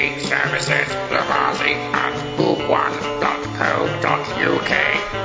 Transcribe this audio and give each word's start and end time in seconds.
TV 0.00 0.16
services, 0.22 0.88
Lavazzi 1.12 1.74
and 1.74 2.14
Who1.co.uk 2.38 4.72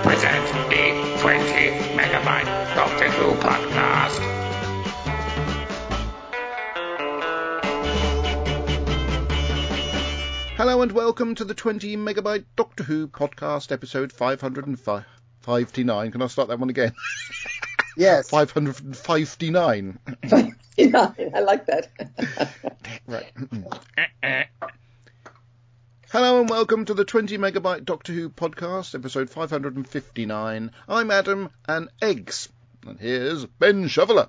present 0.03 0.45
the 0.69 0.85
20 1.21 1.45
megabyte 1.95 2.75
Doctor 2.75 3.09
Who 3.11 3.35
podcast. 3.35 4.19
Hello 10.57 10.81
and 10.81 10.91
welcome 10.91 11.35
to 11.35 11.45
the 11.45 11.53
20 11.53 11.95
megabyte 11.95 12.43
Doctor 12.57 12.83
Who 12.83 13.07
podcast, 13.07 13.71
episode 13.71 14.11
559. 14.11 16.11
Can 16.11 16.21
I 16.21 16.27
start 16.27 16.49
that 16.49 16.59
one 16.59 16.69
again? 16.69 16.91
Yes. 17.95 18.29
559. 18.33 19.99
yeah, 20.77 21.13
I 21.33 21.39
like 21.39 21.67
that. 21.67 21.87
Right. 23.07 23.31
Hello 26.11 26.41
and 26.41 26.49
welcome 26.49 26.83
to 26.85 26.93
the 26.93 27.05
20 27.05 27.37
megabyte 27.37 27.85
Doctor 27.85 28.11
Who 28.11 28.29
podcast, 28.29 28.93
episode 28.93 29.29
559. 29.29 30.71
I'm 30.89 31.11
Adam 31.11 31.49
and 31.67 31.87
Eggs. 32.01 32.49
And 32.85 32.99
here's 32.99 33.45
Ben 33.45 33.87
Shoveler. 33.87 34.27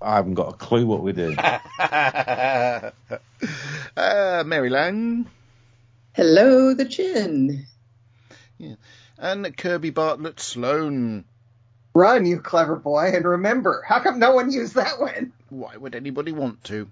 I 0.00 0.14
haven't 0.16 0.34
got 0.34 0.54
a 0.54 0.56
clue 0.56 0.86
what 0.86 1.02
we're 1.02 1.14
doing. 1.14 1.36
uh, 1.78 2.92
Mary 3.96 4.70
Lang. 4.70 5.26
Hello, 6.12 6.74
the 6.74 6.84
chin. 6.84 7.66
Yeah. 8.58 8.76
And 9.18 9.56
Kirby 9.56 9.90
Bartlett 9.90 10.38
Sloan. 10.38 11.24
Run, 11.94 12.26
you 12.26 12.40
clever 12.40 12.74
boy, 12.74 13.12
and 13.14 13.24
remember, 13.24 13.84
how 13.86 14.00
come 14.00 14.18
no 14.18 14.34
one 14.34 14.50
used 14.50 14.74
that 14.74 15.00
one? 15.00 15.32
Why 15.48 15.76
would 15.76 15.94
anybody 15.94 16.32
want 16.32 16.64
to? 16.64 16.88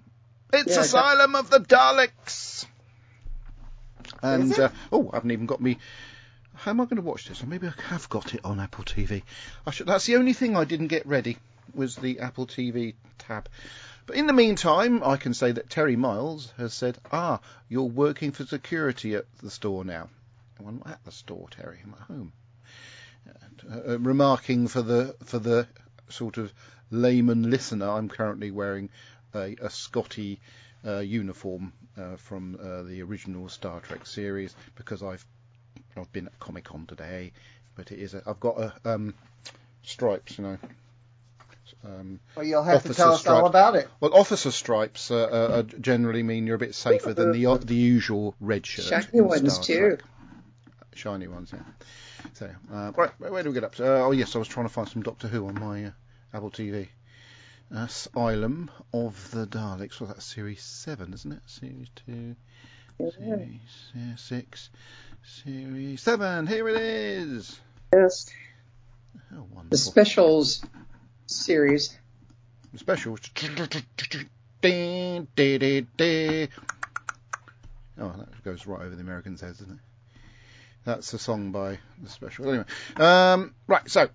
It's 0.53 0.75
Yeah, 0.75 0.81
Asylum 0.81 1.35
of 1.35 1.49
the 1.49 1.59
Daleks. 1.59 2.65
And 4.21 4.57
uh, 4.57 4.69
oh, 4.93 5.09
I 5.11 5.17
haven't 5.17 5.31
even 5.31 5.45
got 5.45 5.59
me. 5.59 5.77
How 6.55 6.71
am 6.71 6.79
I 6.79 6.85
going 6.85 6.95
to 6.95 7.01
watch 7.01 7.27
this? 7.27 7.43
Or 7.43 7.47
maybe 7.47 7.67
I 7.67 7.73
have 7.89 8.07
got 8.07 8.33
it 8.33 8.45
on 8.45 8.61
Apple 8.61 8.85
TV. 8.85 9.23
I 9.67 9.71
should. 9.71 9.87
That's 9.87 10.05
the 10.05 10.15
only 10.15 10.31
thing 10.31 10.55
I 10.55 10.63
didn't 10.63 10.87
get 10.87 11.05
ready 11.05 11.37
was 11.73 11.97
the 11.97 12.19
Apple 12.19 12.47
TV 12.47 12.93
tab. 13.17 13.49
But 14.05 14.15
in 14.15 14.27
the 14.27 14.33
meantime, 14.33 15.03
I 15.03 15.17
can 15.17 15.33
say 15.33 15.51
that 15.51 15.69
Terry 15.69 15.97
Miles 15.97 16.53
has 16.57 16.73
said, 16.73 16.97
"Ah, 17.11 17.41
you're 17.67 17.83
working 17.83 18.31
for 18.31 18.45
security 18.45 19.15
at 19.15 19.25
the 19.41 19.49
store 19.49 19.83
now." 19.83 20.09
I'm 20.65 20.77
not 20.77 20.87
at 20.87 21.03
the 21.03 21.11
store, 21.11 21.47
Terry. 21.49 21.79
I'm 21.83 21.93
at 21.93 22.07
home. 22.07 22.31
And, 23.69 23.89
uh, 23.89 23.99
remarking 23.99 24.67
for 24.67 24.81
the 24.81 25.15
for 25.23 25.39
the 25.39 25.67
sort 26.09 26.37
of 26.37 26.53
layman 26.91 27.49
listener, 27.49 27.89
I'm 27.89 28.09
currently 28.09 28.51
wearing 28.51 28.89
a, 29.33 29.55
a 29.61 29.69
Scotty 29.69 30.39
uh, 30.85 30.99
uniform 30.99 31.73
uh, 31.97 32.17
from 32.17 32.57
uh, 32.61 32.83
the 32.83 33.01
original 33.01 33.49
Star 33.49 33.79
Trek 33.79 34.05
series 34.05 34.55
because 34.75 35.01
I've 35.03 35.25
I've 35.97 36.11
been 36.11 36.27
at 36.27 36.39
Comic 36.39 36.65
Con 36.65 36.85
today, 36.87 37.31
but 37.75 37.91
it 37.91 37.99
is 37.99 38.13
a, 38.13 38.23
I've 38.25 38.39
got 38.39 38.59
a 38.59 38.73
um, 38.85 39.13
stripes, 39.83 40.37
you 40.37 40.43
know. 40.43 40.57
Um, 41.85 42.19
Well, 42.35 42.45
you'll 42.45 42.63
have 42.63 42.83
to 42.83 42.89
Officer 42.89 42.93
tell 42.93 43.09
us 43.13 43.27
all 43.27 43.35
stripes. 43.37 43.49
about 43.49 43.75
it. 43.75 43.89
well, 43.99 44.13
officer 44.13 44.51
stripes 44.51 45.11
uh, 45.11 45.15
uh, 45.15 45.27
uh, 45.27 45.61
generally 45.63 46.23
mean 46.23 46.47
you're 46.47 46.55
a 46.55 46.59
bit 46.59 46.75
safer 46.75 47.13
than 47.13 47.31
the 47.33 47.57
the 47.57 47.75
usual 47.75 48.35
red 48.39 48.65
shirt. 48.65 48.85
Shiny 48.85 49.19
in 49.19 49.27
ones, 49.27 49.59
too. 49.59 49.97
Trek. 49.97 50.03
Shiny 50.95 51.27
ones, 51.27 51.51
yeah. 51.53 51.63
So, 52.33 52.49
uh, 52.71 52.91
right, 52.95 53.11
where, 53.19 53.43
do 53.43 53.49
we 53.49 53.53
get 53.53 53.63
up 53.63 53.75
to? 53.75 53.85
Uh, 53.85 54.05
oh, 54.05 54.11
yes, 54.11 54.35
I 54.35 54.39
was 54.39 54.47
trying 54.47 54.67
to 54.67 54.73
find 54.73 54.87
some 54.87 55.01
Doctor 55.03 55.27
Who 55.27 55.47
on 55.47 55.55
my 55.55 55.85
uh, 55.85 55.91
Apple 56.33 56.51
TV. 56.51 56.87
Asylum 57.71 58.69
of 58.93 59.31
the 59.31 59.47
Daleks. 59.47 59.99
Well, 59.99 60.07
that's 60.09 60.25
series 60.25 60.61
seven, 60.61 61.13
isn't 61.13 61.31
it? 61.31 61.39
Series 61.47 61.87
two, 62.05 62.35
series 62.99 63.59
yeah, 63.95 64.15
six, 64.15 64.69
series 65.23 66.01
seven. 66.01 66.45
Here 66.45 66.69
it 66.69 66.79
is. 66.79 67.59
Yes. 67.91 68.29
Oh, 69.35 69.47
The 69.69 69.77
specials 69.77 70.63
series. 71.25 71.97
special. 72.75 73.17
Ding, 74.61 75.27
dee, 75.35 75.57
dee, 75.57 75.87
dee. 75.97 76.47
Oh, 77.99 78.13
that 78.17 78.43
goes 78.43 78.65
right 78.67 78.81
over 78.81 78.95
the 78.95 79.01
Americans' 79.01 79.41
heads, 79.41 79.59
doesn't 79.59 79.73
it? 79.73 79.79
That's 80.85 81.13
a 81.13 81.19
song 81.19 81.51
by 81.51 81.79
the 82.01 82.09
special. 82.09 82.49
Anyway, 82.49 82.65
um, 82.97 83.53
right. 83.67 83.89
So, 83.89 84.09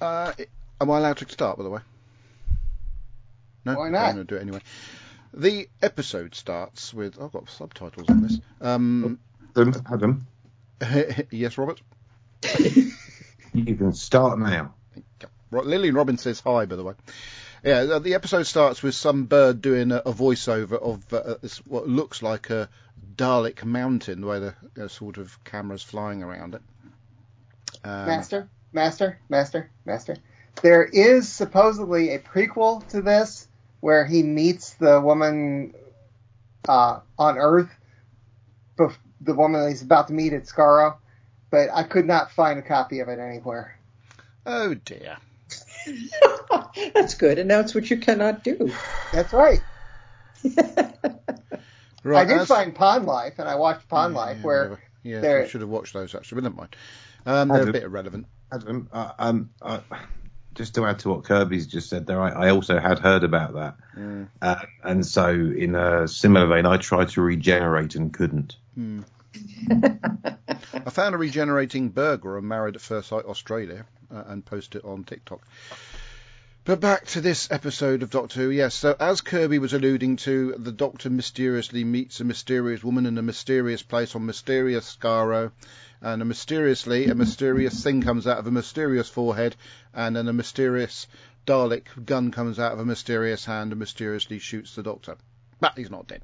uh, 0.00 0.32
am 0.80 0.90
I 0.90 0.98
allowed 0.98 1.18
to 1.18 1.28
start? 1.28 1.58
By 1.58 1.64
the 1.64 1.70
way, 1.70 1.80
no. 3.64 3.74
Why 3.74 3.90
not? 3.90 4.06
I'm 4.06 4.14
going 4.14 4.26
to 4.26 4.34
do 4.34 4.36
it 4.36 4.42
anyway. 4.42 4.60
The 5.34 5.68
episode 5.82 6.34
starts 6.34 6.94
with. 6.94 7.20
I've 7.20 7.32
got 7.32 7.48
subtitles 7.50 8.08
on 8.08 8.22
this. 8.22 8.38
Um, 8.60 9.18
Adam, 9.56 9.74
Adam, 9.92 10.26
yes, 11.30 11.58
Robert. 11.58 11.80
you 13.54 13.76
can 13.76 13.92
start 13.92 14.38
now. 14.38 14.74
Right, 15.50 15.64
Lillian 15.66 15.94
Robbins 15.94 16.22
says 16.22 16.40
hi, 16.40 16.64
by 16.64 16.76
the 16.76 16.84
way. 16.84 16.94
Yeah, 17.62 17.80
uh, 17.80 17.98
the 17.98 18.14
episode 18.14 18.44
starts 18.44 18.82
with 18.82 18.94
some 18.94 19.24
bird 19.26 19.60
doing 19.60 19.92
a, 19.92 19.96
a 19.96 20.12
voiceover 20.12 20.80
of 20.82 21.12
uh, 21.12 21.34
this, 21.42 21.58
what 21.58 21.86
looks 21.86 22.22
like 22.22 22.50
a 22.50 22.68
Dalek 23.16 23.64
mountain, 23.64 24.20
the 24.20 24.26
way 24.26 24.40
the 24.40 24.54
uh, 24.84 24.88
sort 24.88 25.18
of 25.18 25.42
camera's 25.44 25.82
flying 25.82 26.22
around 26.22 26.54
it. 26.54 26.62
Um, 27.84 28.06
Master, 28.06 28.48
master, 28.72 29.18
master, 29.28 29.70
master. 29.84 30.16
There 30.62 30.84
is 30.84 31.32
supposedly 31.32 32.10
a 32.14 32.18
prequel 32.18 32.86
to 32.88 33.00
this 33.02 33.48
where 33.80 34.04
he 34.06 34.22
meets 34.22 34.74
the 34.74 35.00
woman 35.00 35.74
uh, 36.68 37.00
on 37.18 37.38
Earth, 37.38 37.70
bef- 38.78 38.96
the 39.20 39.34
woman 39.34 39.68
he's 39.68 39.82
about 39.82 40.08
to 40.08 40.14
meet 40.14 40.32
at 40.32 40.44
Skaro, 40.44 40.96
but 41.50 41.68
I 41.72 41.82
could 41.82 42.06
not 42.06 42.30
find 42.30 42.58
a 42.58 42.62
copy 42.62 43.00
of 43.00 43.08
it 43.08 43.18
anywhere. 43.18 43.76
Oh 44.46 44.74
dear. 44.74 45.16
That's 46.94 47.14
good. 47.14 47.38
Announce 47.38 47.74
what 47.74 47.90
you 47.90 47.98
cannot 47.98 48.44
do. 48.44 48.72
That's 49.12 49.32
right. 49.32 49.60
Right, 52.04 52.22
I 52.22 52.24
did 52.24 52.38
as- 52.42 52.48
find 52.48 52.74
Pond 52.74 53.06
Life, 53.06 53.34
and 53.38 53.48
I 53.48 53.54
watched 53.54 53.88
Pond 53.88 54.14
Yeah, 54.14 54.20
Life, 54.20 54.36
yeah, 54.38 54.42
where 54.44 54.62
whatever. 54.62 54.80
yeah, 55.02 55.20
there- 55.20 55.42
I 55.44 55.48
should 55.48 55.60
have 55.60 55.70
watched 55.70 55.92
those 55.94 56.14
actually, 56.14 56.36
but 56.36 56.44
never 56.44 56.56
mind. 56.56 56.76
Um, 57.24 57.48
they're 57.48 57.68
a 57.68 57.72
bit 57.72 57.82
irrelevant. 57.84 58.26
Adam, 58.50 58.88
uh, 58.92 59.12
um, 59.18 59.50
uh, 59.62 59.80
just 60.54 60.74
to 60.74 60.84
add 60.84 60.98
to 61.00 61.08
what 61.10 61.24
Kirby's 61.24 61.66
just 61.66 61.88
said 61.88 62.06
there, 62.06 62.20
I, 62.20 62.48
I 62.48 62.50
also 62.50 62.78
had 62.78 62.98
heard 62.98 63.24
about 63.24 63.54
that. 63.54 63.76
Mm. 63.96 64.28
Uh, 64.42 64.56
and 64.82 65.06
so, 65.06 65.28
in 65.30 65.74
a 65.74 66.06
similar 66.08 66.46
vein, 66.46 66.66
I 66.66 66.76
tried 66.76 67.08
to 67.10 67.22
regenerate 67.22 67.94
and 67.94 68.12
couldn't. 68.12 68.56
I 69.70 70.90
found 70.90 71.14
a 71.14 71.18
regenerating 71.18 71.88
burger 71.90 72.36
on 72.36 72.46
Married 72.48 72.74
at 72.74 72.82
First 72.82 73.08
Sight 73.08 73.24
Australia 73.24 73.86
uh, 74.14 74.24
and 74.26 74.44
posted 74.44 74.82
it 74.82 74.86
on 74.86 75.04
TikTok. 75.04 75.40
But 76.64 76.78
back 76.78 77.06
to 77.06 77.20
this 77.20 77.50
episode 77.50 78.04
of 78.04 78.10
Doctor 78.10 78.38
Who. 78.40 78.50
Yes, 78.50 78.76
so 78.76 78.94
as 79.00 79.20
Kirby 79.20 79.58
was 79.58 79.72
alluding 79.72 80.14
to, 80.18 80.54
the 80.56 80.70
Doctor 80.70 81.10
mysteriously 81.10 81.82
meets 81.82 82.20
a 82.20 82.24
mysterious 82.24 82.84
woman 82.84 83.04
in 83.04 83.18
a 83.18 83.22
mysterious 83.22 83.82
place 83.82 84.14
on 84.14 84.26
mysterious 84.26 84.96
Skaro, 84.96 85.50
and 86.00 86.22
a 86.22 86.24
mysteriously 86.24 87.06
a 87.06 87.16
mysterious 87.16 87.82
thing 87.82 88.00
comes 88.00 88.28
out 88.28 88.38
of 88.38 88.46
a 88.46 88.52
mysterious 88.52 89.08
forehead, 89.08 89.56
and 89.92 90.14
then 90.14 90.28
a 90.28 90.32
mysterious 90.32 91.08
Dalek 91.48 91.86
gun 92.06 92.30
comes 92.30 92.60
out 92.60 92.70
of 92.70 92.78
a 92.78 92.84
mysterious 92.84 93.44
hand 93.44 93.72
and 93.72 93.80
mysteriously 93.80 94.38
shoots 94.38 94.76
the 94.76 94.84
Doctor. 94.84 95.16
But 95.58 95.76
he's 95.76 95.90
not 95.90 96.06
dead. 96.06 96.22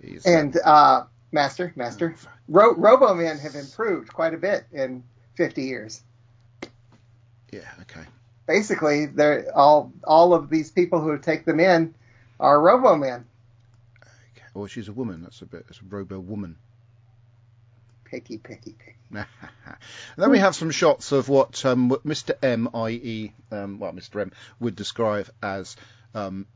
He's, 0.00 0.24
uh, 0.24 0.30
and 0.30 0.56
uh, 0.64 1.04
Master, 1.32 1.72
Master, 1.74 2.14
Ro- 2.46 2.76
Robomen 2.76 3.40
have 3.40 3.56
improved 3.56 4.12
quite 4.12 4.32
a 4.32 4.38
bit 4.38 4.64
in 4.70 5.02
50 5.34 5.64
years. 5.64 6.02
yeah, 7.50 7.68
okay. 7.80 8.04
Basically, 8.46 9.06
they're 9.06 9.50
all 9.54 9.92
all 10.04 10.34
of 10.34 10.48
these 10.50 10.70
people 10.70 11.00
who 11.00 11.18
take 11.18 11.44
them 11.44 11.60
in 11.60 11.94
are 12.38 12.58
Robomen. 12.58 13.24
Or 14.54 14.68
she's 14.68 14.88
a 14.88 14.92
woman. 14.92 15.22
That's 15.22 15.42
a 15.42 15.46
bit. 15.46 15.66
It's 15.68 15.80
a 15.80 15.84
robo 15.84 16.18
woman. 16.18 16.56
Picky, 18.04 18.38
picky, 18.38 18.74
picky. 18.78 18.96
then 20.16 20.30
we 20.30 20.38
have 20.38 20.54
some 20.54 20.70
shots 20.70 21.12
of 21.12 21.28
what 21.28 21.64
um, 21.64 21.90
Mr. 22.06 22.32
M, 22.42 22.68
i.e., 22.74 23.32
um, 23.50 23.78
well, 23.78 23.92
Mr. 23.92 24.20
M 24.20 24.32
would 24.58 24.74
describe 24.74 25.28
as, 25.42 25.76
um, 26.14 26.46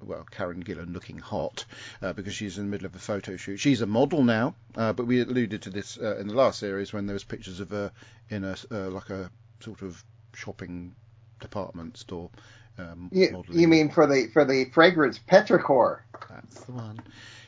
well, 0.00 0.26
Karen 0.30 0.62
Gillan 0.62 0.92
looking 0.92 1.18
hot 1.18 1.64
uh, 2.00 2.12
because 2.12 2.34
she's 2.34 2.58
in 2.58 2.64
the 2.64 2.70
middle 2.70 2.86
of 2.86 2.94
a 2.94 3.00
photo 3.00 3.36
shoot. 3.36 3.58
She's 3.58 3.80
a 3.80 3.86
model 3.86 4.22
now, 4.22 4.54
uh, 4.76 4.92
but 4.92 5.06
we 5.06 5.20
alluded 5.20 5.62
to 5.62 5.70
this 5.70 5.98
uh, 5.98 6.18
in 6.18 6.28
the 6.28 6.34
last 6.34 6.58
series 6.58 6.92
when 6.92 7.06
there 7.06 7.14
was 7.14 7.24
pictures 7.24 7.60
of 7.60 7.70
her 7.70 7.92
in 8.30 8.44
a 8.44 8.56
uh, 8.70 8.90
like 8.90 9.10
a 9.10 9.30
sort 9.60 9.82
of 9.82 10.04
shopping 10.34 10.94
department 11.40 11.96
store. 11.96 12.30
Um, 12.78 13.10
You, 13.12 13.44
you 13.50 13.68
mean 13.68 13.90
for 13.90 14.06
the 14.06 14.28
for 14.32 14.44
the 14.44 14.66
fragrance 14.66 15.18
Petrichor? 15.18 16.00
That's 16.30 16.60
the 16.60 16.72
one. 16.72 17.00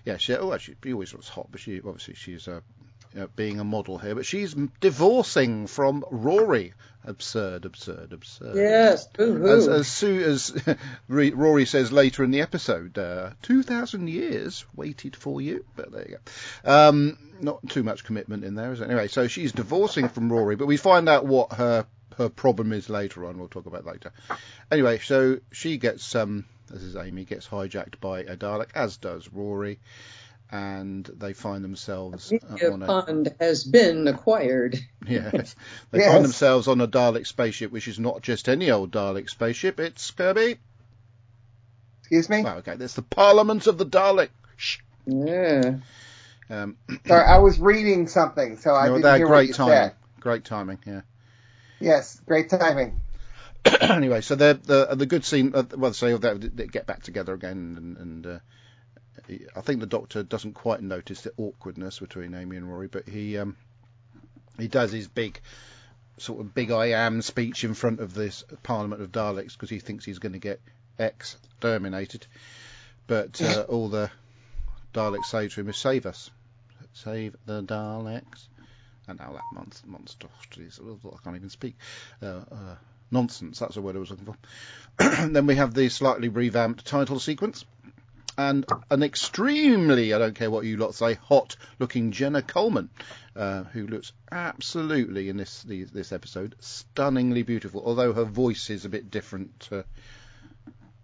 Yeah, 0.04 0.18
she. 0.18 0.34
Oh, 0.34 0.52
actually, 0.52 0.76
she 0.82 0.92
always 0.92 1.12
looks 1.12 1.28
hot, 1.28 1.48
but 1.50 1.60
she 1.60 1.78
obviously 1.78 2.14
she's 2.14 2.46
uh, 2.46 2.60
uh, 3.18 3.26
being 3.36 3.60
a 3.60 3.64
model 3.64 3.98
here, 3.98 4.14
but 4.14 4.26
she's 4.26 4.54
divorcing 4.80 5.66
from 5.66 6.04
Rory. 6.10 6.74
Absurd, 7.06 7.66
absurd, 7.66 8.14
absurd. 8.14 8.56
Yes. 8.56 9.06
Boo-hoo. 9.08 9.46
As, 9.46 9.68
as 9.68 9.88
soon 9.88 10.22
as 10.22 10.76
Rory 11.08 11.66
says 11.66 11.92
later 11.92 12.24
in 12.24 12.30
the 12.30 12.40
episode, 12.40 12.96
uh, 12.96 13.30
2,000 13.42 14.08
years 14.08 14.64
waited 14.74 15.14
for 15.14 15.38
you. 15.42 15.66
But 15.76 15.92
there 15.92 16.08
you 16.08 16.16
go. 16.64 16.88
Um, 16.88 17.18
not 17.42 17.68
too 17.68 17.82
much 17.82 18.04
commitment 18.04 18.42
in 18.42 18.54
there, 18.54 18.72
is 18.72 18.80
it? 18.80 18.86
Anyway, 18.86 19.08
so 19.08 19.28
she's 19.28 19.52
divorcing 19.52 20.08
from 20.08 20.32
Rory, 20.32 20.56
but 20.56 20.66
we 20.66 20.78
find 20.78 21.08
out 21.08 21.26
what 21.26 21.52
her 21.52 21.84
her 22.18 22.28
problem 22.28 22.72
is 22.72 22.88
later 22.88 23.24
on. 23.26 23.38
We'll 23.38 23.48
talk 23.48 23.66
about 23.66 23.84
later. 23.86 24.12
Anyway, 24.70 24.98
so 24.98 25.38
she 25.52 25.78
gets, 25.78 26.14
um, 26.14 26.44
this 26.68 26.82
is 26.82 26.96
Amy, 26.96 27.24
gets 27.24 27.46
hijacked 27.48 28.00
by 28.00 28.20
a 28.20 28.36
Dalek, 28.36 28.70
as 28.74 28.96
does 28.96 29.28
Rory, 29.32 29.78
and 30.50 31.04
they 31.16 31.32
find 31.32 31.64
themselves 31.64 32.32
uh, 32.32 32.52
Media 32.52 32.72
on 32.72 32.82
a 32.82 32.86
fund 32.86 33.34
has 33.40 33.64
been 33.64 34.06
acquired. 34.08 34.78
Yes. 35.06 35.54
They 35.90 35.98
Yes. 35.98 36.12
find 36.12 36.24
themselves 36.24 36.66
on 36.66 36.80
a 36.80 36.88
Dalek 36.88 37.26
spaceship, 37.26 37.70
which 37.70 37.88
is 37.88 37.98
not 37.98 38.22
just 38.22 38.48
any 38.48 38.70
old 38.70 38.90
Dalek 38.90 39.28
spaceship. 39.28 39.78
It's 39.78 40.10
Kirby. 40.12 40.56
Excuse 42.00 42.28
me. 42.30 42.42
Well, 42.42 42.58
okay, 42.58 42.76
that's 42.76 42.94
the 42.94 43.02
Parliament 43.02 43.66
of 43.66 43.76
the 43.78 43.84
Dalek. 43.86 44.28
Shh. 44.56 44.78
Yeah. 45.06 45.76
Um, 46.50 46.76
Sorry, 47.06 47.24
I 47.26 47.38
was 47.38 47.58
reading 47.58 48.06
something, 48.08 48.56
so 48.58 48.74
I 48.74 48.88
no, 48.88 48.96
didn't 48.96 49.16
hear 49.16 49.26
what 49.26 49.32
great 49.34 49.48
you 49.48 49.54
timing. 49.54 49.74
said. 49.74 49.92
Great 50.20 50.44
timing. 50.44 50.78
Yeah. 50.86 51.00
Yes, 51.84 52.18
great 52.24 52.48
timing. 52.48 52.98
anyway, 53.80 54.22
so 54.22 54.34
the 54.36 54.58
the 54.64 54.94
the 54.94 55.04
good 55.04 55.22
scene. 55.22 55.52
Uh, 55.54 55.64
well, 55.76 55.92
so 55.92 56.16
they, 56.16 56.32
they 56.32 56.66
get 56.66 56.86
back 56.86 57.02
together 57.02 57.34
again, 57.34 57.74
and, 57.76 57.96
and 57.98 58.26
uh, 58.26 58.38
I 59.54 59.60
think 59.60 59.80
the 59.80 59.86
Doctor 59.86 60.22
doesn't 60.22 60.54
quite 60.54 60.82
notice 60.82 61.20
the 61.20 61.32
awkwardness 61.36 61.98
between 61.98 62.34
Amy 62.34 62.56
and 62.56 62.66
Rory, 62.70 62.88
but 62.88 63.06
he 63.06 63.36
um 63.36 63.56
he 64.58 64.66
does 64.66 64.92
his 64.92 65.08
big 65.08 65.42
sort 66.16 66.40
of 66.40 66.54
big 66.54 66.70
I 66.70 66.86
am 66.86 67.20
speech 67.20 67.64
in 67.64 67.74
front 67.74 68.00
of 68.00 68.14
this 68.14 68.44
Parliament 68.62 69.02
of 69.02 69.12
Daleks 69.12 69.52
because 69.52 69.68
he 69.68 69.78
thinks 69.78 70.06
he's 70.06 70.20
going 70.20 70.32
to 70.32 70.38
get 70.38 70.62
exterminated, 70.98 72.26
but 73.06 73.42
uh, 73.42 73.62
all 73.68 73.90
the 73.90 74.10
Daleks 74.94 75.26
say 75.26 75.48
to 75.48 75.60
him 75.60 75.68
is 75.68 75.76
save 75.76 76.06
us, 76.06 76.30
save 76.94 77.36
the 77.44 77.62
Daleks. 77.62 78.48
And 79.06 79.18
now 79.18 79.32
that 79.32 79.42
monster, 79.52 79.86
monster, 79.86 80.28
I 80.48 81.22
can't 81.22 81.36
even 81.36 81.50
speak. 81.50 81.76
Uh, 82.22 82.42
uh, 82.50 82.76
nonsense. 83.10 83.58
That's 83.58 83.76
the 83.76 83.82
word 83.82 83.96
I 83.96 84.00
was 84.00 84.10
looking 84.10 84.26
for. 84.26 84.36
then 85.28 85.46
we 85.46 85.56
have 85.56 85.74
the 85.74 85.88
slightly 85.88 86.28
revamped 86.28 86.84
title 86.84 87.18
sequence. 87.18 87.64
And 88.36 88.66
an 88.90 89.04
extremely, 89.04 90.12
I 90.12 90.18
don't 90.18 90.34
care 90.34 90.50
what 90.50 90.64
you 90.64 90.76
lot 90.76 90.94
say, 90.94 91.14
hot 91.14 91.56
looking 91.78 92.10
Jenna 92.10 92.42
Coleman, 92.42 92.90
uh, 93.36 93.62
who 93.64 93.86
looks 93.86 94.12
absolutely 94.32 95.28
in 95.28 95.36
this 95.36 95.62
this 95.62 96.10
episode 96.10 96.56
stunningly 96.58 97.44
beautiful. 97.44 97.82
Although 97.84 98.12
her 98.12 98.24
voice 98.24 98.70
is 98.70 98.84
a 98.84 98.88
bit 98.88 99.08
different 99.08 99.60
to 99.60 99.84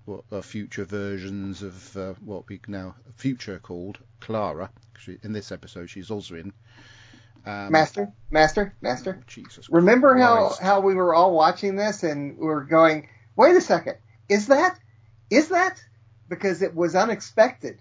what 0.06 0.24
are 0.32 0.42
future 0.42 0.84
versions 0.84 1.62
of 1.62 1.96
uh, 1.96 2.14
what 2.24 2.48
we 2.48 2.60
now 2.66 2.96
future 3.14 3.60
called 3.60 3.98
Clara. 4.18 4.70
In 5.22 5.32
this 5.32 5.52
episode, 5.52 5.88
she's 5.88 6.10
also 6.10 6.34
in. 6.34 6.52
Um, 7.46 7.72
Master, 7.72 8.12
master, 8.30 8.74
master. 8.80 9.22
Jesus. 9.26 9.68
Remember 9.70 10.16
how 10.16 10.46
Christ. 10.48 10.60
how 10.60 10.80
we 10.80 10.94
were 10.94 11.14
all 11.14 11.32
watching 11.34 11.76
this 11.76 12.02
and 12.02 12.36
we 12.38 12.46
were 12.46 12.64
going, 12.64 13.08
wait 13.36 13.56
a 13.56 13.60
second, 13.60 13.96
is 14.28 14.48
that 14.48 14.78
is 15.30 15.48
that 15.48 15.82
because 16.28 16.62
it 16.62 16.74
was 16.74 16.94
unexpected 16.94 17.80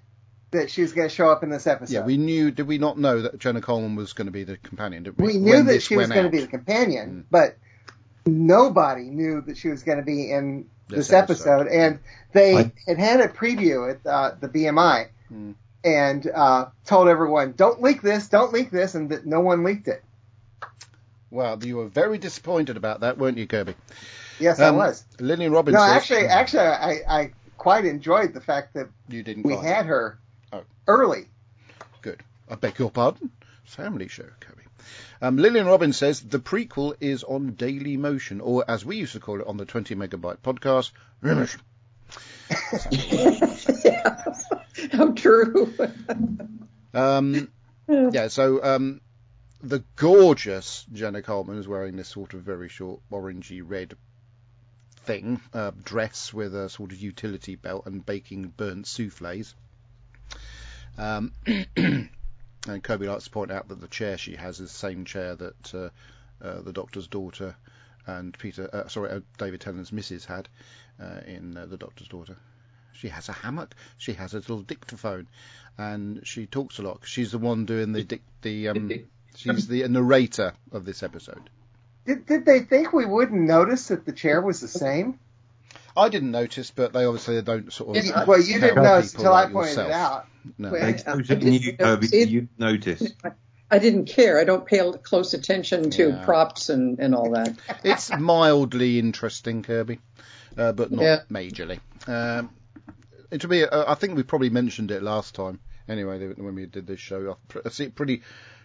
that 0.52 0.72
she 0.72 0.82
was 0.82 0.94
going 0.94 1.08
to 1.08 1.14
show 1.14 1.30
up 1.30 1.44
in 1.44 1.50
this 1.50 1.68
episode. 1.68 1.94
Yeah, 1.94 2.06
we 2.06 2.18
knew. 2.18 2.50
Did 2.52 2.68
we 2.68 2.78
not 2.80 2.98
know 2.98 3.22
that 3.22 3.38
Jenna 3.38 3.62
Coleman 3.62 3.96
was 3.96 4.14
going 4.14 4.26
to 4.28 4.32
be 4.32 4.44
the 4.44 4.58
companion? 4.58 5.04
Did 5.04 5.18
we? 5.20 5.28
we 5.28 5.38
knew 5.38 5.52
When 5.54 5.66
that 5.68 5.84
she 5.84 5.96
was 5.98 6.10
going 6.10 6.24
to 6.24 6.30
be 6.32 6.40
the 6.42 6.48
companion, 6.48 7.10
Mm. 7.10 7.26
but 7.30 7.58
nobody 8.26 9.04
knew 9.04 9.42
that 9.42 9.58
she 9.58 9.70
was 9.70 9.84
going 9.84 9.98
to 9.98 10.04
be 10.04 10.32
in 10.32 10.66
This 10.88 11.08
this, 11.10 11.14
episode. 11.14 11.62
episode. 11.62 11.68
And 11.68 12.00
they 12.34 12.56
I- 12.58 12.72
had 12.88 12.98
had 12.98 13.20
a 13.22 13.28
preview 13.28 13.92
at 13.92 14.06
uh, 14.06 14.36
the 14.40 14.48
BFI 14.48 15.08
Mm. 15.32 15.54
And 15.84 16.26
uh, 16.28 16.68
told 16.86 17.08
everyone, 17.08 17.54
"Don't 17.56 17.82
leak 17.82 18.02
this, 18.02 18.28
don't 18.28 18.52
leak 18.54 18.72
this," 18.72 18.96
and 18.96 19.10
that 19.10 19.26
no 19.26 19.40
one 19.40 19.64
leaked 19.64 19.88
it. 19.88 20.04
Well, 21.32 21.64
you 21.64 21.78
were 21.78 21.88
very 21.88 22.18
disappointed 22.18 22.76
about 22.78 23.02
that, 23.02 23.18
weren't 23.18 23.38
you, 23.38 23.46
Kirby? 23.48 23.76
Yes, 24.40 24.60
Um, 24.60 24.76
I 24.76 24.78
was. 24.78 25.06
Lillian 25.20 25.52
Robinson. 25.52 25.80
No, 25.80 25.86
actually, 25.94 26.26
actually, 26.26 26.62
I, 26.64 27.02
I 27.08 27.32
quite 27.58 27.86
enjoyed 27.86 28.34
the 28.34 28.42
fact 28.42 28.74
that 28.74 28.88
you 29.08 29.22
didn't. 29.22 29.44
we 29.44 29.56
had 29.56 29.86
her 29.86 30.18
Oh. 30.52 30.64
early. 30.88 31.28
Good. 32.02 32.24
I 32.50 32.56
beg 32.56 32.80
your 32.80 32.90
pardon. 32.90 33.30
Family 33.66 34.08
show, 34.08 34.26
Kirby. 34.40 34.64
Um, 35.22 35.38
Lillian 35.38 35.68
Robbins 35.68 35.98
says 35.98 36.22
the 36.22 36.40
prequel 36.40 36.96
is 37.00 37.24
on 37.24 37.52
Daily 37.54 37.98
Motion, 37.98 38.42
or 38.42 38.64
as 38.68 38.84
we 38.84 38.96
used 38.96 39.12
to 39.14 39.20
call 39.20 39.40
it 39.42 39.46
on 39.46 39.58
the 39.58 39.66
20 39.66 39.94
megabyte 39.96 40.38
podcast, 40.40 40.92
Remission. 41.22 41.62
Yeah. 43.84 44.24
How 44.92 45.12
true. 45.12 45.74
Um, 46.94 47.50
yeah, 47.88 48.28
so 48.28 48.64
um, 48.64 49.02
the 49.62 49.84
gorgeous 49.96 50.86
Jenna 50.92 51.22
Coleman 51.22 51.58
is 51.58 51.68
wearing 51.68 51.96
this 51.96 52.08
sort 52.08 52.34
of 52.34 52.42
very 52.42 52.70
short 52.70 53.02
orangey 53.12 53.62
red 53.64 53.96
thing, 55.04 55.42
uh, 55.54 55.72
dress 55.84 56.34
with 56.34 56.56
a 56.56 56.70
sort 56.70 56.92
of 56.92 57.00
utility 57.00 57.56
belt 57.56 57.86
and 57.86 58.06
baking 58.06 58.54
burnt 58.56 58.88
souffles. 58.88 59.56
Um, 60.98 61.34
and 61.76 62.84
Kirby 62.84 63.08
likes 63.08 63.26
to 63.26 63.30
point 63.30 63.52
out 63.52 63.70
that 63.70 63.82
the 63.82 63.88
chair 63.88 64.18
she 64.18 64.36
has 64.36 64.60
is 64.60 64.72
the 64.72 64.78
same 64.78 65.06
chair 65.06 65.36
that 65.36 65.74
uh, 65.74 65.90
uh, 66.44 66.62
the 66.62 66.74
Doctor's 66.74 67.08
daughter 67.08 67.56
and 68.18 68.38
Peter, 68.38 68.70
uh, 68.74 68.88
sorry, 68.88 69.12
uh, 69.12 69.20
David 69.38 69.62
Tennant's 69.62 69.92
missus 69.92 70.26
had 70.26 70.48
uh, 71.02 71.22
in 71.28 71.56
uh, 71.58 71.66
the 71.66 71.78
Doctor's 71.78 72.08
daughter. 72.08 72.38
She 72.94 73.08
has 73.10 73.30
a 73.30 73.34
hammock. 73.34 73.76
She 73.98 74.14
has 74.14 74.34
a 74.34 74.38
little 74.38 74.62
dictaphone, 74.62 75.28
and 75.78 76.22
she 76.26 76.46
talks 76.48 76.80
a 76.80 76.82
lot. 76.82 77.02
She's 77.06 77.32
the 77.32 77.38
one 77.38 77.66
doing 77.66 77.94
the 77.94 78.04
dic- 78.04 78.24
the 78.42 78.70
um. 78.70 78.92
She's 79.36 79.68
the 79.68 79.88
narrator 79.88 80.54
of 80.72 80.84
this 80.86 81.02
episode. 81.04 81.50
Did, 82.06 82.26
did 82.26 82.46
they 82.46 82.60
think 82.62 82.92
we 82.92 83.06
wouldn't 83.06 83.42
notice 83.42 83.88
that 83.90 84.06
the 84.06 84.12
chair 84.12 84.42
was 84.42 84.60
the 84.60 84.68
same? 84.68 85.20
I 85.96 86.10
didn't 86.10 86.32
notice, 86.32 86.72
but 86.72 86.92
they 86.94 87.06
obviously 87.06 87.42
don't 87.42 87.72
sort 87.72 87.96
of. 87.98 88.04
Yeah, 88.06 88.26
well, 88.26 88.40
you 88.42 88.60
didn't 88.60 88.84
notice 88.84 89.12
people 89.12 89.26
until 89.28 89.34
I 89.36 89.46
pointed 89.46 89.70
yourself. 89.70 89.88
it 89.90 89.94
out. 89.94 90.28
No. 90.58 90.72
Well, 90.72 90.82
They 90.82 90.88
I- 90.88 90.92
chose 90.94 91.32
I 91.32 91.34
it 91.36 91.44
in 91.44 91.54
you, 91.54 91.72
didn't 91.74 92.30
You 92.30 92.48
noticed. 92.58 93.14
I 93.72 93.80
didn't 93.80 94.06
care. 94.06 94.40
I 94.40 94.44
don't 94.46 94.66
pay 94.66 94.80
close 95.04 95.34
attention 95.34 95.90
to 95.92 96.10
Yeah. 96.10 96.26
props 96.26 96.70
and, 96.70 97.00
and 97.00 97.14
all 97.14 97.32
that. 97.32 97.56
It's 97.84 98.10
mildly 98.18 98.98
interesting, 99.00 99.62
Kirby, 99.64 100.00
uh, 100.58 100.72
but 100.72 100.92
not 100.92 101.04
Yeah. 101.04 101.20
majorly. 101.30 101.80
Um, 102.08 102.50
it 103.32 103.42
to 103.42 103.48
me, 103.48 103.64
uh, 103.64 103.92
I 103.92 103.94
think 103.96 104.16
we 104.16 104.24
probably 104.24 104.50
mentioned 104.50 104.90
it 104.92 105.04
last 105.04 105.36
time. 105.36 105.60
Anyway, 105.88 106.34
when 106.34 106.56
we 106.56 106.66
did 106.66 106.88
this 106.88 107.00
show, 107.00 107.32
I'm 107.32 107.36
pr- 107.48 107.60
I 107.66 107.70
see- 107.70 107.90
pretty 107.90 108.22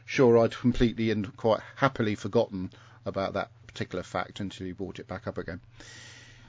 sure 0.06 0.38
I'd 0.38 0.56
completely 0.56 1.11
and 1.11 1.34
quite 1.37 1.61
happily 1.76 2.14
forgotten 2.14 2.70
about 3.06 3.34
that 3.34 3.50
particular 3.66 4.02
fact 4.02 4.40
until 4.40 4.66
you 4.66 4.75
brought 4.75 4.99
it 4.99 5.08
back 5.08 5.26
up 5.26 5.37
again. 5.38 5.61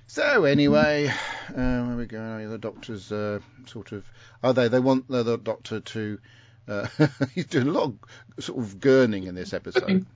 So 0.07 0.45
anyway, 0.45 1.07
uh, 1.07 1.83
where 1.85 1.95
we 1.97 2.05
go? 2.05 2.47
The 2.50 2.57
doctor's 2.57 3.12
uh, 3.12 3.39
sort 3.65 3.91
of. 3.91 4.05
Oh, 4.43 4.53
they 4.53 4.67
they 4.67 4.79
want 4.79 5.07
the, 5.09 5.24
the 5.24 5.38
doctor 5.38 5.79
to. 5.79 6.19
Uh, 6.67 6.88
he's 7.36 7.45
doing 7.45 7.67
a 7.67 7.72
lot 7.72 7.84
of 8.38 8.43
sort 8.43 8.60
of 8.60 8.79
gurning 8.79 9.27
in 9.27 9.36
this 9.36 9.53
episode. 9.53 10.05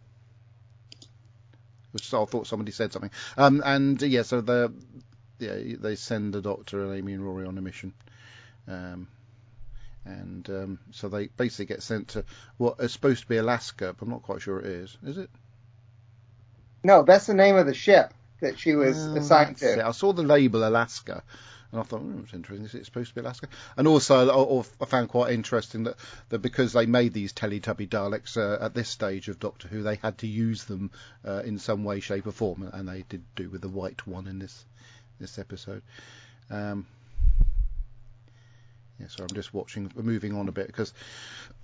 Which 1.91 2.13
I 2.13 2.23
thought 2.25 2.47
somebody 2.47 2.71
said 2.71 2.93
something. 2.93 3.11
Um, 3.37 3.63
and 3.65 4.01
uh, 4.01 4.05
yeah, 4.05 4.21
so 4.21 4.41
the 4.41 4.71
yeah 5.39 5.55
they 5.79 5.95
send 5.95 6.33
the 6.33 6.41
doctor 6.41 6.83
and 6.83 6.95
Amy 6.95 7.13
and 7.13 7.23
Rory 7.25 7.45
on 7.47 7.57
a 7.57 7.61
mission. 7.61 7.93
Um, 8.67 9.07
and 10.05 10.47
um, 10.49 10.79
so 10.91 11.09
they 11.09 11.27
basically 11.27 11.65
get 11.65 11.81
sent 11.83 12.09
to 12.09 12.25
what 12.57 12.79
is 12.79 12.91
supposed 12.93 13.21
to 13.23 13.27
be 13.27 13.37
Alaska, 13.37 13.95
but 13.97 14.05
I'm 14.05 14.11
not 14.11 14.21
quite 14.23 14.41
sure 14.41 14.59
it 14.59 14.65
is. 14.67 14.97
Is 15.03 15.17
it? 15.17 15.29
No, 16.83 17.03
that's 17.03 17.25
the 17.25 17.33
name 17.33 17.55
of 17.55 17.65
the 17.65 17.73
ship 17.73 18.13
that 18.41 18.57
she 18.59 18.75
was 18.75 18.97
Oh, 18.97 19.15
assigned 19.15 19.57
that's 19.57 19.63
it. 19.63 19.75
to. 19.77 19.87
I 19.87 19.91
saw 19.91 20.13
the 20.13 20.23
label 20.23 20.67
Alaska, 20.67 21.23
and 21.71 21.81
I 21.81 21.83
thought, 21.83 22.01
oh, 22.03 22.21
it's 22.23 22.33
interesting. 22.33 22.65
Is 22.65 22.73
it 22.73 22.85
supposed 22.85 23.09
to 23.09 23.15
be 23.15 23.21
Alaska? 23.21 23.47
And 23.77 23.87
also, 23.87 24.27
I, 24.59 24.83
I 24.83 24.85
found 24.85 25.09
quite 25.09 25.33
interesting 25.33 25.83
that, 25.83 25.97
that 26.29 26.39
because 26.39 26.73
they 26.73 26.87
made 26.87 27.13
these 27.13 27.31
Teletubby 27.31 27.87
Daleks 27.87 28.37
uh, 28.37 28.63
at 28.63 28.73
this 28.73 28.89
stage 28.89 29.27
of 29.27 29.39
Doctor 29.39 29.67
Who, 29.67 29.83
they 29.83 29.95
had 29.95 30.17
to 30.19 30.27
use 30.27 30.63
them 30.63 30.91
uh, 31.25 31.41
in 31.45 31.59
some 31.59 31.83
way, 31.83 31.99
shape, 31.99 32.25
or 32.25 32.31
form, 32.31 32.67
and 32.73 32.87
they 32.87 33.03
did 33.07 33.23
do 33.35 33.49
with 33.49 33.61
the 33.61 33.69
white 33.69 34.07
one 34.07 34.27
in 34.27 34.39
this 34.39 34.65
this 35.19 35.37
episode. 35.37 35.83
Um, 36.49 36.87
yeah, 38.99 39.07
so 39.07 39.23
I'm 39.23 39.35
just 39.35 39.53
watching, 39.53 39.91
moving 39.95 40.35
on 40.35 40.47
a 40.47 40.51
bit 40.51 40.67
because, 40.67 40.93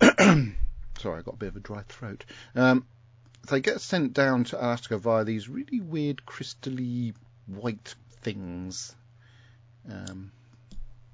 sorry, 0.00 1.18
I 1.18 1.22
got 1.22 1.34
a 1.34 1.38
bit 1.38 1.48
of 1.48 1.56
a 1.56 1.60
dry 1.60 1.82
throat. 1.88 2.24
Um, 2.54 2.86
they 3.48 3.60
get 3.60 3.80
sent 3.80 4.12
down 4.12 4.44
to 4.44 4.58
Alaska 4.58 4.98
via 4.98 5.24
these 5.24 5.48
really 5.48 5.80
weird 5.80 6.22
crystally 6.26 7.14
white 7.46 7.94
things. 8.22 8.94
Um, 9.90 10.32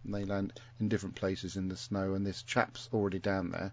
they 0.04 0.24
land 0.24 0.52
in 0.80 0.88
different 0.88 1.14
places 1.14 1.56
in 1.56 1.68
the 1.68 1.76
snow, 1.76 2.14
and 2.14 2.26
this 2.26 2.42
chap's 2.42 2.88
already 2.92 3.18
down 3.18 3.50
there, 3.50 3.72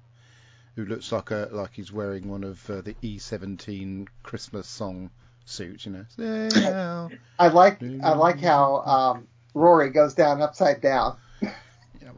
who 0.75 0.85
looks 0.85 1.11
like 1.11 1.31
a 1.31 1.49
like 1.51 1.73
he's 1.73 1.91
wearing 1.91 2.29
one 2.29 2.43
of 2.43 2.69
uh, 2.69 2.81
the 2.81 2.95
E17 3.03 4.07
Christmas 4.23 4.67
song 4.67 5.09
suits. 5.45 5.85
You 5.85 5.91
know. 5.93 6.05
Say. 6.49 7.17
I 7.39 7.47
like 7.47 7.81
I 8.03 8.13
like 8.13 8.39
how 8.39 8.77
um, 8.81 9.27
Rory 9.53 9.89
goes 9.89 10.13
down 10.13 10.41
upside 10.41 10.81
down. 10.81 11.17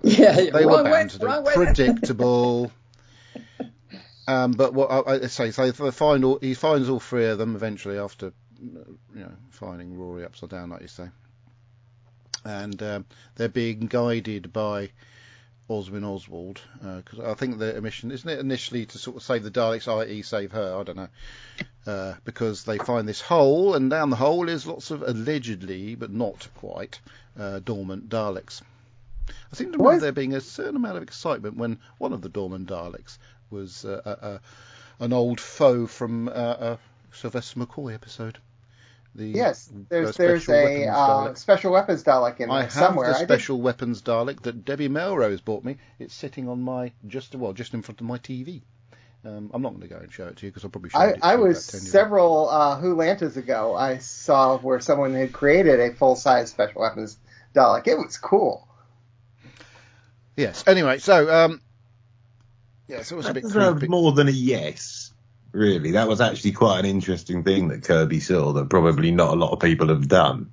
Yeah, 0.04 0.34
they 0.34 0.66
wrong 0.66 0.66
were 0.66 0.84
way, 0.84 0.92
bound 0.92 1.10
to 1.12 1.20
do 1.20 1.28
it. 1.28 1.54
predictable. 1.54 2.72
um, 4.28 4.52
but 4.54 4.74
what 4.74 4.90
I, 4.90 5.16
I 5.16 5.28
say, 5.28 5.52
so 5.52 5.70
they 5.70 5.92
find 5.92 6.26
all, 6.26 6.40
he 6.40 6.54
finds 6.54 6.90
all 6.90 7.00
three 7.00 7.28
of 7.28 7.38
them 7.38 7.56
eventually 7.56 7.98
after, 7.98 8.34
you 8.62 8.96
know, 9.14 9.32
finding 9.50 9.98
Rory 9.98 10.26
upside 10.26 10.50
down, 10.50 10.72
like 10.72 10.82
you 10.82 10.88
say, 10.88 11.10
and 12.44 12.82
um, 12.82 13.06
they're 13.36 13.50
being 13.50 13.88
guided 13.88 14.52
by 14.52 14.90
Oswin 15.70 16.04
Oswald 16.04 16.60
because 16.98 17.20
I 17.20 17.34
think 17.34 17.58
the 17.58 17.82
mission 17.82 18.12
isn't 18.12 18.30
it 18.30 18.40
initially 18.40 18.86
to 18.88 18.98
sort 18.98 19.18
of 19.18 19.24
save 19.24 19.44
the 19.44 19.52
Daleks, 19.52 19.88
i.e., 19.88 20.22
save 20.22 20.52
her. 20.52 20.78
I 20.78 20.84
don't 20.84 20.98
know. 20.98 21.08
Uh, 21.88 22.14
because 22.26 22.64
they 22.64 22.78
find 22.78 23.08
this 23.08 23.22
hole, 23.22 23.74
and 23.74 23.90
down 23.90 24.10
the 24.12 24.16
hole 24.16 24.50
is 24.50 24.68
lots 24.68 24.92
of 24.92 25.02
allegedly, 25.02 25.96
but 25.96 26.12
not 26.12 26.48
quite, 26.56 27.00
uh, 27.40 27.60
dormant 27.60 28.08
Daleks. 28.08 28.62
I 29.52 29.56
seem 29.56 29.72
to 29.72 29.78
remember 29.78 30.02
there 30.02 30.12
being 30.12 30.34
a 30.34 30.42
certain 30.42 30.76
amount 30.76 30.98
of 30.98 31.04
excitement 31.04 31.58
when 31.58 31.80
one 31.98 32.14
of 32.14 32.22
the 32.22 32.30
dormant 32.30 32.68
Daleks 32.68 33.18
was 33.50 33.86
uh, 33.86 34.02
uh, 34.06 34.26
uh, 34.26 34.38
an 35.00 35.14
old 35.14 35.40
foe 35.40 35.88
from 35.88 36.28
uh, 36.28 36.32
a 36.32 36.80
Sylvester 37.14 37.60
McCoy 37.60 37.94
episode. 37.94 38.38
The 39.14 39.28
Yes, 39.28 39.70
there's 39.90 40.10
uh, 40.10 40.14
there's 40.18 40.48
a 40.48 40.88
uh, 40.88 41.34
special 41.34 41.74
weapons 41.74 42.04
Dalek 42.04 42.40
in 42.40 42.50
I 42.50 42.60
there 42.60 42.64
have 42.64 42.72
somewhere. 42.72 43.10
the 43.10 43.16
I 43.16 43.20
did- 43.20 43.28
special 43.28 43.62
weapons 43.62 44.02
Dalek 44.02 44.42
that 44.44 44.64
Debbie 44.64 44.88
Melrose 44.88 45.42
bought 45.42 45.64
me. 45.66 45.78
It's 46.00 46.14
sitting 46.14 46.48
on 46.48 46.62
my 46.62 46.94
just 47.08 47.36
well, 47.36 47.52
just 47.54 47.74
in 47.74 47.82
front 47.82 48.00
of 48.00 48.08
my 48.08 48.18
TV. 48.18 48.62
Um, 49.24 49.52
I'm 49.54 49.62
not 49.62 49.70
going 49.70 49.82
to 49.82 49.88
go 49.88 49.98
and 49.98 50.12
show 50.12 50.26
it 50.26 50.38
to 50.38 50.46
you 50.46 50.52
because 50.52 50.64
I'll 50.64 50.72
probably 50.72 50.90
show 50.90 50.98
I, 50.98 51.08
it 51.10 51.18
to 51.18 51.26
I 51.26 51.34
you 51.36 51.42
was 51.42 51.70
about 51.70 51.80
10 51.82 51.90
several 51.90 52.50
uh, 52.50 52.82
WhoLantas 52.82 53.38
ago. 53.38 53.76
I 53.76 54.00
saw 54.00 54.58
where 54.58 54.80
someone 54.80 55.14
had 55.14 55.32
created 55.32 55.80
a 55.80 55.94
full 55.94 56.16
size 56.16 56.50
special 56.50 56.82
weapons 56.82 57.18
Dalek. 57.54 57.88
It 57.88 57.98
was 57.98 58.18
cool. 58.18 58.68
Yes. 60.36 60.64
Anyway, 60.66 61.00
so 61.00 61.32
um, 61.32 61.62
yes, 62.88 63.12
it 63.12 63.16
was 63.16 63.28
a 63.28 63.34
bit 63.34 63.44
creepy. 63.44 63.88
more 63.88 64.12
than 64.14 64.28
a 64.28 64.32
yes. 64.32 65.11
Really, 65.54 65.92
that 65.92 66.08
was 66.08 66.22
actually 66.22 66.54
quite 66.54 66.80
an 66.80 66.86
interesting 66.86 67.44
thing 67.44 67.68
that 67.70 67.84
Kirby 67.84 68.20
saw 68.22 68.54
that 68.54 68.70
probably 68.70 69.12
not 69.12 69.34
a 69.34 69.36
lot 69.36 69.52
of 69.52 69.60
people 69.60 69.90
have 69.90 70.08
done. 70.08 70.52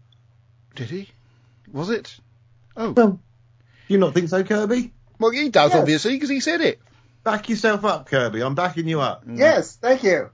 Did 0.74 0.90
he? 0.90 1.08
Was 1.72 1.90
it? 1.90 2.16
Oh, 2.76 2.90
Well, 2.92 3.10
do 3.12 3.18
you 3.88 3.98
not 3.98 4.14
think 4.14 4.28
so, 4.28 4.42
Kirby? 4.42 4.92
well, 5.20 5.30
he 5.30 5.48
does 5.50 5.70
Yes. 5.72 5.80
obviously 5.80 6.12
because 6.14 6.30
he 6.30 6.40
said 6.40 6.60
it. 6.60 6.80
Back 7.24 7.48
yourself 7.48 7.84
up, 7.84 8.06
Kirby. 8.06 8.40
I'm 8.42 8.54
backing 8.54 8.88
you 8.88 9.00
up. 9.00 9.24
Yes, 9.28 9.76
thank 9.76 10.02
you. 10.02 10.30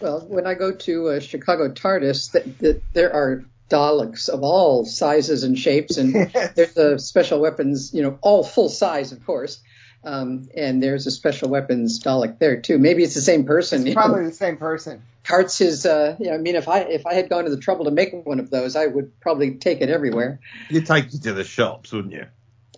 Well, 0.00 0.20
when 0.28 0.46
I 0.46 0.54
go 0.54 0.72
to 0.72 1.08
uh, 1.08 1.20
Chicago 1.20 1.70
TARDIS, 1.70 2.32
th- 2.32 2.58
th- 2.58 2.82
there 2.92 3.12
are 3.14 3.44
Daleks 3.70 4.28
of 4.28 4.42
all 4.42 4.84
sizes 4.84 5.42
and 5.42 5.58
shapes, 5.58 5.96
and 5.96 6.12
Yes. 6.14 6.52
there's 6.54 6.76
a 6.76 6.98
special 6.98 7.40
weapons, 7.40 7.92
you 7.94 8.02
know, 8.02 8.18
all 8.20 8.44
full 8.44 8.68
size, 8.68 9.10
of 9.12 9.24
course. 9.24 9.60
Um, 10.06 10.48
and 10.56 10.80
there's 10.80 11.08
a 11.08 11.10
special 11.10 11.48
weapons 11.48 12.00
Dalek 12.00 12.38
there 12.38 12.60
too. 12.60 12.78
Maybe 12.78 13.02
it's 13.02 13.14
the 13.14 13.20
same 13.20 13.44
person. 13.44 13.84
you 13.84 13.94
know. 13.94 14.00
Probably 14.00 14.24
the 14.24 14.32
same 14.32 14.56
person. 14.56 15.02
Carts 15.24 15.58
his. 15.58 15.84
Uh, 15.84 16.14
you 16.20 16.26
know, 16.26 16.34
I 16.34 16.38
mean, 16.38 16.54
if 16.54 16.68
I 16.68 16.82
if 16.82 17.06
I 17.06 17.14
had 17.14 17.28
gone 17.28 17.42
to 17.42 17.50
the 17.50 17.56
trouble 17.56 17.86
to 17.86 17.90
make 17.90 18.12
one 18.24 18.38
of 18.38 18.48
those, 18.48 18.76
I 18.76 18.86
would 18.86 19.18
probably 19.20 19.54
take 19.56 19.80
it 19.80 19.90
everywhere. 19.90 20.38
You'd 20.70 20.86
take 20.86 21.12
it 21.12 21.24
to 21.24 21.32
the 21.32 21.42
shops, 21.42 21.90
wouldn't 21.90 22.14
you? 22.14 22.26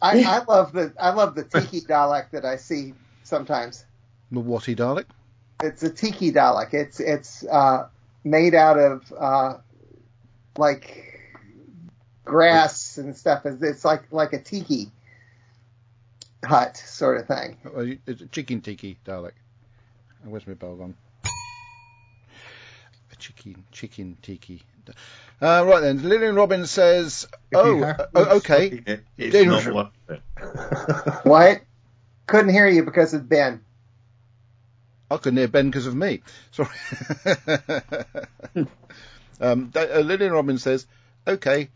I, 0.00 0.22
I 0.22 0.44
love 0.44 0.72
the 0.72 0.94
I 0.98 1.10
love 1.10 1.34
the 1.34 1.44
tiki 1.44 1.82
Dalek 1.82 2.30
that 2.30 2.46
I 2.46 2.56
see 2.56 2.94
sometimes. 3.24 3.84
The 4.32 4.40
Watty 4.40 4.74
Dalek. 4.74 5.04
It's 5.62 5.82
a 5.82 5.90
tiki 5.90 6.32
Dalek. 6.32 6.72
It's 6.72 6.98
it's 6.98 7.44
uh, 7.44 7.88
made 8.24 8.54
out 8.54 8.78
of 8.78 9.12
uh, 9.12 9.54
like 10.56 11.20
grass 12.24 12.96
and 12.96 13.14
stuff. 13.14 13.44
It's, 13.44 13.62
it's 13.62 13.84
like 13.84 14.04
like 14.10 14.32
a 14.32 14.40
tiki 14.40 14.90
hut 16.44 16.76
sort 16.76 17.18
of 17.20 17.26
thing. 17.26 17.98
It's 18.06 18.22
a 18.22 18.26
chicken 18.26 18.60
tiki 18.60 18.98
Dalek. 19.04 19.32
Where's 20.24 20.46
my 20.46 20.54
bell 20.54 20.76
gone? 20.76 20.94
A 23.12 23.16
chicken, 23.16 23.64
chicken 23.72 24.16
tiki. 24.22 24.62
Uh, 25.40 25.64
right 25.66 25.80
then, 25.80 26.02
Lillian 26.08 26.34
Robbins 26.34 26.70
says, 26.70 27.28
If 27.50 27.58
"Oh, 27.58 27.82
uh, 27.82 28.06
okay." 28.14 28.68
study 28.68 28.82
it, 28.86 29.04
it's 29.16 29.32
Dangerous. 29.32 29.66
not 29.66 29.74
worth 29.74 29.92
it. 30.08 30.22
What? 31.24 31.60
Couldn't 32.26 32.50
hear 32.52 32.66
you 32.68 32.84
because 32.84 33.14
of 33.14 33.28
Ben. 33.28 33.62
I 35.10 35.16
couldn't 35.16 35.38
hear 35.38 35.48
Ben 35.48 35.70
because 35.70 35.86
of 35.86 35.94
me. 35.94 36.22
Sorry. 36.50 36.68
um, 39.40 39.72
uh, 39.74 40.00
Lillian 40.00 40.32
Robbins 40.32 40.62
says, 40.62 40.86
okay. 41.26 41.70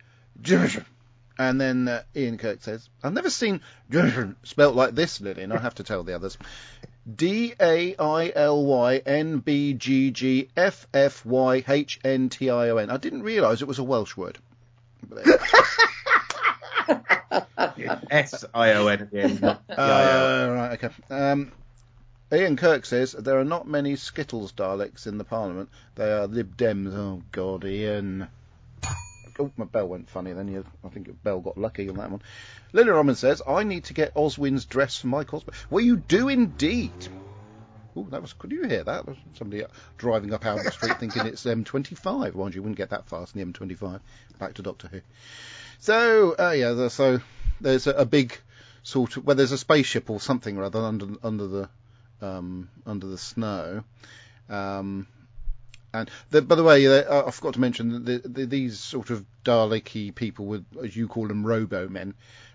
And 1.39 1.61
then 1.61 1.89
uh, 1.89 2.03
Ian 2.15 2.39
Kirk 2.39 2.63
says, 2.63 2.89
I've 3.03 3.13
never 3.13 3.31
seen 3.31 3.61
spelt 4.43 4.75
like 4.75 4.95
this, 4.95 5.21
Lillian. 5.21 5.53
I 5.53 5.59
have 5.59 5.75
to 5.77 5.85
tell 5.85 6.05
the 6.05 6.15
others. 6.15 6.39
D 7.13 7.55
A 7.61 7.97
I 7.97 8.33
L 8.35 8.65
Y 8.65 8.99
N 8.99 9.39
B 9.39 9.75
G 9.75 10.13
G 10.13 10.49
F 10.57 10.87
F 10.95 11.27
Y 11.27 11.65
H 11.67 11.99
N 12.05 12.29
T 12.29 12.49
I 12.49 12.71
O 12.71 12.77
N. 12.77 12.91
I 12.91 12.97
didn't 12.97 13.23
realise 13.23 13.61
it 13.61 13.69
was 13.69 13.81
a 13.81 13.85
Welsh 13.85 14.17
word. 14.17 14.39
S 18.11 18.45
I 18.55 18.73
O 18.75 18.87
N 18.87 19.01
at 19.01 19.11
the 19.11 19.21
end, 19.21 19.43
not 19.43 19.67
the 19.69 19.81
I 19.81 20.13
O. 20.13 20.51
Uh, 20.51 20.55
right, 20.55 20.85
okay. 20.85 20.95
Um, 21.11 21.53
Ian 22.33 22.57
Kirk 22.57 22.87
says 22.87 23.13
there 23.13 23.39
are 23.39 23.45
not 23.45 23.67
many 23.67 23.97
Skittles 23.97 24.53
Daleks 24.53 25.07
in 25.07 25.19
the 25.19 25.25
Parliament. 25.25 25.71
They 25.97 26.13
are 26.13 26.27
Lib 26.27 26.57
Dems. 26.57 26.95
Oh 26.95 27.23
God, 27.33 27.65
Ian. 27.65 28.29
Oh, 29.39 29.51
my 29.57 29.65
bell 29.65 29.89
went 29.89 30.11
funny 30.11 30.33
then. 30.33 30.49
You, 30.49 30.65
I 30.85 30.89
think 30.89 31.07
your 31.07 31.17
bell 31.17 31.41
got 31.41 31.59
lucky 31.59 31.89
on 31.89 31.97
that 31.97 32.11
one. 32.11 32.23
Lily 32.73 32.91
Roman 32.91 33.15
says, 33.15 33.43
I 33.47 33.63
need 33.65 33.85
to 33.85 33.95
get 33.95 34.13
Oswin's 34.15 34.65
dress 34.65 34.99
for 34.99 35.07
my 35.09 35.25
cosplay. 35.25 35.55
Well, 35.71 35.85
you 35.85 35.97
do 35.97 36.29
indeed. 36.29 36.93
Oh, 37.97 38.07
that 38.11 38.23
was. 38.23 38.33
Could 38.33 38.53
you 38.53 38.65
hear 38.65 38.85
that? 38.85 39.05
Somebody 39.35 39.65
driving 39.99 40.33
up 40.33 40.47
Albert 40.47 40.73
Street 40.73 40.99
thinking 40.99 41.27
it's 41.27 41.45
M25. 41.45 42.35
Mind 42.35 42.55
you, 42.55 42.63
wouldn't 42.63 42.79
get 42.79 42.91
that 42.91 43.07
fast 43.07 43.37
in 43.37 43.53
the 43.53 43.59
M25. 43.59 44.01
Back 44.39 44.55
to 44.55 44.63
Doctor 44.63 44.89
Who. 44.89 45.01
So, 45.79 46.35
uh, 46.39 46.53
yeah, 46.53 46.89
so 46.89 47.21
there's 47.61 47.87
a, 47.87 47.93
a 47.93 48.05
big 48.07 48.39
sort 48.83 49.17
of 49.17 49.27
well, 49.27 49.37
there's 49.37 49.53
a 49.53 49.59
spaceship 49.59 50.11
or 50.11 50.21
something 50.21 50.57
or 50.57 50.65
other 50.65 50.81
under 50.81 51.07
under 51.23 51.47
the 51.47 51.69
um, 52.21 52.69
under 52.87 53.07
the 53.07 53.19
snow. 53.19 53.85
Um, 54.49 55.07
and 55.93 56.11
the, 56.31 56.43
by 56.43 56.55
the 56.55 56.65
way, 56.65 56.87
uh, 56.87 57.27
I 57.27 57.31
forgot 57.31 57.55
to 57.55 57.61
mention 57.61 57.91
that 57.91 58.05
the, 58.05 58.29
the, 58.29 58.47
these 58.47 58.79
sort 58.79 59.11
of 59.11 59.25
Daleki 59.45 60.15
people, 60.15 60.47
with 60.47 60.65
as 60.83 60.97
you 60.97 61.09
call 61.09 61.29
them, 61.29 61.47
Robo 61.47 61.89
men, 61.89 62.15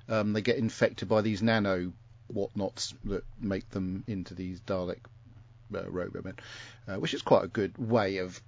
um, 0.10 0.34
they 0.34 0.42
get 0.42 0.58
infected 0.58 1.08
by 1.08 1.22
these 1.22 1.42
nano 1.42 1.94
whatnots 2.34 2.94
that 3.06 3.24
make 3.40 3.70
them 3.70 4.04
into 4.08 4.34
these 4.34 4.60
Dalek 4.62 5.00
uh, 5.74 5.90
Robo 5.90 6.22
men, 6.24 6.36
uh, 6.88 6.96
which 6.96 7.14
is 7.14 7.22
quite 7.22 7.44
a 7.44 7.50
good 7.50 7.78
way 7.78 8.18
of 8.18 8.42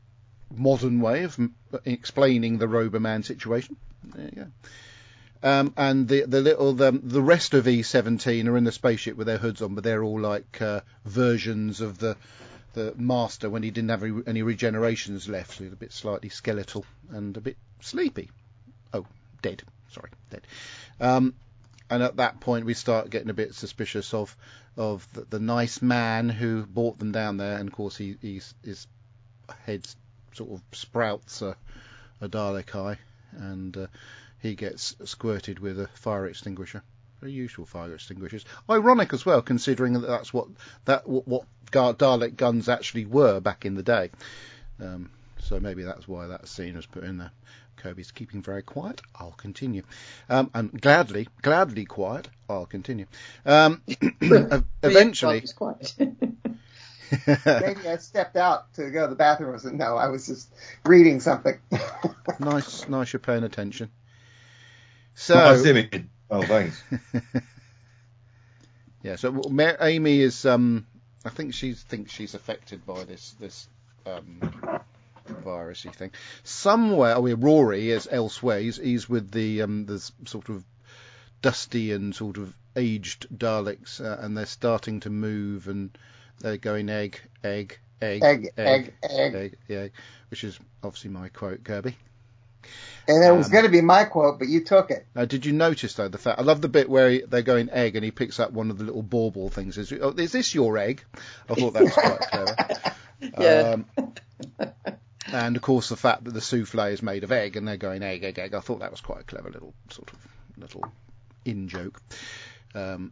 modern 0.55 1.00
way 1.00 1.24
of 1.24 1.38
m- 1.38 1.55
explaining 1.86 2.58
the 2.58 2.67
robo 2.67 3.00
man 3.00 3.24
situation. 3.24 3.75
There 4.03 4.25
you 4.25 4.31
go. 4.31 4.48
Um, 5.41 5.74
and 5.77 6.08
the 6.08 6.25
the 6.25 6.41
little 6.41 6.74
the, 6.74 6.91
the 6.91 7.22
rest 7.22 7.53
of 7.53 7.65
E17 7.65 8.48
are 8.48 8.58
in 8.58 8.65
the 8.65 8.72
spaceship 8.72 9.15
with 9.15 9.27
their 9.27 9.38
hoods 9.38 9.62
on, 9.62 9.75
but 9.75 9.84
they're 9.84 10.03
all 10.03 10.19
like 10.19 10.62
uh, 10.62 10.81
versions 11.05 11.79
of 11.79 11.98
the 11.98 12.17
the 12.73 12.93
master 12.97 13.49
when 13.49 13.63
he 13.63 13.71
didn't 13.71 13.89
have 13.89 14.03
any, 14.03 14.41
regenerations 14.41 15.27
left. 15.27 15.57
So 15.57 15.63
he's 15.63 15.73
a 15.73 15.77
bit 15.77 15.91
slightly 15.91 16.29
skeletal 16.29 16.85
and 17.09 17.35
a 17.38 17.41
bit 17.41 17.57
sleepy. 17.81 18.29
Oh, 18.93 19.05
dead. 19.41 19.63
Sorry, 19.89 20.09
dead. 20.29 20.41
Um, 20.99 21.33
and 21.89 22.03
at 22.03 22.17
that 22.17 22.39
point, 22.39 22.65
we 22.65 22.73
start 22.73 23.09
getting 23.09 23.29
a 23.29 23.33
bit 23.33 23.55
suspicious 23.55 24.13
of 24.13 24.35
of 24.77 25.07
the, 25.13 25.25
the 25.29 25.39
nice 25.39 25.81
man 25.81 26.29
who 26.29 26.65
brought 26.65 26.99
them 26.99 27.11
down 27.11 27.38
there, 27.38 27.57
and 27.57 27.67
of 27.67 27.73
course, 27.73 27.97
he 27.97 28.15
he's, 28.21 28.53
his 28.63 28.88
head 29.65 29.88
sort 30.33 30.51
of 30.51 30.61
sprouts 30.71 31.41
a, 31.41 31.55
a 32.21 32.29
Dalek 32.29 32.75
eye, 32.75 32.97
and 33.31 33.75
uh, 33.75 33.88
he 34.39 34.55
gets 34.55 34.95
squirted 35.05 35.59
with 35.59 35.79
a 35.79 35.88
fire 35.95 36.27
extinguisher. 36.27 36.83
Very 37.21 37.33
usual 37.33 37.65
fire 37.65 37.93
extinguishers. 37.93 38.45
Ironic 38.69 39.13
as 39.13 39.25
well, 39.25 39.41
considering 39.41 39.93
that 39.93 40.07
that's 40.07 40.33
what 40.33 40.47
that 40.85 41.07
what, 41.07 41.27
what 41.27 41.45
Dalek 41.71 42.35
guns 42.35 42.69
actually 42.69 43.05
were 43.05 43.39
back 43.39 43.65
in 43.65 43.75
the 43.75 43.83
day. 43.83 44.09
Um, 44.81 45.11
so 45.39 45.59
maybe 45.59 45.83
that's 45.83 46.07
why 46.07 46.27
that 46.27 46.47
scene 46.47 46.75
was 46.75 46.85
put 46.85 47.03
in 47.03 47.17
there. 47.17 47.31
Kirby's 47.77 48.11
keeping 48.11 48.41
very 48.41 48.61
quiet. 48.61 49.01
I'll 49.15 49.31
continue. 49.31 49.83
Um, 50.29 50.51
and 50.53 50.79
gladly, 50.81 51.27
gladly 51.41 51.85
quiet. 51.85 52.27
I'll 52.49 52.65
continue. 52.65 53.05
Um, 53.45 53.81
eventually, 54.83 55.38
It's 55.39 55.53
quiet. 55.53 55.95
Maybe 55.99 57.88
I 57.88 57.97
stepped 57.97 58.35
out 58.35 58.73
to 58.75 58.89
go 58.91 59.03
to 59.03 59.09
the 59.09 59.15
bathroom. 59.15 59.55
I 59.55 59.59
said, 59.59 59.73
no, 59.73 59.97
I 59.97 60.09
was 60.09 60.27
just 60.27 60.53
reading 60.85 61.19
something. 61.19 61.57
nice, 62.39 62.88
nice. 62.88 63.13
You're 63.13 63.19
paying 63.19 63.43
attention. 63.43 63.89
Nice 65.29 65.63
So, 65.63 65.69
image. 65.69 66.05
Oh, 66.31 66.43
thanks. 66.43 66.81
yeah. 69.03 69.15
So 69.15 69.31
Ma- 69.31 69.74
Amy 69.81 70.21
is 70.21 70.45
um, 70.45 70.86
I 71.25 71.29
think 71.29 71.53
she 71.53 71.74
thinks 71.74 72.12
she's 72.12 72.33
affected 72.33 72.86
by 72.86 73.03
this 73.03 73.36
this 73.39 73.67
um, 74.05 74.39
virusy 75.43 75.93
thing. 75.93 76.12
Somewhere, 76.43 77.15
oh, 77.15 77.25
yeah, 77.25 77.36
Rory 77.38 77.91
is 77.91 78.07
elsewhere. 78.09 78.59
He's, 78.59 78.77
he's 78.77 79.09
with 79.09 79.31
the 79.31 79.63
um, 79.63 79.86
the 79.86 80.00
sort 80.25 80.50
of 80.50 80.63
dusty 81.41 81.91
and 81.91 82.15
sort 82.15 82.38
of 82.38 82.53
aged 82.75 83.27
Daleks, 83.36 84.00
uh, 84.03 84.24
and 84.24 84.38
they're 84.38 84.45
starting 84.45 85.00
to 85.01 85.09
move, 85.09 85.67
and 85.67 85.98
they're 86.39 86.57
going 86.57 86.89
egg, 86.89 87.19
egg, 87.43 87.79
egg, 88.01 88.24
Egg, 88.24 88.53
egg, 88.57 88.93
egg. 89.03 89.36
egg, 89.36 89.57
egg, 89.69 89.91
which 90.29 90.43
is 90.43 90.59
obviously 90.83 91.09
my 91.09 91.29
quote, 91.29 91.63
Kirby. 91.63 91.95
And 93.08 93.24
it 93.24 93.32
was 93.32 93.48
Um, 93.48 93.51
going 93.51 93.66
to 93.66 93.72
be 93.72 93.82
my 93.82 94.06
quote, 94.06 94.38
but 94.38 94.48
you 94.48 94.63
took 94.63 94.92
it. 94.92 95.08
Now, 95.16 95.25
did 95.25 95.46
you 95.46 95.51
notice 95.51 95.96
though 95.96 96.10
the 96.10 96.20
fact? 96.20 96.39
I 96.39 96.44
love 96.44 96.62
the 96.62 96.70
bit 96.70 96.89
where 96.89 97.10
he, 97.10 97.22
they're 97.22 97.42
going 97.42 97.70
egg, 97.72 97.96
and 97.96 98.06
he 98.06 98.12
picks 98.12 98.39
up 98.39 98.51
one 98.51 98.70
of 98.70 98.78
the 98.78 98.84
little 98.84 99.01
bauble 99.01 99.50
things. 99.50 99.78
Is, 99.78 99.92
oh, 99.94 100.12
is 100.12 100.32
this 100.32 100.54
your 100.54 100.78
egg? 100.78 101.04
I 101.50 101.56
thought 101.56 101.74
that 101.74 101.84
was 101.84 101.94
quite 101.94 102.20
clever. 102.32 102.56
Yeah. 103.39 103.75
Um, 103.75 103.86
and 105.32 105.56
of 105.56 105.62
course, 105.62 105.89
the 105.89 105.98
fact 105.98 106.24
that 106.25 106.34
the 106.34 106.42
souffle 106.42 106.92
is 106.92 107.01
made 107.01 107.24
of 107.24 107.32
egg, 107.32 107.56
and 107.56 107.68
they're 107.68 107.78
going 107.78 108.04
egg, 108.04 108.24
egg, 108.24 108.38
egg. 108.38 108.54
I 108.54 108.60
thought 108.60 108.80
that 108.80 108.92
was 108.92 109.01
quite 109.01 109.22
a 109.22 109.24
clever 109.24 109.50
little 109.50 109.74
sort 109.89 110.12
of 110.12 110.20
little 110.58 110.86
in 111.46 111.68
joke. 111.68 112.00
Um, 112.75 113.12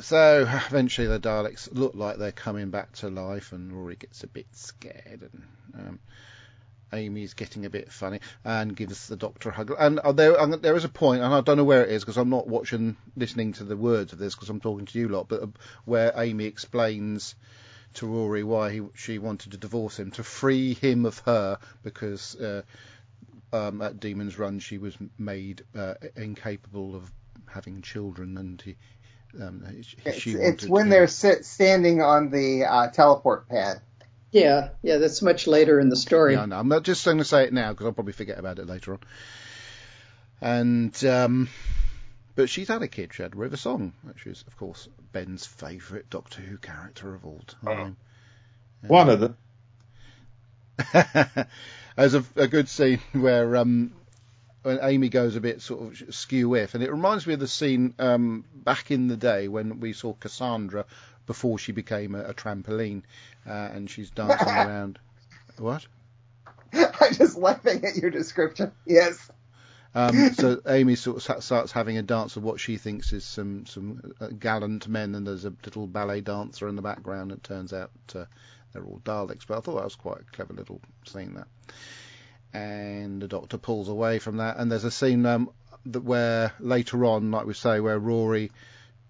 so 0.00 0.42
eventually, 0.66 1.06
the 1.06 1.20
Daleks 1.20 1.68
look 1.72 1.94
like 1.94 2.16
they're 2.16 2.32
coming 2.32 2.70
back 2.70 2.92
to 2.96 3.10
life, 3.10 3.52
and 3.52 3.72
Rory 3.72 3.96
gets 3.96 4.24
a 4.24 4.26
bit 4.26 4.46
scared, 4.52 5.28
and 5.32 5.42
um, 5.74 5.98
Amy's 6.92 7.34
getting 7.34 7.66
a 7.66 7.70
bit 7.70 7.92
funny, 7.92 8.20
and 8.44 8.74
gives 8.74 9.08
the 9.08 9.16
Doctor 9.16 9.50
a 9.50 9.52
hug. 9.52 9.72
And 9.78 9.98
uh, 9.98 10.12
there, 10.12 10.40
and 10.40 10.54
there 10.54 10.76
is 10.76 10.84
a 10.84 10.88
point, 10.88 11.22
and 11.22 11.32
I 11.32 11.40
don't 11.40 11.56
know 11.56 11.64
where 11.64 11.84
it 11.84 11.90
is 11.90 12.02
because 12.02 12.16
I'm 12.16 12.30
not 12.30 12.46
watching, 12.46 12.96
listening 13.16 13.52
to 13.54 13.64
the 13.64 13.76
words 13.76 14.12
of 14.12 14.18
this 14.18 14.34
because 14.34 14.48
I'm 14.48 14.60
talking 14.60 14.86
to 14.86 14.98
you 14.98 15.08
lot, 15.08 15.28
but 15.28 15.42
uh, 15.42 15.46
where 15.84 16.12
Amy 16.16 16.44
explains 16.44 17.34
to 17.94 18.06
Rory 18.06 18.44
why 18.44 18.70
he, 18.70 18.82
she 18.94 19.18
wanted 19.18 19.52
to 19.52 19.58
divorce 19.58 19.98
him 19.98 20.10
to 20.12 20.22
free 20.22 20.74
him 20.74 21.06
of 21.06 21.18
her 21.20 21.58
because 21.82 22.36
uh, 22.36 22.62
um, 23.52 23.82
at 23.82 23.98
Demon's 23.98 24.38
Run 24.38 24.58
she 24.58 24.78
was 24.78 24.96
made 25.18 25.62
uh, 25.76 25.94
incapable 26.16 26.94
of 26.94 27.10
having 27.46 27.82
children 27.82 28.36
and 28.36 28.60
he, 28.60 28.76
um, 29.40 29.64
she 29.82 29.96
It's, 30.04 30.26
it's 30.26 30.66
when 30.66 30.88
they're 30.88 31.06
sit, 31.06 31.44
standing 31.44 32.02
on 32.02 32.30
the 32.30 32.64
uh, 32.64 32.88
teleport 32.88 33.48
pad. 33.48 33.80
Yeah, 34.30 34.70
yeah, 34.82 34.98
that's 34.98 35.22
much 35.22 35.46
later 35.46 35.80
in 35.80 35.88
the 35.88 35.96
story. 35.96 36.34
Yeah, 36.34 36.42
I 36.42 36.46
know. 36.46 36.58
I'm 36.58 36.68
not 36.68 36.82
just 36.82 37.04
going 37.04 37.18
to 37.18 37.24
say 37.24 37.44
it 37.44 37.52
now 37.52 37.70
because 37.70 37.86
I'll 37.86 37.92
probably 37.92 38.12
forget 38.12 38.38
about 38.38 38.58
it 38.58 38.66
later 38.66 38.92
on. 38.92 39.00
And 40.40 41.04
um, 41.04 41.48
but 42.34 42.48
she's 42.50 42.68
had 42.68 42.82
a 42.82 42.88
kid. 42.88 43.12
She 43.14 43.22
had 43.22 43.34
River 43.34 43.56
Song, 43.56 43.94
which 44.02 44.26
is 44.26 44.44
of 44.46 44.56
course 44.56 44.88
Ben's 45.12 45.46
favourite 45.46 46.10
Doctor 46.10 46.42
Who 46.42 46.58
character 46.58 47.14
of 47.14 47.24
all 47.24 47.42
time. 47.62 47.96
One 48.86 49.08
of 49.08 49.20
them. 49.20 49.36
There's 51.96 52.14
a, 52.14 52.24
a 52.36 52.46
good 52.46 52.68
scene 52.68 53.00
where 53.12 53.56
um, 53.56 53.92
when 54.62 54.78
Amy 54.82 55.08
goes 55.08 55.34
a 55.34 55.40
bit 55.40 55.62
sort 55.62 56.00
of 56.00 56.14
skew 56.14 56.54
if, 56.54 56.74
and 56.74 56.84
it 56.84 56.90
reminds 56.90 57.26
me 57.26 57.34
of 57.34 57.40
the 57.40 57.48
scene 57.48 57.94
um, 57.98 58.44
back 58.54 58.90
in 58.90 59.08
the 59.08 59.16
day 59.16 59.48
when 59.48 59.80
we 59.80 59.92
saw 59.92 60.12
Cassandra 60.12 60.84
before 61.28 61.58
she 61.58 61.70
became 61.70 62.16
a, 62.16 62.24
a 62.24 62.34
trampoline, 62.34 63.02
uh, 63.46 63.52
and 63.52 63.88
she's 63.88 64.10
dancing 64.10 64.48
around. 64.48 64.98
What? 65.58 65.86
I'm 66.72 67.14
just 67.14 67.36
laughing 67.36 67.84
at 67.84 67.96
your 67.96 68.10
description. 68.10 68.72
Yes. 68.84 69.30
Um, 69.94 70.30
so 70.34 70.60
Amy 70.66 70.96
sort 70.96 71.28
of 71.28 71.44
starts 71.44 71.70
having 71.70 71.98
a 71.98 72.02
dance 72.02 72.36
of 72.36 72.42
what 72.42 72.58
she 72.58 72.78
thinks 72.78 73.12
is 73.12 73.24
some 73.24 73.66
some 73.66 74.14
uh, 74.20 74.28
gallant 74.28 74.88
men, 74.88 75.14
and 75.14 75.26
there's 75.26 75.44
a 75.44 75.52
little 75.64 75.86
ballet 75.86 76.22
dancer 76.22 76.66
in 76.66 76.74
the 76.74 76.82
background. 76.82 77.30
It 77.30 77.44
turns 77.44 77.72
out 77.72 77.90
uh, 78.14 78.24
they're 78.72 78.84
all 78.84 79.00
Daleks, 79.04 79.46
but 79.46 79.58
I 79.58 79.60
thought 79.60 79.76
that 79.76 79.84
was 79.84 79.96
quite 79.96 80.20
a 80.20 80.32
clever 80.32 80.54
little 80.54 80.80
scene. 81.04 81.34
That, 81.34 81.48
and 82.58 83.20
the 83.20 83.28
Doctor 83.28 83.58
pulls 83.58 83.88
away 83.88 84.18
from 84.18 84.38
that, 84.38 84.56
and 84.56 84.72
there's 84.72 84.84
a 84.84 84.90
scene 84.90 85.26
um, 85.26 85.50
that 85.86 86.04
where 86.04 86.54
later 86.58 87.04
on, 87.04 87.30
like 87.30 87.44
we 87.44 87.52
say, 87.52 87.80
where 87.80 87.98
Rory 87.98 88.50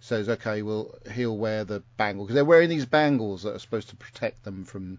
says, 0.00 0.28
"Okay, 0.28 0.62
well 0.62 0.94
he'll 1.12 1.36
wear 1.36 1.64
the 1.64 1.82
bangle 1.96 2.24
because 2.24 2.34
they're 2.34 2.44
wearing 2.44 2.68
these 2.68 2.86
bangles 2.86 3.42
that 3.42 3.54
are 3.54 3.58
supposed 3.58 3.88
to 3.90 3.96
protect 3.96 4.44
them 4.44 4.64
from 4.64 4.98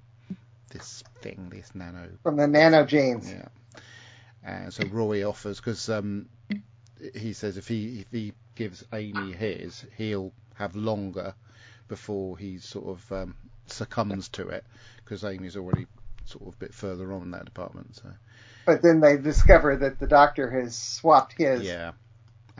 this 0.69 1.03
thing, 1.21 1.49
this 1.53 1.73
nano 1.73 2.09
From 2.23 2.35
the 2.37 2.45
nanogenes. 2.45 3.31
yeah. 3.31 3.47
And 4.43 4.73
so 4.73 4.85
Roy 4.87 5.27
offers 5.27 5.57
because 5.57 5.89
um, 5.89 6.27
he 7.15 7.33
says 7.33 7.57
if 7.57 7.67
he 7.67 7.99
if 8.01 8.07
he 8.11 8.33
gives 8.55 8.83
Amy 8.93 9.31
his, 9.33 9.85
he'll 9.97 10.31
have 10.55 10.75
longer 10.75 11.33
before 11.87 12.37
he 12.37 12.59
sort 12.59 12.87
of 12.87 13.11
um, 13.11 13.35
succumbs 13.67 14.29
to 14.29 14.49
it 14.49 14.63
because 15.03 15.23
Amy's 15.23 15.57
already 15.57 15.87
sort 16.25 16.47
of 16.47 16.53
a 16.53 16.57
bit 16.57 16.73
further 16.73 17.11
on 17.13 17.23
in 17.23 17.31
that 17.31 17.45
department. 17.45 17.95
So 17.95 18.09
But 18.65 18.81
then 18.81 18.99
they 18.99 19.17
discover 19.17 19.75
that 19.77 19.99
the 19.99 20.07
doctor 20.07 20.49
has 20.61 20.77
swapped 20.77 21.33
his. 21.37 21.63
yeah, 21.63 21.91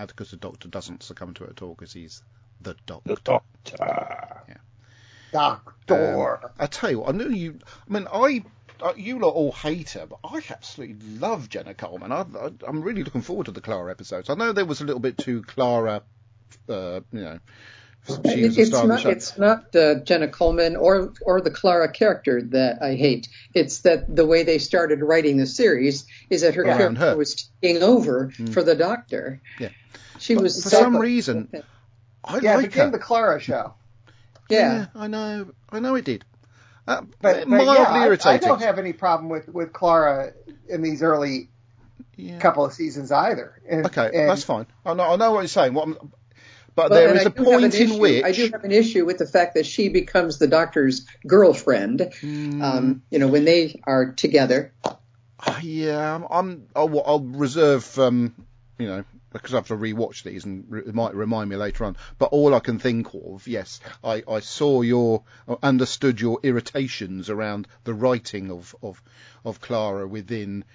because 0.07 0.31
the 0.31 0.37
Doctor 0.37 0.67
doesn't 0.67 1.03
succumb 1.03 1.33
to 1.35 1.43
it 1.43 1.51
at 1.51 1.61
all 1.61 1.75
because 1.75 1.93
he's 1.93 2.23
the 2.61 2.75
Doctor. 2.85 3.15
The 3.15 3.21
Doctor. 3.23 4.43
Doctor. 5.31 6.51
I 6.59 6.65
tell 6.67 6.89
you 6.91 6.99
what, 6.99 7.09
I 7.09 7.17
knew 7.17 7.29
you. 7.29 7.59
I 7.89 7.93
mean, 7.93 8.07
I. 8.11 8.43
uh, 8.81 8.93
You 8.97 9.19
lot 9.19 9.31
all 9.31 9.51
hate 9.51 9.91
her, 9.91 10.05
but 10.07 10.19
I 10.23 10.41
absolutely 10.49 11.17
love 11.19 11.49
Jenna 11.49 11.73
Coleman. 11.73 12.11
I, 12.11 12.21
I, 12.21 12.51
I'm 12.67 12.81
really 12.81 13.03
looking 13.03 13.21
forward 13.21 13.45
to 13.45 13.51
the 13.51 13.61
Clara 13.61 13.91
episodes. 13.91 14.29
I 14.29 14.35
know 14.35 14.53
there 14.53 14.65
was 14.65 14.81
a 14.81 14.85
little 14.85 15.01
bit 15.01 15.17
too 15.17 15.43
Clara, 15.43 16.01
uh, 16.67 17.01
you 17.11 17.21
know, 17.21 17.39
she 18.07 18.13
It- 18.43 18.57
it's 18.57 18.69
star 18.69 18.81
the 18.83 18.87
not 18.87 19.05
it's 19.05 19.37
not 19.37 19.75
uh, 19.75 19.95
Jenna 20.03 20.27
Coleman 20.27 20.75
or 20.75 21.13
or 21.21 21.41
the 21.41 21.51
Clara 21.51 21.91
character 21.91 22.41
that 22.41 22.81
I 22.81 22.95
hate. 22.95 23.27
It's 23.53 23.79
that 23.81 24.13
the 24.13 24.25
way 24.25 24.43
they 24.43 24.57
started 24.57 25.01
writing 25.01 25.37
the 25.37 25.45
series 25.45 26.05
is 26.29 26.41
that 26.41 26.55
her 26.55 26.63
Around 26.63 26.77
character 26.77 26.99
her. 27.11 27.17
Was 27.17 27.49
taking 27.61 27.83
over 27.83 28.31
for 28.51 28.63
the 28.63 28.75
Doctor. 28.75 29.41
Yeah. 29.59 29.69
she 30.17 30.33
But 30.35 30.43
was 30.43 30.63
for 30.63 30.69
some 30.69 30.97
reason, 30.97 31.49
I 32.23 32.39
yeah, 32.39 32.57
it 32.59 32.63
became 32.63 32.85
her. 32.85 32.91
the 32.91 32.99
Clara 32.99 33.39
show. 33.39 33.73
yeah. 34.49 34.87
I 34.95 35.07
know, 35.07 35.51
I 35.69 35.79
know 35.79 35.95
it 35.95 36.05
did. 36.05 36.25
Uh, 36.87 37.01
But, 37.21 37.41
but 37.41 37.47
mildly 37.47 37.75
yeah, 37.75 38.17
I, 38.25 38.33
I 38.33 38.37
don't 38.37 38.61
have 38.61 38.79
any 38.79 38.93
problem 38.93 39.29
with, 39.29 39.47
with 39.47 39.71
Clara 39.73 40.33
in 40.67 40.81
these 40.81 41.03
early 41.03 41.49
Yeah. 42.15 42.39
couple 42.39 42.65
of 42.65 42.73
seasons 42.73 43.11
either. 43.11 43.61
And, 43.69 43.85
Okay, 43.85 44.09
and 44.13 44.29
that's 44.29 44.43
fine. 44.43 44.65
I 44.85 44.93
know, 44.95 45.03
I 45.03 45.15
know 45.17 45.31
what 45.33 45.41
you're 45.41 45.47
saying. 45.49 45.73
What 45.75 45.87
I'm, 45.87 46.11
but 46.75 46.89
Well, 46.89 46.99
there 46.99 47.15
is 47.15 47.25
I 47.25 47.29
a 47.29 47.29
do 47.29 47.37
have 47.37 47.37
an 47.37 47.45
point 47.45 47.75
in 47.75 47.81
issue- 47.89 47.99
which 47.99 48.23
I 48.23 48.31
do 48.31 48.49
have 48.51 48.63
an 48.63 48.71
issue 48.71 49.05
with 49.05 49.17
the 49.17 49.25
fact 49.27 49.55
that 49.55 49.65
she 49.65 49.89
becomes 49.89 50.37
the 50.39 50.47
Doctor's 50.47 51.05
girlfriend. 51.27 52.11
Hmm. 52.21 52.61
Um, 52.61 53.01
you 53.09 53.19
know, 53.19 53.27
when 53.27 53.45
they 53.45 53.79
are 53.83 54.11
together. 54.13 54.73
Yeah, 55.61 56.15
I'm, 56.15 56.25
I'm 56.29 56.67
I'll, 56.75 57.03
I'll 57.05 57.19
reserve, 57.21 57.97
um, 57.97 58.35
you 58.77 58.87
know, 58.87 59.05
because 59.31 59.53
I 59.53 59.57
have 59.57 59.67
to 59.67 59.77
rewatch 59.77 60.23
these 60.23 60.43
and 60.43 60.65
it 60.73 60.93
might 60.93 61.13
remind 61.15 61.49
me 61.49 61.55
later 61.55 61.85
on. 61.85 61.95
But 62.17 62.27
all 62.33 62.53
I 62.53 62.59
can 62.59 62.77
think 62.79 63.13
of, 63.13 63.47
yes, 63.47 63.79
I, 64.03 64.23
I 64.27 64.39
saw 64.41 64.81
your, 64.81 65.23
uh, 65.47 65.55
understood 65.63 66.19
your 66.19 66.39
irritations 66.43 67.29
around 67.29 67.67
the 67.85 67.93
writing 67.93 68.51
of, 68.51 68.75
of, 68.81 69.01
of 69.45 69.61
Clara 69.61 70.07
within, 70.07 70.65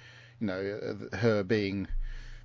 you 0.41 0.47
know, 0.47 0.79
uh, 1.13 1.17
her 1.17 1.43
being 1.43 1.89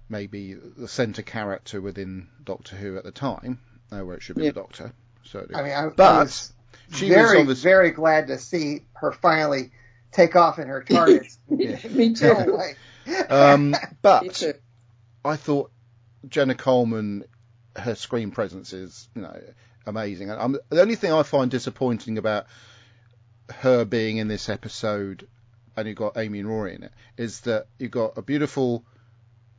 maybe 0.10 0.54
the 0.56 0.88
centre 0.88 1.22
character 1.22 1.80
within 1.80 2.28
Doctor 2.44 2.76
Who 2.76 2.98
at 2.98 3.04
the 3.04 3.12
time, 3.12 3.60
uh, 3.92 4.00
where 4.00 4.16
it 4.16 4.24
should 4.24 4.36
be 4.36 4.44
Yeah. 4.46 4.52
the 4.52 4.62
Doctor. 4.62 4.94
So, 5.24 5.46
I 5.54 5.62
mean, 5.62 5.72
I, 5.72 5.86
I 5.86 5.90
but 5.90 6.24
was 6.24 6.54
she 6.94 7.06
was 7.06 7.14
very, 7.16 7.40
obviously 7.40 7.70
very 7.70 7.92
glad 7.92 8.28
to 8.28 8.38
see 8.40 8.84
her 8.94 9.12
finally 9.12 9.72
take 10.12 10.36
off 10.36 10.58
in 10.60 10.68
her 10.68 10.84
TARDIS. 10.84 11.38
Me 11.92 12.14
too. 12.14 12.60
Um, 13.30 13.76
but 14.04 14.34
too. 14.36 14.54
I 15.26 15.36
thought 15.36 15.72
Jenna 16.28 16.54
Coleman, 16.54 17.24
her 17.76 17.96
screen 17.96 18.30
presence 18.30 18.72
is, 18.72 19.08
you 19.16 19.24
know, 19.24 19.40
amazing. 19.88 20.30
And 20.30 20.40
I'm, 20.40 20.58
the 20.70 20.82
only 20.82 20.96
thing 20.96 21.12
I 21.12 21.24
find 21.24 21.50
disappointing 21.50 22.20
about 22.20 22.46
her 23.52 23.86
being 23.86 24.18
in 24.18 24.28
this 24.28 24.48
episode, 24.48 25.28
and 25.76 25.88
you've 25.88 25.98
got 25.98 26.18
Amy 26.18 26.40
and 26.40 26.48
Rory 26.48 26.76
in 26.76 26.84
it, 26.84 26.92
is 27.18 27.42
that 27.42 27.66
you've 27.80 27.90
got 27.90 28.18
a 28.18 28.22
beautiful 28.22 28.84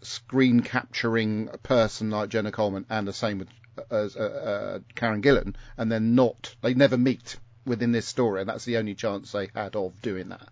screen 0.03 0.61
capturing 0.61 1.49
person 1.63 2.11
like 2.11 2.29
Jenna 2.31 2.53
Coleman, 2.53 2.87
and 2.91 3.07
the 3.07 3.13
same 3.13 3.39
with 3.39 3.49
as 3.91 4.17
uh, 4.17 4.21
uh, 4.21 4.79
Karen 4.95 5.23
Gillan, 5.23 5.55
and 5.77 5.91
they're 5.91 6.01
not 6.01 6.55
they 6.63 6.75
never 6.75 6.99
meet 6.99 7.39
within 7.67 7.93
this 7.93 8.07
story, 8.07 8.41
and 8.41 8.49
that's 8.49 8.65
the 8.65 8.77
only 8.79 8.95
chance 8.95 9.33
they 9.33 9.49
had 9.55 9.77
of 9.77 10.01
doing 10.03 10.31
that. 10.31 10.49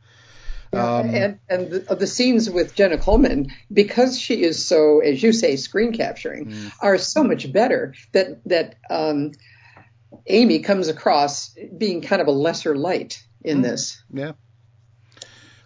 Um, 0.73 1.15
and 1.15 1.39
and 1.49 1.71
the, 1.71 1.95
the 1.95 2.07
scenes 2.07 2.49
with 2.51 2.75
Jenna 2.75 2.99
Coleman, 2.99 3.51
because 3.73 4.19
she 4.19 4.43
is 4.43 4.65
so, 4.65 5.01
as 5.01 5.23
you 5.23 5.33
say, 5.33 5.57
screen 5.57 5.93
capturing, 5.93 6.47
Mm. 6.47 6.73
are 6.81 6.99
so 6.99 7.25
much 7.25 7.51
better 7.53 7.95
that 8.13 8.43
that 8.47 8.77
um, 8.91 9.33
Amy 10.27 10.61
comes 10.61 10.89
across 10.89 11.55
being 11.77 12.03
kind 12.03 12.21
of 12.23 12.29
a 12.29 12.33
lesser 12.33 12.77
light 12.77 13.23
Mm. 13.45 13.51
in 13.51 13.63
this. 13.63 14.03
Yeah. 14.13 14.33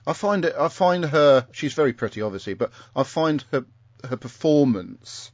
I 0.07 0.13
find 0.13 0.45
it. 0.45 0.55
I 0.59 0.69
find 0.69 1.05
her. 1.05 1.47
She's 1.53 1.75
very 1.75 1.93
pretty, 1.93 2.23
obviously, 2.23 2.55
but 2.55 2.73
I 2.95 3.03
find 3.03 3.45
her 3.53 3.65
her 4.09 4.17
performance 4.17 5.31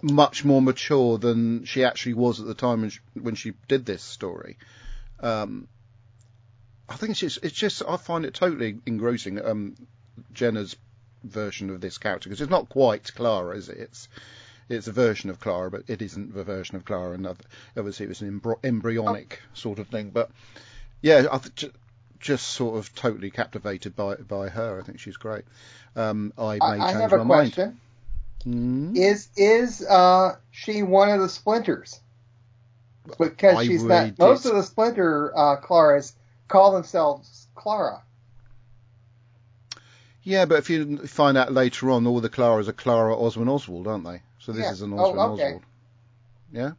much 0.00 0.44
more 0.44 0.62
mature 0.62 1.18
than 1.18 1.64
she 1.64 1.84
actually 1.84 2.14
was 2.14 2.40
at 2.40 2.46
the 2.46 2.54
time 2.54 2.80
when 2.82 2.90
she, 2.90 3.00
when 3.14 3.34
she 3.34 3.52
did 3.68 3.84
this 3.84 4.02
story. 4.02 4.56
Um, 5.20 5.68
I 6.88 6.96
think 6.96 7.10
it's 7.10 7.20
just, 7.20 7.44
it's 7.44 7.54
just 7.54 7.82
I 7.86 7.96
find 7.96 8.24
it 8.24 8.34
totally 8.34 8.78
engrossing. 8.86 9.44
Um, 9.44 9.76
Jenna's 10.32 10.76
version 11.22 11.70
of 11.70 11.80
this 11.80 11.98
character 11.98 12.28
because 12.28 12.40
it's 12.40 12.50
not 12.50 12.68
quite 12.68 13.12
Clara, 13.14 13.56
is 13.56 13.68
it? 13.68 13.78
It's 13.78 14.08
it's 14.68 14.86
a 14.86 14.92
version 14.92 15.30
of 15.30 15.40
Clara, 15.40 15.70
but 15.70 15.84
it 15.88 16.00
isn't 16.00 16.34
the 16.34 16.44
version 16.44 16.76
of 16.76 16.84
Clara. 16.84 17.12
And 17.12 17.26
obviously, 17.76 18.06
it 18.06 18.08
was 18.08 18.22
an 18.22 18.40
embry- 18.40 18.64
embryonic 18.64 19.40
sort 19.52 19.78
of 19.78 19.88
thing. 19.88 20.10
But 20.10 20.30
yeah, 21.02 21.26
I 21.30 21.38
th- 21.38 21.72
just 22.20 22.46
sort 22.48 22.78
of 22.78 22.94
totally 22.94 23.30
captivated 23.30 23.94
by 23.96 24.16
by 24.16 24.48
her. 24.48 24.80
I 24.80 24.84
think 24.84 25.00
she's 25.00 25.16
great. 25.16 25.44
Um, 25.96 26.32
I 26.38 26.54
may 26.54 26.58
I, 26.60 26.88
I 26.88 26.92
change 26.92 27.00
have 27.02 27.10
my 27.12 27.16
a 27.16 27.24
mind. 27.24 27.54
question. 27.54 27.80
Hmm? 28.44 28.96
Is 28.96 29.28
is 29.36 29.84
uh, 29.84 30.36
she 30.50 30.82
one 30.82 31.10
of 31.10 31.20
the 31.20 31.28
splinters? 31.28 32.00
Because 33.18 33.56
I 33.56 33.66
she's 33.66 33.82
really 33.82 34.10
not. 34.10 34.18
Most 34.18 34.46
of 34.46 34.54
the 34.54 34.62
splinter 34.62 35.32
uh, 35.36 35.60
Claras 35.60 36.12
call 36.48 36.72
themselves 36.72 37.46
Clara. 37.54 38.02
Yeah, 40.22 40.46
but 40.46 40.58
if 40.58 40.70
you 40.70 40.98
find 41.06 41.36
out 41.36 41.52
later 41.52 41.90
on, 41.90 42.06
all 42.06 42.20
the 42.20 42.30
Claras 42.30 42.66
are 42.66 42.72
Clara 42.72 43.14
Oswald 43.14 43.48
Oswald, 43.48 43.86
aren't 43.86 44.04
they? 44.04 44.22
So 44.38 44.52
this 44.52 44.64
Yeah. 44.64 44.72
is 44.72 44.80
an 44.80 44.94
oh, 44.94 45.34
okay. 45.34 45.44
Oswald. 45.44 45.62
Yeah. 46.50 46.70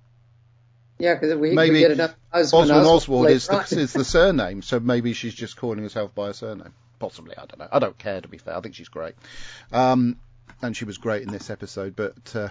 Yeah, 0.98 1.16
because 1.16 1.36
we, 1.36 1.52
Maybe 1.52 1.74
we 1.76 1.80
get 1.80 1.92
enough 1.92 2.16
Oswald, 2.32 2.72
Oswald 2.72 2.88
Oswald 2.88 3.30
is 3.30 3.48
the, 3.48 3.78
is 3.80 3.94
the 3.94 4.06
surname, 4.06 4.62
so 4.62 4.80
maybe 4.80 5.14
she's 5.14 5.34
just 5.34 5.58
calling 5.58 5.80
herself 5.80 6.16
by 6.16 6.30
a 6.30 6.34
surname. 6.34 6.74
Possibly, 7.00 7.36
I 7.36 7.46
don't 7.46 7.60
know. 7.60 7.68
I 7.72 7.80
don't 7.80 7.98
care 7.98 8.22
to 8.22 8.28
be 8.28 8.38
fair. 8.38 8.56
I 8.56 8.62
think 8.62 8.76
she's 8.76 8.88
great, 8.88 9.16
um, 9.74 10.18
and 10.62 10.76
she 10.76 10.86
was 10.86 10.98
great 10.98 11.24
in 11.24 11.32
this 11.32 11.50
episode. 11.50 11.96
But 11.98 12.34
uh, 12.34 12.50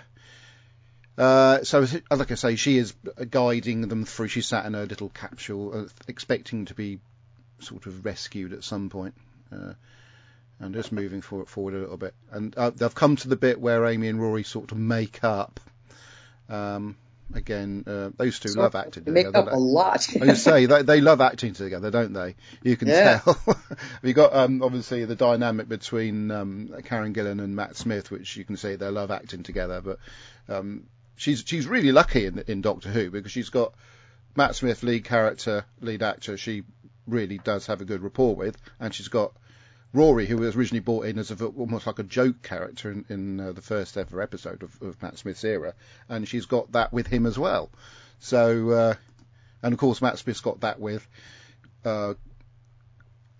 uh, 1.16 1.64
so, 1.64 1.86
like 2.10 2.30
I 2.30 2.34
say, 2.34 2.56
she 2.56 2.76
is 2.76 2.92
guiding 3.30 3.88
them 3.88 4.04
through. 4.04 4.28
She 4.28 4.42
sat 4.42 4.66
in 4.66 4.74
her 4.74 4.84
little 4.84 5.08
capsule, 5.08 5.72
uh, 5.74 5.88
expecting 6.06 6.66
to 6.66 6.74
be 6.74 7.00
sort 7.60 7.86
of 7.86 8.04
rescued 8.04 8.52
at 8.52 8.62
some 8.62 8.90
point. 8.90 9.14
Uh, 9.50 9.72
and 10.60 10.74
just 10.74 10.92
moving 10.92 11.20
forward, 11.20 11.48
forward 11.48 11.74
a 11.74 11.78
little 11.78 11.96
bit. 11.96 12.14
And 12.30 12.56
uh, 12.56 12.70
they've 12.70 12.94
come 12.94 13.16
to 13.16 13.28
the 13.28 13.36
bit 13.36 13.60
where 13.60 13.86
Amy 13.86 14.08
and 14.08 14.20
Rory 14.20 14.44
sort 14.44 14.72
of 14.72 14.78
make 14.78 15.24
up. 15.24 15.60
Um, 16.48 16.96
again, 17.32 17.84
uh, 17.86 18.10
those 18.16 18.38
two 18.38 18.50
So 18.50 18.60
love 18.60 18.74
acting 18.74 19.04
they 19.04 19.12
together. 19.12 19.28
make 19.42 19.48
up 19.48 19.52
a 19.52 19.56
lot. 19.56 20.06
I 20.20 20.34
say 20.34 20.66
they, 20.66 20.82
they 20.82 21.00
love 21.00 21.20
acting 21.20 21.54
together, 21.54 21.90
don't 21.90 22.12
they? 22.12 22.34
You 22.62 22.76
can 22.76 22.88
Yeah. 22.88 23.20
tell. 23.20 23.38
we 24.02 24.12
got 24.12 24.34
um, 24.34 24.62
obviously 24.62 25.04
the 25.04 25.14
dynamic 25.16 25.68
between 25.68 26.30
um, 26.30 26.74
Karen 26.84 27.14
Gillan 27.14 27.42
and 27.42 27.56
Matt 27.56 27.76
Smith, 27.76 28.10
which 28.10 28.36
you 28.36 28.44
can 28.44 28.56
see 28.56 28.76
they 28.76 28.88
love 28.88 29.10
acting 29.10 29.42
together. 29.42 29.80
But 29.80 29.98
um, 30.48 30.84
she's 31.16 31.42
she's 31.46 31.66
really 31.66 31.92
lucky 31.92 32.26
in 32.26 32.44
in 32.46 32.60
Doctor 32.60 32.90
Who 32.90 33.10
because 33.10 33.32
she's 33.32 33.50
got 33.50 33.74
Matt 34.36 34.54
Smith, 34.56 34.82
lead 34.82 35.04
character, 35.04 35.64
lead 35.80 36.02
actor. 36.02 36.36
She 36.36 36.64
really 37.06 37.38
does 37.38 37.66
have 37.66 37.80
a 37.80 37.84
good 37.84 38.02
rapport 38.02 38.34
with, 38.34 38.56
and 38.80 38.92
she's 38.94 39.08
got 39.08 39.32
Rory, 39.94 40.26
who 40.26 40.38
was 40.38 40.56
originally 40.56 40.80
brought 40.80 41.06
in 41.06 41.18
as 41.18 41.30
a, 41.30 41.46
almost 41.46 41.86
like 41.86 42.00
a 42.00 42.02
joke 42.02 42.42
character 42.42 42.90
in, 42.90 43.04
in 43.08 43.40
uh, 43.40 43.52
the 43.52 43.62
first 43.62 43.96
ever 43.96 44.20
episode 44.20 44.64
of, 44.64 44.82
of 44.82 45.00
Matt 45.00 45.18
Smith's 45.18 45.44
era, 45.44 45.74
and 46.08 46.26
she's 46.26 46.46
got 46.46 46.72
that 46.72 46.92
with 46.92 47.06
him 47.06 47.26
as 47.26 47.38
well. 47.38 47.70
So, 48.18 48.70
uh, 48.70 48.94
and 49.62 49.72
of 49.72 49.78
course, 49.78 50.02
Matt 50.02 50.18
Smith's 50.18 50.40
got 50.40 50.60
that 50.60 50.80
with 50.80 51.06
uh, 51.84 52.14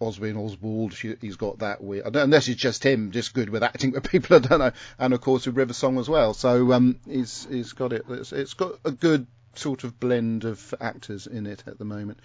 Oswin 0.01 0.37
Oswald. 0.37 0.93
She, 0.95 1.17
he's 1.21 1.37
got 1.37 1.59
that 1.59 1.83
with, 1.83 2.07
unless 2.15 2.47
it's 2.47 2.61
just 2.61 2.85
him, 2.85 3.11
just 3.11 3.35
good 3.35 3.51
with 3.51 3.65
acting 3.65 3.91
with 3.95 4.09
people. 4.09 4.37
I 4.37 4.39
don't 4.39 4.61
know. 4.61 4.73
And 4.99 5.13
of 5.13 5.21
course 5.21 5.47
with 5.47 5.57
River 5.57 5.73
Song 5.73 5.99
as 5.99 6.09
well. 6.09 6.35
So 6.35 6.73
um, 6.73 7.01
he's 7.09 7.47
he's 7.51 7.73
got 7.73 7.93
it. 7.93 8.05
It's, 8.09 8.33
it's 8.33 8.55
got 8.55 8.79
a 8.85 8.93
good 8.93 9.27
sort 9.55 9.85
of 9.85 9.99
blend 9.99 10.45
of 10.45 10.75
actors 10.81 11.27
in 11.27 11.47
it 11.47 11.65
at 11.67 11.79
the 11.79 11.85
moment. 11.85 12.21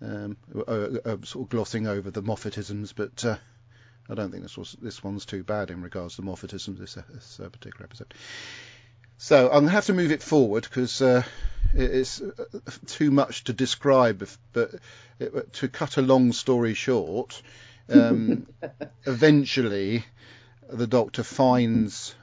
Um, 0.00 0.36
uh, 0.56 0.70
uh, 0.70 1.16
sort 1.24 1.46
of 1.46 1.48
glossing 1.48 1.88
over 1.88 2.10
the 2.10 2.22
Moffatisms, 2.22 2.92
but 2.94 3.24
uh, 3.24 3.36
I 4.08 4.14
don't 4.14 4.30
think 4.30 4.42
this 4.42 4.56
was 4.56 4.76
this 4.80 5.02
one's 5.04 5.26
too 5.26 5.44
bad 5.44 5.70
in 5.70 5.82
regards 5.82 6.16
to 6.16 6.22
Moffatisms. 6.22 6.78
This, 6.78 6.94
this 7.12 7.40
uh, 7.44 7.48
particular 7.48 7.84
episode. 7.84 8.14
So 9.18 9.46
I'm 9.48 9.60
gonna 9.64 9.70
have 9.70 9.86
to 9.86 9.94
move 9.94 10.12
it 10.12 10.22
forward 10.22 10.62
because 10.62 11.02
uh, 11.02 11.22
it- 11.74 11.90
it's 11.94 12.20
uh, 12.20 12.30
too 12.86 13.10
much 13.10 13.44
to 13.44 13.52
describe. 13.52 14.22
If, 14.22 14.38
but 14.52 14.70
it, 15.18 15.52
to 15.54 15.68
cut 15.68 15.96
a 15.98 16.02
long 16.02 16.32
story 16.32 16.74
short, 16.74 17.42
um, 17.90 18.46
eventually 19.06 20.04
the 20.70 20.86
Doctor 20.86 21.22
finds 21.22 22.14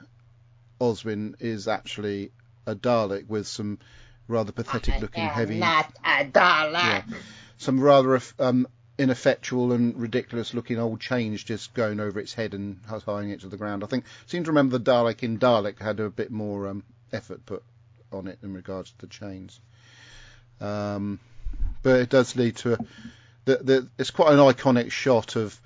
Oswin 0.80 1.34
is 1.40 1.68
actually 1.68 2.30
a 2.66 2.74
Dalek 2.74 3.28
with 3.28 3.46
some 3.46 3.78
rather 4.28 4.52
pathetic 4.52 5.00
looking 5.00 5.24
heavy 5.24 5.58
Not 5.58 5.92
a 6.04 6.24
dollar. 6.24 6.72
yeah. 6.78 7.02
some 7.58 7.78
rather 7.80 8.20
um, 8.38 8.66
ineffectual 8.98 9.72
and 9.72 9.96
ridiculous 10.00 10.54
looking 10.54 10.78
old 10.78 11.00
chains 11.00 11.42
just 11.42 11.74
going 11.74 12.00
over 12.00 12.18
its 12.18 12.32
head 12.32 12.54
and 12.54 12.80
tying 13.04 13.30
it 13.30 13.40
to 13.40 13.48
the 13.48 13.56
ground. 13.56 13.84
I 13.84 13.86
think 13.86 14.04
I 14.04 14.30
seem 14.30 14.44
to 14.44 14.50
remember 14.50 14.78
the 14.78 14.90
Dalek 14.90 15.22
in 15.22 15.38
Dalek 15.38 15.78
had 15.80 16.00
a 16.00 16.08
bit 16.08 16.30
more 16.30 16.68
um, 16.68 16.82
effort 17.12 17.44
put 17.44 17.62
on 18.12 18.26
it 18.26 18.38
in 18.42 18.54
regards 18.54 18.90
to 18.92 18.98
the 18.98 19.06
chains. 19.06 19.60
Um, 20.60 21.20
but 21.82 22.00
it 22.00 22.08
does 22.08 22.34
lead 22.36 22.56
to 22.56 22.74
a, 22.74 22.78
the, 23.44 23.56
the, 23.56 23.88
it's 23.98 24.10
quite 24.10 24.32
an 24.32 24.38
iconic 24.38 24.90
shot 24.90 25.36
of 25.36 25.60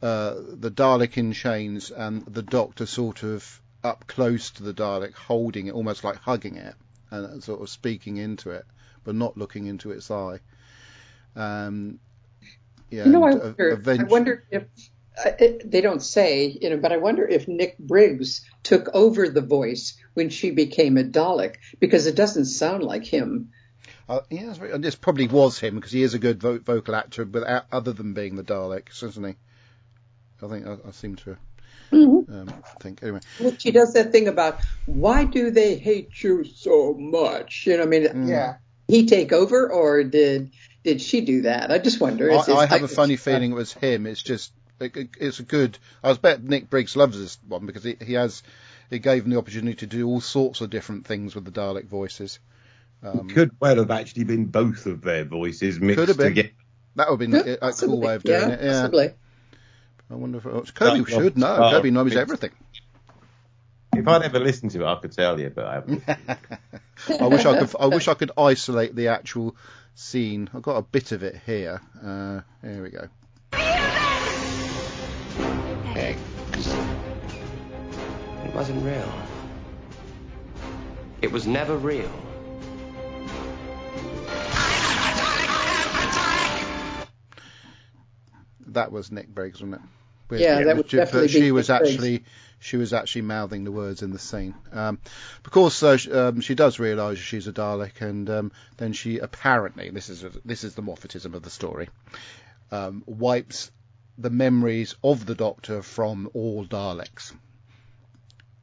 uh, 0.00 0.34
the 0.34 0.70
Dalek 0.70 1.16
in 1.16 1.32
chains 1.32 1.90
and 1.90 2.24
the 2.24 2.42
Doctor 2.42 2.86
sort 2.86 3.22
of 3.22 3.60
up 3.84 4.06
close 4.06 4.50
to 4.52 4.62
the 4.62 4.74
Dalek, 4.74 5.14
holding 5.14 5.66
it, 5.66 5.74
almost 5.74 6.04
like 6.04 6.16
hugging 6.16 6.56
it, 6.56 6.74
and 7.10 7.42
sort 7.42 7.60
of 7.60 7.68
speaking 7.68 8.16
into 8.16 8.50
it, 8.50 8.64
but 9.04 9.14
not 9.14 9.36
looking 9.36 9.66
into 9.66 9.90
its 9.90 10.10
eye. 10.10 10.40
Um, 11.36 11.98
yeah, 12.92 13.04
You 13.04 13.10
know, 13.12 13.24
I 13.24 13.30
and, 13.32 13.40
uh, 13.42 13.44
wonder, 13.44 13.82
I 13.98 14.04
wonder 14.04 14.44
if 14.50 14.64
uh, 15.24 15.30
they 15.64 15.80
don't 15.80 16.02
say, 16.02 16.58
you 16.60 16.70
know, 16.70 16.76
but 16.76 16.92
I 16.92 16.98
wonder 16.98 17.26
if 17.26 17.48
Nick 17.48 17.78
Briggs 17.78 18.42
took 18.62 18.88
over 18.94 19.28
the 19.28 19.40
voice 19.40 19.96
when 20.14 20.30
she 20.30 20.50
became 20.50 20.96
a 20.96 21.04
Dalek 21.04 21.56
because 21.80 22.06
it 22.06 22.16
doesn't 22.16 22.46
sound 22.46 22.82
like 22.82 23.04
him. 23.04 23.50
Uh, 24.08 24.20
yeah, 24.30 24.54
and 24.60 24.84
this 24.84 24.94
probably 24.94 25.26
was 25.26 25.58
him 25.58 25.76
because 25.76 25.92
he 25.92 26.02
is 26.02 26.14
a 26.14 26.18
good 26.18 26.40
vo- 26.40 26.58
vocal 26.58 26.94
actor, 26.94 27.24
without 27.24 27.64
other 27.72 27.92
than 27.92 28.14
being 28.14 28.36
the 28.36 28.42
Dalek, 28.44 28.90
isn't 29.02 29.24
he? 29.24 29.34
I 30.42 30.48
think 30.48 30.66
I, 30.66 30.76
I 30.86 30.90
seem 30.90 31.16
to 31.16 31.36
um, 31.92 32.52
think 32.80 33.02
anyway. 33.02 33.20
Well, 33.40 33.54
she 33.58 33.70
does 33.70 33.92
that 33.94 34.12
thing 34.12 34.28
about 34.28 34.60
why 34.86 35.24
do 35.24 35.50
they 35.50 35.76
hate 35.76 36.22
you 36.22 36.44
so 36.44 36.94
much? 36.94 37.64
You 37.66 37.76
know, 37.76 37.84
I 37.84 37.86
mean, 37.86 38.04
Mm. 38.04 38.28
Yeah. 38.28 38.56
he 38.88 39.06
take 39.06 39.32
over 39.32 39.70
or 39.70 40.02
did 40.04 40.52
did 40.84 41.00
she 41.00 41.20
do 41.22 41.42
that? 41.42 41.70
I 41.70 41.78
just 41.78 42.00
wonder. 42.00 42.28
It's- 42.28 42.48
I, 42.48 42.52
I 42.52 42.64
it's- 42.64 42.70
have 42.80 42.82
a 42.90 42.94
funny 42.94 43.16
feeling 43.16 43.52
it 43.52 43.54
was 43.54 43.72
him. 43.72 44.06
It's 44.06 44.22
just 44.22 44.52
it, 44.80 44.96
it- 44.96 45.10
it's 45.20 45.38
a 45.40 45.42
good. 45.44 45.78
I 46.02 46.12
bet 46.14 46.42
Nick 46.42 46.70
Briggs 46.70 46.96
loves 46.96 47.18
this 47.18 47.38
one 47.46 47.66
because 47.66 47.84
he, 47.84 47.96
he 48.04 48.14
has. 48.14 48.42
It 48.90 48.98
gave 49.00 49.24
him 49.24 49.30
the 49.30 49.38
opportunity 49.38 49.76
to 49.76 49.86
do 49.86 50.06
all 50.06 50.20
sorts 50.20 50.60
of 50.60 50.68
different 50.70 51.06
things 51.06 51.34
with 51.34 51.44
the 51.46 51.50
Dalek 51.50 51.86
voices. 51.86 52.38
Um, 53.02 53.28
Could 53.30 53.52
well 53.58 53.76
have 53.76 53.90
actually 53.90 54.24
been 54.24 54.44
both 54.46 54.84
of 54.86 55.00
their 55.00 55.24
voices 55.24 55.80
mixed 55.80 55.98
Could 55.98 56.08
have 56.08 56.18
been. 56.18 56.28
together. 56.34 56.50
that 56.96 57.10
would 57.10 57.20
have 57.20 57.30
been 57.30 57.46
Yeah, 57.46 57.56
a, 57.62 57.68
a 57.68 57.72
cool 57.72 58.00
way 58.00 58.14
of 58.16 58.22
doing 58.22 58.40
yeah, 58.40 58.48
it. 58.54 58.60
Yeah. 58.62 58.80
Possibly. 58.82 59.10
I 60.10 60.14
wonder 60.14 60.38
if 60.38 60.46
it, 60.46 60.74
Kirby 60.74 61.00
That 61.00 61.08
should 61.10 61.38
know. 61.38 61.56
oh, 61.56 61.70
Kirby 61.70 61.90
knows 61.90 62.14
everything. 62.14 62.50
If 63.94 64.06
I'd 64.08 64.22
ever 64.22 64.40
listened 64.40 64.70
to 64.72 64.82
it, 64.82 64.86
I 64.86 64.94
could 64.96 65.12
tell 65.12 65.40
you, 65.40 65.50
but 65.50 65.64
I 65.66 65.74
haven't. 65.76 66.04
I 67.20 67.26
wish 67.26 67.44
I 67.44 67.58
could. 67.58 67.74
I 67.80 67.86
wish 67.86 68.08
I 68.08 68.14
could 68.14 68.30
isolate 68.38 68.94
the 68.94 69.08
actual 69.08 69.56
scene. 69.94 70.48
I've 70.54 70.62
got 70.62 70.76
a 70.76 70.82
bit 70.82 71.12
of 71.12 71.22
it 71.22 71.40
here. 71.44 71.80
Uh, 72.02 72.40
here 72.62 72.82
we 72.82 72.90
go. 72.90 73.08
Eggs. 75.94 76.74
It 78.44 78.54
wasn't 78.54 78.82
real. 78.84 79.12
It 81.20 81.30
was 81.30 81.46
never 81.46 81.76
real. 81.76 82.10
That 88.66 88.90
was 88.90 89.12
Nick 89.12 89.28
Briggs, 89.28 89.60
wasn't 89.60 89.74
it? 89.74 89.80
With- 90.32 90.40
Yeah, 90.40 90.62
that 90.64 90.76
would 90.76 90.88
Ju- 90.88 90.96
definitely 90.96 91.28
but 91.28 91.30
she 91.30 91.40
be 91.40 91.52
was 91.52 91.68
actually 91.70 92.24
she 92.58 92.76
was 92.76 92.92
actually 92.92 93.22
mouthing 93.22 93.64
the 93.64 93.72
words 93.72 94.02
in 94.02 94.12
the 94.12 94.18
scene. 94.18 94.54
Um, 94.72 94.98
of 95.44 95.50
course, 95.50 95.82
uh, 95.82 95.96
um, 96.12 96.40
she 96.40 96.54
does 96.54 96.78
realise 96.78 97.18
she's 97.18 97.46
a 97.48 97.52
Dalek, 97.52 98.00
and 98.00 98.30
um, 98.30 98.52
then 98.78 98.92
she 98.92 99.18
apparently 99.18 99.90
this 99.90 100.08
is 100.08 100.24
a, 100.24 100.30
this 100.44 100.64
is 100.64 100.74
the 100.74 100.82
Moffatism 100.82 101.34
of 101.34 101.42
the 101.42 101.50
story. 101.50 101.88
Um, 102.70 103.02
wipes 103.06 103.70
the 104.16 104.30
memories 104.30 104.94
of 105.04 105.26
the 105.26 105.34
Doctor 105.34 105.82
from 105.82 106.30
all 106.34 106.64
Daleks. 106.64 107.32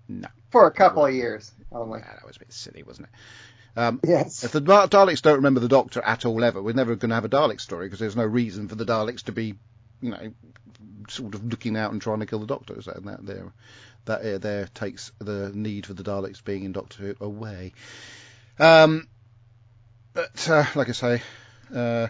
No, 0.07 0.27
For 0.49 0.65
a 0.65 0.71
couple 0.71 1.05
of 1.05 1.13
years 1.13 1.51
only. 1.71 1.99
nah, 1.99 2.05
that 2.05 2.25
was 2.25 2.37
a 2.37 2.39
bit 2.39 2.51
silly, 2.53 2.81
wasn't 2.83 3.07
it? 3.07 3.79
Um, 3.79 3.99
Yes. 4.03 4.43
if 4.43 4.51
the 4.51 4.61
Daleks 4.61 5.21
don't 5.21 5.35
remember 5.35 5.59
the 5.59 5.67
Doctor 5.67 6.01
at 6.01 6.25
all 6.25 6.43
ever, 6.43 6.61
we're 6.61 6.73
never 6.73 6.95
going 6.95 7.09
to 7.09 7.15
have 7.15 7.25
a 7.25 7.29
Dalek 7.29 7.61
story 7.61 7.85
because 7.85 7.99
there's 7.99 8.15
no 8.15 8.25
reason 8.25 8.67
for 8.67 8.75
the 8.75 8.85
Daleks 8.85 9.23
to 9.25 9.31
be, 9.31 9.55
you 10.01 10.11
know, 10.11 10.33
sort 11.09 11.35
of 11.35 11.45
looking 11.45 11.77
out 11.77 11.91
and 11.91 12.01
trying 12.01 12.19
to 12.19 12.25
kill 12.25 12.39
the 12.39 12.45
Doctor. 12.45 12.81
So 12.81 12.99
that 13.03 13.25
there, 13.25 13.53
that 14.05 14.21
uh, 14.21 14.37
there 14.37 14.67
takes 14.73 15.11
the 15.19 15.51
need 15.53 15.85
for 15.85 15.93
the 15.93 16.03
Daleks 16.03 16.43
being 16.43 16.63
in 16.63 16.71
Doctor 16.71 17.03
Who 17.03 17.15
away. 17.25 17.73
Um, 18.59 19.07
but 20.13 20.49
uh, 20.49 20.65
like 20.75 20.89
I 20.89 20.93
say, 20.93 21.21
uh, 21.73 22.07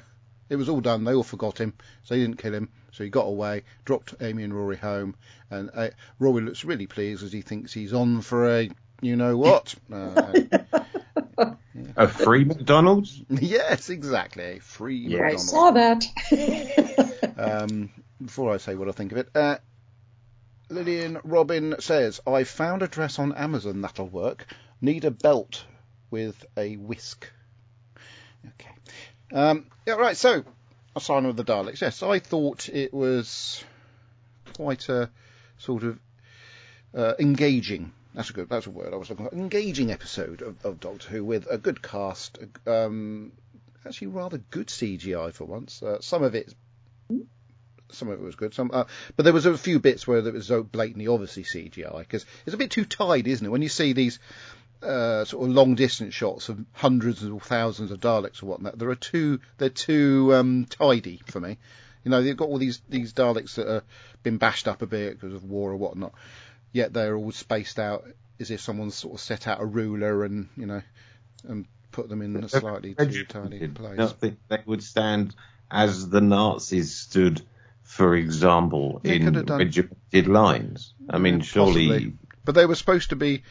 It 0.49 0.55
was 0.55 0.69
all 0.69 0.81
done. 0.81 1.03
They 1.03 1.13
all 1.13 1.23
forgot 1.23 1.59
him, 1.59 1.73
so 2.03 2.15
he 2.15 2.21
didn't 2.21 2.39
kill 2.39 2.53
him. 2.53 2.69
So 2.91 3.03
he 3.03 3.09
got 3.11 3.25
away, 3.27 3.63
dropped 3.85 4.15
Amy 4.19 4.43
and 4.43 4.53
Rory 4.53 4.77
home, 4.77 5.15
and 5.51 5.69
uh, 5.73 5.89
Rory 6.17 6.41
looks 6.41 6.65
really 6.65 6.87
pleased 6.87 7.23
as 7.23 7.31
he 7.31 7.41
thinks 7.41 7.71
he's 7.71 7.93
on 7.93 8.21
for 8.21 8.49
a 8.49 8.69
you 9.01 9.15
know 9.15 9.37
what. 9.37 9.75
Uh, 11.37 11.53
A 11.95 12.07
free 12.09 12.43
McDonald's? 12.43 13.21
yes, 13.29 13.89
exactly. 13.89 14.59
Free 14.59 15.07
McDonald's 15.07 15.53
I 15.53 15.55
saw 15.55 15.71
that. 15.71 16.05
Um, 17.37 17.89
before 18.23 18.53
I 18.53 18.57
say 18.57 18.75
what 18.75 18.89
I 18.89 18.91
think 18.91 19.11
of 19.11 19.17
it, 19.17 19.29
uh, 19.35 19.57
Lillian 20.69 21.19
Robin 21.23 21.75
says, 21.79 22.21
I 22.27 22.43
found 22.43 22.83
a 22.83 22.87
dress 22.87 23.17
on 23.19 23.33
Amazon 23.33 23.81
that'll 23.81 24.07
work. 24.07 24.45
Need 24.81 25.05
a 25.05 25.11
belt 25.11 25.63
with 26.11 26.45
a 26.55 26.75
whisk. 26.75 27.27
Okay. 28.45 28.71
Um, 29.31 29.65
yeah, 29.85 29.95
right, 29.95 30.15
so, 30.15 30.43
Asylum 30.95 31.25
of 31.25 31.35
the 31.35 31.43
Daleks. 31.43 31.81
Yes, 31.81 32.03
I 32.03 32.19
thought 32.19 32.69
it 32.69 32.93
was 32.93 33.63
quite 34.55 34.89
a 34.89 35.09
sort 35.57 35.83
of 35.83 35.99
uh, 36.95 37.13
engaging. 37.19 37.91
That's 38.13 38.29
a 38.29 38.33
good. 38.33 38.49
That's 38.49 38.67
a 38.67 38.71
word 38.71 38.93
I 38.93 38.97
was 38.97 39.09
looking 39.09 39.27
for. 39.27 39.35
Engaging 39.35 39.91
episode 39.91 40.41
of, 40.41 40.65
of 40.65 40.79
Doctor 40.79 41.09
Who 41.09 41.23
with 41.23 41.47
a 41.49 41.57
good 41.57 41.81
cast. 41.81 42.39
Um, 42.65 43.33
actually, 43.85 44.07
rather 44.07 44.39
good 44.39 44.67
CGI 44.67 45.33
for 45.33 45.45
once. 45.45 45.83
Uh, 45.83 46.01
some 46.01 46.23
of 46.23 46.33
it 46.33 46.53
some 47.91 48.09
of 48.09 48.19
it 48.19 48.23
was 48.23 48.35
good. 48.35 48.53
Some, 48.53 48.71
uh, 48.73 48.85
but 49.15 49.23
there 49.23 49.33
was 49.33 49.45
a 49.45 49.57
few 49.57 49.79
bits 49.79 50.07
where 50.07 50.19
it 50.19 50.33
was 50.33 50.47
so 50.47 50.63
blatantly, 50.63 51.07
obviously 51.07 51.43
CGI 51.43 51.99
because 51.99 52.25
it's 52.45 52.53
a 52.53 52.57
bit 52.57 52.71
too 52.71 52.85
tight, 52.85 53.27
isn't 53.27 53.45
it? 53.45 53.49
When 53.49 53.61
you 53.61 53.69
see 53.69 53.93
these 53.93 54.19
uh, 54.81 55.25
sort 55.25 55.47
of 55.47 55.55
long 55.55 55.75
distance 55.75 56.13
shots 56.13 56.49
of 56.49 56.63
hundreds 56.73 57.25
or 57.25 57.39
thousands 57.39 57.91
of 57.91 57.99
Daleks 57.99 58.43
or 58.43 58.47
whatnot, 58.47 58.77
there 58.77 58.89
are 58.89 58.95
too 58.95 59.39
they're 59.57 59.69
too 59.69 60.33
um, 60.33 60.65
tidy 60.69 61.21
for 61.25 61.39
me. 61.39 61.57
You 62.03 62.11
know, 62.11 62.23
they've 62.23 62.37
got 62.37 62.49
all 62.49 62.57
these 62.57 62.81
these 62.89 63.13
Daleks 63.13 63.55
that 63.55 63.67
have 63.67 63.83
been 64.23 64.37
bashed 64.37 64.67
up 64.67 64.81
a 64.81 64.87
bit 64.87 65.19
because 65.19 65.35
of 65.35 65.43
war 65.43 65.71
or 65.71 65.77
whatnot, 65.77 66.13
yet 66.71 66.93
they're 66.93 67.15
all 67.15 67.31
spaced 67.31 67.79
out 67.79 68.05
as 68.39 68.51
if 68.51 68.61
someone's 68.61 68.95
sort 68.95 69.15
of 69.15 69.19
set 69.19 69.47
out 69.47 69.61
a 69.61 69.65
ruler 69.65 70.23
and 70.23 70.47
you 70.55 70.65
know 70.65 70.81
and 71.47 71.65
put 71.91 72.09
them 72.09 72.21
in 72.21 72.43
a 72.43 72.49
slightly 72.49 72.93
too 72.93 73.25
tidy 73.25 73.67
place. 73.67 73.99
I 73.99 74.07
think 74.07 74.39
they 74.47 74.61
would 74.65 74.83
stand 74.83 75.35
as 75.71 76.09
the 76.09 76.21
Nazis 76.21 76.95
stood, 76.95 77.41
for 77.89 78.15
example, 78.15 79.01
They 79.03 79.15
in 79.15 79.25
could 79.25 79.35
have 79.35 79.45
done- 79.47 79.57
regimented 79.57 80.27
lines. 80.27 80.93
I 81.09 81.17
mean, 81.17 81.41
surely. 81.41 81.87
Possibly. 81.87 82.13
But 82.45 82.53
they 82.55 82.65
were 82.67 82.75
supposed 82.75 83.09
to 83.09 83.15
be 83.15 83.41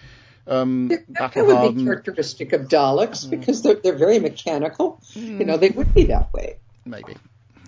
um, 0.46 0.88
that 0.88 1.12
battle 1.12 1.46
would 1.46 1.74
be 1.77 1.85
characteristic 1.85 2.53
of 2.53 2.68
Daleks 2.68 3.29
because 3.29 3.62
they're, 3.62 3.74
they're 3.74 3.96
very 3.98 4.20
mechanical. 4.20 5.01
You 5.14 5.44
know, 5.44 5.57
they 5.57 5.70
would 5.70 5.92
be 5.92 6.05
that 6.07 6.33
way. 6.33 6.59
Maybe. 6.87 7.16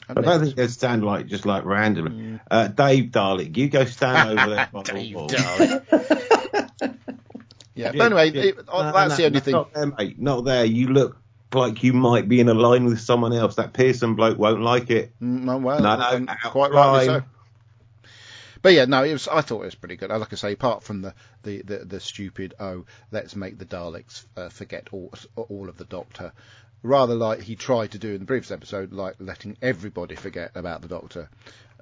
I 0.09 0.13
I 0.13 0.15
don't 0.15 0.25
don't 0.25 0.41
think 0.45 0.55
they'd 0.57 0.71
stand 0.71 1.05
like 1.05 1.27
just 1.27 1.45
like 1.45 1.65
randomly. 1.65 2.13
Mm. 2.13 2.41
Uh, 2.51 2.69
Dave 2.69 3.11
Dalek, 3.11 3.57
you 3.57 3.69
go 3.69 3.85
stand 3.85 4.31
over 4.39 4.55
there 4.55 4.69
by 4.73 4.83
the 4.83 5.15
wall. 5.15 5.29
Yeah, 5.33 6.91
Yeah, 7.75 7.93
but 7.93 8.01
anyway, 8.07 8.31
yeah. 8.33 8.43
it, 8.43 8.59
uh, 8.69 8.83
No, 8.83 8.93
that's 8.93 9.11
no, 9.11 9.17
the 9.17 9.25
only 9.27 9.39
no, 9.39 9.41
thing. 9.41 9.53
Not 9.53 9.73
there, 9.73 9.87
mate. 9.87 10.19
Not 10.21 10.45
there. 10.45 10.65
You 10.65 10.89
look 10.89 11.20
like 11.53 11.83
you 11.83 11.93
might 11.93 12.29
be 12.29 12.41
in 12.41 12.49
a 12.49 12.55
line 12.55 12.85
with 12.85 13.01
someone 13.01 13.33
else. 13.33 13.57
That 13.57 13.73
Pearson 13.73 14.15
bloke 14.15 14.39
won't 14.39 14.63
like 14.63 14.91
it. 14.91 15.13
Mm, 15.21 15.43
No, 15.45 15.59
well, 15.59 15.81
No, 15.81 16.19
no, 16.19 16.27
quite 16.51 16.73
rightly 16.73 17.07
so. 17.07 17.23
But 18.63 18.75
yeah, 18.75 18.85
no, 18.85 19.03
it 19.03 19.13
was. 19.13 19.27
I 19.27 19.41
thought 19.41 19.63
it 19.63 19.67
was 19.67 19.75
pretty 19.75 19.97
good. 19.97 20.11
Like 20.11 20.33
I 20.33 20.37
say, 20.37 20.53
apart 20.53 20.83
from 20.83 21.01
the 21.01 21.15
the, 21.43 21.63
the, 21.63 21.79
the 21.79 22.01
stupid, 22.01 22.55
oh, 22.61 22.85
let's 23.11 23.35
make 23.35 23.59
the 23.59 23.65
Daleks 23.65 24.25
uh, 24.37 24.51
forget 24.51 24.89
all 24.93 25.13
all 25.35 25.69
of 25.71 25.79
the 25.79 25.87
Doctor, 25.87 26.33
rather 26.83 27.15
like 27.15 27.41
he 27.41 27.57
tried 27.57 27.93
to 27.93 27.99
do 27.99 28.13
in 28.13 28.21
the 28.21 28.27
previous 28.27 28.51
episode, 28.51 28.93
like 28.93 29.15
letting 29.19 29.57
everybody 29.63 30.15
forget 30.15 30.53
about 30.55 30.83
the 30.83 30.89
Doctor. 30.89 31.31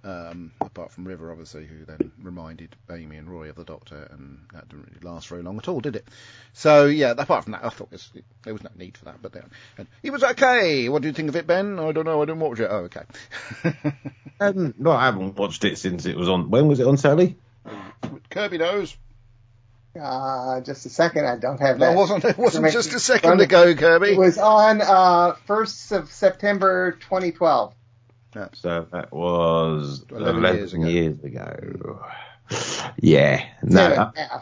Um, 0.09 0.53
apart 0.63 0.91
from 0.91 1.05
River, 1.07 1.31
obviously, 1.31 1.67
who 1.67 1.85
then 1.85 2.13
reminded 2.23 2.75
Amy 2.91 3.17
and 3.19 3.29
Roy 3.29 3.51
of 3.51 3.57
the 3.57 3.65
Doctor, 3.65 4.09
and 4.11 4.39
that 4.55 4.67
didn't 4.69 4.87
really 4.87 5.01
last 5.03 5.29
very 5.29 5.43
long 5.43 5.59
at 5.59 5.69
all, 5.69 5.81
did 5.81 5.97
it? 5.97 6.07
So 6.55 6.87
yeah, 6.87 7.11
apart 7.17 7.45
from 7.45 7.53
that, 7.53 7.65
I 7.65 7.69
thought 7.69 7.89
it 7.91 7.93
was, 7.93 8.11
there 8.45 8.55
was 8.55 8.63
no 8.63 8.71
need 8.77 8.97
for 8.97 9.05
that. 9.07 9.21
But 9.21 9.33
then, 9.33 9.45
and 9.77 9.87
it 10.03 10.11
was 10.11 10.25
okay. 10.25 10.89
What 10.89 11.03
do 11.03 11.09
you 11.09 11.15
think 11.15 11.29
of 11.29 11.37
it, 11.37 11.47
Ben? 11.47 11.79
I 11.79 11.93
don't 11.93 12.07
know. 12.07 12.23
I 12.23 12.25
didn't 12.25 12.41
watch 12.41 12.59
it. 12.61 12.69
Oh, 12.71 12.89
okay. 12.89 13.03
Um, 14.41 14.73
no, 14.79 14.93
I 14.93 15.07
haven't 15.07 15.35
watched 15.37 15.65
it 15.65 15.79
since 15.79 16.07
it 16.07 16.17
was 16.17 16.29
on. 16.29 16.49
When 16.49 16.69
was 16.69 16.79
it 16.79 16.87
on 16.87 16.97
Sally? 16.97 17.35
Kirby 18.31 18.59
knows. 18.59 18.97
Uh, 20.01 20.61
just 20.61 20.87
a 20.87 20.91
second, 20.91 21.27
I 21.27 21.37
don't 21.39 21.61
have 21.61 21.79
No, 21.79 21.87
that. 21.87 21.93
it 21.93 21.97
wasn't. 21.97 22.25
It 22.25 22.39
wasn't 22.39 22.71
just 22.71 22.95
a 22.95 23.01
second 23.01 23.41
ago, 23.41 23.75
Kirby. 23.75 24.13
It 24.13 24.17
was 24.19 24.39
on 24.39 24.81
uh, 24.81 25.35
1st 25.49 25.99
of 25.99 26.13
September 26.13 26.93
2012. 26.93 27.75
So 28.55 28.87
that 28.93 29.13
was 29.13 30.05
11 30.11 30.37
11, 30.37 30.43
years 30.43 30.73
years, 30.95 31.25
ago. 31.25 31.41
ago. 31.41 32.07
Yeah. 33.01 33.45
No, 33.63 34.11
I. 34.17 34.41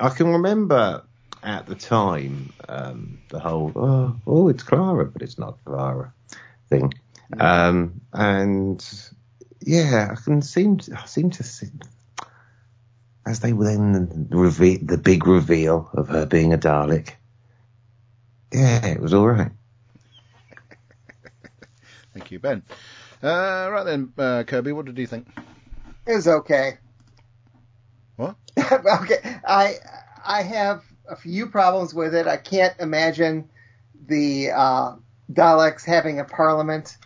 I 0.00 0.10
can 0.10 0.28
remember 0.28 1.02
at 1.42 1.66
the 1.66 1.74
time 1.74 2.52
um, 2.68 3.18
the 3.28 3.40
whole 3.40 3.72
oh, 3.74 4.16
oh 4.26 4.48
it's 4.48 4.62
Clara 4.62 5.04
but 5.06 5.22
it's 5.22 5.38
not 5.38 5.58
Clara 5.64 6.12
thing, 6.68 6.92
um, 7.40 8.00
and 8.12 8.84
yeah, 9.60 10.08
I 10.12 10.14
can 10.14 10.42
seem 10.42 10.78
to, 10.78 10.98
I 10.98 11.06
seem 11.06 11.30
to 11.30 11.42
see 11.42 11.68
as 13.26 13.40
they 13.40 13.52
were 13.52 13.64
then 13.64 14.28
reveal 14.30 14.78
the 14.82 14.98
big 14.98 15.26
reveal 15.26 15.90
of 15.94 16.08
her 16.08 16.26
being 16.26 16.52
a 16.52 16.58
Dalek. 16.58 17.10
Yeah, 18.52 18.86
it 18.86 19.00
was 19.00 19.12
all 19.12 19.26
right. 19.26 19.52
Thank 22.14 22.30
you, 22.30 22.38
Ben. 22.38 22.62
Uh, 23.22 23.68
right 23.70 23.84
then, 23.84 24.12
uh, 24.16 24.44
Kirby, 24.44 24.72
what 24.72 24.86
did 24.86 24.98
you 24.98 25.06
think? 25.06 25.26
It 26.06 26.14
was 26.14 26.28
okay. 26.28 26.78
What? 28.16 28.36
okay, 28.58 29.36
I 29.46 29.74
I 30.24 30.42
have 30.42 30.82
a 31.08 31.16
few 31.16 31.48
problems 31.48 31.94
with 31.94 32.14
it. 32.14 32.26
I 32.26 32.36
can't 32.36 32.74
imagine 32.78 33.48
the 34.06 34.50
uh, 34.50 34.92
Daleks 35.32 35.84
having 35.84 36.20
a 36.20 36.24
parliament. 36.24 36.96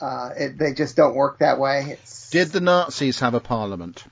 Uh, 0.00 0.30
it, 0.36 0.58
they 0.58 0.74
just 0.74 0.96
don't 0.96 1.14
work 1.14 1.38
that 1.38 1.58
way. 1.58 1.86
It's, 1.90 2.30
Did 2.30 2.48
the 2.48 2.60
Nazis 2.60 3.20
have 3.20 3.34
a 3.34 3.40
parliament? 3.40 4.04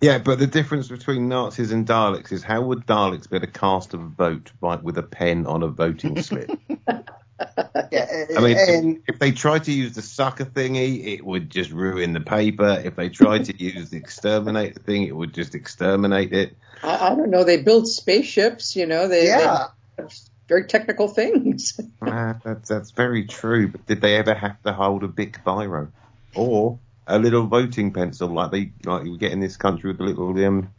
Yeah, 0.00 0.18
but 0.18 0.38
the 0.38 0.46
difference 0.46 0.88
between 0.88 1.28
Nazis 1.28 1.72
and 1.72 1.86
Daleks 1.86 2.32
is 2.32 2.42
how 2.42 2.62
would 2.62 2.86
Daleks 2.86 3.28
be 3.28 3.36
able 3.36 3.46
to 3.46 3.52
cast 3.52 3.94
a 3.94 3.96
vote 3.96 4.52
by, 4.60 4.76
with 4.76 4.96
a 4.96 5.02
pen 5.02 5.46
on 5.46 5.62
a 5.62 5.68
voting 5.68 6.22
slip? 6.22 6.50
yeah, 7.92 8.24
I 8.36 8.40
mean, 8.40 8.56
and 8.58 9.02
if 9.06 9.18
they 9.18 9.32
tried 9.32 9.64
to 9.64 9.72
use 9.72 9.94
the 9.94 10.02
sucker 10.02 10.44
thingy, 10.44 11.14
it 11.14 11.24
would 11.24 11.50
just 11.50 11.70
ruin 11.70 12.12
the 12.12 12.20
paper. 12.20 12.82
If 12.84 12.96
they 12.96 13.08
tried 13.08 13.44
to 13.46 13.62
use 13.62 13.90
the 13.90 13.96
exterminate 13.96 14.82
thing, 14.82 15.04
it 15.04 15.14
would 15.14 15.32
just 15.34 15.54
exterminate 15.54 16.32
it. 16.32 16.56
I, 16.82 17.12
I 17.12 17.14
don't 17.14 17.30
know. 17.30 17.44
They 17.44 17.62
build 17.62 17.88
spaceships. 17.88 18.74
You 18.74 18.86
know, 18.86 19.08
they, 19.08 19.26
yeah, 19.26 19.68
they 19.96 20.04
very 20.48 20.64
technical 20.64 21.08
things. 21.08 21.78
Ah, 22.00 22.38
that's, 22.44 22.68
that's 22.68 22.92
very 22.92 23.24
true. 23.24 23.68
But 23.68 23.86
did 23.86 24.00
they 24.00 24.16
ever 24.16 24.32
have 24.32 24.62
to 24.62 24.72
hold 24.72 25.02
a 25.02 25.08
big 25.08 25.42
biro 25.44 25.90
or 26.36 26.78
a 27.08 27.18
little 27.18 27.44
voting 27.46 27.92
pencil 27.92 28.28
like 28.28 28.52
they 28.52 28.72
like 28.84 29.04
you 29.04 29.18
get 29.18 29.32
in 29.32 29.40
this 29.40 29.56
country 29.56 29.90
with 29.90 29.98
the 29.98 30.04
little 30.04 30.28
um 30.46 30.72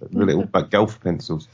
the 0.00 0.24
little 0.26 0.46
like 0.52 0.70
golf 0.70 1.00
pencils? 1.00 1.48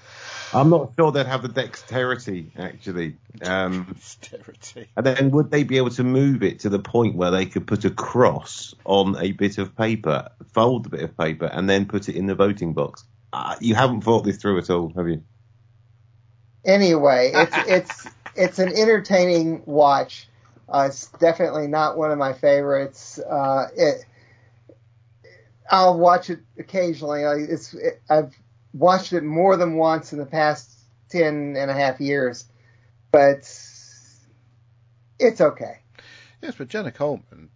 I'm 0.54 0.70
not 0.70 0.92
sure 0.98 1.12
they'd 1.12 1.26
have 1.26 1.42
the 1.42 1.48
dexterity 1.48 2.52
actually. 2.56 3.16
Um, 3.42 3.94
Austerity. 3.96 4.88
And 4.96 5.06
then 5.06 5.30
would 5.30 5.50
they 5.50 5.64
be 5.64 5.78
able 5.78 5.90
to 5.90 6.04
move 6.04 6.42
it 6.42 6.60
to 6.60 6.68
the 6.68 6.78
point 6.78 7.16
where 7.16 7.30
they 7.30 7.46
could 7.46 7.66
put 7.66 7.84
a 7.84 7.90
cross 7.90 8.74
on 8.84 9.16
a 9.18 9.32
bit 9.32 9.58
of 9.58 9.76
paper, 9.76 10.28
fold 10.52 10.84
the 10.84 10.90
bit 10.90 11.00
of 11.02 11.16
paper, 11.16 11.46
and 11.46 11.68
then 11.68 11.86
put 11.86 12.08
it 12.08 12.16
in 12.16 12.26
the 12.26 12.34
voting 12.34 12.74
box? 12.74 13.04
Uh, 13.32 13.56
you 13.60 13.74
haven't 13.74 14.02
thought 14.02 14.24
this 14.24 14.36
through 14.36 14.58
at 14.58 14.68
all, 14.68 14.92
have 14.94 15.08
you? 15.08 15.22
anyway, 16.64 17.32
it's 17.34 17.56
it's 17.68 18.06
it's 18.36 18.58
an 18.58 18.68
entertaining 18.68 19.62
watch. 19.66 20.28
Uh, 20.68 20.86
it's 20.88 21.08
definitely 21.18 21.66
not 21.66 21.96
one 21.98 22.10
of 22.10 22.18
my 22.18 22.32
favorites. 22.32 23.18
Uh, 23.18 23.66
it, 23.76 24.04
I'll 25.70 25.98
watch 25.98 26.30
it 26.30 26.40
occasionally. 26.58 27.22
It's 27.22 27.74
it, 27.74 28.02
I've 28.08 28.34
watched 28.72 29.12
it 29.12 29.22
more 29.22 29.56
than 29.56 29.76
once 29.76 30.12
in 30.12 30.18
the 30.18 30.26
past 30.26 30.70
ten 31.08 31.56
and 31.56 31.70
a 31.70 31.74
half 31.74 32.00
years, 32.00 32.44
but 33.10 33.38
it's 35.18 35.40
okay. 35.40 35.78
Yes, 36.40 36.54
but 36.56 36.68
Jenna 36.68 36.90
Coleman, 36.90 37.50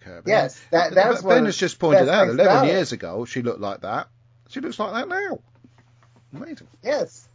Kirby. 0.00 0.30
Yes, 0.30 0.60
that 0.70 0.94
that's 0.94 1.22
Ben 1.22 1.44
has 1.44 1.56
just 1.56 1.78
pointed 1.78 2.08
out. 2.08 2.28
Eleven 2.28 2.40
about 2.40 2.66
it. 2.66 2.72
years 2.72 2.92
ago, 2.92 3.24
she 3.24 3.42
looked 3.42 3.60
like 3.60 3.82
that. 3.82 4.08
She 4.48 4.60
looks 4.60 4.78
like 4.78 4.92
that 4.94 5.08
now. 5.08 5.38
Amazing. 6.34 6.68
Yes, 6.82 7.28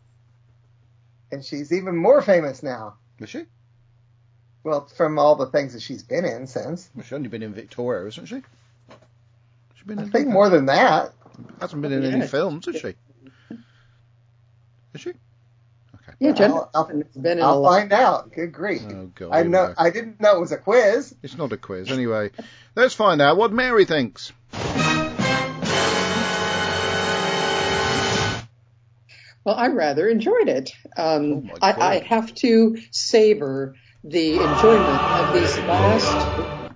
and 1.32 1.44
she's 1.44 1.72
even 1.72 1.96
more 1.96 2.22
famous 2.22 2.64
now. 2.64 2.96
Was 3.20 3.30
she? 3.30 3.46
Well, 4.64 4.86
from 4.98 5.18
all 5.18 5.36
the 5.36 5.46
things 5.46 5.74
that 5.74 5.82
she's 5.82 6.04
been 6.04 6.26
in 6.26 6.46
since. 6.48 6.90
Well, 6.94 7.04
she's 7.06 7.14
only 7.14 7.30
been 7.30 7.44
in 7.44 7.54
Victoria, 7.54 8.04
hasn't 8.04 8.28
she? 8.28 8.42
She's 9.76 9.86
been 9.86 10.00
I 10.00 10.04
in 10.04 10.12
think 10.12 10.28
more 10.28 10.50
than 10.50 10.66
that. 10.66 11.14
Hasn't 11.62 11.82
been 11.82 11.94
in 11.94 12.02
Yeah. 12.04 12.10
any 12.10 12.28
films, 12.28 12.66
has 12.66 12.76
she? 12.78 12.96
Is 14.94 15.02
she? 15.02 15.10
Okay. 15.10 16.14
Yeah, 16.20 16.32
Jenna 16.32 16.56
I'll- 16.56 16.72
I'll- 16.74 16.88
has 16.88 17.04
been 17.16 17.38
in 17.40 17.44
a 17.44 17.48
I'll 17.48 17.64
find 17.64 17.92
out. 17.94 18.32
Good 18.34 18.52
grief. 18.52 18.82
Oh 18.90 19.12
god. 19.16 19.30
I 19.32 19.44
know. 19.44 19.68
go. 19.68 19.74
I 19.78 19.90
didn't 19.90 20.20
know 20.22 20.38
it 20.38 20.40
was 20.42 20.52
a 20.52 20.58
quiz. 20.58 21.14
It's 21.22 21.38
not 21.38 21.52
a 21.52 21.58
quiz. 21.58 21.92
Anyway, 21.92 22.32
let's 22.76 22.94
find 22.94 23.22
out 23.22 23.38
what 23.38 23.52
Mary 23.52 23.86
thinks. 23.86 24.32
Well, 29.44 29.56
I 29.56 29.68
rather 29.68 30.08
enjoyed 30.10 30.50
it. 30.50 30.72
Oh 30.98 31.16
Um, 31.16 31.46
my 31.46 31.54
I, 31.62 31.72
I 31.96 32.00
have 32.04 32.34
to 32.36 32.78
savor 32.92 33.76
the 34.04 34.34
enjoyment 34.34 35.02
of 35.02 35.34
these 35.34 35.58
last 35.60 36.70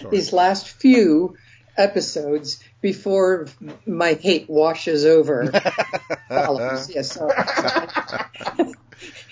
Sorry. 0.00 0.10
these 0.10 0.32
last 0.32 0.68
few 0.68 1.36
episodes 1.76 2.62
before 2.84 3.46
my 3.86 4.12
hate 4.12 4.46
washes 4.46 5.06
over. 5.06 5.50
Yeah, 6.30 7.02
so, 7.02 7.30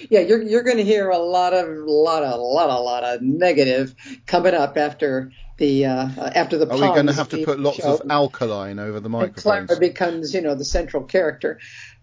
yeah, 0.08 0.20
you're 0.20 0.40
you're 0.40 0.62
going 0.62 0.76
to 0.76 0.84
hear 0.84 1.10
a 1.10 1.18
lot 1.18 1.52
of 1.52 1.68
lot 1.68 2.22
of 2.22 2.40
lot 2.40 2.70
of 2.70 2.84
lot 2.84 3.04
of 3.04 3.22
negative 3.22 3.94
coming 4.26 4.54
up 4.54 4.76
after 4.76 5.32
the 5.58 5.86
uh, 5.86 6.08
after 6.34 6.58
the. 6.58 6.68
Are 6.70 6.74
we 6.74 6.80
going 6.80 7.06
to 7.08 7.12
have 7.12 7.28
to 7.30 7.44
put 7.44 7.58
lots 7.58 7.78
show. 7.78 7.94
of 7.94 8.10
alkaline 8.10 8.78
over 8.78 9.00
the 9.00 9.08
microphone? 9.08 9.66
Clara 9.66 9.80
becomes, 9.80 10.32
you 10.32 10.40
know, 10.40 10.54
the 10.54 10.64
central 10.64 11.04
character. 11.04 11.58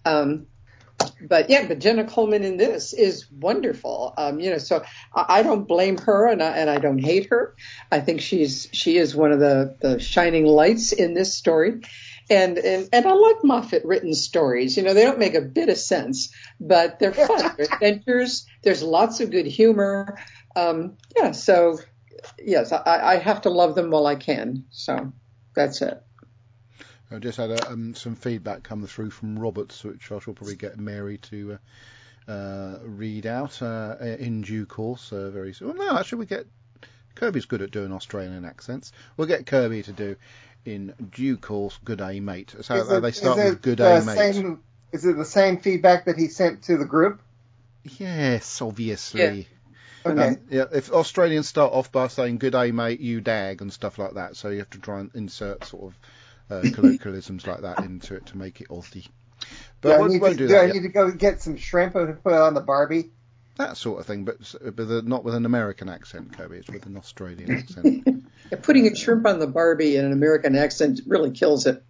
Um, 0.05 0.47
but 1.21 1.49
yeah, 1.49 1.67
but 1.67 1.79
Jenna 1.79 2.05
Coleman 2.05 2.43
in 2.43 2.57
this 2.57 2.93
is 2.93 3.29
wonderful. 3.31 4.13
Um, 4.17 4.39
you 4.39 4.51
know, 4.51 4.57
so 4.57 4.83
I, 5.13 5.25
I 5.29 5.43
don't 5.43 5.67
blame 5.67 5.97
her 5.99 6.27
and 6.27 6.41
I, 6.41 6.51
and 6.51 6.69
I 6.69 6.77
don't 6.77 6.99
hate 6.99 7.27
her. 7.29 7.55
I 7.91 7.99
think 7.99 8.21
she's 8.21 8.67
she 8.71 8.97
is 8.97 9.15
one 9.15 9.31
of 9.31 9.39
the 9.39 9.75
the 9.81 9.99
shining 9.99 10.45
lights 10.45 10.91
in 10.91 11.13
this 11.13 11.33
story. 11.33 11.81
And, 12.31 12.59
and 12.59 12.89
and 12.93 13.05
I 13.07 13.13
like 13.13 13.43
Moffat 13.43 13.85
written 13.85 14.13
stories. 14.13 14.77
You 14.77 14.83
know, 14.83 14.93
they 14.93 15.03
don't 15.03 15.19
make 15.19 15.33
a 15.33 15.41
bit 15.41 15.69
of 15.69 15.77
sense, 15.77 16.33
but 16.59 16.99
they're 16.99 17.13
fun. 17.13 17.55
They're 17.57 17.67
adventures. 17.73 18.45
There's 18.61 18.83
lots 18.83 19.19
of 19.19 19.31
good 19.31 19.47
humor. 19.47 20.19
Um, 20.55 20.97
yeah, 21.15 21.31
so 21.31 21.79
yes, 22.37 22.71
I, 22.71 22.81
I 22.85 23.17
have 23.17 23.41
to 23.41 23.49
love 23.49 23.75
them 23.75 23.89
while 23.89 24.05
I 24.05 24.15
can. 24.15 24.65
So 24.69 25.11
that's 25.55 25.81
it. 25.81 26.03
I 27.11 27.17
just 27.19 27.37
had 27.37 27.51
uh 27.51 27.59
um, 27.69 27.95
some 27.95 28.15
feedback 28.15 28.63
come 28.63 28.85
through 28.85 29.09
from 29.11 29.37
Roberts, 29.39 29.83
which 29.83 30.11
I 30.11 30.19
shall 30.19 30.33
probably 30.33 30.55
get 30.55 30.77
Mary 30.77 31.17
to 31.29 31.57
uh, 32.27 32.31
uh, 32.31 32.79
read 32.83 33.25
out 33.25 33.61
uh, 33.61 33.95
in 33.99 34.41
due 34.41 34.65
course 34.65 35.11
uh, 35.11 35.29
very 35.31 35.53
soon. 35.53 35.69
Well, 35.69 35.77
no, 35.77 35.97
actually, 35.99 36.19
we 36.19 36.25
get 36.27 36.45
Kirby's 37.15 37.45
good 37.45 37.61
at 37.61 37.71
doing 37.71 37.91
Australian 37.91 38.45
accents. 38.45 38.91
We'll 39.17 39.27
get 39.27 39.45
Kirby 39.45 39.83
to 39.83 39.91
do 39.91 40.15
in 40.65 40.93
due 41.11 41.37
course. 41.37 41.79
Good 41.83 41.97
day, 41.97 42.19
mate. 42.19 42.53
So 42.61 42.75
Is 42.75 42.89
uh, 42.89 42.97
it- 42.97 43.01
they 43.01 43.11
start 43.11 43.37
with 43.37 43.53
it 43.53 43.61
good 43.61 43.79
the 43.79 43.83
day, 43.99 44.05
mate. 44.05 44.33
Same, 44.35 44.59
is 44.91 45.05
it 45.05 45.17
the 45.17 45.25
same 45.25 45.57
feedback 45.59 46.05
that 46.05 46.17
he 46.17 46.27
sent 46.27 46.63
to 46.63 46.77
the 46.77 46.85
group? 46.85 47.21
Yes, 47.97 48.61
obviously. 48.61 49.47
Okay. 50.05 50.27
Um, 50.29 50.37
yeah, 50.49 50.65
if 50.71 50.91
Australians 50.91 51.47
start 51.47 51.73
off 51.73 51.91
by 51.91 52.07
saying 52.07 52.37
"Good 52.37 52.53
day, 52.53 52.71
mate," 52.71 52.99
you 52.99 53.19
dag 53.19 53.61
and 53.61 53.71
stuff 53.73 53.97
like 53.97 54.13
that, 54.13 54.35
so 54.37 54.49
you 54.49 54.59
have 54.59 54.69
to 54.71 54.79
try 54.79 54.99
and 55.01 55.11
insert 55.13 55.65
sort 55.65 55.91
of 55.91 55.97
uh, 56.49 56.61
colloquialisms 56.73 57.45
like 57.47 57.61
that 57.61 57.79
into 57.79 58.15
it 58.15 58.25
to 58.27 58.37
make 58.37 58.61
it 58.61 58.69
Aussie. 58.69 59.07
But 59.81 59.89
do 59.89 59.95
I, 59.95 59.99
we'll, 59.99 60.07
need 60.09 60.21
we'll 60.21 60.31
to, 60.31 60.37
do 60.37 60.47
do 60.47 60.53
that. 60.53 60.69
I 60.69 60.71
need 60.71 60.83
to 60.83 60.89
go 60.89 61.11
get 61.11 61.41
some 61.41 61.57
shrimp 61.57 61.95
and 61.95 62.21
put 62.21 62.33
it 62.33 62.39
on 62.39 62.53
the 62.53 62.61
Barbie? 62.61 63.11
That 63.57 63.75
sort 63.77 63.99
of 63.99 64.05
thing, 64.05 64.23
but, 64.23 64.39
s- 64.39 64.55
but 64.73 65.05
not 65.05 65.23
with 65.23 65.35
an 65.35 65.45
American 65.45 65.89
accent, 65.89 66.37
Kobe. 66.37 66.57
It's 66.57 66.69
with 66.69 66.85
an 66.85 66.97
Australian 66.97 67.51
accent. 67.57 68.23
Yeah, 68.51 68.57
putting 68.61 68.87
a 68.87 68.95
shrimp 68.95 69.27
on 69.27 69.39
the 69.39 69.47
Barbie 69.47 69.97
in 69.97 70.05
an 70.05 70.13
American 70.13 70.55
accent 70.55 71.01
really 71.05 71.31
kills 71.31 71.65
it. 71.65 71.83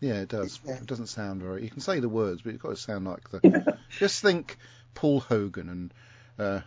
Yeah, 0.00 0.20
it 0.20 0.28
does. 0.28 0.58
Yeah. 0.66 0.76
It 0.76 0.86
doesn't 0.86 1.06
sound 1.06 1.42
very. 1.42 1.62
You 1.62 1.70
can 1.70 1.80
say 1.80 2.00
the 2.00 2.08
words, 2.08 2.42
but 2.42 2.52
you've 2.52 2.62
got 2.62 2.70
to 2.70 2.76
sound 2.76 3.06
like 3.06 3.30
the. 3.30 3.78
just 3.98 4.22
think 4.22 4.56
Paul 4.94 5.20
Hogan 5.20 5.68
and 5.68 5.94
uh, 6.38 6.60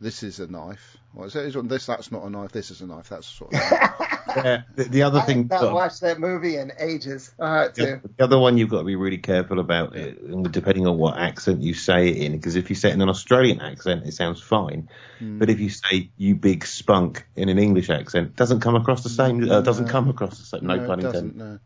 this 0.00 0.22
is 0.22 0.40
a 0.40 0.46
knife. 0.46 0.96
Well, 1.14 1.26
is 1.26 1.36
it- 1.36 1.68
this 1.68 1.86
that's 1.86 2.12
not 2.12 2.24
a 2.24 2.30
knife. 2.30 2.52
This 2.52 2.70
is 2.70 2.80
a 2.80 2.86
knife. 2.86 3.08
That's 3.08 3.26
sort 3.26 3.54
of. 3.54 3.60
Yeah. 4.36 4.62
The, 4.76 4.84
the 4.84 5.02
other 5.02 5.20
I 5.20 5.24
thing, 5.24 5.48
have 5.50 5.62
not 5.62 5.72
watched 5.72 6.02
that 6.02 6.20
movie 6.20 6.58
in 6.58 6.70
ages. 6.78 7.32
I 7.40 7.62
had 7.62 7.74
to. 7.76 8.00
The 8.18 8.24
other 8.24 8.38
one 8.38 8.58
you've 8.58 8.68
got 8.68 8.80
to 8.80 8.84
be 8.84 8.94
really 8.94 9.18
careful 9.18 9.58
about, 9.58 9.96
uh, 9.96 10.10
depending 10.50 10.86
on 10.86 10.98
what 10.98 11.18
accent 11.18 11.62
you 11.62 11.72
say 11.74 12.08
it 12.08 12.18
in, 12.18 12.32
because 12.32 12.54
if 12.54 12.68
you 12.68 12.76
say 12.76 12.90
it 12.90 12.92
in 12.92 13.00
an 13.00 13.08
Australian 13.08 13.60
accent, 13.60 14.06
it 14.06 14.12
sounds 14.12 14.40
fine. 14.40 14.90
But 15.20 15.48
if 15.50 15.60
you 15.60 15.70
say 15.70 16.10
"you 16.16 16.34
big 16.36 16.66
spunk" 16.66 17.26
in 17.36 17.48
an 17.48 17.58
English 17.58 17.90
accent, 17.90 18.28
it 18.28 18.36
doesn't 18.36 18.60
come 18.60 18.76
across 18.76 19.02
the 19.02 19.08
same. 19.08 19.50
Uh, 19.50 19.62
doesn't 19.62 19.88
come 19.88 20.08
across 20.10 20.38
the 20.38 20.44
same. 20.44 20.66
No, 20.66 20.74
it 20.74 20.86
pun 20.86 21.00
intended. 21.00 21.36
No. 21.36 21.58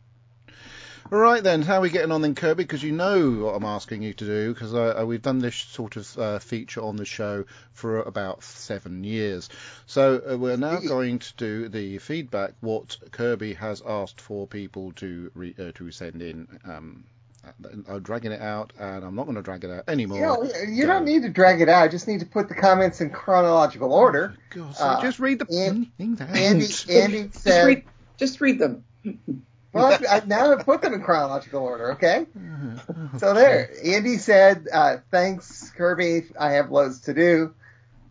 All 1.11 1.19
right 1.19 1.43
then, 1.43 1.61
how 1.61 1.77
are 1.77 1.81
we 1.81 1.89
getting 1.89 2.11
on 2.11 2.21
then, 2.21 2.33
Kirby? 2.33 2.63
Because 2.63 2.81
you 2.81 2.91
know 2.91 3.29
what 3.31 3.55
I'm 3.55 3.65
asking 3.65 4.01
you 4.01 4.13
to 4.13 4.25
do. 4.25 4.53
Because 4.53 4.73
uh, 4.73 5.03
we've 5.05 5.21
done 5.21 5.39
this 5.39 5.55
sort 5.55 5.95
of 5.97 6.17
uh, 6.17 6.39
feature 6.39 6.81
on 6.81 6.95
the 6.95 7.05
show 7.05 7.45
for 7.73 8.01
about 8.01 8.43
seven 8.43 9.03
years. 9.03 9.49
So 9.85 10.21
uh, 10.27 10.37
we're 10.37 10.57
now 10.57 10.79
going 10.79 11.19
to 11.19 11.33
do 11.35 11.69
the 11.69 11.97
feedback. 11.99 12.53
What 12.61 12.97
Kirby 13.11 13.53
has 13.55 13.81
asked 13.85 14.21
for 14.21 14.47
people 14.47 14.91
to 14.93 15.31
re- 15.35 15.55
uh, 15.59 15.71
to 15.75 15.91
send 15.91 16.21
in. 16.21 16.47
Um, 16.65 17.03
I'm 17.89 18.01
dragging 18.01 18.31
it 18.31 18.41
out, 18.41 18.71
and 18.79 19.03
I'm 19.03 19.15
not 19.15 19.23
going 19.23 19.35
to 19.35 19.41
drag 19.41 19.65
it 19.65 19.69
out 19.69 19.83
anymore. 19.89 20.17
You, 20.17 20.23
know, 20.23 20.49
you 20.65 20.85
don't 20.87 21.03
need 21.03 21.23
to 21.23 21.29
drag 21.29 21.59
it 21.59 21.67
out. 21.67 21.83
I 21.83 21.89
just 21.89 22.07
need 22.07 22.21
to 22.21 22.25
put 22.25 22.47
the 22.47 22.55
comments 22.55 23.01
in 23.01 23.09
chronological 23.09 23.91
order. 23.91 24.35
God, 24.51 24.73
so 24.75 24.83
Uh, 24.85 25.01
just 25.01 25.19
read 25.19 25.39
the 25.39 25.47
An- 25.53 25.91
things 25.97 26.21
out. 26.21 26.29
Andy, 26.29 26.67
Andy 26.89 27.23
Just 27.23 27.45
read, 27.45 27.83
just 28.17 28.39
read 28.39 28.59
them. 28.59 28.85
Well, 29.73 29.85
I've, 29.93 30.05
I've 30.09 30.27
now 30.27 30.51
I've 30.53 30.65
put 30.65 30.81
them 30.81 30.93
in 30.93 31.01
chronological 31.01 31.61
order, 31.61 31.93
okay? 31.93 32.25
So 33.17 33.33
there, 33.33 33.69
Andy 33.83 34.17
said, 34.17 34.67
uh, 34.71 34.97
thanks, 35.11 35.69
Kirby. 35.71 36.23
I 36.39 36.51
have 36.53 36.71
loads 36.71 37.01
to 37.01 37.13
do. 37.13 37.53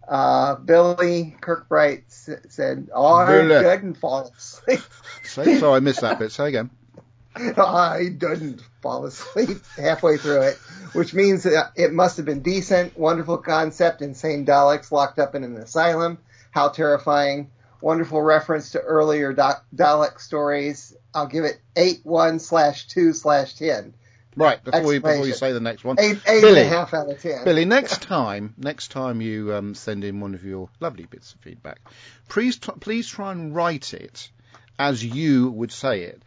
Uh, 0.07 0.57
Billy 0.57 1.37
Kirkbright 1.41 2.05
s- 2.09 2.29
said, 2.51 2.89
I 2.95 3.27
Billy. 3.27 3.63
didn't 3.63 3.95
fall 3.95 4.33
asleep. 4.37 4.81
Say, 5.25 5.59
so 5.59 5.73
I 5.73 5.81
missed 5.81 6.01
that 6.01 6.19
bit. 6.19 6.33
Say 6.33 6.49
again. 6.49 6.71
I 7.35 8.09
didn't 8.19 8.61
fall 8.83 9.07
asleep 9.07 9.65
halfway 9.77 10.19
through 10.19 10.43
it, 10.43 10.57
which 10.93 11.15
means 11.15 11.45
that 11.45 11.73
it 11.77 11.93
must 11.93 12.19
have 12.19 12.27
been 12.27 12.43
decent, 12.43 12.99
wonderful 12.99 13.39
concept, 13.39 14.03
insane 14.03 14.45
Daleks 14.45 14.93
locked 14.93 15.19
up 15.19 15.35
in 15.35 15.43
an 15.45 15.57
asylum. 15.57 16.19
How 16.51 16.69
terrifying. 16.69 17.51
Wonderful 17.81 18.21
reference 18.21 18.73
to 18.73 18.81
earlier 18.81 19.33
Do- 19.33 19.53
Dalek 19.75 20.21
stories. 20.21 20.95
I'll 21.15 21.27
give 21.27 21.45
it 21.45 21.61
8 21.77 22.01
1 22.05 22.39
slash 22.39 22.87
2 22.89 23.13
slash 23.13 23.55
10. 23.55 23.95
Right 24.35 24.65
before 24.65 24.95
you 24.95 25.01
before 25.01 25.27
you 25.27 25.35
say 25.35 25.53
the 25.53 25.61
next 25.61 25.85
one. 25.85 25.97
8, 25.99 26.05
eight 26.05 26.21
and 26.27 26.41
Billy. 26.41 26.61
a 26.63 26.65
half 26.65 26.95
out 26.95 27.11
of 27.11 27.21
10. 27.21 27.45
Billy, 27.45 27.67
next 27.67 28.01
time, 28.03 28.55
next 28.57 28.91
time 28.91 29.21
you 29.21 29.55
um, 29.55 29.75
send 29.75 30.05
in 30.05 30.21
one 30.21 30.35
of 30.35 30.43
your 30.45 30.71
lovely 30.81 31.05
bits 31.05 31.35
of 31.35 31.41
feedback, 31.41 31.81
please 32.29 32.57
t- 32.57 32.73
please 32.81 33.07
try 33.07 33.33
and 33.33 33.55
write 33.55 33.93
it 33.93 34.31
as 34.79 35.05
you 35.05 35.51
would 35.51 35.71
say 35.71 36.05
it, 36.05 36.23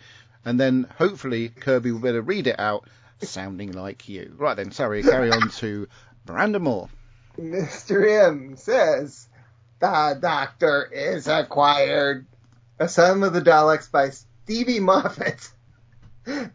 and 0.46 0.60
then 0.60 0.88
hopefully 0.98 1.50
Kirby 1.50 1.92
will 1.92 2.00
be 2.00 2.10
able 2.10 2.20
to 2.20 2.22
read 2.22 2.46
it 2.48 2.60
out 2.60 2.88
sounding 3.22 3.72
like 3.72 4.08
you. 4.08 4.34
Right 4.38 4.56
then, 4.56 4.72
sorry, 4.72 5.02
carry 5.02 5.32
on 5.32 5.50
to 5.50 5.88
Brandon 6.26 6.62
Moore. 6.62 6.90
Mr. 7.38 8.28
M 8.28 8.56
says, 8.56 9.28
The 9.80 10.18
Doctor 10.22 10.90
is 10.92 11.28
acquired. 11.28 12.26
Asylum 12.80 13.24
of 13.24 13.34
the 13.34 13.42
Daleks 13.42 13.90
by 13.90 14.12
Stevie 14.46 14.80
Moffat. 14.80 15.50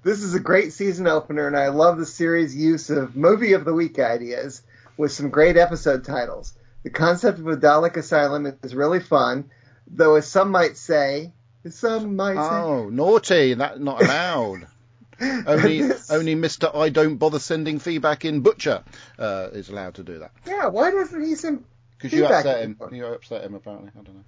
This 0.05 0.23
is 0.23 0.35
a 0.35 0.41
great 0.41 0.73
season 0.73 1.09
opener, 1.09 1.49
and 1.49 1.57
I 1.57 1.69
love 1.69 1.99
the 1.99 2.07
series' 2.07 2.55
use 2.55 2.89
of 2.89 3.17
movie 3.17 3.53
of 3.55 3.65
the 3.65 3.73
week 3.75 3.99
ideas 3.99 4.63
with 4.97 5.11
some 5.11 5.31
great 5.31 5.57
episode 5.57 6.05
titles. 6.05 6.55
The 6.85 6.91
concept 6.91 7.41
of 7.41 7.49
a 7.49 7.57
Dalek 7.57 7.97
asylum 7.97 8.57
is 8.63 8.77
really 8.77 9.01
fun, 9.01 9.51
though, 9.89 10.15
as 10.15 10.29
some 10.29 10.53
might 10.53 10.77
say, 10.77 11.33
some 11.69 12.15
might 12.15 12.35
say. 12.35 12.41
Oh, 12.41 12.89
naughty! 12.91 13.55
That 13.55 13.81
not 13.81 14.03
allowed. 14.03 14.69
Only 15.21 15.83
this- 15.83 16.11
only 16.11 16.35
Mister 16.37 16.71
I 16.73 16.89
don't 16.89 17.17
bother 17.17 17.41
sending 17.41 17.79
feedback 17.81 18.25
in 18.25 18.41
Butcher 18.41 18.83
uh, 19.19 19.49
is 19.53 19.69
allowed 19.69 19.97
to 19.97 20.03
do 20.03 20.21
that 20.21 20.31
yeah. 20.47 20.69
Why 20.69 20.91
doesn't 20.91 21.23
he 21.23 21.35
send? 21.35 21.65
because 21.99 22.17
you 22.17 22.25
upset 22.25 22.63
him. 22.63 22.79
You 22.91 23.05
upset 23.07 23.45
him 23.45 23.55
apparently. 23.55 23.91
I 23.95 24.03
don't 24.03 24.15
know. 24.15 24.25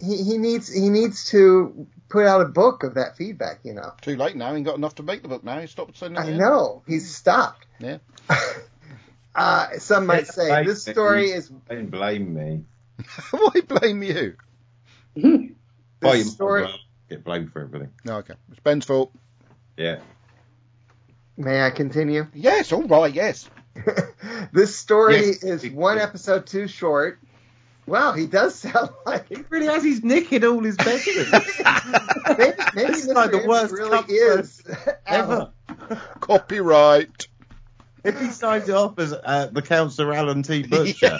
He, 0.00 0.22
he 0.22 0.38
needs 0.38 0.72
he 0.72 0.88
needs 0.88 1.30
to 1.30 1.86
put 2.08 2.26
out 2.26 2.40
a 2.40 2.46
book 2.46 2.82
of 2.82 2.94
that 2.94 3.16
feedback. 3.16 3.60
You 3.64 3.74
know. 3.74 3.92
Too 4.02 4.16
late 4.16 4.36
now. 4.36 4.50
He 4.50 4.56
ain't 4.56 4.66
got 4.66 4.76
enough 4.76 4.96
to 4.96 5.02
make 5.02 5.22
the 5.22 5.28
book 5.28 5.44
now. 5.44 5.60
He 5.60 5.66
stopped 5.66 5.96
sending. 5.96 6.22
it 6.22 6.26
I 6.26 6.30
in. 6.32 6.38
know 6.38 6.82
he's 6.86 7.14
stopped. 7.14 7.66
Yeah. 7.78 7.98
Uh, 9.36 9.78
some 9.78 10.06
might 10.06 10.28
say 10.28 10.62
this 10.64 10.84
story 10.84 11.30
is 11.32 11.48
Don't 11.68 11.90
blame 11.90 12.32
me. 12.34 12.62
Why 13.32 13.60
blame 13.66 14.00
you? 14.04 14.36
Well, 15.16 15.24
you 15.24 15.56
this 16.00 16.24
might 16.26 16.26
story. 16.26 16.66
get 17.10 17.24
blamed 17.24 17.52
for 17.52 17.62
everything. 17.62 17.90
No, 18.04 18.18
okay. 18.18 18.34
It's 18.52 18.60
Ben's 18.60 18.84
fault. 18.84 19.10
Yeah. 19.76 19.98
May 21.36 21.60
I 21.66 21.70
continue? 21.70 22.28
Yes, 22.32 22.70
all 22.72 22.82
right, 22.84 23.12
yes. 23.12 23.50
this 24.52 24.76
story 24.76 25.16
Yes. 25.16 25.42
is 25.42 25.68
one 25.68 25.98
episode 25.98 26.46
too 26.46 26.68
short. 26.68 27.18
Wow, 27.86 28.12
he 28.12 28.26
does 28.26 28.54
sound 28.54 28.90
like 29.06 29.28
He 29.28 29.44
really 29.50 29.66
has 29.66 29.84
his 29.84 30.02
nick 30.02 30.32
in 30.32 30.44
all 30.44 30.62
his 30.62 30.76
bedrooms. 30.76 31.30
maybe, 32.38 32.52
maybe 32.74 32.92
This 32.92 33.04
is 33.04 33.08
Mr. 33.08 33.14
like 33.14 33.30
the 33.30 33.36
Andrew 33.38 33.48
worst 33.48 33.72
really 33.72 33.90
comfort 33.90 34.12
is 34.12 34.62
ever. 35.06 35.50
Copyright. 36.20 37.28
if 38.02 38.20
he 38.20 38.30
signs 38.30 38.68
it 38.68 38.74
off 38.74 38.98
as 38.98 39.12
uh, 39.12 39.48
the 39.52 39.62
Councillor 39.62 40.14
Alan 40.14 40.42
T. 40.42 40.62
Butcher, 40.62 41.18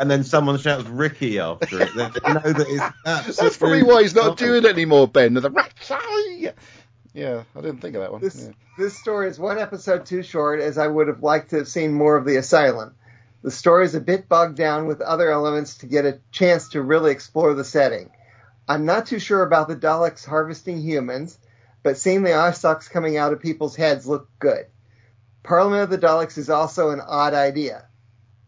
and 0.00 0.10
then 0.10 0.24
someone 0.24 0.58
shouts 0.58 0.88
Ricky 0.88 1.38
after 1.38 1.82
it, 1.82 1.94
then 1.94 2.12
you 2.26 2.34
know 2.34 2.40
that 2.40 2.66
it's 2.68 2.96
absolutely. 3.06 3.44
That's 3.44 3.56
probably 3.56 3.82
why 3.82 4.02
he's 4.02 4.14
not 4.14 4.26
wrong. 4.26 4.34
doing 4.36 4.64
it 4.64 4.68
anymore, 4.68 5.08
Ben. 5.08 5.34
The 5.34 5.50
Ratsai! 5.50 6.54
Yeah, 7.12 7.44
I 7.54 7.60
didn't 7.60 7.78
think 7.78 7.94
of 7.94 8.02
that 8.02 8.12
one. 8.12 8.20
This 8.20 8.44
yeah. 8.44 8.52
this 8.78 8.98
story 8.98 9.28
is 9.28 9.38
one 9.38 9.58
episode 9.58 10.06
too 10.06 10.22
short, 10.22 10.60
as 10.60 10.78
I 10.78 10.86
would 10.86 11.08
have 11.08 11.22
liked 11.22 11.50
to 11.50 11.56
have 11.58 11.68
seen 11.68 11.92
more 11.92 12.16
of 12.16 12.24
the 12.24 12.36
asylum. 12.36 12.94
The 13.44 13.50
story 13.50 13.84
is 13.84 13.94
a 13.94 14.00
bit 14.00 14.26
bogged 14.26 14.56
down 14.56 14.86
with 14.86 15.02
other 15.02 15.30
elements 15.30 15.76
to 15.78 15.86
get 15.86 16.06
a 16.06 16.18
chance 16.32 16.70
to 16.70 16.80
really 16.80 17.12
explore 17.12 17.52
the 17.52 17.62
setting. 17.62 18.10
I'm 18.66 18.86
not 18.86 19.04
too 19.04 19.18
sure 19.18 19.42
about 19.42 19.68
the 19.68 19.76
Daleks 19.76 20.24
harvesting 20.24 20.80
humans, 20.80 21.38
but 21.82 21.98
seeing 21.98 22.22
the 22.22 22.32
eye 22.32 22.52
stalks 22.52 22.88
coming 22.88 23.18
out 23.18 23.34
of 23.34 23.42
people's 23.42 23.76
heads 23.76 24.06
looked 24.06 24.38
good. 24.38 24.64
Parliament 25.42 25.82
of 25.82 25.90
the 25.90 25.98
Daleks 25.98 26.38
is 26.38 26.48
also 26.48 26.88
an 26.88 27.02
odd 27.06 27.34
idea. 27.34 27.86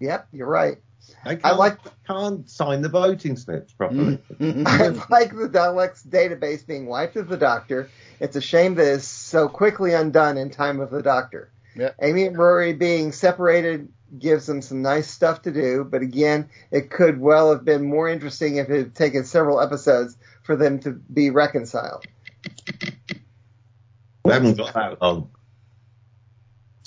Yep, 0.01 0.29
you're 0.33 0.49
right. 0.49 0.79
They 1.27 1.33
can't, 1.37 1.45
I 1.45 1.53
like- 1.53 1.79
can't 2.07 2.49
sign 2.49 2.81
the 2.81 2.89
voting 2.89 3.37
slips 3.37 3.75
properly. 3.75 4.19
Mm-hmm. 4.41 4.67
I 4.67 4.89
like 5.11 5.31
the 5.37 5.51
Daleks 5.51 6.07
database 6.09 6.67
being 6.67 6.87
wiped 6.87 7.17
of 7.17 7.29
the 7.29 7.37
Doctor. 7.37 7.91
It's 8.19 8.37
a 8.37 8.41
shame 8.41 8.77
that 8.77 8.95
it's 8.95 9.07
so 9.07 9.47
quickly 9.47 9.93
undone 9.93 10.39
in 10.39 10.49
time 10.49 10.81
of 10.81 10.91
the 10.91 11.03
Doctor. 11.03 11.51
Yeah. 11.75 11.91
Amy 12.01 12.25
and 12.25 12.39
Rory 12.39 12.73
being 12.73 13.13
separated 13.13 13.93
gives 14.19 14.47
them 14.47 14.63
some 14.63 14.83
nice 14.83 15.11
stuff 15.11 15.43
to 15.43 15.53
do, 15.53 15.85
but 15.85 16.03
again, 16.03 16.49
it 16.71 16.91
could 16.91 17.21
well 17.21 17.53
have 17.53 17.65
been 17.65 17.85
more 17.85 18.09
interesting 18.09 18.57
if 18.57 18.71
it 18.71 18.79
had 18.79 18.95
taken 18.95 19.25
several 19.25 19.61
episodes 19.61 20.17
for 20.43 20.57
them 20.57 20.79
to 20.81 20.93
be 20.93 21.31
reconciled. 21.31 22.07
We 24.25 24.33
haven't 24.33 24.57
got 24.57 24.75
that 24.75 25.03
long. 25.03 25.31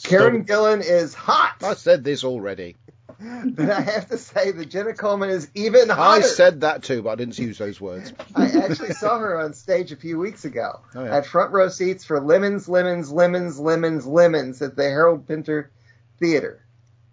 Karen 0.04 0.46
Gillan 0.46 0.82
is 0.82 1.14
hot, 1.14 1.56
I 1.62 1.74
said 1.74 2.04
this 2.04 2.24
already. 2.24 2.78
but 3.46 3.70
I 3.70 3.82
have 3.82 4.08
to 4.10 4.18
say 4.18 4.52
that 4.52 4.70
Jenna 4.70 4.94
Coleman 4.94 5.30
is 5.30 5.50
even 5.54 5.90
hotter. 5.90 6.24
I 6.24 6.26
said 6.26 6.62
that 6.62 6.84
too, 6.84 7.02
but 7.02 7.10
I 7.10 7.16
didn't 7.16 7.38
use 7.38 7.58
those 7.58 7.82
words. 7.82 8.14
I 8.34 8.46
actually 8.46 8.94
saw 8.94 9.20
her 9.20 9.38
on 9.38 9.54
stage 9.54 9.92
a 9.92 9.98
few 9.98 10.18
weeks 10.18 10.46
ago. 10.46 10.80
Oh, 10.96 11.04
yeah. 11.04 11.12
I 11.12 11.16
had 11.16 11.26
front 11.26 11.52
row 11.52 11.68
seats 11.68 12.06
for 12.06 12.22
Lemons, 12.22 12.70
Lemons, 12.70 13.12
Lemons, 13.12 13.60
Lemons, 13.60 14.08
Lemons 14.08 14.62
at 14.62 14.78
the 14.78 14.84
Harold 14.84 15.28
Pinter 15.28 15.70
Theater. 16.18 16.66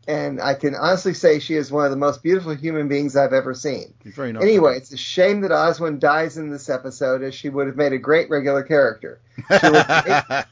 And 0.09 0.41
I 0.41 0.55
can 0.55 0.75
honestly 0.75 1.15
say 1.15 1.41
she 1.41 1.55
is 1.55 1.73
one 1.73 1.85
of 1.85 1.91
the 1.91 1.97
most 1.97 2.23
beautiful 2.23 2.55
human 2.55 2.87
beings 2.87 3.17
I've 3.17 3.33
ever 3.33 3.55
seen. 3.55 3.93
She's 4.05 4.15
very 4.15 4.33
nice. 4.33 4.43
Anyway, 4.43 4.77
it's 4.77 4.93
a 4.93 4.97
shame 4.97 5.41
that 5.41 5.51
Oswin 5.51 5.99
dies 5.99 6.37
in 6.37 6.51
this 6.51 6.69
episode, 6.69 7.23
as 7.23 7.35
she 7.35 7.49
would 7.49 7.67
have 7.67 7.77
made 7.77 7.93
a 7.93 7.99
great 7.99 8.31
regular 8.31 8.63
character. 8.63 9.19
She 9.49 9.69
looked 9.69 9.89
great, 9.89 10.45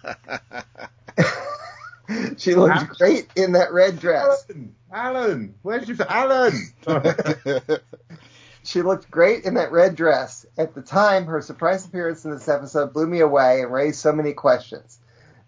she 2.39 2.55
looked 2.55 2.99
great 2.99 3.29
in 3.37 3.53
that 3.53 3.73
red 3.73 4.01
dress. 4.01 4.45
Alan, 4.51 4.75
Alan, 4.93 5.55
where's 5.63 5.89
your 5.89 5.99
Alan? 6.09 6.53
She 8.65 8.81
looked 8.81 9.11
great 9.11 9.45
in 9.45 9.55
that 9.55 9.73
red 9.73 9.95
dress. 9.95 10.47
At 10.57 10.75
the 10.75 10.81
time, 10.81 11.27
her 11.27 11.43
surprise 11.43 11.85
appearance 11.85 12.25
in 12.25 12.31
this 12.31 12.49
episode 12.49 12.95
blew 12.95 13.07
me 13.07 13.21
away 13.21 13.61
and 13.61 13.71
raised 13.71 13.99
so 13.99 14.11
many 14.11 14.33
questions. 14.33 14.99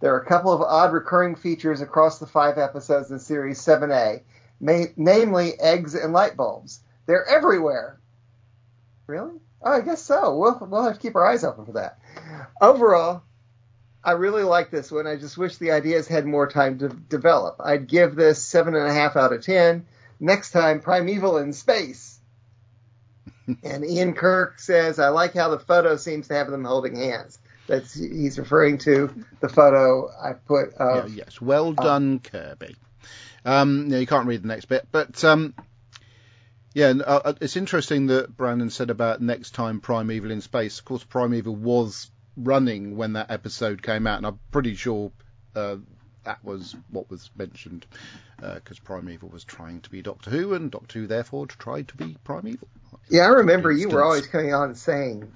There 0.01 0.15
are 0.15 0.21
a 0.21 0.27
couple 0.27 0.53
of 0.53 0.61
odd 0.61 0.93
recurring 0.93 1.37
features 1.37 1.81
across 1.81 2.19
the 2.19 2.27
five 2.27 2.59
episodes 2.59 3.11
in 3.11 3.19
Series 3.19 3.61
7A, 3.61 4.23
ma- 4.61 4.85
namely 4.97 5.59
eggs 5.59 5.95
and 5.95 6.13
light 6.13 6.37
bulbs. 6.37 6.81
They're 7.07 7.27
everywhere. 7.27 7.99
Really? 9.07 9.41
Oh, 9.63 9.73
I 9.73 9.81
guess 9.81 10.03
so. 10.03 10.37
We'll, 10.37 10.59
we'll 10.69 10.85
have 10.85 10.95
to 10.95 11.01
keep 11.01 11.17
our 11.17 11.27
eyes 11.27 11.45
open 11.45 11.65
for 11.65 11.73
that. 11.73 11.99
Overall, 12.61 13.23
I 14.05 14.13
really 14.13 14.43
like 14.43 14.71
this 14.71 14.93
one. 14.93 15.07
I 15.07 15.17
just 15.17 15.39
wish 15.39 15.57
the 15.57 15.73
ideas 15.73 16.07
had 16.07 16.27
more 16.27 16.47
time 16.47 16.79
to 16.79 16.89
develop. 16.89 17.57
I'd 17.59 17.89
give 17.89 18.15
this 18.15 18.43
seven 18.43 18.75
and 18.75 18.87
a 18.87 18.93
half 18.93 19.17
out 19.17 19.33
of 19.33 19.43
ten. 19.45 19.87
Next 20.21 20.53
time, 20.53 20.81
Primeval 20.81 21.39
in 21.39 21.53
space. 21.53 22.21
and 23.65 23.85
Ian 23.85 24.15
Kirk 24.15 24.59
says, 24.59 24.99
"I 24.99 25.09
like 25.09 25.35
how 25.35 25.49
the 25.49 25.59
photo 25.59 25.97
seems 25.97 26.29
to 26.29 26.35
have 26.35 26.51
them 26.51 26.65
holding 26.65 26.97
hands." 26.97 27.39
That's 27.67 27.95
he's 27.95 28.39
referring 28.39 28.79
to 28.79 29.25
the 29.41 29.49
photo 29.49 30.09
I 30.23 30.35
put 30.35 30.75
Yeah, 30.79 31.05
of. 31.05 31.15
yes, 31.15 31.41
well 31.41 31.73
done, 31.73 32.21
Kirby. 32.21 32.77
Um, 33.45 33.89
yeah, 33.91 33.99
you 33.99 34.07
can't 34.07 34.27
read 34.27 34.43
the 34.43 34.49
next 34.49 34.67
bit, 34.67 34.87
but 34.91 35.23
um, 35.25 35.55
yeah, 36.75 36.93
uh, 37.05 37.33
it's 37.41 37.57
interesting 37.57 38.07
that 38.09 38.37
Brandon 38.37 38.71
said 38.71 38.91
about 38.91 39.21
next 39.21 39.53
time 39.53 39.81
Primeval 39.81 40.31
in 40.31 40.41
space. 40.41 40.79
Of 40.79 40.85
course, 40.85 41.05
Primeval 41.05 41.55
was 41.55 42.11
running 42.37 42.97
when 42.97 43.15
that 43.15 43.31
episode 43.31 43.83
came 43.83 44.07
out, 44.07 44.19
and 44.19 44.27
I'm 44.27 44.41
pretty 44.51 44.75
sure 44.75 45.13
uh, 45.55 45.77
that 46.25 46.45
was 46.45 46.77
what 46.91 47.09
was 47.09 47.31
mentioned 47.37 47.87
because 48.41 48.79
Primeval 48.79 49.31
was 49.31 49.45
trying 49.45 49.81
to 49.83 49.91
be 49.91 50.03
Doctor 50.03 50.31
Who, 50.31 50.55
and 50.55 50.71
Doctor 50.71 51.01
Who 51.01 51.07
therefore 51.07 51.47
tried 51.47 51.89
to 51.89 51.97
be 51.97 52.17
Primeval. 52.25 52.69
Yeah, 53.09 53.23
I 53.23 53.29
remember 53.29 53.71
you 53.71 53.89
were 53.89 54.05
always 54.05 54.27
coming 54.27 54.53
on 54.53 54.75
saying 54.75 55.33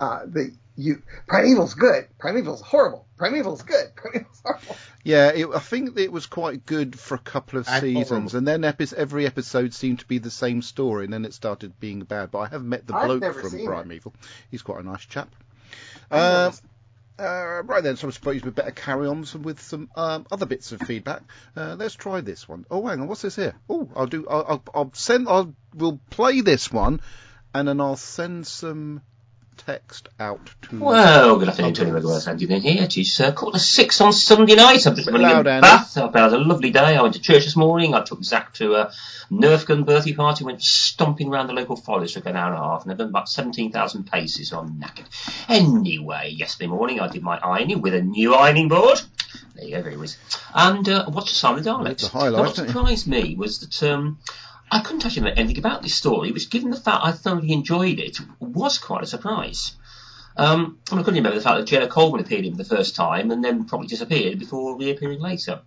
uh, 0.00 0.20
that 0.26 0.52
you 0.76 1.02
Primeval's 1.26 1.74
good, 1.74 2.08
Primeval's 2.18 2.60
horrible, 2.60 3.06
Primeval's 3.16 3.62
good, 3.62 3.86
Primeval's 3.96 4.42
horrible. 4.44 4.76
Yeah, 5.04 5.30
it, 5.30 5.48
I 5.54 5.58
think 5.58 5.98
it 5.98 6.10
was 6.10 6.26
quite 6.26 6.66
good 6.66 6.98
for 6.98 7.14
a 7.14 7.18
couple 7.18 7.58
of 7.58 7.68
And 7.68 7.80
seasons, 7.80 8.34
and 8.34 8.46
then 8.46 8.64
epi- 8.64 8.96
every 8.96 9.26
episode 9.26 9.74
seemed 9.74 10.00
to 10.00 10.06
be 10.06 10.18
the 10.18 10.30
same 10.30 10.62
story, 10.62 11.04
and 11.04 11.12
then 11.12 11.24
it 11.24 11.34
started 11.34 11.78
being 11.78 12.00
bad. 12.00 12.30
But 12.30 12.38
I 12.38 12.48
have 12.48 12.64
met 12.64 12.86
the 12.86 12.94
I've 12.94 13.20
bloke 13.20 13.34
from 13.34 13.50
seen 13.50 13.60
it. 13.60 13.66
Primeval. 13.66 14.14
He's 14.50 14.62
quite 14.62 14.80
a 14.80 14.86
nice 14.86 15.04
chap. 15.04 15.34
I've 16.10 16.48
Um, 16.48 16.54
uh, 17.16 17.62
right 17.64 17.82
then, 17.82 17.96
so 17.96 18.08
I 18.08 18.10
suppose 18.10 18.42
we 18.42 18.50
better 18.50 18.72
carry 18.72 19.06
on 19.06 19.24
some, 19.24 19.42
with 19.42 19.60
some 19.60 19.88
um, 19.94 20.26
other 20.32 20.46
bits 20.46 20.72
of 20.72 20.80
feedback. 20.80 21.22
Uh, 21.56 21.76
let's 21.78 21.94
try 21.94 22.20
this 22.20 22.48
one. 22.48 22.66
Oh, 22.70 22.84
hang 22.86 23.00
on, 23.00 23.06
what's 23.06 23.22
this 23.22 23.36
here? 23.36 23.54
Oh, 23.68 23.88
I'll 23.94 24.06
do. 24.06 24.26
I'll, 24.28 24.44
I'll, 24.48 24.62
I'll 24.74 24.90
send. 24.94 25.28
I'll 25.28 25.54
we'll 25.74 26.00
play 26.10 26.40
this 26.40 26.72
one, 26.72 27.00
and 27.54 27.68
then 27.68 27.80
I'll 27.80 27.96
send 27.96 28.48
some 28.48 29.02
text 29.56 30.08
out 30.18 30.50
to. 30.62 30.78
Well, 30.78 31.38
good 31.38 31.48
afternoon, 31.48 31.74
Tony. 31.74 31.90
Regular 31.90 32.20
Andy 32.26 32.46
here. 32.46 32.82
It 32.82 32.98
is 32.98 33.20
uh, 33.20 33.32
quarter 33.32 33.58
to 33.58 33.64
six 33.64 34.00
on 34.00 34.12
Sunday 34.12 34.54
night. 34.54 34.86
I'm 34.86 34.94
just 34.94 35.06
running 35.08 35.22
loud, 35.22 35.46
a 35.46 35.60
bath. 35.60 35.96
I've 35.96 36.14
had 36.14 36.32
a 36.32 36.38
lovely 36.38 36.70
day. 36.70 36.96
I 36.96 37.02
went 37.02 37.14
to 37.14 37.20
church 37.20 37.44
this 37.44 37.56
morning. 37.56 37.94
I 37.94 38.02
took 38.02 38.22
Zach 38.22 38.54
to 38.54 38.74
a 38.74 38.92
Nerf 39.30 39.66
gun 39.66 39.84
birthday 39.84 40.12
party. 40.12 40.44
Went 40.44 40.62
stomping 40.62 41.28
around 41.28 41.48
the 41.48 41.52
local 41.52 41.76
forest 41.76 42.14
for 42.14 42.20
like 42.20 42.26
an 42.30 42.36
hour 42.36 42.52
and 42.52 42.62
a 42.62 42.66
half, 42.66 42.82
and 42.82 42.92
I've 42.92 42.98
done 42.98 43.08
about 43.08 43.28
17,000 43.28 44.10
paces. 44.10 44.48
So 44.48 44.58
I'm 44.60 44.80
knackered. 44.80 45.06
Anyway, 45.48 46.30
yesterday 46.30 46.68
morning 46.68 47.00
I 47.00 47.08
did 47.08 47.22
my 47.22 47.38
ironing 47.38 47.80
with 47.80 47.94
a 47.94 48.02
new 48.02 48.34
ironing 48.34 48.68
board. 48.68 49.00
There 49.54 49.64
you 49.64 49.76
go, 49.76 49.82
very 49.82 49.96
whiz. 49.96 50.16
And 50.54 50.88
uh, 50.88 51.04
watched 51.08 51.30
the 51.30 51.34
Silent 51.36 51.66
Daleks. 51.66 52.00
The 52.00 52.08
highlight, 52.08 52.40
what 52.40 52.56
surprised 52.56 53.06
me 53.06 53.36
was 53.36 53.60
that 53.60 53.82
um, 53.88 54.18
I 54.74 54.80
couldn't 54.80 55.06
actually 55.06 55.20
remember 55.20 55.38
anything 55.38 55.58
about 55.58 55.82
this 55.82 55.94
story, 55.94 56.32
which, 56.32 56.50
given 56.50 56.70
the 56.70 56.76
fact 56.76 57.04
I 57.04 57.12
thoroughly 57.12 57.52
enjoyed 57.52 58.00
it, 58.00 58.18
was 58.40 58.76
quite 58.78 59.04
a 59.04 59.06
surprise. 59.06 59.76
Um, 60.36 60.80
I 60.90 60.96
couldn't 60.96 61.14
remember 61.14 61.38
the 61.38 61.44
fact 61.44 61.58
that 61.58 61.66
Jenna 61.68 61.86
Coleman 61.86 62.20
appeared 62.20 62.44
in 62.44 62.56
the 62.56 62.64
first 62.64 62.96
time 62.96 63.30
and 63.30 63.44
then 63.44 63.66
probably 63.66 63.86
disappeared 63.86 64.40
before 64.40 64.76
reappearing 64.76 65.20
later. 65.20 65.60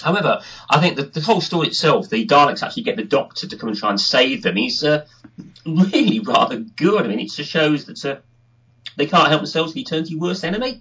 However, 0.00 0.40
I 0.70 0.78
think 0.78 0.98
that 0.98 1.14
the 1.14 1.20
whole 1.20 1.40
story 1.40 1.66
itself, 1.66 2.10
the 2.10 2.24
Daleks 2.24 2.62
actually 2.62 2.84
get 2.84 2.94
the 2.94 3.02
Doctor 3.02 3.48
to 3.48 3.56
come 3.56 3.70
and 3.70 3.76
try 3.76 3.90
and 3.90 4.00
save 4.00 4.44
them, 4.44 4.56
is 4.56 4.84
uh, 4.84 5.04
really 5.66 6.20
rather 6.24 6.58
good. 6.58 7.04
I 7.04 7.08
mean, 7.08 7.18
it 7.18 7.32
just 7.32 7.50
shows 7.50 7.86
that 7.86 8.04
uh, 8.04 8.20
they 8.94 9.06
can't 9.06 9.30
help 9.30 9.40
themselves. 9.40 9.74
He 9.74 9.82
turns 9.82 10.12
your 10.12 10.20
worst 10.20 10.44
enemy. 10.44 10.80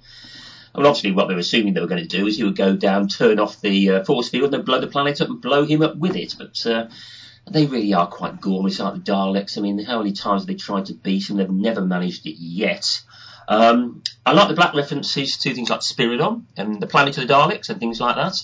Well, 0.75 0.85
obviously, 0.85 1.11
what 1.11 1.27
they 1.27 1.33
were 1.33 1.39
assuming 1.39 1.73
they 1.73 1.81
were 1.81 1.87
going 1.87 2.07
to 2.07 2.17
do 2.17 2.27
is 2.27 2.37
he 2.37 2.43
would 2.43 2.55
go 2.55 2.75
down, 2.75 3.07
turn 3.07 3.39
off 3.39 3.61
the 3.61 3.89
uh, 3.89 4.03
force 4.03 4.29
field, 4.29 4.53
and 4.53 4.63
blow 4.63 4.79
the 4.79 4.85
planet 4.85 5.21
up 5.21 5.29
and 5.29 5.41
blow 5.41 5.65
him 5.65 5.81
up 5.81 5.95
with 5.95 6.15
it. 6.15 6.35
But 6.37 6.63
uh, 6.67 6.87
they 7.49 7.65
really 7.65 7.93
are 7.93 8.07
quite 8.07 8.41
gormless, 8.41 8.83
aren't 8.83 9.05
the 9.05 9.11
Daleks? 9.11 9.57
I 9.57 9.61
mean, 9.61 9.83
how 9.83 9.99
many 9.99 10.11
times 10.11 10.41
have 10.41 10.47
they 10.47 10.55
tried 10.55 10.87
to 10.87 10.93
beat 10.93 11.29
him? 11.29 11.37
They've 11.37 11.49
never 11.49 11.81
managed 11.81 12.25
it 12.25 12.35
yet. 12.37 13.01
Um, 13.47 14.03
I 14.25 14.33
like 14.33 14.49
the 14.49 14.55
black 14.55 14.73
references 14.73 15.37
to 15.37 15.53
things 15.53 15.69
like 15.69 15.79
Spiridon 15.79 16.43
and 16.57 16.81
the 16.81 16.87
Planet 16.87 17.17
of 17.17 17.27
the 17.27 17.33
Daleks 17.33 17.69
and 17.69 17.79
things 17.79 18.01
like 18.01 18.17
that, 18.17 18.35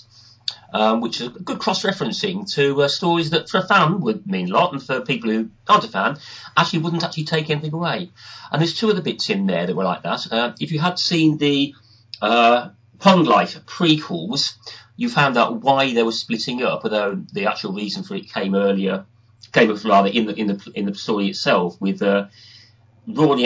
um, 0.73 1.01
which 1.01 1.19
is 1.19 1.27
a 1.27 1.29
good 1.31 1.59
cross-referencing 1.59 2.49
to 2.53 2.83
uh, 2.83 2.87
stories 2.87 3.31
that 3.31 3.49
for 3.49 3.57
a 3.57 3.67
fan 3.67 3.99
would 3.99 4.25
mean 4.25 4.49
a 4.49 4.53
lot, 4.53 4.71
and 4.71 4.81
for 4.81 5.01
people 5.01 5.29
who 5.29 5.49
aren't 5.67 5.83
a 5.83 5.89
fan, 5.89 6.17
actually 6.55 6.79
wouldn't 6.79 7.03
actually 7.03 7.25
take 7.25 7.49
anything 7.49 7.73
away. 7.73 8.09
And 8.51 8.61
there's 8.61 8.77
two 8.77 8.89
other 8.89 9.01
bits 9.01 9.29
in 9.29 9.45
there 9.45 9.67
that 9.67 9.75
were 9.75 9.83
like 9.83 10.03
that. 10.03 10.31
Uh, 10.31 10.53
if 10.59 10.71
you 10.71 10.79
had 10.79 10.97
seen 10.97 11.37
the 11.37 11.75
uh, 12.21 12.69
Pond 12.99 13.27
Life 13.27 13.65
prequels, 13.65 14.53
you 14.95 15.09
found 15.09 15.37
out 15.37 15.61
why 15.61 15.93
they 15.93 16.03
were 16.03 16.11
splitting 16.11 16.63
up, 16.63 16.81
although 16.83 17.15
the 17.33 17.47
actual 17.47 17.73
reason 17.73 18.03
for 18.03 18.15
it 18.15 18.31
came 18.31 18.55
earlier, 18.55 19.05
came 19.51 19.71
up 19.71 19.83
rather 19.83 20.09
in 20.09 20.27
the 20.27 20.35
in 20.35 20.47
the 20.47 20.71
in 20.75 20.85
the 20.85 20.95
story 20.95 21.27
itself, 21.27 21.79
with 21.81 22.01
uh, 22.01 22.27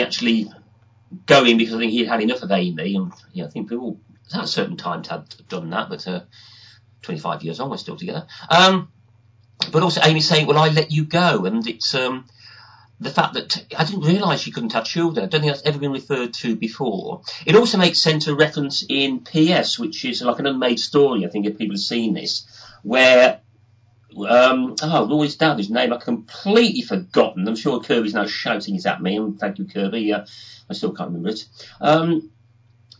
actually 0.00 0.50
going 1.26 1.56
because 1.56 1.74
I 1.74 1.78
think 1.78 1.92
he 1.92 2.00
had 2.00 2.08
had 2.08 2.22
enough 2.22 2.42
of 2.42 2.50
Amy, 2.50 2.94
and 2.94 3.12
you 3.32 3.42
know, 3.42 3.48
I 3.48 3.50
think 3.50 3.68
people 3.68 3.98
at 4.34 4.44
a 4.44 4.46
certain 4.46 4.76
time 4.76 5.04
had 5.04 5.34
done 5.48 5.70
that, 5.70 5.88
but 5.88 6.06
uh, 6.06 6.20
25 7.02 7.42
years 7.42 7.60
on, 7.60 7.70
we're 7.70 7.78
still 7.78 7.96
together. 7.96 8.26
Um, 8.50 8.92
but 9.72 9.82
also 9.82 10.00
Amy 10.04 10.20
saying, 10.20 10.46
"Well, 10.46 10.58
I 10.58 10.68
let 10.68 10.92
you 10.92 11.04
go," 11.04 11.44
and 11.46 11.66
it's 11.66 11.94
um, 11.94 12.26
the 13.00 13.10
fact 13.10 13.34
that 13.34 13.64
I 13.76 13.84
didn't 13.84 14.02
realise 14.02 14.40
she 14.40 14.50
couldn't 14.50 14.72
have 14.72 14.84
children. 14.84 15.24
I 15.24 15.28
don't 15.28 15.40
think 15.40 15.52
that's 15.52 15.66
ever 15.66 15.78
been 15.78 15.92
referred 15.92 16.34
to 16.34 16.56
before. 16.56 17.22
It 17.46 17.54
also 17.54 17.78
makes 17.78 18.00
sense 18.00 18.24
to 18.24 18.34
reference 18.34 18.84
in 18.88 19.20
PS, 19.20 19.78
which 19.78 20.04
is 20.04 20.22
like 20.22 20.40
an 20.40 20.46
unmade 20.46 20.80
story. 20.80 21.24
I 21.24 21.28
think 21.28 21.46
if 21.46 21.58
people 21.58 21.76
have 21.76 21.80
seen 21.80 22.14
this, 22.14 22.46
where 22.82 23.40
um, 24.26 24.74
oh, 24.82 25.08
Roy's 25.08 25.36
dad, 25.36 25.56
whose 25.56 25.70
name 25.70 25.92
I've 25.92 26.00
completely 26.00 26.82
forgotten. 26.82 27.46
I'm 27.46 27.56
sure 27.56 27.80
Kirby's 27.80 28.14
now 28.14 28.26
shouting 28.26 28.74
it 28.74 28.86
at 28.86 29.02
me, 29.02 29.16
and 29.16 29.38
thank 29.38 29.58
you, 29.58 29.66
Kirby. 29.66 30.12
Uh, 30.12 30.26
I 30.68 30.72
still 30.72 30.92
can't 30.92 31.10
remember 31.10 31.30
it. 31.30 31.44
Um, 31.80 32.30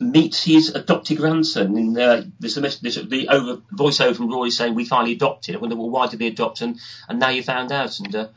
meets 0.00 0.44
his 0.44 0.74
adopted 0.74 1.18
grandson, 1.18 1.76
and 1.76 1.98
uh, 1.98 2.22
the 2.38 3.26
over 3.30 3.62
voiceover 3.72 4.16
from 4.16 4.30
Roy 4.30 4.50
saying, 4.50 4.74
"We 4.74 4.84
finally 4.84 5.14
adopted." 5.14 5.56
I 5.56 5.58
wonder, 5.58 5.76
well, 5.76 5.90
why 5.90 6.06
did 6.06 6.20
they 6.20 6.28
adopt, 6.28 6.60
and, 6.60 6.78
and 7.08 7.18
now 7.18 7.30
you 7.30 7.42
found 7.42 7.72
out. 7.72 7.98
And 7.98 8.14
uh, 8.14 8.28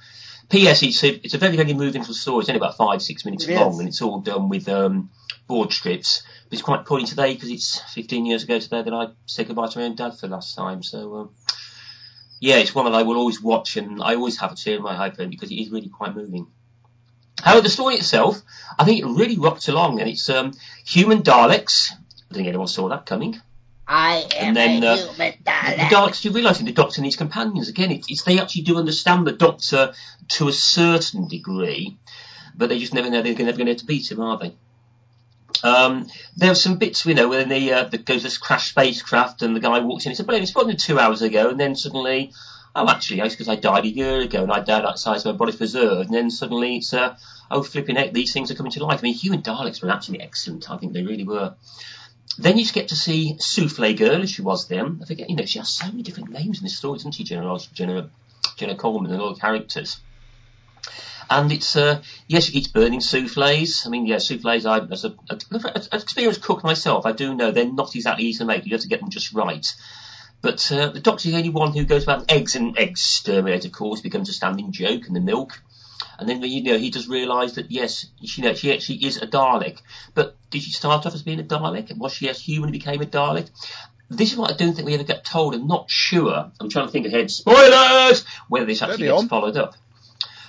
P.S. 0.51 0.83
It's 0.83 1.03
a, 1.03 1.25
it's 1.25 1.33
a 1.33 1.37
very 1.37 1.55
very 1.55 1.73
moving 1.73 2.01
little 2.01 2.13
story. 2.13 2.41
It's 2.41 2.49
only 2.49 2.59
about 2.59 2.77
five 2.77 3.01
six 3.01 3.25
minutes 3.25 3.47
It 3.47 3.55
long, 3.55 3.73
is. 3.73 3.79
and 3.79 3.87
it's 3.87 4.01
all 4.01 4.19
done 4.19 4.49
with 4.49 4.67
um, 4.69 5.09
board 5.47 5.71
strips. 5.71 6.23
But 6.49 6.53
it's 6.53 6.61
quite 6.61 6.85
poignant 6.85 7.09
today 7.09 7.33
because 7.33 7.49
it's 7.49 7.79
15 7.93 8.25
years 8.25 8.43
ago 8.43 8.59
today 8.59 8.81
that 8.81 8.93
I 8.93 9.07
said 9.25 9.47
goodbye 9.47 9.67
to 9.67 9.79
my 9.79 9.85
own 9.85 9.95
dad 9.95 10.11
for 10.19 10.27
the 10.27 10.33
last 10.33 10.55
time. 10.55 10.83
So. 10.83 11.15
Um, 11.15 11.29
yeah, 12.43 12.55
it's 12.57 12.73
one 12.73 12.85
that 12.85 12.95
I 12.95 13.03
will 13.03 13.17
always 13.17 13.39
watch, 13.39 13.77
and 13.77 14.01
I 14.01 14.15
always 14.15 14.39
have 14.39 14.51
a 14.51 14.55
tear 14.55 14.77
in 14.77 14.81
my 14.81 14.99
eye 14.99 15.11
for 15.11 15.21
it 15.21 15.29
because 15.29 15.51
it 15.51 15.61
is 15.61 15.69
really 15.69 15.89
quite 15.89 16.15
moving. 16.15 16.47
However, 17.39 17.61
the 17.61 17.69
story 17.69 17.95
itself, 17.95 18.41
I 18.79 18.83
think 18.83 18.99
it 18.99 19.05
really 19.05 19.37
rocked 19.37 19.67
along, 19.67 19.99
and 19.99 20.09
it's 20.09 20.27
um, 20.27 20.51
human 20.83 21.21
Daleks. 21.21 21.91
I 21.91 21.95
don't 22.29 22.37
think 22.37 22.47
anyone 22.47 22.67
saw 22.67 22.89
that 22.89 23.05
coming. 23.05 23.39
I 23.93 24.25
And 24.39 24.55
then, 24.55 24.83
a 24.85 24.87
uh, 24.87 24.95
human 24.95 25.33
The 25.43 25.93
Daleks 25.93 26.21
do 26.21 26.31
realise 26.31 26.59
that 26.59 26.63
the 26.63 26.71
Doctor 26.71 26.99
and 26.99 27.05
his 27.05 27.17
companions, 27.17 27.67
again, 27.67 27.91
it, 27.91 28.05
it's 28.07 28.23
they 28.23 28.39
actually 28.39 28.61
do 28.61 28.77
understand 28.77 29.27
the 29.27 29.33
Doctor 29.33 29.93
to 30.29 30.47
a 30.47 30.53
certain 30.53 31.27
degree, 31.27 31.97
but 32.55 32.69
they 32.69 32.79
just 32.79 32.93
never 32.93 33.09
know 33.09 33.21
they're 33.21 33.35
never 33.35 33.57
going 33.57 33.75
to 33.75 33.85
beat 33.85 34.09
him, 34.09 34.21
are 34.21 34.39
they? 34.39 34.55
Um, 35.61 36.07
there 36.37 36.51
are 36.51 36.55
some 36.55 36.77
bits, 36.77 37.05
you 37.05 37.13
know, 37.15 37.27
when 37.27 37.49
the, 37.49 37.73
uh, 37.73 37.83
the 37.83 37.97
goes 37.97 38.23
this 38.23 38.37
crash 38.37 38.69
spacecraft 38.69 39.41
and 39.41 39.53
the 39.53 39.59
guy 39.59 39.79
walks 39.79 40.05
in 40.05 40.11
and 40.11 40.17
says, 40.17 40.25
well, 40.25 40.37
it 40.37 40.39
was 40.39 40.49
spotted 40.51 40.79
two 40.79 40.97
hours 40.97 41.21
ago, 41.21 41.49
and 41.49 41.59
then 41.59 41.75
suddenly, 41.75 42.31
oh, 42.73 42.87
actually, 42.87 43.19
it's 43.19 43.35
because 43.35 43.49
I 43.49 43.57
died 43.57 43.83
a 43.83 43.89
year 43.89 44.21
ago 44.21 44.43
and 44.43 44.53
I 44.53 44.61
died 44.61 44.85
outside, 44.85 45.19
so 45.19 45.33
my 45.33 45.37
body's 45.37 45.57
preserved, 45.57 46.05
and 46.05 46.15
then 46.15 46.31
suddenly 46.31 46.77
it's, 46.77 46.93
uh, 46.93 47.17
oh, 47.51 47.61
flipping 47.61 47.97
heck, 47.97 48.13
these 48.13 48.31
things 48.31 48.51
are 48.51 48.55
coming 48.55 48.71
to 48.71 48.85
life. 48.85 48.99
I 48.99 49.03
mean, 49.03 49.15
human 49.15 49.41
Daleks 49.41 49.83
were 49.83 49.91
actually 49.91 50.21
excellent. 50.21 50.71
I 50.71 50.77
think 50.77 50.93
they 50.93 51.03
really 51.03 51.25
were. 51.25 51.55
Then 52.37 52.57
you 52.57 52.65
get 52.71 52.89
to 52.89 52.95
see 52.95 53.35
Souffle 53.39 53.93
Girl, 53.97 54.21
as 54.21 54.31
she 54.31 54.41
was 54.41 54.67
then. 54.67 54.99
I 55.01 55.05
forget, 55.05 55.29
you 55.29 55.35
know, 55.35 55.45
she 55.45 55.59
has 55.59 55.69
so 55.69 55.85
many 55.87 56.01
different 56.01 56.29
names 56.29 56.59
in 56.59 56.63
this 56.63 56.77
story, 56.77 56.97
doesn't 56.97 57.13
she, 57.13 57.23
Jenna, 57.23 57.57
Jenna, 57.73 58.09
Jenna 58.57 58.75
Coleman 58.75 59.11
and 59.11 59.21
all 59.21 59.33
the 59.33 59.39
characters. 59.39 59.99
And 61.29 61.51
it's, 61.51 61.75
uh, 61.75 62.01
yes, 62.27 62.45
she 62.45 62.57
eats 62.57 62.67
burning 62.67 62.99
souffles. 62.99 63.85
I 63.85 63.89
mean, 63.89 64.05
yeah, 64.05 64.17
souffles, 64.17 64.65
I, 64.65 64.79
as 64.79 65.03
an 65.03 65.13
experienced 65.93 66.41
cook 66.41 66.63
myself, 66.63 67.05
I 67.05 67.11
do 67.11 67.35
know 67.35 67.51
they're 67.51 67.71
not 67.71 67.95
exactly 67.95 68.25
easy 68.25 68.39
to 68.39 68.45
make. 68.45 68.65
You 68.65 68.71
have 68.73 68.81
to 68.81 68.87
get 68.87 68.99
them 68.99 69.09
just 69.09 69.33
right. 69.33 69.73
But, 70.41 70.71
uh, 70.71 70.89
the 70.89 70.99
doctor's 70.99 71.31
the 71.31 71.37
only 71.37 71.49
one 71.49 71.73
who 71.73 71.85
goes 71.85 72.03
about 72.03 72.31
eggs 72.31 72.55
and 72.55 72.77
eggs 72.77 73.01
exterminate, 73.01 73.65
of 73.65 73.71
course, 73.71 74.01
becomes 74.01 74.29
a 74.29 74.33
standing 74.33 74.71
joke, 74.71 75.07
and 75.07 75.15
the 75.15 75.21
milk. 75.21 75.61
And 76.17 76.27
then, 76.27 76.41
you 76.41 76.63
know, 76.63 76.77
he 76.77 76.89
does 76.89 77.07
realise 77.07 77.53
that, 77.53 77.71
yes, 77.71 78.07
she, 78.23 78.41
you 78.41 78.47
know, 78.47 78.53
she 78.53 78.73
actually 78.73 79.05
is 79.05 79.17
a 79.17 79.27
Dalek. 79.27 79.81
But 80.13 80.35
did 80.51 80.61
she 80.61 80.71
start 80.71 81.05
off 81.05 81.15
as 81.15 81.23
being 81.23 81.39
a 81.39 81.43
Dalek? 81.43 81.97
Was 81.97 82.13
she 82.13 82.29
as 82.29 82.39
human 82.39 82.69
and 82.69 82.73
became 82.73 83.01
a 83.01 83.05
Dalek? 83.05 83.49
This 84.09 84.33
is 84.33 84.37
what 84.37 84.51
I 84.51 84.57
don't 84.57 84.73
think 84.73 84.85
we 84.85 84.93
ever 84.93 85.03
get 85.03 85.23
told. 85.23 85.55
I'm 85.55 85.67
not 85.67 85.89
sure. 85.89 86.51
I'm 86.59 86.69
trying 86.69 86.85
to 86.85 86.91
think 86.91 87.07
ahead. 87.07 87.31
Spoilers! 87.31 88.25
Whether 88.49 88.65
this 88.65 88.81
actually 88.81 89.07
gets 89.07 89.21
on. 89.21 89.29
followed 89.29 89.55
up. 89.55 89.75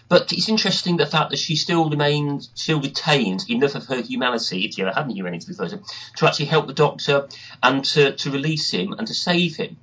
But 0.08 0.32
it's 0.32 0.48
interesting 0.48 0.98
the 0.98 1.06
fact 1.06 1.30
that 1.30 1.38
she 1.38 1.56
still 1.56 1.88
remains, 1.88 2.50
still 2.54 2.80
retains 2.82 3.48
enough 3.48 3.76
of 3.76 3.86
her 3.86 4.02
humanity, 4.02 4.66
if 4.66 4.76
you 4.76 4.84
ever 4.84 4.94
had 4.94 5.04
any 5.04 5.14
humanity 5.14 5.46
before, 5.46 5.68
to 5.68 5.80
to 6.16 6.26
actually 6.26 6.46
help 6.46 6.66
the 6.66 6.74
Doctor 6.74 7.28
and 7.62 7.84
to, 7.84 8.12
to 8.12 8.30
release 8.30 8.70
him 8.70 8.92
and 8.92 9.06
to 9.06 9.14
save 9.14 9.56
him. 9.56 9.78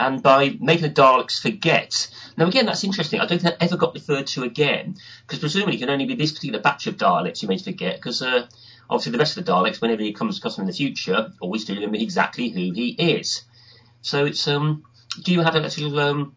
And 0.00 0.22
by 0.22 0.56
making 0.58 0.82
the 0.82 0.90
Daleks 0.90 1.40
forget. 1.40 2.08
Now 2.36 2.48
again, 2.48 2.66
that's 2.66 2.82
interesting. 2.82 3.20
I 3.20 3.26
don't 3.26 3.40
think 3.40 3.56
that 3.56 3.62
ever 3.62 3.76
got 3.76 3.94
referred 3.94 4.26
to 4.28 4.42
again, 4.42 4.96
because 5.26 5.38
presumably 5.38 5.76
it 5.76 5.80
can 5.80 5.90
only 5.90 6.06
be 6.06 6.14
this 6.14 6.32
particular 6.32 6.60
batch 6.60 6.86
of 6.86 6.96
Daleks 6.96 7.40
who 7.40 7.46
made 7.46 7.62
forget, 7.62 7.96
because 7.96 8.22
uh, 8.22 8.48
obviously 8.88 9.12
the 9.12 9.18
rest 9.18 9.36
of 9.36 9.44
the 9.44 9.52
Daleks, 9.52 9.80
whenever 9.80 10.02
he 10.02 10.12
comes 10.12 10.38
across 10.38 10.56
them 10.56 10.64
in 10.64 10.68
the 10.68 10.76
future, 10.76 11.32
always 11.40 11.64
do 11.64 11.74
remember 11.74 11.96
exactly 11.98 12.48
who 12.48 12.72
he 12.72 12.90
is. 12.90 13.42
So 14.02 14.24
it's 14.24 14.46
um, 14.48 14.84
do 15.22 15.32
you 15.32 15.40
have 15.42 15.54
a 15.54 15.60
little 15.60 15.98
um, 15.98 16.36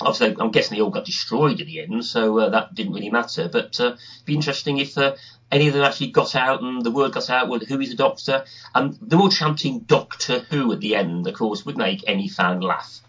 obviously 0.00 0.36
I'm 0.38 0.50
guessing 0.50 0.76
they 0.76 0.82
all 0.82 0.90
got 0.90 1.04
destroyed 1.04 1.60
at 1.60 1.66
the 1.66 1.80
end, 1.80 2.04
so 2.04 2.38
uh, 2.38 2.48
that 2.50 2.74
didn't 2.74 2.92
really 2.92 3.10
matter. 3.10 3.48
But 3.48 3.78
uh, 3.80 3.94
it'd 3.94 4.26
be 4.26 4.34
interesting 4.34 4.78
if 4.78 4.98
uh, 4.98 5.16
any 5.50 5.68
of 5.68 5.74
them 5.74 5.84
actually 5.84 6.08
got 6.08 6.34
out 6.34 6.62
and 6.62 6.82
the 6.82 6.90
word 6.90 7.12
got 7.12 7.30
out, 7.30 7.48
well, 7.48 7.60
who 7.60 7.80
is 7.80 7.90
the 7.90 7.96
Doctor? 7.96 8.44
And 8.74 8.98
the 9.00 9.16
more 9.16 9.30
chanting 9.30 9.80
Doctor 9.80 10.40
Who 10.50 10.72
at 10.72 10.80
the 10.80 10.96
end, 10.96 11.26
of 11.26 11.34
course, 11.34 11.64
would 11.64 11.76
make 11.76 12.04
any 12.06 12.28
fan 12.28 12.60
laugh. 12.60 13.00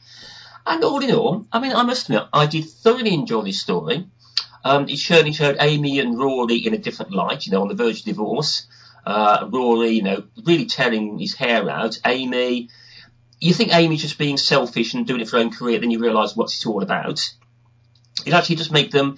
And 0.65 0.83
all 0.83 1.01
in 1.01 1.11
all, 1.11 1.47
I 1.51 1.59
mean, 1.59 1.73
I 1.73 1.83
must 1.83 2.09
admit, 2.09 2.27
I 2.33 2.45
did 2.45 2.65
thoroughly 2.65 3.13
enjoy 3.13 3.43
this 3.43 3.61
story. 3.61 4.05
Um, 4.63 4.89
it 4.89 4.97
certainly 4.97 5.31
showed 5.31 5.57
Amy 5.59 5.99
and 5.99 6.19
Rory 6.19 6.57
in 6.57 6.73
a 6.73 6.77
different 6.77 7.13
light, 7.13 7.45
you 7.45 7.53
know, 7.53 7.61
on 7.61 7.69
the 7.69 7.73
verge 7.73 7.99
of 7.99 8.05
divorce. 8.05 8.67
Uh, 9.07 9.47
Rory, 9.49 9.91
you 9.91 10.03
know, 10.03 10.23
really 10.43 10.65
tearing 10.65 11.17
his 11.17 11.33
hair 11.33 11.69
out. 11.69 11.97
Amy, 12.05 12.67
you 13.39 13.53
think 13.53 13.73
Amy's 13.73 14.01
just 14.01 14.17
being 14.17 14.35
selfish 14.35 14.93
and 14.93 15.07
doing 15.07 15.21
it 15.21 15.29
for 15.29 15.37
her 15.37 15.43
own 15.43 15.51
career, 15.51 15.79
then 15.79 15.91
you 15.91 15.99
realise 15.99 16.35
what 16.35 16.51
it's 16.51 16.65
all 16.65 16.83
about. 16.83 17.33
It 18.25 18.33
actually 18.33 18.57
does 18.57 18.69
make 18.69 18.91
them 18.91 19.17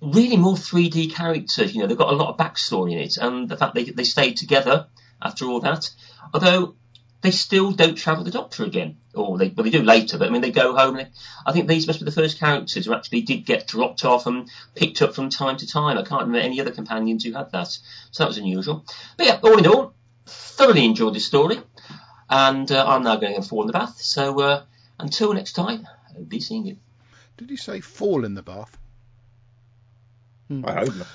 really 0.00 0.36
more 0.36 0.54
3D 0.54 1.14
characters. 1.14 1.72
You 1.72 1.82
know, 1.82 1.86
they've 1.86 1.96
got 1.96 2.12
a 2.12 2.16
lot 2.16 2.30
of 2.30 2.36
backstory 2.36 2.92
in 2.92 2.98
it, 2.98 3.16
and 3.16 3.48
the 3.48 3.56
fact 3.56 3.76
they 3.76 3.84
they 3.84 4.02
stayed 4.02 4.38
together 4.38 4.88
after 5.22 5.46
all 5.46 5.60
that. 5.60 5.88
Although 6.34 6.74
they 7.20 7.30
still 7.30 7.72
don't 7.72 7.96
travel 7.96 8.24
the 8.24 8.30
Doctor 8.30 8.64
again, 8.64 8.96
or 9.14 9.38
they 9.38 9.48
well 9.48 9.64
they 9.64 9.70
do 9.70 9.82
later, 9.82 10.18
but 10.18 10.28
I 10.28 10.30
mean 10.30 10.42
they 10.42 10.50
go 10.50 10.76
home. 10.76 10.96
And 10.96 11.08
I 11.46 11.52
think 11.52 11.68
these 11.68 11.86
must 11.86 11.98
be 11.98 12.04
the 12.04 12.12
first 12.12 12.38
characters 12.38 12.86
who 12.86 12.94
actually 12.94 13.22
did 13.22 13.44
get 13.44 13.66
dropped 13.66 14.04
off 14.04 14.26
and 14.26 14.48
picked 14.74 15.02
up 15.02 15.14
from 15.14 15.30
time 15.30 15.56
to 15.56 15.66
time. 15.66 15.98
I 15.98 16.02
can't 16.02 16.22
remember 16.22 16.38
any 16.38 16.60
other 16.60 16.70
companions 16.70 17.24
who 17.24 17.32
had 17.32 17.52
that, 17.52 17.68
so 17.68 18.22
that 18.22 18.28
was 18.28 18.38
unusual. 18.38 18.84
But 19.16 19.26
yeah, 19.26 19.40
all 19.42 19.58
in 19.58 19.66
all, 19.66 19.94
thoroughly 20.26 20.84
enjoyed 20.84 21.14
this 21.14 21.26
story 21.26 21.58
and 22.30 22.70
uh, 22.70 22.84
I'm 22.86 23.02
now 23.02 23.16
going 23.16 23.40
to 23.40 23.42
fall 23.42 23.62
in 23.62 23.66
the 23.66 23.72
bath. 23.72 24.00
So 24.00 24.40
uh, 24.40 24.62
until 24.98 25.32
next 25.32 25.52
time, 25.52 25.86
I'll 26.14 26.24
be 26.24 26.40
seeing 26.40 26.66
you. 26.66 26.76
Did 27.36 27.50
he 27.50 27.56
say 27.56 27.80
fall 27.80 28.24
in 28.24 28.34
the 28.34 28.42
bath? 28.42 28.76
I 30.50 30.72
hope 30.72 30.94
not. 30.96 31.06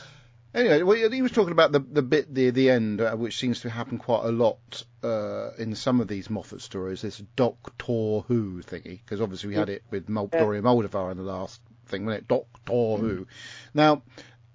Anyway, 0.54 0.84
well, 0.84 1.10
he 1.10 1.22
was 1.24 1.32
talking 1.32 1.51
about 1.51 1.72
the 1.72 1.80
the 1.80 2.04
bit 2.04 2.30
near 2.32 2.51
the 2.51 2.70
end, 2.70 3.01
uh, 3.01 3.16
which 3.16 3.38
seems 3.38 3.62
to 3.62 3.70
happen 3.70 3.97
quite 3.97 4.24
a 4.24 4.32
lot 4.32 4.84
uh, 5.04 5.49
in 5.58 5.74
some 5.74 5.99
of 5.99 6.08
these 6.08 6.30
Moffat 6.30 6.62
stories. 6.62 7.01
This 7.01 7.18
Doctor 7.36 8.20
Who 8.28 8.62
thingy, 8.62 8.99
because 9.04 9.20
obviously 9.20 9.49
we 9.49 9.56
had 9.56 9.70
it 9.70 9.84
with 9.89 10.10
Mol- 10.10 10.30
Yeah. 10.32 10.41
Dorium 10.41 10.66
Maldovar 10.66 11.12
in 11.12 11.18
the 11.18 11.24
last 11.24 11.60
thing, 11.88 12.06
wasn't 12.06 12.24
it? 12.24 12.28
Doctor 12.28 12.74
Who. 12.97 13.28
Now, 13.74 14.04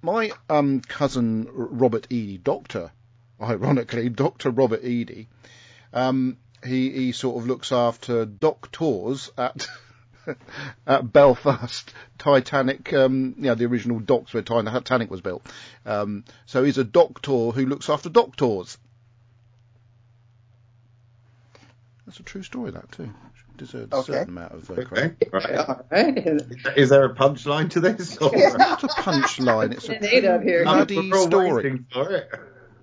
my 0.01 0.31
um, 0.49 0.81
cousin 0.81 1.49
Robert 1.51 2.07
Eady, 2.11 2.39
Doctor, 2.39 2.93
ironically, 3.41 4.09
Doctor 4.25 4.51
Robert 4.51 4.85
Eady, 4.85 5.27
um, 5.93 6.37
he 6.65 6.91
he 6.91 7.13
sort 7.13 7.39
of 7.39 7.49
looks 7.49 7.73
after 7.73 8.25
doctors 8.25 9.31
at. 9.37 9.67
at 10.87 11.13
Belfast 11.13 11.93
Titanic, 12.19 12.93
um, 12.93 13.35
you 13.37 13.45
know, 13.45 13.55
the 13.55 13.67
original 13.67 13.99
docks 14.01 14.33
where 14.35 14.43
Titanic 14.43 15.11
was 15.11 15.21
built. 15.21 15.47
Um, 15.87 16.25
so 16.47 16.65
he's 16.65 16.79
a 16.79 16.85
doctor 16.85 17.51
who 17.51 17.67
looks 17.67 17.89
after 17.89 18.09
doctors. 18.09 18.79
That's 22.07 22.21
a 22.21 22.23
true 22.23 22.43
story, 22.43 22.71
that 22.71 22.91
too. 22.93 23.11
Deserves 23.59 23.93
a 23.93 24.03
certain 24.05 24.29
amount 24.29 24.53
of 24.53 24.71
uh, 24.71 24.75
Okay, 24.75 24.85
credit. 24.85 25.29
right. 25.91 26.77
Is 26.77 26.91
there 26.91 27.05
a 27.05 27.15
punchline 27.15 27.71
to 27.71 27.81
this? 27.81 28.17
Or 28.19 28.31
It's 28.33 28.57
not 28.57 28.85
a 28.85 28.87
punchline, 28.87 29.73
it's 29.73 29.89
a 29.89 29.93
An 29.97 30.05
eight 30.05 30.25
up 30.25 30.43
here. 30.43 30.63
true 30.65 30.87
bloody 30.87 31.27
story. 31.29 31.85
for 31.93 32.13
it. 32.13 32.31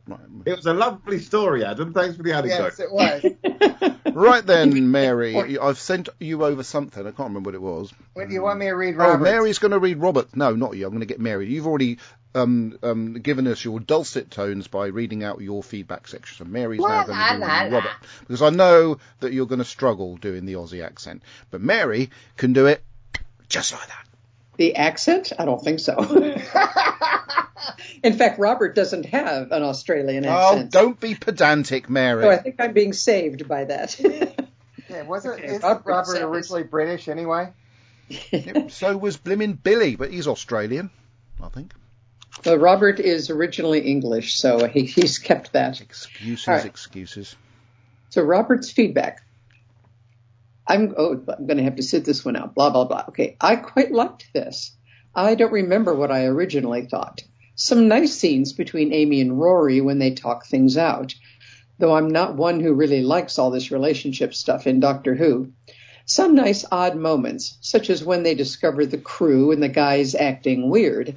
Right. 0.07 0.19
It 0.45 0.55
was 0.57 0.65
a 0.65 0.73
lovely 0.73 1.19
story, 1.19 1.63
Adam. 1.63 1.93
Thanks 1.93 2.17
for 2.17 2.23
the 2.23 2.33
anecdote. 2.33 2.73
Yes, 2.77 2.79
it 2.79 2.91
was. 2.91 3.94
Right 4.15 4.45
then, 4.45 4.91
Mary, 4.91 5.59
I've 5.59 5.77
sent 5.77 6.07
you 6.19 6.45
over 6.45 6.63
something. 6.63 7.05
I 7.05 7.11
can't 7.11 7.29
remember 7.29 7.49
what 7.49 7.55
it 7.55 7.61
was. 7.61 7.93
What 8.13 8.29
do 8.29 8.33
you 8.33 8.43
want 8.43 8.59
me 8.59 8.67
to 8.67 8.71
read, 8.71 8.95
Robert? 8.95 9.19
Oh, 9.19 9.23
Mary's 9.23 9.59
going 9.59 9.71
to 9.71 9.79
read 9.79 9.97
Robert. 9.97 10.35
No, 10.35 10.55
not 10.55 10.77
you. 10.77 10.85
I'm 10.85 10.91
going 10.91 11.01
to 11.01 11.05
get 11.05 11.19
Mary. 11.19 11.51
You've 11.51 11.67
already 11.67 11.97
um, 12.33 12.79
um, 12.81 13.13
given 13.15 13.45
us 13.47 13.63
your 13.65 13.81
dulcet 13.81 14.31
tones 14.31 14.67
by 14.67 14.87
reading 14.87 15.25
out 15.25 15.41
your 15.41 15.61
feedback 15.61 16.07
section. 16.07 16.45
So 16.45 16.49
Mary's 16.49 16.79
now 16.79 17.03
going 17.03 17.17
to 17.17 17.45
la. 17.45 17.63
Robert 17.63 17.91
because 18.21 18.41
I 18.41 18.51
know 18.51 18.99
that 19.19 19.33
you're 19.33 19.47
going 19.47 19.59
to 19.59 19.65
struggle 19.65 20.15
doing 20.15 20.45
the 20.45 20.53
Aussie 20.53 20.83
accent, 20.83 21.21
but 21.51 21.59
Mary 21.59 22.09
can 22.37 22.53
do 22.53 22.67
it 22.67 22.81
just 23.49 23.73
like 23.73 23.87
that. 23.87 24.04
The 24.57 24.75
accent? 24.75 25.33
I 25.37 25.45
don't 25.45 25.63
think 25.63 25.79
so. 25.79 25.97
In 28.03 28.13
fact, 28.13 28.39
Robert 28.39 28.75
doesn't 28.75 29.05
have 29.07 29.51
an 29.51 29.63
Australian 29.63 30.25
accent. 30.25 30.75
Oh, 30.75 30.81
don't 30.81 30.99
be 30.99 31.15
pedantic, 31.15 31.89
Mary. 31.89 32.23
So 32.23 32.29
I 32.29 32.37
think 32.37 32.55
I'm 32.59 32.73
being 32.73 32.93
saved 32.93 33.47
by 33.47 33.65
that. 33.65 33.99
Yeah, 34.87 35.01
wasn't 35.01 35.35
Okay, 35.35 35.47
isn't 35.47 35.63
Robert 35.63 35.89
Robert 35.89 36.21
originally 36.21 36.63
British 36.63 37.07
anyway? 37.07 37.51
Yep, 38.31 38.69
so 38.69 38.95
was 38.95 39.17
Blimmin' 39.17 39.61
Billy, 39.61 39.95
but 39.95 40.11
he's 40.11 40.27
Australian, 40.27 40.91
I 41.43 41.49
think. 41.49 41.73
Well, 42.45 42.57
Robert 42.57 42.99
is 42.99 43.29
originally 43.29 43.81
English, 43.81 44.37
so 44.37 44.67
he, 44.67 44.85
he's 44.85 45.17
kept 45.17 45.53
that. 45.53 45.81
Excuses, 45.81 46.47
All 46.47 46.55
right. 46.55 46.65
excuses. 46.65 47.35
So 48.09 48.21
Robert's 48.21 48.71
feedback. 48.71 49.23
I'm 50.67 50.93
oh 50.97 51.23
I'm 51.27 51.45
going 51.45 51.57
to 51.57 51.63
have 51.63 51.75
to 51.75 51.83
sit 51.83 52.05
this 52.05 52.25
one 52.25 52.35
out. 52.35 52.55
Blah 52.55 52.71
blah 52.71 52.85
blah. 52.85 53.05
Okay, 53.09 53.37
I 53.39 53.55
quite 53.55 53.91
liked 53.91 54.33
this. 54.33 54.75
I 55.13 55.35
don't 55.35 55.53
remember 55.53 55.93
what 55.93 56.11
I 56.11 56.25
originally 56.25 56.85
thought. 56.87 57.21
Some 57.55 57.87
nice 57.87 58.13
scenes 58.13 58.51
between 58.51 58.93
Amy 58.93 59.21
and 59.21 59.39
Rory 59.39 59.79
when 59.79 59.99
they 59.99 60.11
talk 60.11 60.45
things 60.45 60.75
out. 60.75 61.15
Though 61.77 61.93
I'm 61.93 62.09
not 62.09 62.35
one 62.35 62.59
who 62.59 62.73
really 62.73 63.01
likes 63.01 63.37
all 63.37 63.51
this 63.51 63.71
relationship 63.71 64.33
stuff 64.33 64.67
in 64.67 64.79
Doctor 64.79 65.15
Who. 65.15 65.51
Some 66.05 66.35
nice 66.35 66.65
odd 66.71 66.95
moments, 66.95 67.57
such 67.61 67.89
as 67.89 68.03
when 68.03 68.23
they 68.23 68.35
discover 68.35 68.85
the 68.85 68.97
crew 68.97 69.51
and 69.51 69.63
the 69.63 69.69
guys 69.69 70.15
acting 70.15 70.69
weird. 70.69 71.15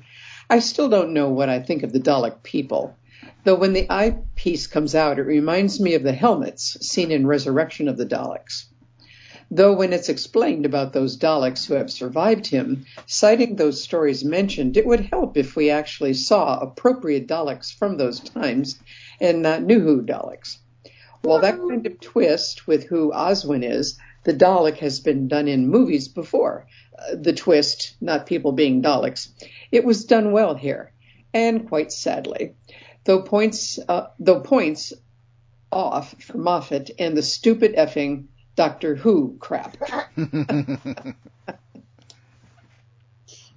I 0.48 0.60
still 0.60 0.88
don't 0.88 1.12
know 1.12 1.28
what 1.30 1.48
I 1.48 1.60
think 1.60 1.82
of 1.82 1.92
the 1.92 2.00
Dalek 2.00 2.42
people. 2.42 2.96
Though 3.44 3.56
when 3.56 3.72
the 3.72 3.90
eyepiece 3.90 4.66
comes 4.66 4.94
out, 4.94 5.18
it 5.18 5.22
reminds 5.22 5.80
me 5.80 5.94
of 5.94 6.02
the 6.02 6.12
helmets 6.12 6.78
seen 6.80 7.10
in 7.10 7.26
Resurrection 7.26 7.88
of 7.88 7.96
the 7.96 8.06
Daleks. 8.06 8.66
Though 9.50 9.72
when 9.72 9.94
it's 9.94 10.10
explained 10.10 10.66
about 10.66 10.92
those 10.92 11.16
Daleks 11.16 11.66
who 11.66 11.72
have 11.74 11.90
survived 11.90 12.48
him, 12.48 12.84
citing 13.06 13.56
those 13.56 13.82
stories 13.82 14.22
mentioned, 14.22 14.76
it 14.76 14.84
would 14.84 15.00
help 15.00 15.38
if 15.38 15.56
we 15.56 15.70
actually 15.70 16.12
saw 16.12 16.58
appropriate 16.58 17.26
Daleks 17.26 17.72
from 17.72 17.96
those 17.96 18.20
times 18.20 18.78
and 19.20 19.40
not 19.40 19.62
new 19.62 19.80
Who 19.80 20.02
Daleks. 20.02 20.58
While 21.22 21.40
that 21.40 21.56
kind 21.56 21.86
of 21.86 21.98
twist 21.98 22.66
with 22.66 22.84
who 22.84 23.10
Oswin 23.10 23.64
is, 23.64 23.98
the 24.24 24.34
Dalek 24.34 24.76
has 24.80 25.00
been 25.00 25.28
done 25.28 25.48
in 25.48 25.68
movies 25.68 26.08
before. 26.08 26.66
Uh, 26.98 27.14
the 27.14 27.32
twist, 27.32 27.96
not 28.02 28.26
people 28.26 28.52
being 28.52 28.82
Daleks. 28.82 29.28
It 29.72 29.82
was 29.82 30.04
done 30.04 30.32
well 30.32 30.56
here, 30.56 30.92
and 31.32 31.66
quite 31.66 31.90
sadly. 31.90 32.54
Though 33.04 33.22
points, 33.22 33.78
uh, 33.88 34.08
though 34.18 34.40
points 34.40 34.92
off 35.72 36.14
for 36.22 36.36
Moffat 36.36 36.90
and 36.98 37.16
the 37.16 37.22
stupid 37.22 37.74
effing 37.76 38.26
Doctor 38.58 38.96
Who 38.96 39.36
crap. 39.38 39.76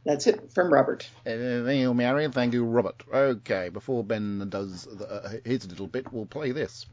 That's 0.06 0.28
it 0.28 0.54
from 0.54 0.72
Robert. 0.72 1.10
Uh, 1.26 1.66
thank 1.66 1.82
you, 1.82 1.92
Mary, 1.96 2.28
thank 2.28 2.54
you, 2.54 2.64
Robert. 2.64 3.02
Okay, 3.12 3.70
before 3.70 4.04
Ben 4.04 4.48
does 4.50 4.84
the, 4.86 5.10
uh, 5.10 5.32
his 5.44 5.68
little 5.68 5.88
bit, 5.88 6.14
we'll 6.14 6.28
play 6.28 6.52
this. 6.52 6.86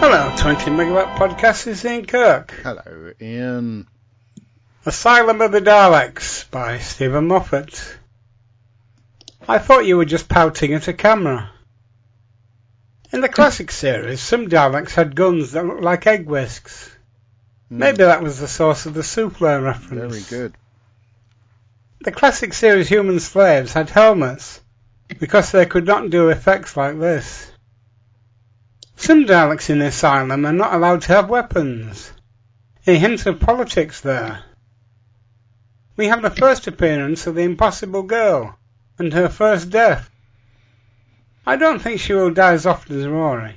Hello, 0.00 0.34
20 0.38 0.70
Megawatt 0.70 1.16
Podcast 1.16 1.66
is 1.66 1.84
Ian 1.84 2.06
Kirk. 2.06 2.50
Hello, 2.62 3.12
Ian. 3.20 3.86
Asylum 4.86 5.42
of 5.42 5.52
the 5.52 5.60
Daleks 5.60 6.50
by 6.50 6.78
Steven 6.78 7.26
Moffat. 7.26 7.99
I 9.50 9.58
thought 9.58 9.84
you 9.84 9.96
were 9.96 10.04
just 10.04 10.28
pouting 10.28 10.74
at 10.74 10.86
a 10.86 10.92
camera. 10.92 11.50
In 13.12 13.20
the 13.20 13.28
classic 13.28 13.72
series, 13.72 14.20
some 14.20 14.46
Daleks 14.46 14.94
had 14.94 15.16
guns 15.16 15.50
that 15.50 15.66
looked 15.66 15.82
like 15.82 16.06
egg 16.06 16.28
whisks. 16.28 16.88
Hmm. 17.68 17.78
Maybe 17.78 18.04
that 18.04 18.22
was 18.22 18.38
the 18.38 18.46
source 18.46 18.86
of 18.86 18.94
the 18.94 19.02
souffle 19.02 19.60
reference. 19.60 20.28
Very 20.28 20.42
good. 20.42 20.54
The 22.02 22.12
classic 22.12 22.54
series 22.54 22.88
human 22.88 23.18
slaves 23.18 23.72
had 23.72 23.90
helmets 23.90 24.60
because 25.18 25.50
they 25.50 25.66
could 25.66 25.84
not 25.84 26.10
do 26.10 26.28
effects 26.28 26.76
like 26.76 27.00
this. 27.00 27.50
Some 28.94 29.24
Daleks 29.24 29.68
in 29.68 29.80
the 29.80 29.86
asylum 29.86 30.46
are 30.46 30.52
not 30.52 30.74
allowed 30.74 31.02
to 31.02 31.12
have 31.14 31.28
weapons. 31.28 32.12
A 32.86 32.96
hint 32.96 33.26
of 33.26 33.40
politics 33.40 34.00
there. 34.00 34.44
We 35.96 36.06
have 36.06 36.22
the 36.22 36.30
first 36.30 36.68
appearance 36.68 37.26
of 37.26 37.34
the 37.34 37.42
Impossible 37.42 38.04
Girl 38.04 38.56
and 39.00 39.14
her 39.14 39.28
first 39.28 39.70
death. 39.70 40.10
I 41.46 41.56
don't 41.56 41.80
think 41.80 41.98
she 41.98 42.12
will 42.12 42.30
die 42.30 42.52
as 42.52 42.66
often 42.66 43.00
as 43.00 43.06
Rory. 43.06 43.54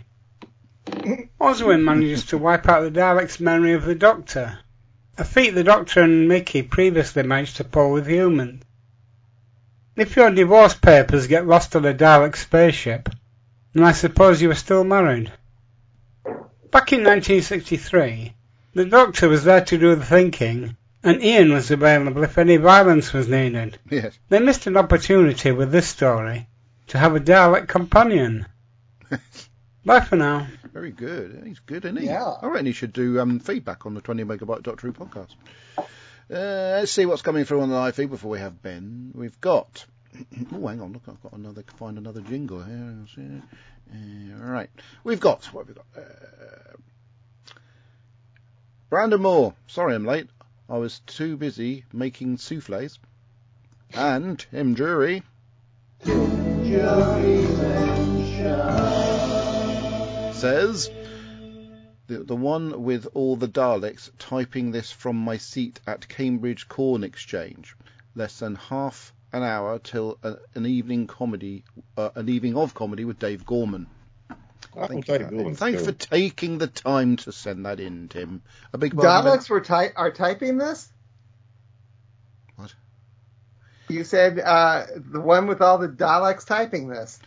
Oswin 1.39 1.83
manages 1.83 2.25
to 2.27 2.37
wipe 2.37 2.67
out 2.69 2.81
the 2.81 2.99
Dalek's 2.99 3.41
memory 3.41 3.73
of 3.73 3.83
the 3.83 3.93
Doctor, 3.93 4.59
a 5.17 5.25
feat 5.25 5.49
the 5.51 5.63
Doctor 5.63 6.01
and 6.01 6.29
Mickey 6.29 6.63
previously 6.63 7.23
managed 7.23 7.57
to 7.57 7.65
pull 7.65 7.91
with 7.91 8.07
humans. 8.07 8.63
If 9.97 10.15
your 10.15 10.31
divorce 10.31 10.73
papers 10.73 11.27
get 11.27 11.45
lost 11.45 11.75
on 11.75 11.85
a 11.85 11.93
Dalek 11.93 12.37
spaceship, 12.37 13.09
then 13.73 13.83
I 13.83 13.91
suppose 13.91 14.41
you 14.41 14.49
are 14.49 14.55
still 14.55 14.83
married. 14.83 15.31
Back 16.71 16.93
in 16.93 17.03
1963, 17.03 18.33
the 18.73 18.85
Doctor 18.85 19.27
was 19.27 19.43
there 19.43 19.65
to 19.65 19.77
do 19.77 19.93
the 19.93 20.05
thinking, 20.05 20.77
and 21.03 21.21
Ian 21.21 21.53
was 21.53 21.69
available 21.69 22.23
if 22.23 22.37
any 22.37 22.57
violence 22.57 23.11
was 23.13 23.27
needed. 23.27 23.77
Yes. 23.89 24.17
They 24.29 24.39
missed 24.39 24.67
an 24.67 24.77
opportunity 24.77 25.51
with 25.51 25.71
this 25.71 25.87
story 25.87 26.47
to 26.87 26.97
have 26.97 27.15
a 27.15 27.19
Dalek 27.19 27.67
companion. 27.67 28.45
Bye 29.85 29.99
for 29.99 30.15
now. 30.15 30.47
Very 30.71 30.91
good. 30.91 31.43
He's 31.45 31.59
good, 31.59 31.85
isn't 31.85 31.97
he? 31.97 32.05
Yeah. 32.05 32.23
I 32.41 32.47
reckon 32.47 32.65
he 32.65 32.71
should 32.71 32.93
do 32.93 33.19
um, 33.19 33.39
feedback 33.39 33.85
on 33.85 33.93
the 33.93 34.01
20 34.01 34.23
megabyte 34.23 34.63
Doctor 34.63 34.87
Who 34.87 34.93
podcast. 34.93 35.35
Uh, 35.77 36.79
let's 36.79 36.91
see 36.91 37.05
what's 37.05 37.21
coming 37.21 37.43
through 37.43 37.61
on 37.61 37.69
the 37.69 37.75
live 37.75 37.95
feed 37.95 38.09
before 38.09 38.31
we 38.31 38.39
have 38.39 38.61
Ben. 38.61 39.11
We've 39.13 39.39
got. 39.41 39.85
oh, 40.53 40.67
hang 40.67 40.81
on. 40.81 40.93
Look, 40.93 41.03
I've 41.07 41.21
got 41.21 41.33
another. 41.33 41.63
Find 41.77 41.97
another 41.97 42.21
jingle 42.21 42.63
here. 42.63 42.95
Let's. 42.99 43.17
Uh, 43.17 44.37
right. 44.39 44.69
We've 45.03 45.19
got. 45.19 45.45
What 45.47 45.67
have 45.67 45.75
we 45.75 45.75
got? 45.75 45.85
Uh, 45.95 46.77
Brandon 48.89 49.21
Moore. 49.21 49.53
Sorry, 49.67 49.95
I'm 49.95 50.05
late. 50.05 50.27
I 50.73 50.77
was 50.77 51.01
too 51.01 51.37
busy 51.37 51.85
making 51.93 52.37
souffles. 52.37 52.97
And 53.93 54.39
Tim 54.39 54.73
Jury. 54.73 55.21
says 60.33 60.89
the, 62.07 62.23
the 62.23 62.35
one 62.35 62.81
with 62.81 63.07
all 63.13 63.35
the 63.35 63.47
Daleks 63.47 64.09
typing 64.17 64.71
this 64.71 64.91
from 64.91 65.15
my 65.15 65.37
seat 65.37 65.79
at 65.85 66.09
Cambridge 66.09 66.67
Corn 66.67 67.03
Exchange. 67.03 67.75
Less 68.15 68.39
than 68.39 68.55
half 68.55 69.13
an 69.31 69.43
hour 69.43 69.77
till 69.77 70.17
a, 70.23 70.37
an 70.55 70.65
evening 70.65 71.05
comedy, 71.05 71.65
uh, 71.95 72.09
an 72.15 72.29
evening 72.29 72.57
of 72.57 72.73
comedy 72.73 73.05
with 73.05 73.19
Dave 73.19 73.45
Gorman. 73.45 73.85
Thank 74.75 75.07
you, 75.07 75.17
Dave 75.17 75.27
for- 75.27 75.33
Gorman's 75.35 75.59
thanks 75.59 75.77
cool. 75.83 75.85
for 75.87 75.97
taking 75.97 76.57
the 76.57 76.67
time 76.67 77.17
to 77.17 77.31
send 77.31 77.65
that 77.65 77.79
in, 77.79 78.07
Tim. 78.09 78.41
A 78.73 78.77
big 78.77 78.93
Daleks 78.95 79.49
were 79.49 79.61
ty- 79.61 79.93
are 79.95 80.11
typing 80.11 80.57
this? 80.57 80.87
What? 82.55 82.73
You 83.89 84.03
said 84.03 84.39
uh, 84.39 84.85
the 84.95 85.19
one 85.21 85.47
with 85.47 85.61
all 85.61 85.77
the 85.77 85.87
Daleks 85.89 86.45
typing 86.45 86.87
this. 86.87 87.19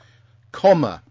comma. 0.53 1.03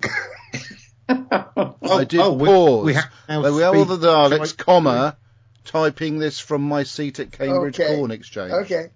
I 1.08 2.04
did 2.04 2.20
oh, 2.20 2.32
we- 2.34 2.46
pause. 2.46 2.84
we 2.84 2.94
have 2.94 3.10
There 3.26 3.52
we 3.52 3.62
have 3.62 3.74
all 3.76 3.84
the 3.84 3.96
Daleks, 3.98 4.56
comma, 4.56 5.16
typing 5.64 6.18
this 6.18 6.38
from 6.38 6.62
my 6.62 6.82
seat 6.82 7.18
at 7.18 7.32
Cambridge 7.32 7.80
Okay. 7.80 7.96
Corn 7.96 8.10
Exchange. 8.10 8.52
Okay. 8.52 8.90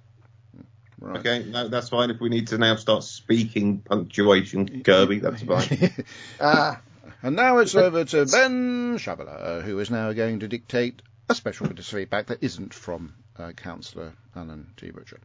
Right. 1.02 1.18
Okay, 1.18 1.44
no, 1.48 1.66
that's 1.68 1.88
fine. 1.88 2.10
If 2.10 2.20
we 2.20 2.28
need 2.28 2.46
to 2.48 2.58
now 2.58 2.76
start 2.76 3.02
speaking 3.02 3.78
punctuation, 3.80 4.82
Kirby, 4.84 5.18
that's 5.18 5.42
fine. 5.44 5.92
Uh, 6.38 6.76
And 7.22 7.34
now 7.36 7.58
it's 7.58 7.74
over 7.74 8.04
to 8.04 8.26
Ben 8.26 8.98
Shabala, 8.98 9.62
who 9.62 9.78
is 9.80 9.90
now 9.90 10.12
going 10.12 10.40
to 10.40 10.48
dictate 10.48 11.02
a 11.28 11.34
special 11.34 11.66
bit 11.66 11.78
of 11.80 11.84
feedback 11.86 12.26
that 12.26 12.38
isn't 12.42 12.72
from 12.72 13.14
uh, 13.36 13.50
Councillor 13.52 14.12
Alan 14.36 14.72
T. 14.76 14.90
Butcher. 14.90 15.18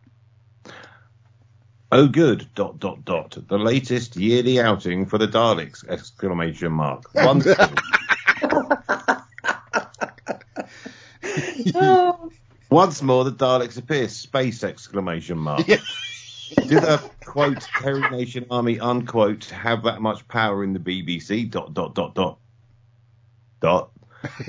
Oh, 1.92 2.08
good. 2.08 2.48
Dot 2.56 2.80
dot 2.80 3.06
dot. 3.06 3.38
The 3.48 3.58
latest 3.60 4.16
yearly 4.18 4.60
outing 4.60 5.06
for 5.06 5.18
the 5.18 5.28
Daleks! 5.28 5.88
Exclamation 5.88 6.72
mark. 6.72 7.04
Wonderful. 7.16 7.68
Once 12.70 13.02
more, 13.02 13.24
the 13.24 13.32
Daleks 13.32 13.78
appear. 13.78 14.10
Space! 14.10 14.64
Exclamation 14.64 15.38
mark. 15.38 15.66
Do 15.66 16.80
the 16.80 17.02
quote 17.26 17.62
Terry 17.62 18.10
Nation 18.10 18.46
Army 18.50 18.80
unquote 18.80 19.46
have 19.46 19.84
that 19.84 20.02
much 20.02 20.28
power 20.28 20.64
in 20.64 20.74
the 20.74 20.80
BBC? 20.80 21.50
Dot 21.50 21.74
dot 21.74 21.96
dot 21.96 22.16
dot 22.16 22.40
dot. 23.60 23.92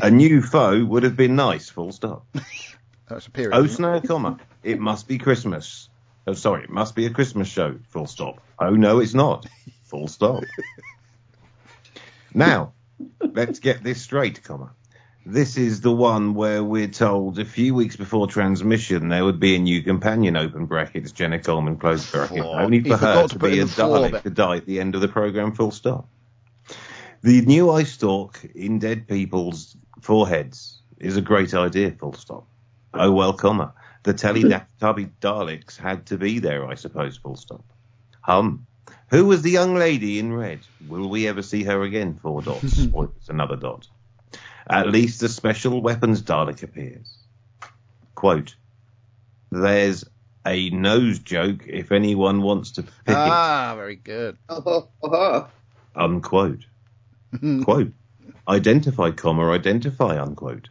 A 0.02 0.10
new 0.10 0.42
foe 0.42 0.84
would 0.84 1.02
have 1.02 1.16
been 1.16 1.36
nice. 1.36 1.68
Full 1.68 1.92
stop. 1.92 2.26
That's 3.08 3.26
a 3.26 3.30
period. 3.30 3.56
Oh, 3.56 3.66
no, 3.78 4.00
comma. 4.00 4.38
It 4.62 4.78
must 4.80 5.08
be 5.08 5.18
Christmas. 5.18 5.88
Oh, 6.26 6.34
sorry, 6.34 6.64
it 6.64 6.70
must 6.70 6.94
be 6.94 7.06
a 7.06 7.10
Christmas 7.10 7.48
show. 7.48 7.78
Full 7.90 8.06
stop. 8.06 8.40
Oh, 8.58 8.70
no, 8.70 8.98
it's 8.98 9.14
not. 9.14 9.46
Full 9.84 10.08
stop. 10.08 10.42
now, 12.34 12.72
let's 13.20 13.60
get 13.60 13.82
this 13.82 14.02
straight, 14.02 14.42
comma. 14.42 14.70
This 15.30 15.58
is 15.58 15.82
the 15.82 15.92
one 15.92 16.32
where 16.32 16.64
we're 16.64 16.88
told 16.88 17.38
a 17.38 17.44
few 17.44 17.74
weeks 17.74 17.96
before 17.96 18.28
transmission 18.28 19.10
there 19.10 19.26
would 19.26 19.38
be 19.38 19.56
a 19.56 19.58
new 19.58 19.82
companion, 19.82 20.38
open 20.38 20.64
brackets, 20.64 21.12
Jenna 21.12 21.38
Coleman, 21.38 21.76
close 21.76 22.10
bracket, 22.10 22.42
Oh, 22.42 22.54
only 22.54 22.80
he 22.80 22.88
for 22.88 22.96
her 22.96 23.14
forgot 23.14 23.30
to 23.32 23.38
to 23.38 23.44
be 23.44 23.58
a 23.58 23.66
the 23.66 23.70
floor 23.70 24.08
Dalek 24.08 24.22
to 24.22 24.30
die 24.30 24.56
at 24.56 24.64
the 24.64 24.80
end 24.80 24.94
of 24.94 25.02
the 25.02 25.08
programme, 25.08 25.52
full 25.52 25.70
stop. 25.70 26.08
The 27.20 27.42
new 27.42 27.70
eye 27.70 27.82
stalk 27.82 28.42
in 28.54 28.78
dead 28.78 29.06
people's 29.06 29.76
foreheads 30.00 30.80
is 30.98 31.18
a 31.18 31.20
great 31.20 31.52
idea, 31.52 31.90
full 31.90 32.14
stop. 32.14 32.46
Oh 32.94 33.12
well, 33.12 33.34
comma. 33.34 33.74
The 34.04 34.14
Teletubby 34.14 35.10
Daleks 35.20 35.76
had 35.76 36.06
to 36.06 36.16
be 36.16 36.38
there, 36.38 36.66
I 36.66 36.74
suppose. 36.74 37.18
Full 37.18 37.36
stop. 37.36 37.66
Hum. 38.22 38.66
Who 39.10 39.26
was 39.26 39.42
the 39.42 39.50
young 39.50 39.74
lady 39.74 40.18
in 40.18 40.32
red? 40.32 40.60
Will 40.88 41.10
we 41.10 41.28
ever 41.28 41.42
see 41.42 41.64
her 41.64 41.82
again? 41.82 42.14
Four 42.14 42.40
dots. 42.40 42.86
or 42.94 43.10
it's 43.18 43.28
another 43.28 43.56
dot. 43.56 43.86
At 44.70 44.88
least 44.88 45.22
a 45.22 45.28
special 45.28 45.80
weapons 45.80 46.22
Dalek 46.22 46.62
appears. 46.62 47.16
Quote. 48.14 48.54
There's 49.50 50.04
a 50.44 50.70
nose 50.70 51.18
joke 51.18 51.66
if 51.66 51.90
anyone 51.92 52.42
wants 52.42 52.72
to 52.72 52.82
pick 52.82 52.92
Ah, 53.08 53.74
very 53.76 53.96
good. 53.96 54.36
Oh, 54.48 54.62
oh, 54.66 54.88
oh. 55.02 55.36
it. 55.38 55.46
Unquote. 55.96 56.66
Quote. 57.64 57.92
Identify, 58.46 59.10
comma, 59.10 59.50
identify, 59.50 60.20
unquote. 60.20 60.68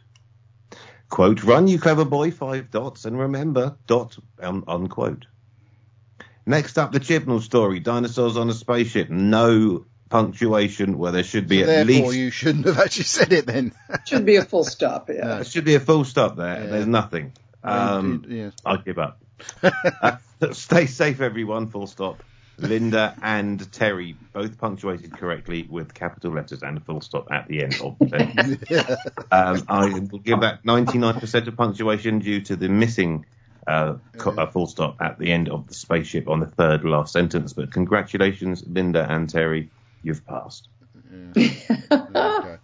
Quote, 1.10 1.42
run 1.44 1.68
you 1.68 1.78
clever 1.78 2.04
boy, 2.04 2.30
five 2.30 2.70
dots, 2.70 3.04
and 3.04 3.18
remember, 3.18 3.76
dot, 3.86 4.18
um, 4.40 4.64
unquote. 4.68 5.26
Next 6.44 6.78
up, 6.78 6.92
the 6.92 7.00
Chibnall 7.00 7.40
story, 7.40 7.80
dinosaurs 7.80 8.36
on 8.36 8.50
a 8.50 8.54
spaceship, 8.54 9.08
no 9.10 9.86
punctuation 10.08 10.98
where 10.98 11.12
there 11.12 11.24
should 11.24 11.48
be 11.48 11.62
So 11.64 11.70
at 11.70 11.86
therefore, 11.86 12.06
least, 12.10 12.18
you 12.18 12.30
shouldn't 12.30 12.66
have 12.66 12.78
actually 12.78 13.04
said 13.04 13.32
it 13.32 13.46
then. 13.46 13.72
Should 14.06 14.24
be 14.24 14.36
a 14.36 14.44
full 14.44 14.64
stop. 14.76 15.08
Yeah. 15.08 15.26
there 15.36 15.44
should 15.44 15.64
be 15.64 15.74
a 15.74 15.80
full 15.80 16.04
stop 16.04 16.36
there, 16.36 16.60
Yeah. 16.64 16.66
there's 16.70 16.86
nothing. 16.86 17.32
Um, 17.64 18.24
yes. 18.28 18.52
I 18.64 18.76
give 18.76 18.98
up. 18.98 19.20
Uh, 20.02 20.16
stay 20.52 20.86
safe, 20.86 21.20
everyone. 21.20 21.66
Full 21.68 21.86
stop. 21.86 22.22
Linda 22.58 23.14
and 23.22 23.70
Terry 23.72 24.16
both 24.32 24.58
punctuated 24.58 25.12
correctly 25.16 25.64
with 25.70 25.94
capital 25.94 26.32
letters 26.32 26.62
and 26.64 26.76
a 26.76 26.80
full 26.80 27.00
stop 27.00 27.30
at 27.30 27.46
the 27.46 27.62
end 27.62 27.80
of 27.80 27.96
the 28.00 28.08
sentence. 28.08 28.96
um, 29.30 29.62
I 29.68 29.86
will 30.10 30.18
give 30.18 30.40
that 30.40 30.64
99% 30.64 31.46
of 31.46 31.56
punctuation 31.56 32.18
due 32.18 32.40
to 32.42 32.56
the 32.56 32.68
missing 32.68 33.26
uh, 33.66 33.98
co- 34.16 34.32
uh, 34.32 34.46
full 34.50 34.66
stop 34.66 34.96
at 35.00 35.18
the 35.20 35.30
end 35.30 35.48
of 35.48 35.68
the 35.68 35.74
spaceship 35.74 36.28
on 36.28 36.40
the 36.40 36.46
third 36.46 36.84
last 36.84 37.12
sentence. 37.12 37.52
But 37.52 37.72
congratulations, 37.72 38.64
Linda 38.66 39.06
and 39.08 39.28
Terry, 39.30 39.70
you've 40.02 40.26
passed. 40.26 40.68
Okay. 41.90 42.58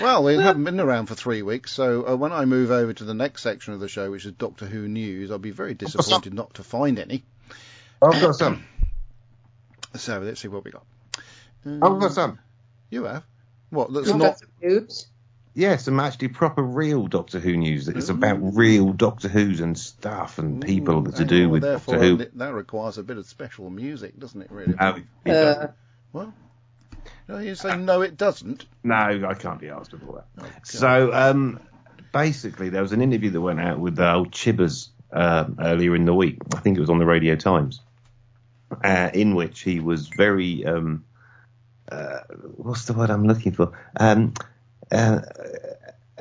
Well, 0.00 0.24
we 0.24 0.36
haven't 0.36 0.64
been 0.64 0.80
around 0.80 1.06
for 1.06 1.14
three 1.14 1.42
weeks, 1.42 1.70
so 1.72 2.08
uh, 2.08 2.16
when 2.16 2.32
I 2.32 2.44
move 2.46 2.70
over 2.70 2.92
to 2.92 3.04
the 3.04 3.14
next 3.14 3.42
section 3.42 3.74
of 3.74 3.80
the 3.80 3.88
show, 3.88 4.10
which 4.10 4.24
is 4.24 4.32
Doctor 4.32 4.66
Who 4.66 4.88
news, 4.88 5.30
I'll 5.30 5.38
be 5.38 5.50
very 5.50 5.74
disappointed 5.74 6.32
not 6.32 6.54
to 6.54 6.64
find 6.64 6.98
any. 6.98 7.24
I've 8.02 8.20
got 8.20 8.34
some. 8.34 8.64
So 9.94 10.18
let's 10.20 10.40
see 10.40 10.48
what 10.48 10.64
we 10.64 10.70
got. 10.70 10.84
I've 11.66 12.00
got 12.00 12.12
some. 12.12 12.38
You 12.90 13.04
have 13.04 13.24
what? 13.70 13.92
That's 13.92 14.08
You've 14.08 14.16
not. 14.16 14.24
got 14.24 14.38
some 14.38 14.48
news. 14.62 15.06
Yeah, 15.56 15.76
some 15.76 16.00
actually 16.00 16.28
proper 16.28 16.62
real 16.62 17.06
Doctor 17.06 17.38
Who 17.38 17.56
news. 17.56 17.86
It's 17.88 18.08
about 18.08 18.38
real 18.56 18.92
Doctor 18.92 19.28
Who's 19.28 19.60
and 19.60 19.78
stuff 19.78 20.38
and 20.38 20.60
people 20.60 21.06
Ooh, 21.06 21.12
to 21.12 21.24
do 21.24 21.42
hang 21.42 21.50
with 21.50 21.62
Doctor 21.62 21.98
Who. 21.98 22.16
That 22.34 22.54
requires 22.54 22.98
a 22.98 23.04
bit 23.04 23.18
of 23.18 23.26
special 23.26 23.70
music, 23.70 24.18
doesn't 24.18 24.42
it? 24.42 24.50
Really? 24.50 24.74
No, 24.78 24.96
it 25.24 25.30
Uh. 25.30 25.68
Well, 26.12 26.34
no, 27.28 27.38
you 27.38 27.54
say 27.54 27.76
no, 27.76 28.02
it 28.02 28.16
doesn't. 28.16 28.66
no, 28.82 28.94
I 28.94 29.34
can't 29.34 29.60
be 29.60 29.68
asked 29.68 29.92
with 29.92 30.06
all 30.06 30.22
that. 30.36 30.66
So, 30.66 31.12
um, 31.12 31.60
basically, 32.12 32.68
there 32.68 32.82
was 32.82 32.92
an 32.92 33.00
interview 33.00 33.30
that 33.30 33.40
went 33.40 33.60
out 33.60 33.78
with 33.78 33.96
the 33.96 34.12
old 34.12 34.30
Chibbers 34.30 34.88
um, 35.12 35.56
earlier 35.60 35.94
in 35.94 36.04
the 36.04 36.14
week. 36.14 36.38
I 36.54 36.60
think 36.60 36.76
it 36.76 36.80
was 36.80 36.90
on 36.90 36.98
the 36.98 37.06
Radio 37.06 37.36
Times, 37.36 37.80
uh, 38.82 39.10
in 39.14 39.34
which 39.34 39.60
he 39.60 39.80
was 39.80 40.08
very, 40.08 40.64
um, 40.66 41.04
uh, 41.90 42.20
what's 42.56 42.84
the 42.84 42.92
word 42.92 43.10
I'm 43.10 43.26
looking 43.26 43.52
for? 43.52 43.72
Um, 43.96 44.34
uh, 44.92 45.20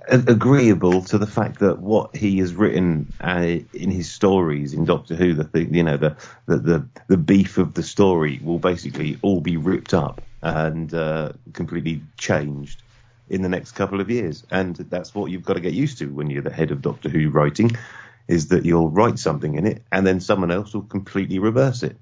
agreeable 0.07 1.01
to 1.01 1.17
the 1.17 1.27
fact 1.27 1.59
that 1.59 1.79
what 1.79 2.15
he 2.15 2.39
has 2.39 2.53
written 2.53 3.11
uh, 3.21 3.57
in 3.73 3.91
his 3.91 4.11
stories 4.11 4.73
in 4.73 4.85
Doctor 4.85 5.15
Who, 5.15 5.33
the 5.33 5.43
thing, 5.43 5.73
you 5.73 5.83
know, 5.83 5.97
the, 5.97 6.15
the 6.45 6.57
the 6.57 6.87
the 7.07 7.17
beef 7.17 7.57
of 7.57 7.73
the 7.73 7.83
story 7.83 8.39
will 8.43 8.59
basically 8.59 9.17
all 9.21 9.41
be 9.41 9.57
ripped 9.57 9.93
up 9.93 10.21
and 10.43 10.93
uh, 10.93 11.31
completely 11.53 12.01
changed 12.17 12.83
in 13.29 13.41
the 13.41 13.49
next 13.49 13.71
couple 13.71 14.01
of 14.01 14.11
years, 14.11 14.45
and 14.51 14.75
that's 14.75 15.15
what 15.15 15.31
you've 15.31 15.45
got 15.45 15.53
to 15.53 15.61
get 15.61 15.73
used 15.73 15.97
to 15.99 16.07
when 16.07 16.29
you're 16.29 16.43
the 16.43 16.51
head 16.51 16.71
of 16.71 16.81
Doctor 16.81 17.09
Who 17.09 17.29
writing, 17.29 17.71
is 18.27 18.49
that 18.49 18.65
you'll 18.65 18.89
write 18.89 19.17
something 19.17 19.55
in 19.55 19.65
it 19.65 19.81
and 19.91 20.05
then 20.05 20.19
someone 20.19 20.51
else 20.51 20.73
will 20.73 20.83
completely 20.83 21.39
reverse 21.39 21.83
it. 21.83 21.97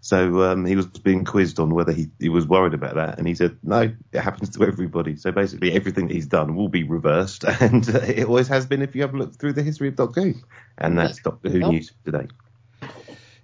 So 0.00 0.42
um, 0.42 0.64
he 0.64 0.74
was 0.74 0.86
being 0.86 1.24
quizzed 1.24 1.60
on 1.60 1.72
whether 1.72 1.92
he, 1.92 2.10
he 2.18 2.28
was 2.28 2.44
worried 2.44 2.74
about 2.74 2.96
that, 2.96 3.18
and 3.18 3.28
he 3.28 3.36
said, 3.36 3.56
"No, 3.62 3.92
it 4.12 4.20
happens 4.20 4.50
to 4.56 4.64
everybody." 4.64 5.14
So 5.14 5.30
basically, 5.30 5.72
everything 5.72 6.08
that 6.08 6.14
he's 6.14 6.26
done 6.26 6.56
will 6.56 6.68
be 6.68 6.82
reversed, 6.82 7.44
and 7.60 7.88
uh, 7.88 8.00
it 8.00 8.26
always 8.26 8.48
has 8.48 8.66
been 8.66 8.82
if 8.82 8.96
you 8.96 9.02
have 9.02 9.14
a 9.14 9.16
look 9.16 9.38
through 9.38 9.52
the 9.52 9.62
history 9.62 9.86
of 9.86 9.94
Doctor 9.94 10.22
Who, 10.22 10.34
and 10.76 10.98
that's 10.98 11.20
Doctor 11.20 11.50
Who 11.50 11.60
news 11.60 11.92
today. 12.04 12.26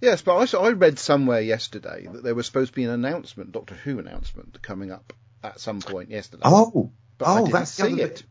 Yes, 0.01 0.22
but 0.22 0.55
I, 0.55 0.59
I 0.59 0.70
read 0.70 0.99
somewhere 0.99 1.40
yesterday 1.40 2.07
that 2.11 2.22
there 2.22 2.34
was 2.34 2.46
supposed 2.46 2.72
to 2.72 2.76
be 2.76 2.84
an 2.84 2.90
announcement, 2.90 3.53
Doctor 3.53 3.74
Who 3.74 3.99
announcement, 3.99 4.61
coming 4.62 4.92
up 4.92 5.12
at 5.42 5.61
some 5.61 5.80
point 5.80 6.11
yesterday. 6.11 6.42
Oh, 6.44 6.92
but 7.18 7.26
I 7.26 7.32
oh, 7.32 7.36
didn't 7.38 7.53
that's 7.53 7.70
see 7.72 8.01
it. 8.01 8.24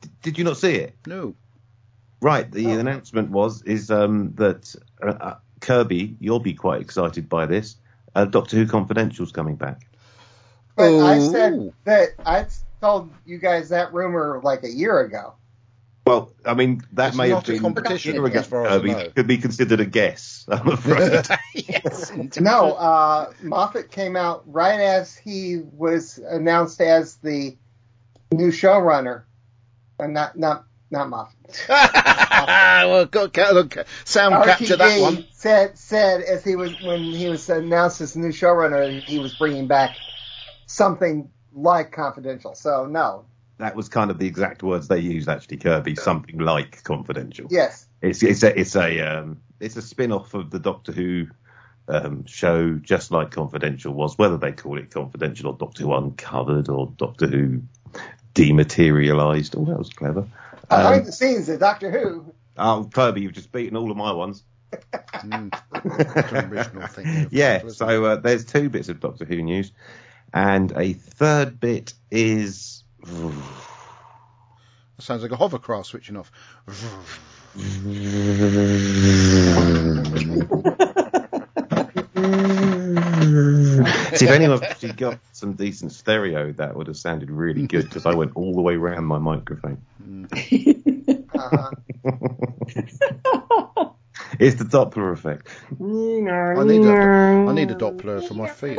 bit. 0.00 0.10
Did 0.22 0.38
you 0.38 0.44
not 0.44 0.58
see 0.58 0.74
it? 0.76 0.96
No. 1.06 1.34
Right. 2.20 2.50
The 2.50 2.70
announcement 2.72 3.30
was 3.30 3.62
is 3.62 3.90
um, 3.90 4.34
that 4.36 4.74
uh, 5.02 5.10
uh, 5.10 5.34
Kirby, 5.60 6.16
you'll 6.20 6.40
be 6.40 6.54
quite 6.54 6.80
excited 6.80 7.28
by 7.28 7.46
this. 7.46 7.76
Uh, 8.14 8.24
Doctor 8.24 8.56
Who 8.56 8.66
Confidential's 8.66 9.32
coming 9.32 9.56
back. 9.56 9.86
But 10.76 11.00
I 11.00 11.18
Oh. 11.18 11.32
said 11.32 11.72
that 11.84 12.08
I 12.24 12.46
told 12.80 13.10
you 13.26 13.38
guys 13.38 13.70
that 13.70 13.92
rumor 13.92 14.40
like 14.42 14.62
a 14.62 14.70
year 14.70 15.00
ago. 15.00 15.34
Well, 16.08 16.32
I 16.46 16.54
mean 16.54 16.82
that 16.92 17.08
It's 17.08 17.16
may 17.18 17.28
not 17.28 17.46
have 17.46 17.48
a 17.48 17.52
been 17.52 17.62
competition, 17.62 18.16
Kirby 18.16 18.38
as 18.38 18.46
far 18.46 18.66
as 18.66 18.82
I 18.82 18.86
know. 18.86 19.08
could 19.14 19.26
be 19.26 19.36
considered 19.36 19.80
a 19.80 19.84
guess. 19.84 20.46
I'm 20.48 20.68
afraid. 20.68 21.26
yes. 21.54 22.10
No, 22.40 22.72
uh, 22.72 23.30
Moffat 23.42 23.90
came 23.90 24.16
out 24.16 24.42
right 24.46 24.80
as 24.80 25.14
he 25.14 25.58
was 25.58 26.16
announced 26.16 26.80
as 26.80 27.16
the 27.16 27.58
new 28.32 28.50
showrunner. 28.50 29.24
Uh, 30.00 30.06
not 30.06 30.38
not 30.38 30.64
not 30.90 31.10
Moffat. 31.10 31.66
well, 31.68 33.04
got, 33.04 33.34
ca- 33.34 33.50
look, 33.52 33.76
sound 34.04 34.42
capture 34.46 34.76
that 34.76 35.02
one. 35.02 35.26
Said 35.32 35.76
said 35.78 36.22
as 36.22 36.42
he 36.42 36.56
was 36.56 36.72
when 36.80 37.12
he 37.12 37.28
was 37.28 37.50
announced 37.50 38.00
as 38.00 38.14
the 38.14 38.20
new 38.20 38.30
showrunner, 38.32 39.02
he 39.02 39.18
was 39.18 39.34
bringing 39.34 39.66
back 39.66 39.94
something 40.64 41.30
like 41.52 41.92
Confidential. 41.92 42.54
So 42.54 42.86
no, 42.86 43.26
that 43.58 43.74
was 43.76 43.88
kind 43.88 44.10
of 44.10 44.18
the 44.18 44.26
exact 44.26 44.62
words 44.62 44.88
they 44.88 44.98
used. 45.00 45.28
Actually, 45.28 45.58
Kirby, 45.58 45.94
something 45.96 46.38
like 46.38 46.82
confidential. 46.84 47.46
yes, 47.50 47.86
It's 48.02 48.22
it's 48.22 48.42
a 48.42 48.58
it's 48.58 48.76
a 48.76 49.00
um, 49.00 49.40
it's 49.60 49.76
a 49.76 49.82
spin 49.82 50.12
off 50.12 50.34
of 50.34 50.50
the 50.50 50.58
Doctor 50.58 50.92
Who 50.92 51.26
um, 51.88 52.24
show, 52.26 52.74
just 52.74 53.10
like 53.10 53.30
Confidential 53.32 53.92
was. 53.94 54.16
Whether 54.18 54.36
they 54.38 54.52
call 54.52 54.78
it 54.78 54.90
Confidential 54.90 55.50
or 55.50 55.56
Doctor 55.56 55.82
Who 55.84 55.94
Uncovered 55.94 56.68
or 56.68 56.92
Doctor 56.96 57.26
Who 57.26 57.62
Dematerialized. 58.34 59.54
Oh, 59.56 59.64
that 59.64 59.78
was 59.78 59.90
clever. 59.90 60.26
behind 60.68 61.00
Um, 61.00 61.06
the 61.06 61.12
scenes 61.12 61.48
at 61.48 61.60
Doctor 61.60 61.90
Who. 61.90 62.32
oh, 62.56 62.88
Kirby, 62.92 63.22
you've 63.22 63.32
just 63.32 63.50
beaten 63.52 63.76
all 63.76 63.90
of 63.90 63.96
my 63.96 64.12
ones. 64.12 64.44
Mm, 65.18 65.50
that's 65.72 66.32
an 66.32 66.44
original 66.52 66.86
thing. 66.86 67.24
of 67.24 67.32
Yeah, 67.32 67.66
so 67.68 68.04
uh, 68.04 68.16
there's 68.16 68.44
two 68.44 68.68
bits 68.68 68.88
of 68.90 69.00
Doctor 69.00 69.24
Who 69.24 69.42
news, 69.42 69.72
and 70.32 70.70
a 70.76 70.92
third 70.92 71.58
bit 71.58 71.94
is. 72.10 72.77
It? 73.12 75.02
Sounds 75.02 75.22
like 75.22 75.30
a 75.30 75.36
hovercraft 75.36 75.86
switching 75.86 76.16
off. 76.16 76.32
See, 84.14 84.24
if 84.24 84.30
anyone 84.30 84.62
actually 84.64 84.92
got 84.92 85.20
some 85.32 85.52
decent 85.52 85.92
stereo, 85.92 86.52
that 86.52 86.74
would 86.76 86.88
have 86.88 86.96
sounded 86.96 87.30
really 87.30 87.66
good 87.66 87.84
because 87.84 88.06
I 88.06 88.14
went 88.14 88.32
all 88.34 88.54
the 88.54 88.62
way 88.62 88.74
around 88.74 89.04
my 89.04 89.18
microphone. 89.18 89.82
Uh-huh. 91.34 91.70
It's 94.40 94.56
the 94.56 94.64
Doppler 94.64 95.12
effect. 95.12 95.48
I 95.70 96.64
need 96.64 96.84
a, 96.84 96.90
I 97.48 97.52
need 97.52 97.70
a 97.70 97.74
Doppler 97.74 98.26
for 98.26 98.34
my 98.34 98.48
feet. 98.48 98.78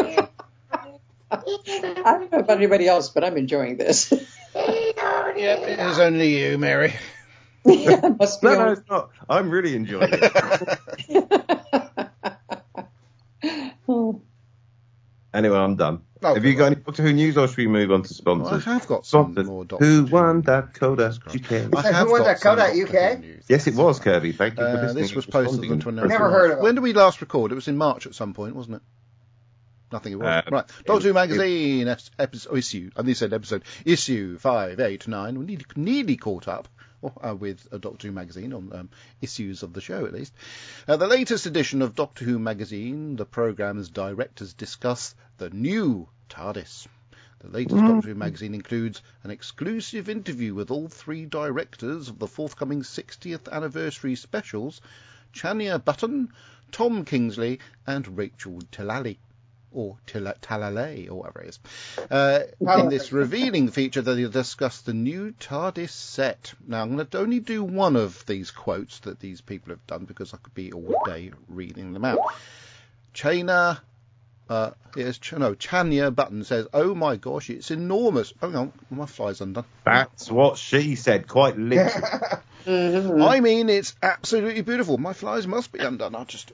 Actually. 1.32 2.04
I 2.04 2.14
don't 2.18 2.32
know 2.32 2.40
about 2.40 2.58
anybody 2.58 2.88
else, 2.88 3.10
but 3.10 3.24
I'm 3.24 3.38
enjoying 3.38 3.78
this. 3.78 4.12
Yep, 4.56 5.60
it 5.70 5.80
is 5.80 6.00
only 6.00 6.38
you, 6.38 6.58
Mary. 6.58 6.94
yeah, 7.66 8.10
must 8.20 8.42
be. 8.42 8.48
No, 8.50 8.56
no, 8.56 8.72
it's 8.74 8.82
not. 8.90 9.12
I'm 9.30 9.50
really 9.50 9.74
enjoying 9.74 10.10
it. 10.12 10.32
Oh, 13.88 14.22
anyway, 15.34 15.58
I'm 15.58 15.78
done. 15.78 16.02
Have 16.22 16.44
you 16.44 16.56
got 16.56 16.66
any 16.66 16.76
Doctor 16.76 17.04
Who 17.04 17.14
news, 17.14 17.38
or 17.38 17.48
should 17.48 17.58
we 17.58 17.68
move 17.68 17.90
on 17.92 18.04
to 18.04 18.22
Well, 18.26 18.48
I 18.50 18.60
have 18.60 18.86
got 18.88 19.06
some 19.06 19.28
Sponsors. 19.34 19.48
more 19.48 19.64
Doctor 19.64 19.86
Who 19.86 20.06
Who. 20.06 20.12
won 20.14 20.42
that 20.42 20.74
Coda? 20.74 21.14
UK? 21.26 21.74
I 21.74 21.92
have 21.94 22.08
who 22.08 22.12
won 22.12 22.24
that 22.24 22.40
some 22.40 22.58
Kodak 22.58 22.76
UK? 22.76 23.20
News. 23.22 23.46
Yes, 23.48 23.68
it 23.68 23.76
was 23.76 24.00
Kirby. 24.02 24.34
Thank 24.34 24.56
you 24.60 24.66
for 24.66 24.72
Uh, 24.72 24.82
listening. 24.82 25.04
this 25.04 25.16
was 25.16 25.26
posted 25.26 25.72
on 25.72 25.78
the 25.80 25.84
29th. 25.86 26.10
Never 26.10 26.30
heard 26.30 26.52
of 26.52 26.58
it. 26.58 26.62
When 26.64 26.76
did 26.76 26.82
we 26.82 26.92
last 26.92 27.22
record? 27.22 27.54
It 27.54 27.56
was 27.56 27.70
in 27.70 27.78
March 27.78 28.06
at 28.08 28.14
some 28.16 28.34
point, 28.34 28.56
wasn't 28.56 28.76
it? 28.78 28.82
Nothing 29.92 30.14
it 30.14 30.20
was. 30.20 30.28
Uh, 30.28 30.42
right. 30.52 30.66
Doctor 30.86 31.08
Who 31.08 31.14
magazine 31.14 31.88
episode 32.20 32.58
issue. 32.58 32.92
I 32.96 33.02
think 33.02 33.10
it 33.10 33.18
said 33.18 33.34
episode 33.34 33.64
issue 33.86 34.38
five 34.38 34.80
eight 34.80 35.08
nine. 35.08 35.40
We 35.40 35.46
nearly, 35.46 35.66
nearly 35.76 36.16
caught 36.16 36.48
up 36.48 36.68
or, 37.02 37.14
uh, 37.26 37.36
with 37.36 37.68
a 37.72 37.80
Doctor 37.80 38.08
Who 38.08 38.14
magazine 38.14 38.54
on 38.54 38.72
um, 38.74 38.90
issues 39.22 39.64
of 39.64 39.74
the 39.74 39.82
show 39.82 40.06
at 40.06 40.14
least. 40.14 40.34
Uh, 40.88 40.98
the 40.98 41.08
latest 41.08 41.46
edition 41.46 41.82
of 41.82 41.96
Doctor 41.96 42.26
Who 42.26 42.40
magazine, 42.40 43.16
the 43.16 43.26
programme's 43.26 43.90
directors 43.90 44.54
discuss 44.54 45.16
the 45.38 45.50
new 45.50 46.08
TARDIS. 46.30 46.88
The 47.40 47.48
latest 47.48 47.80
Doctor 47.80 48.10
Who 48.10 48.16
magazine 48.16 48.54
includes 48.54 49.02
an 49.24 49.32
exclusive 49.32 50.10
interview 50.10 50.54
with 50.54 50.72
all 50.72 50.90
three 50.90 51.26
directors 51.26 52.10
of 52.10 52.20
the 52.20 52.28
forthcoming 52.28 52.82
60th 52.82 53.50
anniversary 53.52 54.16
specials, 54.16 54.82
Chanya 55.34 55.84
Button, 55.84 56.34
Tom 56.72 57.06
Kingsley, 57.06 57.60
and 57.88 58.18
Rachel 58.18 58.60
Tilali. 58.72 59.18
Or 59.72 59.98
Talalay, 60.08 61.10
or 61.10 61.16
whatever 61.16 61.42
it 61.42 61.50
is. 61.50 61.60
Uh, 62.10 62.40
in 62.60 62.90
this 62.90 63.12
revealing 63.12 63.70
feature, 63.70 64.02
they 64.02 64.28
discuss 64.28 64.82
the 64.82 64.94
new 64.94 65.32
TARDIS 65.40 65.92
set. 65.92 66.54
Now, 66.68 66.82
I'm 66.82 66.96
going 66.96 67.06
to 67.06 67.20
only 67.20 67.40
do 67.40 67.64
one 67.64 67.96
of 67.96 68.26
these 68.26 68.50
quotes 68.50 69.00
that 69.02 69.20
these 69.20 69.42
people 69.42 69.70
have 69.72 69.86
done 69.86 70.06
because 70.06 70.34
I 70.34 70.38
could 70.38 70.56
be 70.56 70.72
all 70.72 70.96
day 71.06 71.32
reading 71.48 71.94
them 71.94 72.06
out. 72.06 72.20
Chana 73.14 73.80
uh, 74.50 74.72
yes, 74.96 75.20
Ch- 75.20 75.34
no, 75.34 75.54
Chanya 75.54 76.14
Button 76.14 76.44
says, 76.44 76.68
"Oh 76.74 76.96
my 76.96 77.18
gosh, 77.18 77.52
it's 77.52 77.70
enormous." 77.70 78.34
Hang 78.42 78.56
on, 78.56 78.74
my 78.90 79.06
fly's 79.06 79.42
undone. 79.42 79.66
That's 79.86 80.32
what 80.32 80.58
she 80.58 80.96
said, 80.96 81.28
quite 81.28 81.56
literally. 81.56 82.42
I 83.24 83.40
mean, 83.42 83.70
it's 83.70 83.96
absolutely 84.02 84.62
beautiful. 84.62 84.98
My 84.98 85.14
flies 85.14 85.46
must 85.46 85.72
be 85.72 85.80
undone. 85.80 86.16
I'll 86.16 86.26
just. 86.26 86.52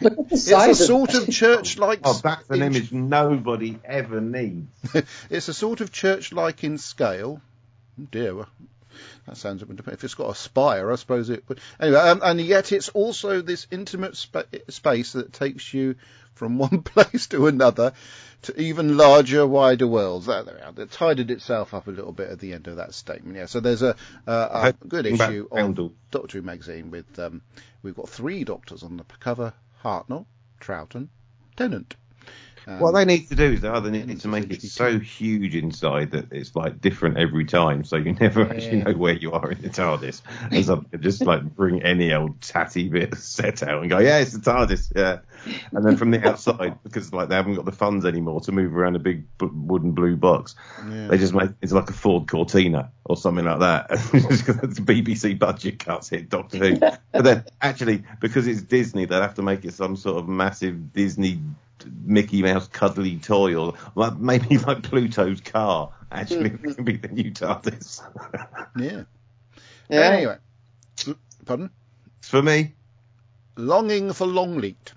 Look 0.00 0.18
at 0.18 0.28
the 0.28 0.34
It's 0.34 0.50
a 0.50 0.70
of 0.70 0.76
sort 0.76 1.14
of 1.14 1.30
church-like. 1.30 2.00
oh, 2.04 2.20
that's 2.22 2.48
an 2.50 2.62
image 2.62 2.92
nobody 2.92 3.78
ever 3.84 4.20
needs. 4.20 4.68
it's 5.30 5.48
a 5.48 5.54
sort 5.54 5.80
of 5.80 5.92
church-like 5.92 6.64
in 6.64 6.78
scale. 6.78 7.40
Oh 7.98 8.06
dear, 8.10 8.46
that 9.26 9.36
sounds. 9.36 9.62
If 9.62 10.04
it's 10.04 10.14
got 10.14 10.30
a 10.30 10.34
spire, 10.34 10.92
I 10.92 10.96
suppose 10.96 11.30
it 11.30 11.44
would. 11.48 11.60
Anyway, 11.80 11.98
um, 11.98 12.20
and 12.22 12.40
yet 12.40 12.72
it's 12.72 12.90
also 12.90 13.40
this 13.40 13.66
intimate 13.70 14.16
spa- 14.16 14.44
space 14.68 15.12
that 15.12 15.32
takes 15.32 15.72
you 15.72 15.96
from 16.34 16.58
one 16.66 16.82
place 16.82 17.26
to 17.28 17.46
another 17.46 17.92
to 18.42 18.60
even 18.60 18.96
larger, 18.96 19.46
wider 19.46 19.86
worlds. 19.86 20.26
There, 20.26 20.42
there 20.42 20.54
we 20.54 20.60
are. 20.60 20.84
It 20.84 20.90
tidied 20.92 21.30
itself 21.30 21.74
up 21.74 21.86
a 21.86 21.90
little 21.90 22.12
bit 22.12 22.30
at 22.30 22.38
the 22.38 22.52
end 22.52 22.68
of 22.68 22.76
that 22.76 22.94
statement. 22.94 23.36
Yeah, 23.36 23.46
so 23.46 23.60
there's 23.60 23.82
a, 23.82 23.96
uh, 24.26 24.72
a 24.80 24.86
good 24.86 25.06
issue 25.06 25.48
of 25.50 25.58
Handel. 25.58 25.92
Doctor 26.10 26.38
Who 26.38 26.42
magazine 26.42 26.90
with 26.90 27.18
um, 27.18 27.42
we've 27.82 27.96
got 27.96 28.08
three 28.08 28.44
doctors 28.44 28.82
on 28.82 28.98
the 28.98 29.04
cover: 29.20 29.52
Hartnell, 29.86 30.26
Troughton, 30.58 31.10
Tennant. 31.54 31.94
Um, 32.68 32.80
what 32.80 32.92
they 32.92 33.04
need 33.04 33.28
to 33.28 33.36
do 33.36 33.52
is 33.52 33.60
they 33.60 33.68
either 33.68 33.90
need 33.90 34.20
to 34.20 34.28
make 34.28 34.50
it 34.50 34.60
so 34.62 34.98
huge 34.98 35.54
inside 35.54 36.10
that 36.10 36.32
it's 36.32 36.56
like 36.56 36.80
different 36.80 37.16
every 37.16 37.44
time, 37.44 37.84
so 37.84 37.96
you 37.96 38.12
never 38.14 38.42
actually 38.42 38.82
know 38.82 38.92
where 38.92 39.14
you 39.14 39.32
are 39.32 39.52
in 39.52 39.62
the 39.62 39.68
TARDIS. 39.68 40.20
And 40.50 40.64
so 40.64 40.84
just 40.98 41.24
like 41.24 41.42
bring 41.42 41.82
any 41.82 42.12
old 42.12 42.40
tatty 42.40 42.88
bit 42.88 43.12
of 43.12 43.18
set 43.20 43.62
out 43.62 43.82
and 43.82 43.90
go, 43.90 43.98
yeah, 43.98 44.18
it's 44.18 44.32
the 44.32 44.40
TARDIS, 44.40 44.92
yeah. 44.96 45.18
And 45.70 45.84
then 45.84 45.96
from 45.96 46.10
the 46.10 46.26
outside, 46.28 46.82
because 46.82 47.12
like 47.12 47.28
they 47.28 47.36
haven't 47.36 47.54
got 47.54 47.66
the 47.66 47.72
funds 47.72 48.04
anymore 48.04 48.40
to 48.40 48.52
move 48.52 48.76
around 48.76 48.96
a 48.96 49.00
big 49.00 49.26
b- 49.38 49.48
wooden 49.52 49.92
blue 49.92 50.16
box, 50.16 50.56
they 51.08 51.18
just 51.18 51.34
make 51.34 51.50
it's 51.62 51.72
like 51.72 51.88
a 51.88 51.92
Ford 51.92 52.26
Cortina 52.26 52.90
or 53.04 53.16
something 53.16 53.44
like 53.44 53.60
that. 53.60 53.88
the 53.90 54.82
BBC 54.84 55.38
budget 55.38 55.78
cuts 55.78 56.08
hit 56.08 56.28
Doctor 56.28 56.58
Who, 56.58 56.76
but 56.80 57.00
then 57.12 57.44
actually 57.62 58.02
because 58.20 58.48
it's 58.48 58.62
Disney, 58.62 59.04
they'll 59.04 59.22
have 59.22 59.34
to 59.34 59.42
make 59.42 59.64
it 59.64 59.74
some 59.74 59.94
sort 59.94 60.16
of 60.16 60.26
massive 60.26 60.92
Disney 60.92 61.40
Mickey 62.04 62.42
Mouse 62.42 62.68
cuddly 62.68 63.16
toy, 63.16 63.54
or 63.54 63.74
like 63.94 64.16
maybe 64.16 64.58
like 64.66 64.82
Pluto's 64.82 65.40
car. 65.40 65.92
Actually, 66.10 66.50
can 66.74 66.84
be 66.84 66.96
the 66.96 67.08
new 67.08 67.30
TARDIS. 67.30 68.02
yeah. 68.76 69.02
Yeah. 69.88 70.00
Anyway, 70.00 70.36
pardon. 71.44 71.70
For 72.22 72.42
me, 72.42 72.74
Longing 73.56 74.12
for 74.12 74.26
Longleat. 74.26 74.92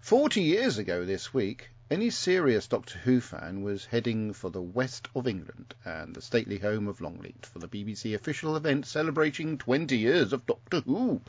Forty 0.00 0.42
years 0.42 0.78
ago 0.78 1.04
this 1.04 1.32
week, 1.34 1.70
any 1.90 2.10
serious 2.10 2.66
Doctor 2.66 2.98
Who 2.98 3.18
fan 3.18 3.62
was 3.62 3.86
heading 3.86 4.34
for 4.34 4.50
the 4.50 4.60
west 4.60 5.08
of 5.14 5.26
England 5.26 5.74
and 5.86 6.14
the 6.14 6.20
stately 6.20 6.58
home 6.58 6.86
of 6.86 7.00
Longleat 7.00 7.46
for 7.46 7.60
the 7.60 7.68
BBC 7.68 8.14
official 8.14 8.56
event 8.56 8.86
celebrating 8.86 9.56
20 9.56 9.96
years 9.96 10.34
of 10.34 10.44
Doctor 10.44 10.80
Who. 10.80 11.22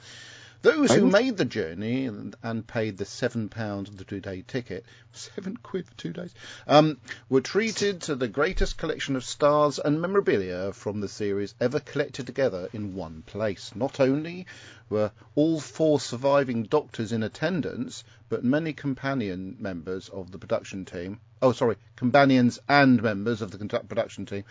Those 0.62 0.92
who 0.92 1.06
made 1.06 1.38
the 1.38 1.46
journey 1.46 2.06
and, 2.06 2.36
and 2.44 2.68
paid 2.68 2.98
the 2.98 3.06
seven 3.06 3.48
pounds 3.48 3.88
of 3.88 3.96
the 3.96 4.04
two-day 4.04 4.44
ticket, 4.46 4.84
seven 5.14 5.56
quid 5.56 5.88
for 5.88 5.96
two 5.96 6.12
days, 6.12 6.34
um, 6.68 6.98
were 7.30 7.40
treated 7.40 8.02
to 8.02 8.16
the 8.16 8.28
greatest 8.28 8.78
collection 8.78 9.16
of 9.16 9.24
stars 9.24 9.80
and 9.80 10.02
memorabilia 10.02 10.74
from 10.74 11.00
the 11.00 11.08
series 11.08 11.56
ever 11.62 11.80
collected 11.80 12.26
together 12.26 12.68
in 12.74 12.94
one 12.94 13.22
place. 13.22 13.74
Not 13.74 14.02
only 14.02 14.48
were 14.90 15.12
all 15.34 15.62
four 15.62 15.98
surviving 15.98 16.64
doctors 16.64 17.14
in 17.14 17.24
attendance, 17.24 18.04
but 18.28 18.44
many 18.44 18.74
companion 18.74 19.56
members 19.60 20.10
of 20.10 20.30
the 20.30 20.40
production 20.40 20.84
team, 20.84 21.22
oh 21.42 21.54
sorry, 21.54 21.78
companions 21.96 22.60
and 22.68 23.02
members 23.02 23.42
of 23.42 23.52
the 23.52 23.84
production 23.84 24.26
team 24.26 24.44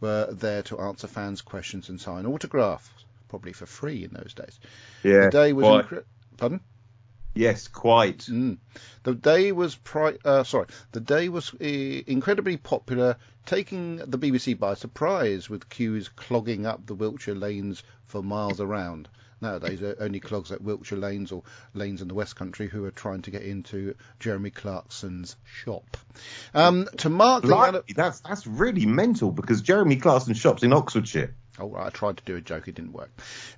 were 0.00 0.28
there 0.30 0.62
to 0.62 0.78
answer 0.78 1.08
fans' 1.08 1.42
questions 1.42 1.88
and 1.88 2.00
sign 2.00 2.26
autographs, 2.26 2.88
probably 3.28 3.52
for 3.52 3.66
free 3.66 4.04
in 4.04 4.10
those 4.12 4.34
days. 4.34 4.58
yeah, 5.02 5.24
The 5.26 5.30
day 5.30 5.52
was 5.52 5.64
incre- 5.66 6.04
pardon. 6.36 6.60
yes, 7.34 7.68
quite. 7.68 8.18
Mm. 8.20 8.58
The 9.04 9.14
day 9.14 9.52
was 9.52 9.74
pri- 9.76 10.18
uh, 10.24 10.44
sorry. 10.44 10.66
The 10.92 11.00
day 11.00 11.28
was 11.28 11.52
uh, 11.54 11.64
incredibly 11.64 12.56
popular, 12.56 13.16
taking 13.46 13.96
the 13.96 14.18
BBC 14.18 14.58
by 14.58 14.74
surprise 14.74 15.48
with 15.48 15.68
queues 15.68 16.08
clogging 16.08 16.66
up 16.66 16.86
the 16.86 16.94
Wiltshire 16.94 17.34
lanes 17.34 17.82
for 18.06 18.22
miles 18.22 18.60
around. 18.60 19.08
Nowadays, 19.40 19.80
it 19.80 19.98
only 20.00 20.18
clogs 20.18 20.50
up 20.50 20.60
Wiltshire 20.60 20.98
lanes 20.98 21.30
or 21.30 21.44
lanes 21.72 22.02
in 22.02 22.08
the 22.08 22.14
West 22.14 22.34
Country 22.34 22.66
who 22.66 22.84
are 22.86 22.90
trying 22.90 23.22
to 23.22 23.30
get 23.30 23.42
into 23.42 23.94
Jeremy 24.18 24.50
Clarkson's 24.50 25.36
shop. 25.44 25.96
Um, 26.54 26.88
to 26.96 27.08
mark 27.08 27.42
the 27.42 27.48
Blimey, 27.48 27.82
that's 27.94 28.18
that's 28.18 28.48
really 28.48 28.84
mental 28.84 29.30
because 29.30 29.62
Jeremy 29.62 29.94
Clarkson 29.94 30.34
shops 30.34 30.64
in 30.64 30.72
Oxfordshire. 30.72 31.36
Oh, 31.60 31.68
right, 31.68 31.86
I 31.86 31.90
tried 31.90 32.16
to 32.18 32.24
do 32.24 32.36
a 32.36 32.40
joke, 32.40 32.68
it 32.68 32.74
didn't 32.74 32.92
work. 32.92 33.10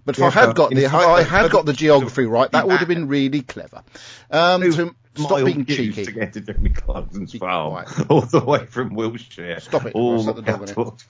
But 0.04 0.16
if 0.16 0.20
Yeah, 0.20 0.26
I 0.26 0.30
had 0.30 0.54
got 0.54 0.70
the, 0.70 0.86
I 0.86 1.22
had 1.22 1.50
got 1.50 1.66
the 1.66 1.72
geography 1.72 2.24
right, 2.24 2.50
that 2.52 2.66
would 2.66 2.78
have 2.78 2.88
been 2.88 3.08
really 3.08 3.42
clever. 3.42 3.82
Um, 4.30 4.62
to 4.62 4.94
stop 5.14 5.44
being 5.44 5.64
cheeky. 5.64 6.04
to 6.04 6.12
get 6.12 6.32
to 6.34 6.40
Jeremy 6.40 6.70
Clarkson's 6.70 7.34
farm, 7.34 7.84
quiet. 7.84 8.10
all 8.10 8.20
the 8.22 8.40
way 8.40 8.66
from 8.66 8.94
Wiltshire. 8.94 9.60
Stop 9.60 9.86
it, 9.86 9.94
All 9.94 10.26
I'll 10.26 10.34
the 10.34 10.42
dog. 10.42 11.00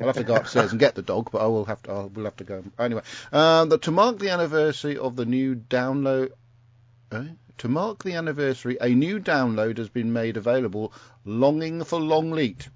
I'll 0.00 0.06
have 0.06 0.16
to 0.16 0.24
go 0.24 0.34
upstairs 0.34 0.72
and 0.72 0.80
get 0.80 0.94
the 0.94 1.02
dog, 1.02 1.30
but 1.30 1.40
I 1.40 1.46
will 1.46 1.64
have 1.64 1.82
to. 1.84 1.92
I 1.92 2.04
will 2.04 2.24
have 2.24 2.36
to 2.36 2.44
go 2.44 2.64
anyway. 2.78 3.02
Um, 3.32 3.70
to 3.70 3.90
mark 3.90 4.18
the 4.18 4.30
anniversary 4.30 4.98
of 4.98 5.16
the 5.16 5.24
new 5.24 5.54
download, 5.54 6.32
eh? 7.12 7.24
to 7.58 7.68
mark 7.68 8.04
the 8.04 8.14
anniversary, 8.14 8.76
a 8.80 8.88
new 8.88 9.20
download 9.20 9.78
has 9.78 9.88
been 9.88 10.12
made 10.12 10.36
available. 10.36 10.92
Longing 11.24 11.84
for 11.84 12.00
Longleat. 12.00 12.68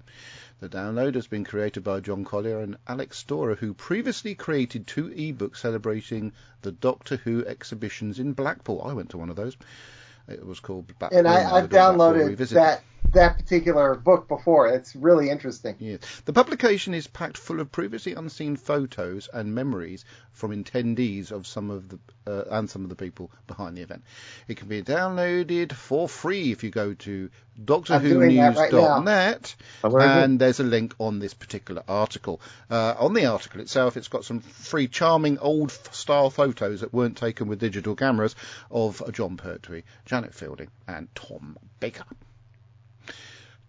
The 0.63 0.69
download 0.69 1.15
has 1.15 1.27
been 1.27 1.43
created 1.43 1.83
by 1.83 1.99
John 1.99 2.23
Collier 2.23 2.61
and 2.61 2.77
Alex 2.87 3.17
Storer, 3.17 3.55
who 3.55 3.73
previously 3.73 4.33
created 4.33 4.87
two 4.87 5.09
ebooks 5.09 5.57
celebrating 5.57 6.31
the 6.61 6.71
Doctor 6.71 7.17
Who 7.17 7.45
exhibitions 7.45 8.17
in 8.17 8.31
Blackpool. 8.31 8.81
I 8.81 8.93
went 8.93 9.09
to 9.09 9.17
one 9.17 9.29
of 9.29 9.35
those. 9.35 9.57
It 10.29 10.45
was 10.45 10.61
called 10.61 10.97
Blackpool. 10.99 11.19
And 11.19 11.27
I, 11.27 11.53
I've 11.53 11.67
downloaded 11.67 12.37
that 12.51 12.81
that 13.11 13.37
particular 13.37 13.95
book 13.95 14.27
before. 14.27 14.67
It's 14.67 14.95
really 14.95 15.29
interesting. 15.29 15.75
Yes. 15.79 15.99
The 16.25 16.33
publication 16.33 16.93
is 16.93 17.07
packed 17.07 17.37
full 17.37 17.59
of 17.59 17.71
previously 17.71 18.13
unseen 18.13 18.55
photos 18.55 19.29
and 19.31 19.53
memories 19.53 20.05
from 20.31 20.51
attendees 20.51 21.31
of 21.31 21.45
some 21.45 21.69
of 21.69 21.89
the 21.89 21.99
uh, 22.25 22.45
and 22.49 22.69
some 22.69 22.83
of 22.83 22.89
the 22.89 22.95
people 22.95 23.29
behind 23.47 23.77
the 23.77 23.81
event. 23.81 24.03
It 24.47 24.57
can 24.57 24.67
be 24.67 24.81
downloaded 24.81 25.73
for 25.73 26.07
free 26.09 26.51
if 26.51 26.63
you 26.63 26.71
go 26.71 26.93
to 26.93 27.29
that 27.57 27.89
right. 27.89 28.01
DoctorWhoNews.net, 28.01 29.55
Oh, 29.83 29.97
and 29.97 30.39
there's 30.39 30.59
a 30.59 30.63
link 30.63 30.95
on 30.97 31.19
this 31.19 31.33
particular 31.33 31.83
article. 31.87 32.41
Uh, 32.69 32.95
on 32.97 33.13
the 33.13 33.25
article 33.27 33.61
itself, 33.61 33.95
it's 33.95 34.07
got 34.07 34.25
some 34.25 34.39
free, 34.39 34.87
charming 34.87 35.37
old-style 35.37 36.31
photos 36.31 36.81
that 36.81 36.93
weren't 36.93 37.17
taken 37.17 37.47
with 37.47 37.59
digital 37.59 37.95
cameras 37.95 38.35
of 38.71 39.03
Jon 39.11 39.37
Pertwee, 39.37 39.83
Janet 40.05 40.33
Fielding, 40.33 40.69
and 40.87 41.13
Tom 41.13 41.57
Baker. 41.79 42.05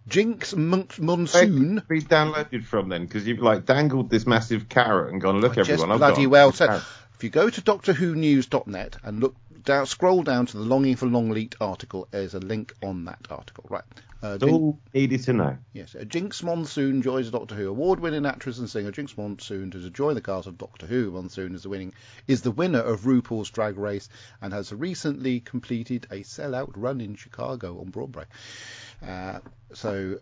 Jinkx 0.09 0.55
Mon- 0.55 0.87
Monsoon. 0.99 1.81
Be 1.87 2.01
downloaded 2.01 2.63
from 2.63 2.89
then 2.89 3.05
because 3.05 3.25
you've 3.25 3.41
like 3.41 3.65
dangled 3.65 4.09
this 4.09 4.27
massive 4.27 4.69
carrot 4.69 5.11
and 5.11 5.21
gone 5.21 5.41
look 5.41 5.55
Just 5.55 5.69
everyone. 5.69 5.91
I've 5.91 5.97
bloody 5.99 6.27
well 6.27 6.51
said. 6.51 6.81
If 7.15 7.23
you 7.23 7.29
go 7.29 7.49
to 7.49 7.61
DoctorWhoNews.net 7.61 8.97
and 9.03 9.19
look 9.21 9.35
down, 9.65 9.85
scroll 9.85 10.23
down 10.23 10.45
to 10.47 10.57
the 10.57 10.63
Longing 10.63 10.95
for 10.95 11.05
Longleat 11.07 11.55
article, 11.59 12.07
there's 12.11 12.33
a 12.33 12.39
link 12.39 12.73
on 12.83 13.05
that 13.05 13.27
article. 13.29 13.65
Right. 13.69 13.83
Uh, 14.23 14.37
Jin- 14.39 14.49
all 14.49 14.79
needed 14.93 15.21
to 15.23 15.33
know. 15.33 15.57
yes, 15.73 15.93
uh, 15.93 15.99
Jinkx 16.03 16.41
Monsoon 16.41 17.01
joins 17.03 17.29
Doctor 17.29 17.53
Who. 17.53 17.69
Award-winning 17.69 18.25
actress 18.25 18.57
and 18.57 18.67
singer 18.69 18.91
Jinkx 18.91 19.15
Monsoon 19.17 19.69
to 19.71 19.89
join 19.91 20.15
the 20.15 20.21
cast 20.21 20.47
of 20.47 20.57
Doctor 20.57 20.87
Who. 20.87 21.11
Monsoon 21.11 21.53
is 21.53 21.63
the 21.63 21.69
winning 21.69 21.93
is 22.27 22.41
the 22.41 22.49
winner 22.51 22.79
of 22.79 23.01
RuPaul's 23.01 23.51
Drag 23.51 23.77
Race 23.77 24.09
and 24.41 24.51
has 24.53 24.71
recently 24.73 25.41
completed 25.41 26.07
a 26.11 26.23
sell-out 26.23 26.75
run 26.77 27.01
in 27.01 27.15
Chicago 27.15 27.79
on 27.81 27.89
Broadway. 27.91 28.23
Uh, 29.05 29.39
so 29.73 30.17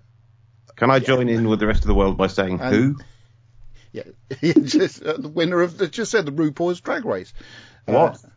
Can 0.75 0.89
I 0.91 0.99
join 0.99 1.29
in 1.29 1.47
with 1.47 1.59
the 1.59 1.67
rest 1.67 1.81
of 1.83 1.87
the 1.87 1.95
world 1.95 2.17
by 2.17 2.27
saying 2.27 2.59
And- 2.59 2.75
who? 2.75 2.95
Yeah, 3.93 4.05
just, 4.41 5.03
uh, 5.03 5.17
the 5.17 5.29
winner 5.29 5.61
of 5.61 5.77
the 5.77 5.87
just 5.87 6.09
said 6.09 6.25
the 6.25 6.31
RuPaul's 6.31 6.81
Drag 6.81 7.05
Race. 7.05 7.31
What? 7.85 8.15
Uh, 8.15 8.27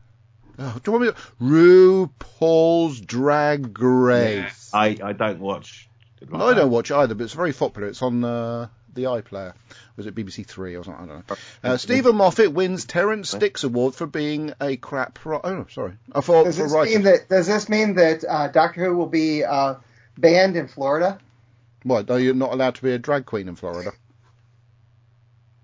oh, 0.59 0.80
do 0.82 0.90
you 0.90 0.98
want 0.98 1.04
me 1.04 1.12
to? 1.12 1.16
RuPaul's 1.42 3.00
Drag 3.00 3.78
Race. 3.80 4.70
I, 4.72 4.96
I 5.02 5.12
don't 5.12 5.40
watch. 5.40 5.88
it 6.20 6.30
like 6.30 6.42
I 6.42 6.54
don't 6.54 6.70
watch 6.70 6.90
either, 6.90 7.14
but 7.14 7.24
it's 7.24 7.32
very 7.32 7.52
popular. 7.52 7.88
It's 7.88 8.02
on 8.02 8.24
uh, 8.24 8.68
the 8.92 9.04
iPlayer. 9.04 9.52
Was 9.96 10.07
it 10.07 10.14
BBC 10.14 10.46
Three 10.46 10.76
or 10.76 10.84
something? 10.84 11.04
I 11.04 11.07
don't 11.14 11.30
know. 11.30 11.36
Uh, 11.64 11.76
Steven 11.76 12.16
Moffat 12.16 12.52
wins 12.52 12.84
Terrance 12.84 13.32
Dicks 13.32 13.64
Award 13.64 13.94
for 13.94 14.07
being 14.07 14.52
a 14.61 14.76
crap. 14.76 15.24
Ri- 15.24 15.38
oh, 15.42 15.54
no, 15.54 15.66
sorry. 15.70 15.94
Uh, 16.12 16.20
for, 16.20 16.44
Does 16.44 16.57
for 16.57 16.64
this 16.64 16.72
writing. 16.72 16.94
mean 16.94 17.02
that 17.04 17.28
does 17.28 17.46
this 17.46 17.68
mean 17.68 17.94
that 17.94 18.24
uh, 18.28 18.48
Doctor 18.48 18.84
Who 18.84 18.96
will 18.96 19.07
be 19.07 19.44
uh, 19.44 19.76
banned 20.18 20.57
in 20.57 20.68
Florida 20.68 21.18
What? 21.82 22.11
Are 22.11 22.18
you 22.18 22.34
not 22.34 22.52
allowed 22.52 22.74
to 22.76 22.82
be 22.82 22.92
a 22.92 22.98
drag 22.98 23.24
queen 23.26 23.48
in 23.48 23.57
Florida? 23.57 23.92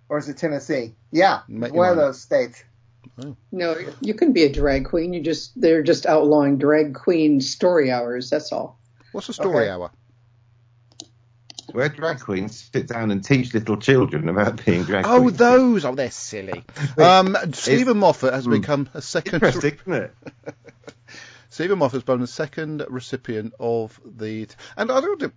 or 0.08 0.18
is 0.18 0.28
it 0.28 0.36
Tennessee? 0.36 0.94
Yeah, 1.10 1.40
Make 1.48 1.72
one 1.72 1.88
of 1.88 1.96
those 1.96 2.20
states. 2.20 2.62
No, 3.52 3.76
you 4.00 4.14
can 4.14 4.32
be 4.32 4.44
a 4.44 4.52
drag 4.52 4.86
queen. 4.86 5.12
You 5.12 5.20
just 5.22 5.58
they're 5.60 5.82
just 5.82 6.06
outlawing 6.06 6.58
drag 6.58 6.94
queen 6.94 7.40
story 7.40 7.90
hours. 7.90 8.30
That's 8.30 8.52
all. 8.52 8.78
What's 9.12 9.28
a 9.28 9.32
story 9.34 9.64
Okay. 9.64 9.70
hour? 9.70 9.90
Where 11.72 11.88
drag 11.88 12.20
queens 12.20 12.68
sit 12.72 12.86
down 12.88 13.10
and 13.10 13.24
teach 13.24 13.54
little 13.54 13.76
children 13.76 14.28
about 14.28 14.64
being 14.64 14.82
drag 14.84 15.06
Oh, 15.06 15.20
queens. 15.22 15.40
Oh, 15.40 15.44
those. 15.56 15.84
Oh, 15.84 15.94
they're 15.94 16.10
silly. 16.10 16.64
Um, 16.98 17.36
Steven 17.52 17.96
Moffat 17.98 18.32
has 18.34 18.46
become 18.46 18.88
a 18.94 19.00
second. 19.00 19.34
Interesting, 19.36 19.78
isn't 19.86 19.92
it? 19.92 20.14
Steven 21.50 21.78
Moffat 21.78 21.94
has 21.94 22.02
become 22.02 22.20
the 22.20 22.26
second 22.26 22.84
recipient 22.88 23.54
of 23.60 23.98
the. 24.04 24.48
And 24.76 24.90
I 24.90 25.00
don't. 25.00 25.22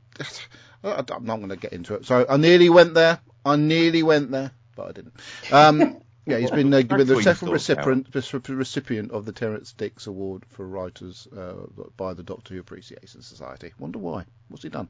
I- 0.84 1.04
I'm 1.12 1.26
not 1.26 1.38
going 1.38 1.50
to 1.50 1.56
get 1.58 1.74
into 1.74 1.94
it. 1.96 2.06
So 2.06 2.26
I 2.28 2.38
nearly 2.38 2.70
went 2.70 2.94
there. 2.96 3.20
I 3.46 3.56
nearly 3.58 4.04
went 4.04 4.32
there, 4.32 4.52
but 4.76 4.88
I 4.90 4.92
didn't. 4.92 5.14
Um, 5.52 6.02
yeah, 6.26 6.38
he's 6.38 6.52
been 6.52 6.74
uh, 6.74 6.82
given 6.82 7.08
the 7.08 7.22
second 7.22 7.50
recipient, 7.50 8.08
recipient 8.50 9.12
of 9.12 9.26
the 9.26 9.32
Terrance 9.32 9.74
Dicks 9.74 10.08
Award 10.08 10.44
for 10.50 10.68
writers 10.68 11.28
uh, 11.36 11.54
by 11.98 12.14
the 12.14 12.24
Doctor 12.24 12.54
Who 12.54 12.60
Appreciation 12.60 13.22
Society. 13.22 13.74
Wonder 13.80 14.00
why? 14.00 14.26
What's 14.48 14.64
he 14.64 14.70
done? 14.70 14.90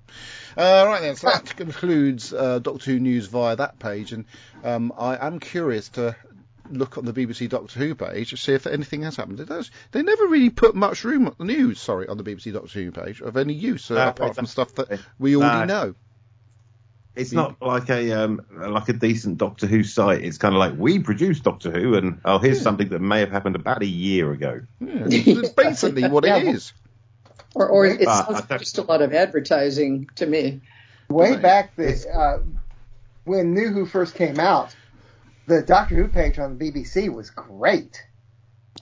Uh, 0.58 0.86
right 0.88 1.02
then, 1.02 1.16
so 1.16 1.28
that 1.28 1.56
concludes 1.56 2.34
uh, 2.34 2.60
Doctor 2.60 2.92
Who 2.92 3.00
news 3.00 3.28
via 3.28 3.56
that 3.58 3.80
page, 3.80 4.14
and 4.14 4.26
um, 4.64 4.94
I 4.98 5.28
am 5.28 5.40
curious 5.40 5.90
to 5.90 6.16
look 6.70 6.98
on 6.98 7.06
the 7.06 7.14
BBC 7.14 7.50
Doctor 7.50 7.80
Who 7.80 7.96
page 7.96 8.32
to 8.32 8.38
see 8.38 8.54
if 8.54 8.66
anything 8.66 9.04
has 9.04 9.16
happened. 9.16 9.40
It 9.40 9.48
does. 9.50 9.70
They 9.92 10.02
never 10.02 10.26
really 10.28 10.50
put 10.50 10.74
much 10.76 11.04
room 11.04 11.28
on 11.28 11.36
the 11.38 11.46
news, 11.46 11.80
sorry, 11.80 12.08
on 12.08 12.18
the 12.18 12.24
BBC 12.24 12.54
Doctor 12.54 12.80
Who 12.80 12.92
page 12.92 13.22
of 13.22 13.38
any 13.38 13.54
use 13.54 13.92
uh, 13.92 13.96
No, 13.96 14.10
apart 14.10 14.36
from 14.36 14.46
stuff 14.46 14.74
that 14.76 15.00
we 15.20 15.36
already 15.36 15.68
No. 15.68 15.86
know. 15.86 15.96
It's 17.16 17.32
not 17.32 17.62
like 17.62 17.90
a 17.90 18.12
um, 18.12 18.42
like 18.52 18.90
a 18.90 18.94
decent 18.94 19.38
Doctor 19.38 19.68
Who 19.68 19.84
site. 19.84 20.22
It's 20.24 20.38
kind 20.38 20.54
of 20.54 20.60
like 20.60 20.74
we 20.78 21.00
produce 21.00 21.40
Doctor 21.40 21.72
Who, 21.72 21.96
and 21.96 22.20
oh, 22.26 22.40
here's 22.40 22.62
something 22.62 22.90
that 22.90 23.00
may 23.00 23.20
have 23.22 23.32
happened 23.32 23.56
about 23.56 23.82
a 23.82 23.86
year 23.88 24.32
ago. 24.32 24.62
Yeah, 24.82 24.88
it's 25.08 25.50
basically 25.50 26.08
what 26.10 26.26
Yeah, 26.26 26.38
it 26.38 26.46
well- 26.46 26.56
is. 26.56 26.74
Or, 27.54 27.70
or 27.70 27.86
it 27.86 28.06
Uh, 28.06 28.26
sounds 28.26 28.50
like 28.50 28.60
just 28.60 28.78
a 28.80 28.82
lot 28.82 29.02
of 29.02 29.14
advertising 29.14 30.10
to 30.16 30.26
me. 30.26 30.60
Way 31.08 31.32
Right. 31.32 31.42
back 31.42 31.76
the, 31.78 32.06
uh, 32.14 32.40
when 33.24 33.54
New 33.54 33.70
Who 33.72 33.86
first 33.86 34.14
came 34.16 34.38
out, 34.42 34.76
the 35.48 35.62
Doctor 35.62 35.96
Who 35.96 36.10
page 36.10 36.38
on 36.38 36.58
the 36.58 36.72
BBC 36.72 37.08
was 37.08 37.30
great. 37.30 38.04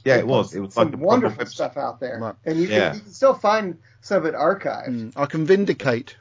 Yeah, 0.05 0.15
They 0.15 0.19
it 0.21 0.27
was. 0.27 0.55
It 0.55 0.59
was 0.61 0.73
some 0.73 0.89
like 0.91 0.99
wonderful 0.99 1.45
stuff 1.45 1.77
out 1.77 1.99
there, 1.99 2.17
Right. 2.19 2.36
and 2.45 2.57
you, 2.59 2.67
Yeah. 2.67 2.89
can, 2.89 2.95
you 2.95 3.01
can 3.03 3.11
still 3.13 3.36
find 3.36 3.77
some 4.01 4.17
of 4.17 4.25
it 4.25 4.34
archived. 4.34 4.89
Mm, 4.89 5.13
I 5.15 5.27
can 5.27 5.45
vindicate 5.45 6.15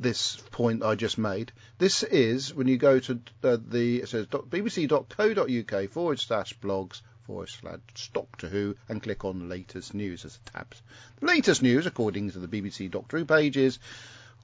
this 0.00 0.36
point 0.52 0.82
I 0.82 0.94
just 0.94 1.18
made. 1.18 1.52
This 1.78 2.02
is 2.02 2.54
when 2.54 2.68
you 2.68 2.76
go 2.76 2.98
to 3.00 3.20
uh, 3.42 3.56
the 3.68 4.02
it 4.02 4.08
says 4.08 4.26
bbc.co.uk 4.26 5.90
forward 5.90 6.20
slash 6.20 6.58
blogs 6.58 7.02
forward 7.26 7.48
slash 7.48 8.10
Doctor 8.12 8.48
Who 8.48 8.76
and 8.88 9.02
click 9.02 9.24
on 9.24 9.48
latest 9.48 9.94
news 9.94 10.24
as 10.24 10.38
a 10.46 10.50
tab. 10.50 10.74
The 11.20 11.26
latest 11.26 11.62
news, 11.62 11.86
according 11.86 12.30
to 12.30 12.38
the 12.38 12.48
BBC 12.48 12.90
Doctor 12.90 13.18
Who 13.18 13.24
page, 13.24 13.56
is 13.56 13.78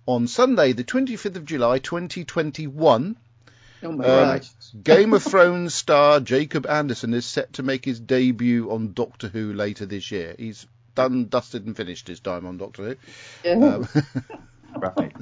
on 0.06 0.26
Sunday, 0.26 0.72
the 0.72 0.84
25th 0.84 1.36
of 1.36 1.44
July, 1.46 1.78
2021. 1.78 3.16
Oh 3.82 3.92
my 3.92 4.04
Um. 4.04 4.40
Game 4.82 5.12
of 5.14 5.22
Thrones 5.22 5.74
star 5.74 6.20
Jacob 6.20 6.66
Anderson 6.66 7.14
is 7.14 7.26
set 7.26 7.54
to 7.54 7.62
make 7.62 7.84
his 7.84 8.00
debut 8.00 8.70
on 8.70 8.92
Doctor 8.92 9.28
Who 9.28 9.52
later 9.52 9.86
this 9.86 10.10
year. 10.10 10.34
He's 10.38 10.66
done, 10.94 11.28
dusted, 11.28 11.66
and 11.66 11.76
finished 11.76 12.08
his 12.08 12.20
time 12.20 12.46
on 12.46 12.58
Doctor 12.58 12.84
Who. 12.84 12.96
Yeah. 13.44 13.52
Um, 13.54 13.88
Right. 14.76 15.12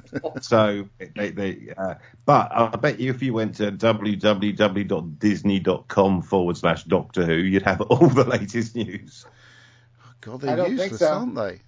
so, 0.42 0.88
they, 1.14 1.30
they, 1.30 1.74
uh, 1.76 1.96
but 2.24 2.50
I 2.52 2.74
bet 2.76 3.00
you 3.00 3.10
if 3.10 3.22
you 3.22 3.34
went 3.34 3.56
to 3.56 3.72
www.disney.com 3.72 6.22
forward 6.22 6.56
slash 6.56 6.84
Doctor 6.84 7.26
Who, 7.26 7.34
you'd 7.34 7.62
have 7.62 7.80
all 7.82 8.08
the 8.08 8.24
latest 8.24 8.76
news. 8.76 9.26
God, 10.20 10.40
they're 10.40 10.56
don't 10.56 10.70
useless, 10.70 11.00
so. 11.00 11.12
aren't 11.12 11.34
they? 11.34 11.60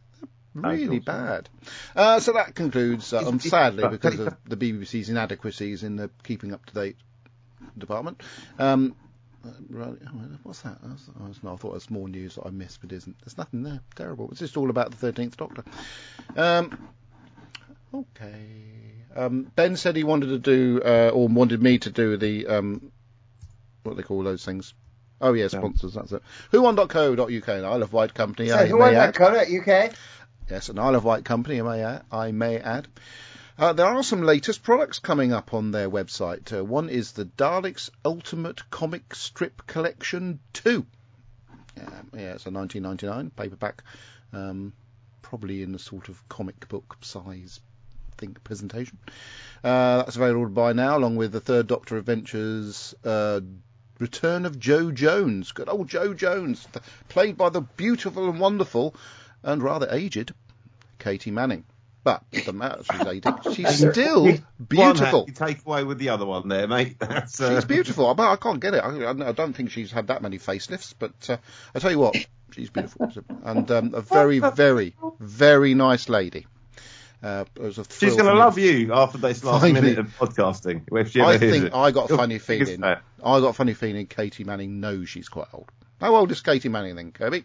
They're 0.54 0.70
really 0.70 1.00
thought 1.00 1.06
so. 1.06 1.12
bad. 1.12 1.48
Uh, 1.96 2.20
so 2.20 2.34
that 2.34 2.54
concludes, 2.54 3.12
uh, 3.12 3.26
um, 3.26 3.40
sadly, 3.40 3.88
because 3.88 4.20
of 4.20 4.36
the 4.44 4.56
BBC's 4.56 5.10
inadequacies 5.10 5.82
in 5.82 5.96
the 5.96 6.08
keeping 6.22 6.52
up 6.52 6.64
to 6.66 6.74
date 6.74 6.96
department. 7.76 8.22
Um, 8.58 8.94
uh, 9.44 9.50
right, 9.68 9.94
oh, 10.06 10.10
what's 10.42 10.62
that? 10.62 10.78
That's, 10.82 11.10
oh, 11.20 11.26
it's 11.28 11.42
not, 11.42 11.54
I 11.54 11.56
thought 11.56 11.70
it 11.70 11.74
was 11.74 11.90
more 11.90 12.08
news 12.08 12.36
that 12.36 12.46
I 12.46 12.50
missed, 12.50 12.80
but 12.80 12.92
it 12.92 12.96
isn't. 12.96 13.16
There's 13.24 13.36
nothing 13.36 13.62
there. 13.62 13.80
Terrible. 13.94 14.30
It's 14.30 14.40
just 14.40 14.56
all 14.56 14.70
about 14.70 14.90
the 14.90 14.96
Thirteenth 14.96 15.36
Doctor. 15.36 15.64
Um, 16.36 16.78
okay. 17.94 18.44
Um, 19.14 19.50
ben 19.54 19.76
said 19.76 19.96
he 19.96 20.04
wanted 20.04 20.28
to 20.28 20.38
do, 20.38 20.82
uh, 20.84 21.10
or 21.14 21.28
wanted 21.28 21.62
me 21.62 21.78
to 21.78 21.90
do 21.90 22.16
the, 22.16 22.46
um, 22.46 22.92
what 23.82 23.92
do 23.92 23.96
they 23.96 24.02
call 24.02 24.22
those 24.24 24.44
things? 24.44 24.74
Oh 25.20 25.32
yeah, 25.32 25.48
sponsors. 25.48 25.94
That's 25.94 26.12
it. 26.12 26.22
Who1.co.uk, 26.52 27.48
an 27.48 27.64
Isle 27.64 27.82
of 27.82 27.92
Wight 27.92 28.14
company. 28.14 28.48
So 28.48 28.58
I 28.58 28.66
who 28.66 28.74
may 28.74 28.80
won 28.80 28.94
add. 28.94 29.14
that 29.14 29.14
Coda 29.14 29.40
UK? 29.40 29.94
Yes, 30.50 30.68
an 30.68 30.78
Isle 30.78 30.96
of 30.96 31.04
Wight 31.04 31.24
company, 31.24 31.60
I 31.60 31.62
may 31.62 31.82
add. 31.82 32.02
I 32.10 32.32
may 32.32 32.58
add. 32.58 32.88
Uh, 33.56 33.72
there 33.72 33.86
are 33.86 34.02
some 34.02 34.22
latest 34.22 34.64
products 34.64 34.98
coming 34.98 35.32
up 35.32 35.54
on 35.54 35.70
their 35.70 35.88
website. 35.88 36.52
Uh, 36.52 36.64
one 36.64 36.88
is 36.88 37.12
the 37.12 37.24
Daleks 37.24 37.88
Ultimate 38.04 38.68
Comic 38.68 39.14
Strip 39.14 39.64
Collection 39.66 40.40
2. 40.54 40.84
Um, 41.80 42.10
yeah, 42.12 42.34
it's 42.34 42.46
a 42.46 42.50
1999 42.50 43.30
paperback, 43.30 43.84
um, 44.32 44.72
probably 45.22 45.62
in 45.62 45.74
a 45.74 45.78
sort 45.78 46.08
of 46.08 46.28
comic 46.28 46.68
book 46.68 46.96
size 47.00 47.60
think 48.24 48.42
presentation. 48.44 48.98
Uh, 49.62 49.98
that's 49.98 50.16
available 50.16 50.44
to 50.44 50.50
buy 50.50 50.72
now, 50.72 50.96
along 50.96 51.16
with 51.16 51.32
the 51.32 51.40
Third 51.40 51.66
Doctor 51.66 51.96
Adventures 51.96 52.94
uh, 53.04 53.40
Return 53.98 54.46
of 54.46 54.58
Jo 54.58 54.90
Jones. 54.90 55.52
Good 55.52 55.68
old 55.68 55.88
Jo 55.88 56.14
Jones, 56.14 56.66
played 57.08 57.36
by 57.36 57.50
the 57.50 57.60
beautiful 57.60 58.28
and 58.28 58.40
wonderful 58.40 58.94
and 59.42 59.62
rather 59.62 59.88
aged 59.90 60.32
Katy 60.98 61.30
Manning. 61.30 61.64
But 62.02 62.22
the 62.44 62.52
matter, 62.52 62.82
she's 62.84 63.06
aged. 63.06 63.26
She's 63.54 63.78
still 63.78 64.24
One 64.24 64.32
hat 64.34 64.68
beautiful. 64.68 65.24
you 65.26 65.32
take 65.32 65.64
away 65.64 65.84
with 65.84 65.98
the 65.98 66.10
other 66.10 66.26
one 66.26 66.48
there, 66.48 66.68
mate. 66.68 66.96
That's, 67.00 67.40
uh, 67.40 67.54
She's 67.54 67.64
beautiful. 67.64 68.06
I, 68.06 68.32
I 68.32 68.36
can't 68.36 68.60
get 68.60 68.74
it. 68.74 68.84
I, 68.84 69.28
I 69.28 69.32
don't 69.32 69.54
think 69.54 69.70
she's 69.70 69.90
had 69.90 70.08
that 70.08 70.20
many 70.20 70.38
facelifts, 70.38 70.92
but 70.98 71.30
uh, 71.30 71.38
I 71.74 71.78
tell 71.78 71.90
you 71.90 71.98
what, 71.98 72.14
she's 72.50 72.68
beautiful 72.68 73.10
and 73.44 73.70
um, 73.70 73.94
a 73.94 74.02
very, 74.02 74.38
very, 74.38 74.94
very 75.18 75.72
nice 75.72 76.10
lady. 76.10 76.46
Uh, 77.24 77.44
it 77.56 77.62
was 77.62 77.78
a 77.78 77.84
She's 77.90 78.14
going 78.16 78.26
to 78.26 78.34
love 78.34 78.58
you 78.58 78.92
after 78.92 79.16
this 79.16 79.42
last 79.42 79.62
Finally. 79.62 79.80
minute 79.80 79.98
of 79.98 80.06
podcasting. 80.18 80.82
If 80.92 81.12
she 81.12 81.22
ever 81.22 81.30
I 81.30 81.38
think 81.38 81.64
it. 81.66 81.74
I 81.74 81.90
got 81.90 82.10
a 82.10 82.16
funny 82.18 82.38
feeling. 82.38 82.84
I 82.84 82.98
got 83.22 83.46
a 83.48 83.52
funny 83.54 83.72
feeling 83.72 84.06
Katy 84.06 84.44
Manning 84.44 84.80
knows 84.80 85.08
she's 85.08 85.30
quite 85.30 85.48
old. 85.54 85.70
How 86.00 86.14
old 86.14 86.30
is 86.32 86.42
Katy 86.42 86.68
Manning 86.68 86.96
then, 86.96 87.12
Kirby? 87.12 87.44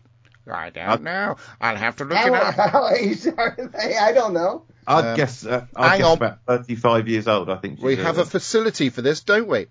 I 0.51 0.69
don't 0.71 1.03
know. 1.03 1.37
I'll 1.61 1.75
have 1.77 1.95
to 1.97 2.03
look 2.05 2.17
it 2.19 2.33
up. 2.33 2.55
how 2.55 2.89
age 2.89 3.25
are 3.27 3.55
they? 3.71 3.95
I 3.95 4.11
don't 4.11 4.33
know. 4.33 4.65
I'd 4.85 5.05
Um, 5.11 5.15
guess. 5.15 5.45
Uh, 5.45 5.65
I'd 5.75 5.87
hang 5.89 5.97
guess 5.99 6.07
on. 6.07 6.17
about 6.17 6.39
35 6.47 7.07
years 7.07 7.27
old. 7.29 7.49
I 7.49 7.55
think. 7.57 7.81
We 7.81 7.95
have 7.97 8.17
a 8.17 8.25
facility 8.25 8.89
for 8.89 9.01
this, 9.01 9.21
don't 9.21 9.47
we? 9.47 9.67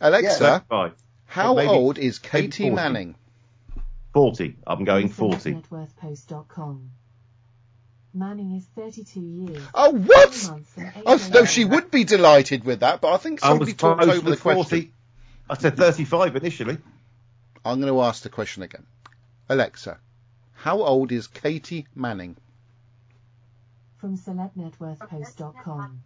Alexa, 0.00 0.64
Yeah. 0.70 0.88
how 1.26 1.54
maybe- 1.54 1.68
old 1.68 1.98
is 1.98 2.18
Katie 2.18 2.64
40. 2.70 2.70
Manning? 2.74 3.14
40. 4.14 4.56
I'm 4.66 4.84
going 4.84 5.10
40. 5.10 5.62
NetworthPost.com. 8.14 8.20
Manning 8.20 8.56
is 8.56 8.64
32 8.74 9.20
years. 9.20 9.62
Oh, 9.74 9.92
what? 9.92 10.34
three 10.34 10.50
months 10.50 10.70
and 10.76 10.86
eight 10.96 11.02
oh, 11.06 11.12
I 11.14 11.16
days 11.16 11.30
know 11.30 11.44
she 11.44 11.64
would 11.64 11.90
be 11.90 12.04
delighted 12.04 12.64
with 12.64 12.80
that, 12.80 13.00
but 13.00 13.12
I 13.12 13.16
think 13.18 13.42
I 13.42 13.48
somebody 13.48 13.72
was 13.72 13.78
talked 13.78 14.02
over 14.02 14.30
the 14.30 14.36
to 14.36 14.42
question. 14.42 14.64
40. 14.64 14.92
I 15.50 15.56
said 15.58 15.76
35 15.76 16.36
initially. 16.36 16.78
I'm 17.64 17.80
going 17.80 17.92
to 17.92 18.00
ask 18.02 18.22
the 18.22 18.28
question 18.28 18.62
again. 18.62 18.86
Alexa, 19.48 19.98
how 20.54 20.82
old 20.82 21.12
is 21.12 21.26
Katy 21.26 21.86
Manning? 21.94 22.36
From 23.98 24.16
CelebNetworthPost.com. 24.18 26.00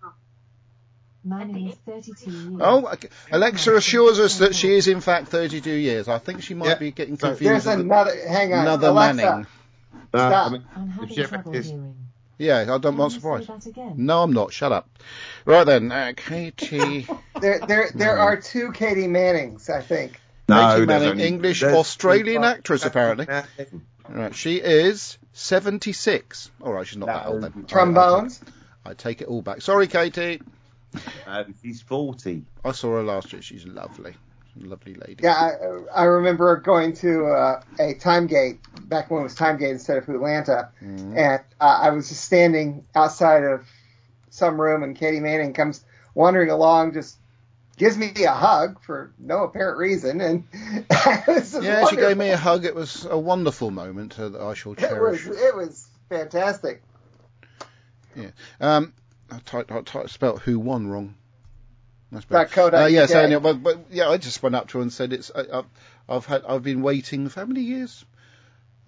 Manning 1.25 1.69
is 1.69 1.75
32 1.85 2.31
years. 2.31 2.61
Oh, 2.61 2.87
okay. 2.87 3.09
Alexa 3.33 3.75
assures 3.75 4.19
us 4.21 4.39
that 4.39 4.55
she 4.55 4.73
is 4.73 4.89
in 4.89 5.01
fact 5.01 5.29
32 5.29 5.71
years. 5.71 6.09
I 6.09 6.19
think 6.19 6.43
she 6.43 6.55
might 6.55 6.69
Yeah. 6.69 6.75
be 6.77 6.91
getting 6.93 7.17
confused. 7.17 7.43
There's 7.43 7.67
with 7.67 7.85
another. 7.85 8.13
Hang 8.29 8.53
on. 8.53 8.61
another 8.61 8.89
Alexa, 8.89 9.17
Manning. 9.17 9.47
Uh, 10.15 10.19
Stop. 10.31 10.47
I 10.47 10.51
mean, 10.53 10.65
I'm 10.77 10.89
if 10.89 10.95
having 10.95 11.09
she 11.15 11.21
ever 11.23 11.29
trouble 11.29 11.55
is- 11.55 11.67
hearing. 11.67 11.95
Yeah, 12.41 12.59
I 12.61 12.65
don't, 12.67 12.77
I'm 12.77 12.83
Can 12.93 12.97
not 12.99 13.05
you 13.13 13.19
surprised. 13.19 13.47
say 13.49 13.53
that 13.55 13.67
again? 13.67 13.95
No, 13.97 14.23
I'm 14.23 14.33
not. 14.33 14.53
Shut 14.53 14.71
up. 14.71 14.89
Right 15.45 15.65
then, 15.65 15.91
uh, 15.91 16.13
Katie 16.17 17.05
there 17.41 17.59
there 17.67 17.91
there 17.97 18.17
are 18.19 18.37
two 18.41 18.71
Katie 18.71 19.09
Mannings, 19.09 19.69
I 19.69 19.83
think. 19.83 20.21
No, 20.49 20.55
Katie 20.75 20.87
there's 20.87 20.87
Manning, 20.87 21.09
only- 21.11 21.27
English 21.27 21.61
there's- 21.63 21.77
Australian 21.77 22.45
actress, 22.45 22.85
apparently. 22.85 23.27
Right, 24.09 24.35
she 24.35 24.57
is 24.57 25.19
76. 25.33 26.51
All 26.63 26.73
right, 26.73 26.87
she's 26.87 26.97
not 26.97 27.07
that 27.07 27.27
old 27.27 27.43
then. 27.43 27.65
Trombones. 27.67 28.41
I, 28.87 28.91
I 28.91 28.95
take 28.95 29.21
it 29.21 29.27
all 29.29 29.43
back. 29.43 29.61
Sorry, 29.61 29.89
Katie. 29.89 30.41
No, 31.27 31.45
she's 31.63 31.83
40. 31.83 32.45
I 32.65 32.71
saw 32.73 32.93
her 32.95 33.03
last 33.03 33.33
year. 33.33 33.43
She's 33.43 33.67
lovely. 33.67 34.15
Lovely 34.61 34.95
lady. 34.95 35.23
Yeah, 35.23 35.35
I, 35.95 36.01
I 36.03 36.05
remember 36.05 36.57
going 36.57 36.93
to 36.97 37.27
uh, 37.27 37.63
a 37.79 37.95
Timegate 37.95 38.59
back 38.89 39.11
when 39.11 39.21
it 39.21 39.25
was 39.25 39.35
Timegate 39.35 39.71
instead 39.71 39.99
of 39.99 40.09
Atlanta, 40.09 40.71
Mhm. 40.83 41.17
and 41.17 41.41
uh, 41.61 41.79
I 41.83 41.91
was 41.91 42.09
just 42.09 42.25
standing 42.25 42.85
outside 42.95 43.45
of 43.45 43.67
some 44.31 44.61
room, 44.61 44.83
and 44.83 44.97
Katy 44.97 45.21
Manning 45.21 45.53
comes 45.53 45.85
wandering 46.15 46.51
along, 46.51 46.93
just 46.95 47.17
gives 47.77 47.97
me 47.97 48.13
a 48.25 48.33
hug 48.33 48.81
for 48.83 49.13
no 49.19 49.45
apparent 49.45 49.79
reason, 49.79 50.21
and 50.21 50.45
it 50.53 51.27
was 51.29 51.53
just 51.53 51.63
Yeah, 51.63 51.87
she 51.87 51.97
gave 51.97 52.17
me 52.17 52.31
a 52.31 52.37
hug. 52.37 52.65
It 52.65 52.75
was 52.75 53.07
a 53.09 53.17
wonderful 53.19 53.71
moment 53.71 54.17
that 54.17 54.35
I 54.35 54.55
shall 54.55 54.73
It 54.73 54.81
was 54.81 55.21
cherish. 55.23 55.27
it 55.27 55.55
was 55.57 55.87
fantastic. 56.09 56.83
Yeah. 58.17 58.31
Um, 58.61 58.93
I 59.31 59.39
typed, 59.45 59.71
I 59.71 59.81
typed, 59.83 60.11
spelt 60.11 60.41
who 60.43 60.59
won 60.59 60.89
wrong. 60.89 61.15
That's 62.11 62.25
Dot 62.25 62.47
bad. 62.47 62.51
co 62.51 62.71
dot 62.71 62.83
Uh, 62.83 62.87
yeah, 62.87 63.07
so 63.07 63.21
anyway, 63.21 63.41
but, 63.41 63.63
but 63.63 63.87
yeah, 63.91 64.09
I 64.09 64.17
just 64.17 64.43
went 64.43 64.55
up 64.55 64.69
to 64.69 64.79
her 64.79 64.83
and 64.83 64.93
said 64.93 65.13
it's. 65.13 65.31
I, 65.35 65.59
I've, 65.59 65.67
I've 66.09 66.27
had, 66.27 66.45
I've 66.47 66.63
been 66.63 66.83
waiting 66.83 67.29
for 67.29 67.41
how 67.41 67.47
many 67.47 67.61
years? 67.61 68.05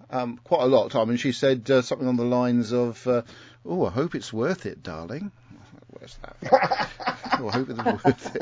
Um, 0.09 0.39
quite 0.43 0.61
a 0.63 0.65
lot 0.65 0.85
of 0.85 0.91
time, 0.91 1.09
and 1.09 1.19
she 1.19 1.31
said 1.31 1.69
uh, 1.69 1.81
something 1.81 2.07
on 2.07 2.17
the 2.17 2.25
lines 2.25 2.73
of, 2.73 3.05
uh, 3.07 3.21
"Oh, 3.65 3.85
I 3.85 3.91
hope 3.91 4.15
it's 4.15 4.33
worth 4.33 4.65
it, 4.65 4.83
darling." 4.83 5.31
Where's 5.87 6.17
that? 6.23 6.89
oh, 7.39 7.47
I 7.47 7.51
hope 7.51 7.69
it's 7.69 8.03
worth 8.03 8.35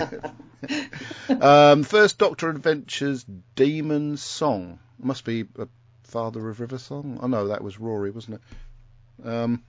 it. 0.70 1.42
um, 1.44 1.84
First 1.84 2.18
Doctor 2.18 2.50
Adventures 2.50 3.26
Demon 3.56 4.18
Song 4.18 4.80
must 4.98 5.26
be 5.26 5.46
a 5.58 5.68
Father 6.04 6.50
of 6.50 6.60
River 6.60 6.78
song. 6.78 7.20
Oh 7.22 7.28
no, 7.28 7.50
that 7.50 7.64
was 7.64 7.80
Rory, 7.80 8.12
wasn't 8.12 8.40
it? 8.40 9.28
Um, 9.28 9.64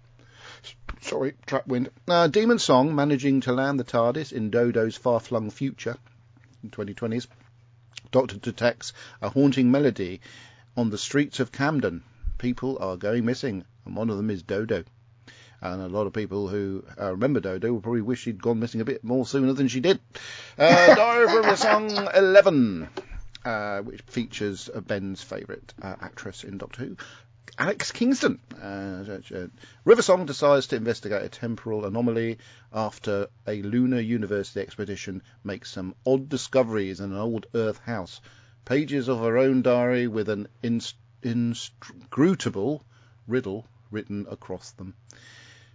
sorry, 1.01 1.35
trap 1.47 1.67
wind. 1.67 1.91
Uh, 2.09 2.27
Demon 2.27 2.59
Song 2.59 2.95
managing 2.95 3.41
to 3.43 3.53
land 3.53 3.81
the 3.81 3.85
TARDIS 3.85 4.33
in 4.33 4.51
Dodo's 4.51 4.97
far-flung 4.97 5.51
future 5.51 5.97
in 6.63 6.71
2020s. 6.71 7.27
Doctor 8.11 8.37
detects 8.37 8.93
a 9.23 9.31
haunting 9.31 9.71
melody 9.71 10.21
on 10.77 10.91
the 10.91 10.99
streets 10.99 11.41
of 11.41 11.53
Camden. 11.53 12.03
People 12.39 12.79
are 12.81 12.97
going 12.97 13.25
missing, 13.25 13.65
and 13.85 13.97
one 13.97 14.11
of 14.11 14.17
them 14.17 14.31
is 14.31 14.43
Dodo. 14.43 14.85
And 15.63 15.83
a 15.83 15.89
lot 15.89 16.07
of 16.07 16.15
people 16.15 16.49
who 16.49 16.85
uh, 16.99 17.11
remember 17.13 17.41
Dodo 17.41 17.73
will 17.73 17.83
probably 17.83 18.01
wish 18.01 18.21
she'd 18.21 18.43
gone 18.43 18.61
missing 18.61 18.81
a 18.81 18.87
bit 18.87 19.05
more 19.05 19.27
sooner 19.27 19.53
than 19.53 19.69
she 19.69 19.81
did. 19.81 20.01
Uh, 20.59 20.95
Diary 20.95 21.37
River 21.37 21.57
Song 21.57 21.91
11, 22.15 22.89
uh, 23.45 23.81
which 23.81 24.01
features 24.03 24.71
uh, 24.75 24.81
Ben's 24.81 25.23
favourite 25.23 25.75
uh, 25.83 25.97
actress 26.01 26.45
in 26.45 26.57
Doctor 26.57 26.85
Who, 26.85 26.97
Alex 27.61 27.93
Kingston. 27.93 28.41
Uh, 28.59 29.05
uh, 29.35 29.47
River 29.85 30.01
Song 30.01 30.25
decides 30.25 30.69
to 30.69 30.77
investigate 30.77 31.23
a 31.23 31.29
temporal 31.29 31.85
anomaly 31.85 32.39
after 32.73 33.29
a 33.47 33.61
lunar 33.61 34.01
university 34.01 34.61
expedition 34.61 35.21
makes 35.45 35.71
some 35.71 35.95
odd 36.07 36.31
discoveries 36.31 37.01
in 37.01 37.13
an 37.13 37.19
old 37.19 37.45
Earth 37.55 37.77
house. 37.81 38.23
Pages 38.65 39.09
of 39.09 39.19
her 39.19 39.37
own 39.37 39.61
diary 39.61 40.07
with 40.07 40.31
an 40.31 40.49
inst- 40.63 40.97
inscrutable 41.23 42.83
riddle 43.27 43.67
written 43.91 44.27
across 44.31 44.71
them. 44.71 44.95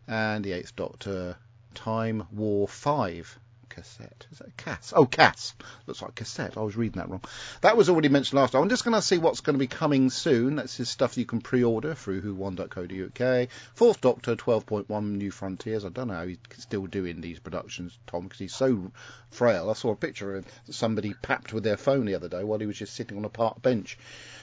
And 0.08 0.44
the 0.44 0.54
Eighth 0.54 0.76
Doctor, 0.76 1.38
Time 1.76 2.26
War 2.32 2.68
5 2.68 3.40
cassette. 3.76 4.26
Is 4.32 4.40
that 4.40 4.48
a 4.48 4.52
Cass? 4.52 4.94
Oh, 4.96 5.06
Cass. 5.06 5.54
Looks 5.86 6.02
like 6.02 6.16
cassette. 6.16 6.58
I 6.58 6.62
was 6.62 6.78
reading 6.78 7.00
that 7.00 7.10
wrong. 7.10 7.22
That 7.62 7.76
was 7.76 7.90
already 7.90 8.08
mentioned 8.08 8.40
last 8.40 8.52
time. 8.52 8.64
I'm 8.64 8.70
just 8.70 8.86
going 8.86 8.96
to 8.96 9.02
see 9.02 9.18
what's 9.18 9.42
going 9.42 9.56
to 9.56 9.60
be 9.60 9.68
coming 9.68 10.10
soon. 10.10 10.56
That's 10.56 10.78
his 10.78 10.90
stuff 10.90 11.18
you 11.18 11.26
can 11.26 11.42
pre-order 11.42 11.94
through 11.94 12.22
who1.co.uk. 12.22 13.50
Fourth 13.76 14.02
Doctor, 14.02 14.36
12.1 14.36 15.04
New 15.18 15.30
Frontiers. 15.30 15.84
I 15.84 15.90
don't 15.90 16.08
know 16.08 16.16
how 16.16 16.26
he's 16.26 16.38
still 16.58 16.88
doing 16.88 17.20
these 17.20 17.40
productions, 17.40 17.98
Tom, 18.08 18.24
because 18.24 18.40
he's 18.40 18.56
so 18.56 18.92
frail. 19.30 19.70
I 19.70 19.74
saw 19.74 19.92
a 19.92 19.98
picture 19.98 20.38
of 20.38 20.46
somebody 20.70 21.14
papped 21.22 21.52
with 21.52 21.64
their 21.64 21.78
phone 21.78 22.06
the 22.06 22.16
other 22.16 22.30
day 22.30 22.44
while 22.44 22.60
he 22.60 22.66
was 22.66 22.78
just 22.78 22.96
sitting 22.96 23.18
on 23.18 23.26
a 23.26 23.30
park 23.30 23.62
bench. 23.62 23.98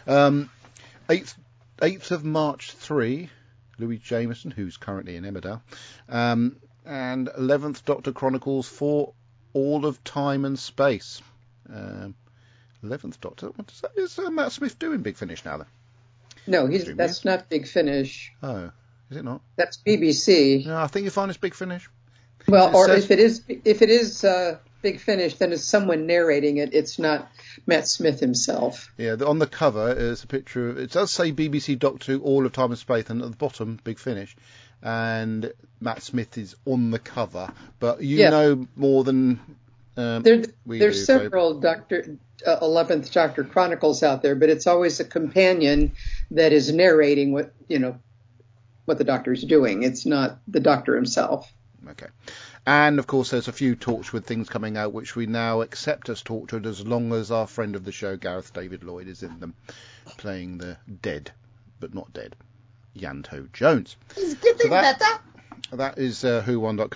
Um, 0.07 0.51
8th, 1.09 1.35
8th 1.79 2.11
of 2.11 2.25
March 2.25 2.73
3, 2.73 3.31
Louise 3.79 4.01
Jameson, 4.01 4.51
who's 4.51 4.77
currently 4.77 5.17
in 5.17 5.25
Emmerdale. 5.25 5.63
Um, 6.09 6.57
and 6.85 7.29
11th 7.29 7.85
Doctor 7.85 8.13
Chronicles 8.13 8.69
for 8.69 9.15
all 9.55 9.87
of 9.87 10.03
time 10.05 10.45
and 10.45 10.59
space. 10.59 11.21
Um, 11.73 12.15
11th 12.85 13.21
Doctor. 13.21 13.47
What 13.49 13.67
does 13.67 13.81
that, 13.83 13.93
is 13.97 14.19
uh, 14.19 14.31
Matt 14.31 14.53
Smith 14.53 14.79
doing 14.79 15.03
Big 15.03 15.17
Finish 15.17 15.45
now 15.45 15.59
then? 15.59 15.67
No, 16.47 16.67
he's 16.67 16.93
that's 16.97 17.25
not 17.25 17.49
Big 17.49 17.69
Finish. 17.69 18.33
Oh, 18.43 18.73
is 19.11 19.17
it 19.17 19.25
not? 19.25 19.41
That's 19.57 19.79
BBC. 19.87 20.67
No, 20.67 20.77
I 20.77 20.89
think 20.89 21.05
you 21.05 21.11
find 21.11 21.31
it's 21.31 21.39
Big 21.39 21.55
Finish. 21.55 21.89
Well, 22.49 22.69
It 22.69 22.75
or 22.75 22.87
says- 22.87 23.05
if 23.05 23.11
it 23.13 23.19
is 23.21 23.43
if 23.49 23.83
it 23.83 23.91
is 23.91 24.25
uh, 24.25 24.59
Big 24.83 24.99
Finish, 24.99 25.37
then 25.37 25.53
it's 25.53 25.65
someone 25.65 26.07
narrating 26.09 26.57
it. 26.57 26.75
It's 26.75 26.99
not 26.99 27.31
Matt 27.67 27.87
Smith 27.87 28.19
himself. 28.19 28.93
Yeah, 28.99 29.15
the, 29.15 29.29
on 29.29 29.39
the 29.39 29.47
cover 29.47 29.93
is 29.93 30.25
a 30.25 30.27
picture 30.27 30.71
of. 30.71 30.79
It 30.79 30.91
does 30.91 31.13
say 31.13 31.31
BBC 31.31 31.79
Doctor 31.79 32.13
Who, 32.13 32.21
All 32.23 32.45
of 32.45 32.53
Time 32.53 32.71
and 32.71 32.79
Space, 32.79 33.09
and 33.09 33.23
at 33.23 33.31
the 33.31 33.37
bottom, 33.37 33.79
Big 33.85 34.01
Finish. 34.01 34.35
And 34.83 35.53
Matt 35.81 36.03
Smith 36.03 36.39
is 36.39 36.57
on 36.67 36.91
the 36.91 36.99
cover, 36.99 37.53
but 37.79 38.03
you 38.03 38.19
Yeah. 38.19 38.31
know 38.31 38.67
more 38.77 39.05
than 39.05 39.41
um, 39.97 40.23
There, 40.23 40.43
we 40.67 40.79
there's 40.79 40.99
do. 40.99 41.05
Several 41.05 41.61
Doctor 41.61 42.17
uh, 42.47 42.59
Eleventh 42.63 43.13
Doctor 43.13 43.45
Chronicles 43.45 44.03
out 44.03 44.23
there, 44.23 44.35
but 44.35 44.49
it's 44.49 44.67
always 44.67 44.99
a 45.01 45.05
companion 45.05 45.93
that 46.33 46.53
is 46.53 46.73
narrating 46.73 47.33
what 47.33 47.53
you 47.69 47.79
know 47.79 47.99
what 48.87 48.99
the 48.99 49.05
Doctor's 49.05 49.45
doing. 49.45 49.83
It's 49.85 50.05
not 50.07 50.39
the 50.49 50.61
Doctor 50.61 50.97
himself. 50.97 51.53
Okay. 51.89 52.07
And 52.67 52.99
of 52.99 53.07
course, 53.07 53.31
there's 53.31 53.49
a 53.49 53.53
few 53.53 53.75
Torchwood 53.77 54.25
things 54.25 54.49
coming 54.49 54.77
out 54.77 54.93
which 54.93 55.15
we 55.17 55.27
now 55.27 55.63
accept 55.63 56.09
as 56.09 56.23
Torchwood 56.23 56.65
as 56.67 56.87
long 56.87 57.13
as 57.13 57.31
our 57.31 57.47
friend 57.47 57.75
of 57.77 57.85
the 57.85 57.93
show, 57.93 58.17
Gareth 58.17 58.53
David 58.53 58.85
Lloyd, 58.85 59.09
is 59.09 59.23
in 59.23 59.41
them, 59.41 59.55
playing 60.17 60.59
the 60.59 60.77
dead, 61.03 61.33
but 61.81 61.93
not 61.95 62.13
dead, 62.13 62.37
Ianto 62.97 63.51
Jones. 63.53 63.97
He's 64.15 64.35
getting 64.35 64.59
So 64.59 64.69
that- 64.69 64.99
better. 64.99 65.21
That 65.77 65.97
is 65.99 66.23
uh, 66.25 66.43
who1.co.uk. 66.47 66.91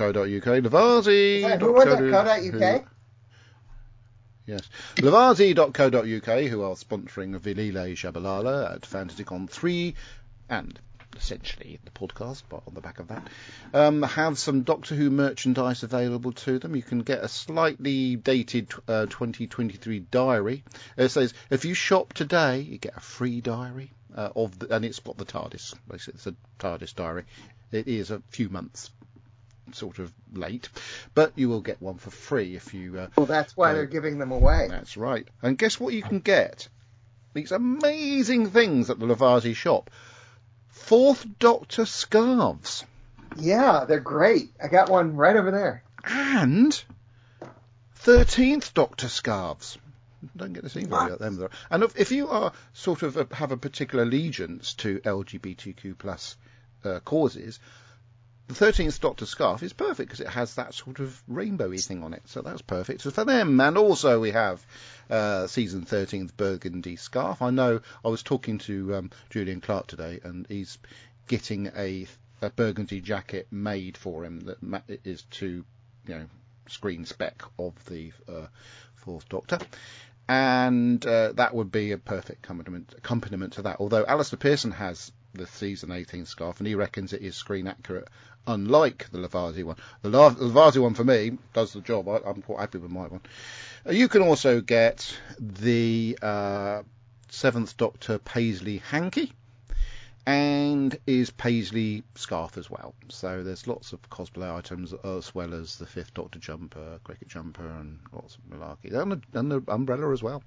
Lovarzi. 0.62 1.36
Is 1.36 1.42
that 1.44 1.60
who1.co.uk? 1.60 2.84
Yes. 4.46 4.68
Lovarzi.co.uk, 4.96 6.40
who 6.48 6.62
are 6.62 6.74
sponsoring 6.74 7.38
Vilile 7.40 7.92
Shabalala 7.94 8.74
at 8.74 8.82
FantasyCon 8.82 9.48
3 9.48 9.94
and 10.50 10.78
essentially 11.16 11.78
the 11.84 11.90
podcast, 11.90 12.42
but 12.48 12.62
on 12.66 12.74
the 12.74 12.80
back 12.80 12.98
of 13.00 13.08
that, 13.08 13.26
um, 13.72 14.02
have 14.02 14.38
some 14.38 14.60
Doctor 14.62 14.94
Who 14.94 15.10
merchandise 15.10 15.82
available 15.82 16.32
to 16.32 16.58
them. 16.58 16.76
You 16.76 16.82
can 16.82 17.00
get 17.00 17.24
a 17.24 17.28
slightly 17.28 18.16
dated 18.16 18.72
uh, 18.86 19.06
2023 19.06 20.00
diary. 20.10 20.62
It 20.98 21.08
says 21.08 21.32
if 21.50 21.64
you 21.64 21.72
shop 21.74 22.12
today, 22.12 22.60
you 22.60 22.76
get 22.78 22.96
a 22.96 23.00
free 23.00 23.40
diary 23.40 23.90
uh, 24.16 24.30
of, 24.34 24.58
the, 24.58 24.74
and 24.74 24.84
it's 24.84 24.98
got 25.00 25.16
the 25.18 25.24
TARDIS. 25.24 25.74
Basically, 25.88 26.14
it's 26.14 26.26
a 26.26 26.34
TARDIS 26.58 26.94
diary. 26.94 27.24
It 27.72 27.86
is 27.88 28.10
a 28.10 28.22
few 28.30 28.48
months 28.48 28.90
sort 29.72 29.98
of 29.98 30.12
late, 30.32 30.68
but 31.14 31.32
you 31.34 31.48
will 31.48 31.60
get 31.60 31.82
one 31.82 31.96
for 31.98 32.10
free 32.10 32.54
if 32.54 32.72
you. 32.72 32.98
Uh, 33.00 33.08
Well, 33.16 33.26
that's 33.26 33.56
why 33.56 33.70
Uh, 33.70 33.74
they're 33.74 33.86
giving 33.86 34.18
them 34.18 34.30
away. 34.32 34.68
that's 34.70 34.96
right. 34.96 35.26
And 35.42 35.58
guess 35.58 35.78
what 35.80 35.92
you 35.92 36.02
can 36.02 36.20
get? 36.20 36.68
These 37.34 37.52
amazing 37.52 38.50
things 38.50 38.88
at 38.90 38.98
the 39.00 39.06
Lovarzi 39.06 39.54
shop. 39.54 39.90
Fourth 40.68 41.26
Doctor 41.38 41.84
scarves 41.84 42.84
Yeah, 43.36 43.84
they're 43.88 43.98
great. 44.00 44.50
I 44.62 44.68
got 44.68 44.88
one 44.88 45.16
right 45.16 45.34
over 45.36 45.50
there. 45.50 45.82
and 46.04 46.82
Thirteenth 47.94 48.72
Doctor 48.72 49.08
scarves. 49.08 49.78
Don't 50.36 50.52
get 50.52 50.62
to 50.64 50.68
see 50.68 50.84
very 50.84 51.12
of 51.12 51.18
them. 51.18 51.48
And 51.70 51.82
if, 51.82 51.98
if 51.98 52.10
you 52.10 52.28
are 52.28 52.52
sort 52.72 53.02
of 53.02 53.16
a, 53.16 53.34
have 53.34 53.52
a 53.52 53.56
particular 53.56 54.04
allegiance 54.04 54.74
to 54.74 55.00
LGBTQ 55.00 55.98
plus 55.98 56.36
uh, 56.84 57.00
causes, 57.00 57.60
the 58.48 58.54
Thirteenth 58.54 59.00
Doctor 59.00 59.26
scarf 59.26 59.62
is 59.62 59.72
perfect 59.72 60.08
because 60.08 60.20
it 60.20 60.28
has 60.28 60.54
that 60.54 60.72
sort 60.72 61.00
of 61.00 61.20
rainbowy 61.28 61.84
thing 61.84 62.04
on 62.04 62.14
it. 62.14 62.22
So 62.26 62.42
that's 62.42 62.62
perfect 62.62 63.02
for 63.02 63.24
them. 63.24 63.60
And 63.60 63.76
also 63.76 64.20
we 64.20 64.30
have 64.30 64.64
uh, 65.10 65.48
season 65.48 65.84
13th 65.84 66.36
burgundy 66.36 66.96
scarf. 66.96 67.42
I 67.42 67.50
know 67.50 67.80
I 68.04 68.08
was 68.08 68.22
talking 68.22 68.58
to 68.58 68.94
um, 68.94 69.10
Julian 69.30 69.60
Clark 69.60 69.88
today, 69.88 70.20
and 70.22 70.46
he's 70.48 70.78
getting 71.26 71.72
a, 71.76 72.06
a 72.40 72.50
burgundy 72.50 73.00
jacket 73.00 73.48
made 73.50 73.96
for 73.96 74.24
him 74.24 74.40
that 74.40 75.00
is 75.04 75.22
to, 75.22 75.64
you 76.06 76.14
know, 76.14 76.26
screen 76.68 77.04
spec 77.04 77.42
of 77.58 77.72
the 77.86 78.12
uh, 78.28 78.46
Fourth 79.06 79.28
Doctor. 79.28 79.58
And 80.28 81.06
uh, 81.06 81.32
that 81.32 81.54
would 81.54 81.70
be 81.70 81.92
a 81.92 81.98
perfect 81.98 82.44
accompaniment, 82.44 82.92
accompaniment 82.98 83.54
to 83.54 83.62
that. 83.62 83.76
Although 83.78 84.04
Alistair 84.04 84.38
Pearson 84.38 84.72
has 84.72 85.12
the 85.32 85.46
season 85.46 85.92
18 85.92 86.26
scarf, 86.26 86.58
and 86.58 86.66
he 86.66 86.74
reckons 86.74 87.12
it 87.12 87.22
is 87.22 87.36
screen 87.36 87.68
accurate, 87.68 88.08
unlike 88.46 89.06
the 89.12 89.18
Lovarzi 89.18 89.62
one. 89.62 89.76
The 90.02 90.08
La- 90.08 90.34
Lovarzi 90.34 90.82
one 90.82 90.94
for 90.94 91.04
me 91.04 91.38
does 91.52 91.72
the 91.72 91.80
job. 91.80 92.08
I, 92.08 92.18
I'm 92.26 92.42
quite 92.42 92.60
happy 92.60 92.78
with 92.78 92.90
my 92.90 93.06
one. 93.06 93.20
Uh, 93.86 93.92
you 93.92 94.08
can 94.08 94.22
also 94.22 94.60
get 94.60 95.16
the 95.38 96.18
uh, 96.20 96.82
Seventh 97.28 97.76
Doctor 97.76 98.18
Paisley 98.18 98.78
hanky 98.78 99.32
and 100.26 100.98
is 101.06 101.30
Paisley 101.30 102.02
scarf 102.16 102.58
as 102.58 102.68
well. 102.68 102.94
So 103.08 103.44
there's 103.44 103.68
lots 103.68 103.92
of 103.92 104.02
cosplay 104.10 104.52
items 104.52 104.92
as 105.04 105.34
well 105.34 105.54
as 105.54 105.76
the 105.76 105.86
Fifth 105.86 106.14
Doctor 106.14 106.40
jumper, 106.40 106.98
cricket 107.04 107.28
jumper, 107.28 107.66
and 107.66 108.00
lots 108.12 108.36
of 108.36 108.44
malarkey. 108.50 108.92
And 108.92 109.12
the, 109.12 109.38
and 109.38 109.50
the 109.50 109.62
umbrella 109.68 110.12
as 110.12 110.22
well. 110.22 110.42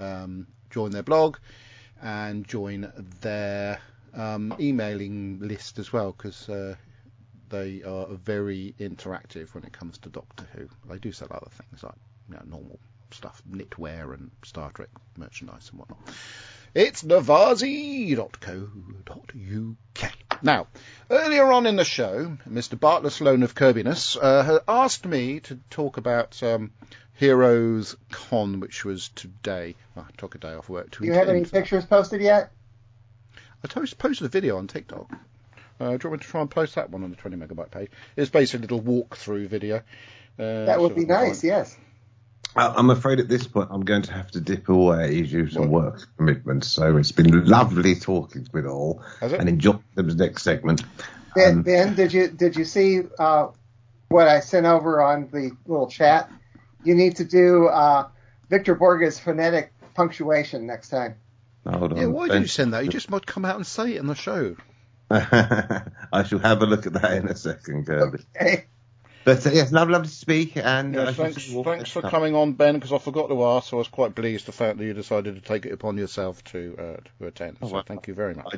Um, 0.00 0.46
join 0.70 0.90
their 0.90 1.02
blog 1.02 1.36
and 2.02 2.48
join 2.48 2.90
their 3.20 3.78
um, 4.14 4.54
emailing 4.58 5.38
list 5.40 5.78
as 5.78 5.92
well 5.92 6.12
because 6.12 6.48
uh, 6.48 6.74
they 7.50 7.82
are 7.82 8.06
very 8.06 8.74
interactive 8.80 9.54
when 9.54 9.64
it 9.64 9.72
comes 9.72 9.98
to 9.98 10.08
Doctor 10.08 10.46
Who. 10.54 10.66
They 10.88 10.98
do 10.98 11.12
sell 11.12 11.28
other 11.30 11.50
things 11.50 11.82
like 11.82 11.94
you 12.28 12.36
know, 12.36 12.42
normal 12.46 12.78
stuff, 13.14 13.42
knitwear 13.50 14.12
and 14.14 14.30
Star 14.44 14.70
Trek 14.72 14.88
merchandise 15.16 15.70
and 15.70 15.80
whatnot. 15.80 15.98
It's 16.74 17.02
lovarzi.co.uk. 18.84 20.12
Now, 20.42 20.66
earlier 21.10 21.52
on 21.52 21.66
in 21.66 21.76
the 21.76 21.84
show, 21.84 22.36
Mr. 22.48 22.78
Bartlett 22.78 23.12
Sloan 23.12 23.42
of 23.42 23.54
Kirbiness 23.54 24.16
uh, 24.20 24.58
asked 24.66 25.06
me 25.06 25.40
to 25.40 25.58
talk 25.70 25.96
about 25.96 26.42
um, 26.42 26.72
Heroes 27.14 27.96
Con, 28.10 28.60
which 28.60 28.84
was 28.84 29.08
today. 29.10 29.76
Well, 29.94 30.06
I 30.08 30.12
took 30.16 30.34
a 30.34 30.38
day 30.38 30.52
off 30.54 30.68
work 30.68 30.90
to 30.92 31.00
Do 31.00 31.06
you 31.06 31.12
have 31.14 31.28
any 31.28 31.38
attend 31.38 31.48
for 31.48 31.52
that. 31.54 31.60
pictures 31.60 31.84
posted 31.86 32.20
yet? 32.20 32.50
I 33.62 33.68
posted 33.68 34.26
a 34.26 34.28
video 34.28 34.58
on 34.58 34.66
TikTok. 34.66 35.10
Uh, 35.80 35.96
do 35.96 35.98
you 36.04 36.10
want 36.10 36.12
me 36.12 36.18
to 36.18 36.24
try 36.24 36.40
and 36.40 36.50
post 36.50 36.74
that 36.74 36.90
one 36.90 37.02
on 37.02 37.10
the 37.10 37.16
20 37.16 37.36
megabyte 37.36 37.70
page? 37.70 37.90
It's 38.16 38.30
basically 38.30 38.66
a 38.66 38.68
little 38.74 38.82
walkthrough 38.82 39.46
video. 39.48 39.76
Uh, 40.38 40.66
That 40.66 40.80
would 40.80 40.94
be 40.94 41.04
nice. 41.06 41.42
Yes. 41.42 41.76
I- 42.56 42.68
I'm 42.76 42.90
afraid 42.90 43.18
at 43.20 43.28
this 43.28 43.46
point 43.46 43.68
I'm 43.72 43.84
going 43.84 44.02
to 44.02 44.12
have 44.12 44.30
to 44.32 44.40
dip 44.40 44.68
away 44.68 45.22
due 45.22 45.46
to 45.46 45.52
some 45.52 45.70
work 45.70 46.06
commitments. 46.16 46.68
So 46.68 46.96
it's 46.96 47.12
been 47.12 47.46
lovely 47.46 47.94
talking 47.96 48.46
with 48.52 48.66
all 48.66 49.02
Has 49.20 49.32
it? 49.32 49.40
and 49.40 49.48
enjoy 49.48 49.78
the 49.94 50.02
next 50.02 50.42
segment. 50.42 50.82
Ben, 51.34 51.52
Um, 51.52 51.62
ben, 51.62 51.94
did 51.94 52.12
you 52.12 52.28
did 52.28 52.56
you 52.56 52.64
see 52.64 53.02
uh, 53.18 53.48
what 54.08 54.28
I 54.28 54.40
sent 54.40 54.66
over 54.66 55.02
on 55.02 55.28
the 55.32 55.50
little 55.66 55.88
chat? 55.88 56.30
You 56.84 56.94
need 56.94 57.16
to 57.16 57.24
do 57.24 57.66
uh, 57.66 58.08
Victor 58.50 58.74
Borge's 58.74 59.18
phonetic 59.18 59.72
punctuation 59.94 60.66
next 60.66 60.90
time. 60.90 61.16
Hold 61.66 61.92
on. 61.92 61.98
Yeah, 61.98 62.06
why 62.06 62.26
did 62.26 62.32
Ben. 62.34 62.42
you 62.42 62.48
send 62.48 62.74
that? 62.74 62.84
You 62.84 62.90
just 62.90 63.10
might 63.10 63.26
come 63.26 63.44
out 63.44 63.56
and 63.56 63.66
say 63.66 63.94
it 63.94 63.96
in 63.98 64.06
the 64.06 64.14
show. 64.14 64.54
I 65.10 66.22
shall 66.26 66.38
have 66.40 66.62
a 66.62 66.66
look 66.66 66.86
at 66.86 66.92
that 66.94 67.12
in 67.14 67.26
a 67.28 67.34
second, 67.36 67.86
Kirby. 67.86 68.18
Okay. 68.36 68.66
But 69.24 69.46
uh, 69.46 69.50
yes, 69.52 69.72
love, 69.72 69.88
love 69.88 70.02
to 70.04 70.08
speak. 70.10 70.56
And 70.56 70.94
Yes, 70.94 71.14
shall 71.14 71.24
thanks, 71.24 71.42
see 71.42 71.52
you 71.52 71.58
all 71.58 71.64
thanks 71.64 71.90
for 71.90 72.02
time. 72.02 72.10
coming 72.10 72.34
on, 72.34 72.52
Ben, 72.52 72.74
because 72.74 72.92
I 72.92 72.98
forgot 72.98 73.28
to 73.28 73.44
ask. 73.44 73.70
So 73.70 73.76
I 73.76 73.78
was 73.78 73.88
quite 73.88 74.14
pleased 74.14 74.46
the 74.46 74.52
fact 74.52 74.78
that 74.78 74.84
you 74.84 74.92
decided 74.94 75.34
to 75.36 75.40
take 75.40 75.64
it 75.66 75.72
upon 75.72 75.96
yourself 75.96 76.44
to 76.44 76.76
uh, 76.78 76.96
to 77.20 77.26
attend. 77.26 77.56
Oh, 77.62 77.68
so 77.68 77.74
well, 77.74 77.84
thank 77.86 78.06
you 78.06 78.14
very 78.14 78.34
much. 78.34 78.56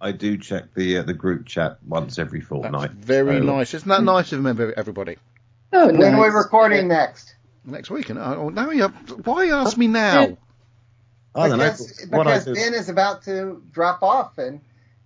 I 0.00 0.10
do 0.12 0.36
check 0.36 0.74
the 0.74 0.98
uh, 0.98 1.02
the 1.02 1.14
group 1.14 1.46
chat 1.46 1.78
once 1.86 2.18
every 2.18 2.40
That's 2.40 2.48
fortnight. 2.48 2.90
very 2.92 3.38
So- 3.38 3.44
nice. 3.44 3.74
Isn't 3.74 3.88
that 3.88 4.02
nice 4.02 4.32
of 4.32 4.44
every- 4.44 4.76
everybody? 4.76 5.16
Oh, 5.72 5.86
When 5.86 5.96
are 6.14 6.20
we 6.20 6.26
nice. 6.26 6.34
recording 6.34 6.88
next? 6.88 7.36
Next 7.64 7.88
week, 7.90 8.10
and 8.10 8.18
oh, 8.18 8.48
now 8.48 8.70
you 8.70 8.88
why 8.88 9.46
ask 9.50 9.76
me 9.78 9.86
now? 9.86 10.36
I 11.34 11.48
don't 11.48 11.58
know. 11.58 11.64
Because, 11.70 12.02
I 12.12 12.18
because 12.18 12.44
Ben 12.46 12.74
is 12.74 12.88
about 12.88 13.22
to 13.22 13.62
drop 13.70 14.02
off 14.02 14.36
and 14.38 14.60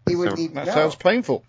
he 0.08 0.16
would 0.16 0.30
So- 0.30 0.34
need 0.36 0.48
to 0.48 0.54
That 0.54 0.66
know. 0.68 0.72
sounds 0.72 0.94
painful. 0.94 1.44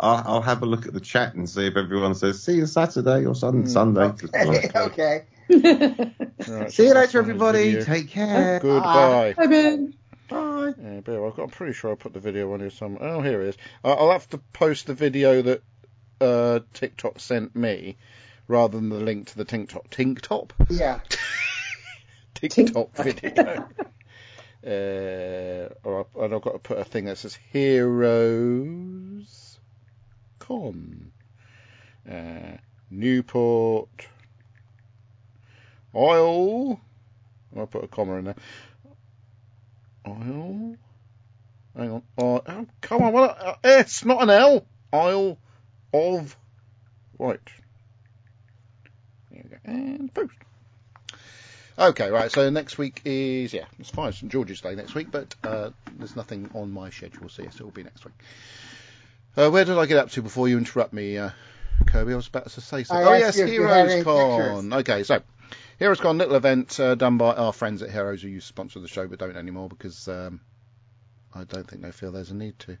I'll, 0.00 0.22
I'll 0.26 0.42
have 0.42 0.62
a 0.62 0.66
look 0.66 0.86
at 0.86 0.94
the 0.94 1.00
chat 1.00 1.34
and 1.34 1.48
see 1.48 1.66
if 1.66 1.76
everyone 1.76 2.14
says 2.14 2.42
see 2.42 2.54
you 2.54 2.66
Saturday 2.66 3.26
or 3.26 3.34
sun, 3.34 3.66
Sunday. 3.66 4.12
Okay. 4.34 4.70
okay. 4.74 5.24
Right, 6.48 6.72
See 6.72 6.86
you 6.86 6.94
later, 6.94 7.18
everybody. 7.18 7.82
Take 7.82 8.08
care. 8.08 8.60
Goodbye. 8.60 9.34
Bye, 9.36 9.46
Ben. 9.46 9.92
Bye. 10.28 10.72
Yeah, 10.80 11.00
bear, 11.00 11.26
I've 11.26 11.34
got, 11.36 11.42
I'm 11.44 11.50
pretty 11.50 11.72
sure 11.74 11.92
I 11.92 11.96
put 11.96 12.12
the 12.14 12.20
video 12.20 12.52
on 12.54 12.60
here 12.60 12.70
somewhere. 12.70 13.02
Oh, 13.10 13.20
here 13.20 13.42
it 13.42 13.48
is. 13.48 13.56
I- 13.84 13.90
I'll 13.90 14.10
have 14.12 14.28
to 14.30 14.38
post 14.38 14.86
the 14.86 14.94
video 14.94 15.42
that 15.42 15.62
uh, 16.20 16.60
TikTok 16.72 17.18
sent 17.20 17.54
me 17.56 17.96
rather 18.48 18.78
than 18.78 18.88
the 18.90 19.00
link 19.00 19.26
to 19.28 19.36
the 19.36 19.44
TikTok. 19.44 19.90
TikTok? 19.96 20.54
Yeah. 20.70 21.00
TikTok 22.34 22.94
video. 22.96 23.68
uh, 24.64 25.68
or 25.84 26.06
I- 26.06 26.24
and 26.24 26.34
I've 26.34 26.42
got 26.42 26.52
to 26.52 26.58
put 26.62 26.78
a 26.78 26.84
thing 26.84 27.04
that 27.06 27.18
says 27.18 27.36
Heroes 27.52 29.49
Con. 30.50 31.12
Uh, 32.10 32.56
Newport. 32.90 34.08
Oil. 35.94 36.80
I'll 37.56 37.68
put 37.68 37.84
a 37.84 37.86
comma 37.86 38.16
in 38.16 38.24
there. 38.24 38.34
Oil. 40.08 40.76
Hang 41.76 41.90
on. 41.92 42.02
Oh, 42.18 42.42
oh, 42.44 42.66
come 42.80 43.02
on. 43.02 43.12
What? 43.12 43.40
Uh, 43.40 43.54
S, 43.62 44.04
not 44.04 44.24
an 44.24 44.30
L. 44.30 44.66
Isle 44.92 45.38
of. 45.94 46.36
Right. 47.16 47.38
There 49.30 49.42
we 49.44 49.50
go. 49.50 49.56
And 49.64 50.12
post. 50.12 50.34
Okay, 51.78 52.10
right. 52.10 52.30
So 52.30 52.50
next 52.50 52.76
week 52.76 53.02
is 53.04 53.54
yeah, 53.54 53.66
it's 53.78 53.90
fine. 53.90 54.12
St 54.12 54.32
George's 54.32 54.60
Day 54.60 54.74
next 54.74 54.96
week, 54.96 55.12
but 55.12 55.32
uh, 55.44 55.70
there's 55.96 56.16
nothing 56.16 56.50
on 56.54 56.72
my 56.72 56.90
schedule, 56.90 57.28
so 57.28 57.42
yes, 57.44 57.54
it 57.54 57.62
will 57.62 57.70
be 57.70 57.84
next 57.84 58.04
week. 58.04 58.14
Uh, 59.36 59.50
where 59.50 59.64
did 59.64 59.78
I 59.78 59.86
get 59.86 59.98
up 59.98 60.10
to 60.10 60.22
before 60.22 60.48
you 60.48 60.58
interrupt 60.58 60.92
me, 60.92 61.16
uh, 61.16 61.30
Kirby? 61.86 62.12
I 62.12 62.16
was 62.16 62.26
about 62.26 62.48
to 62.50 62.60
say 62.60 62.84
something. 62.84 63.06
I 63.06 63.10
oh 63.10 63.14
yes, 63.14 63.36
you 63.36 63.44
if 63.44 63.52
you 63.52 63.62
had 63.62 63.88
Heroes 63.88 63.92
any 63.92 64.04
Con. 64.04 64.72
Okay, 64.72 65.02
so 65.04 65.22
Heroes 65.78 66.00
Con, 66.00 66.18
little 66.18 66.34
event 66.34 66.78
uh, 66.80 66.94
done 66.94 67.16
by 67.16 67.34
our 67.34 67.52
friends 67.52 67.82
at 67.82 67.90
Heroes 67.90 68.22
who 68.22 68.28
used 68.28 68.46
to 68.46 68.48
sponsor 68.48 68.80
the 68.80 68.88
show, 68.88 69.06
but 69.06 69.18
don't 69.18 69.36
anymore 69.36 69.68
because 69.68 70.08
um, 70.08 70.40
I 71.34 71.44
don't 71.44 71.68
think 71.68 71.82
they 71.82 71.92
feel 71.92 72.12
there's 72.12 72.30
a 72.30 72.34
need 72.34 72.58
to. 72.60 72.76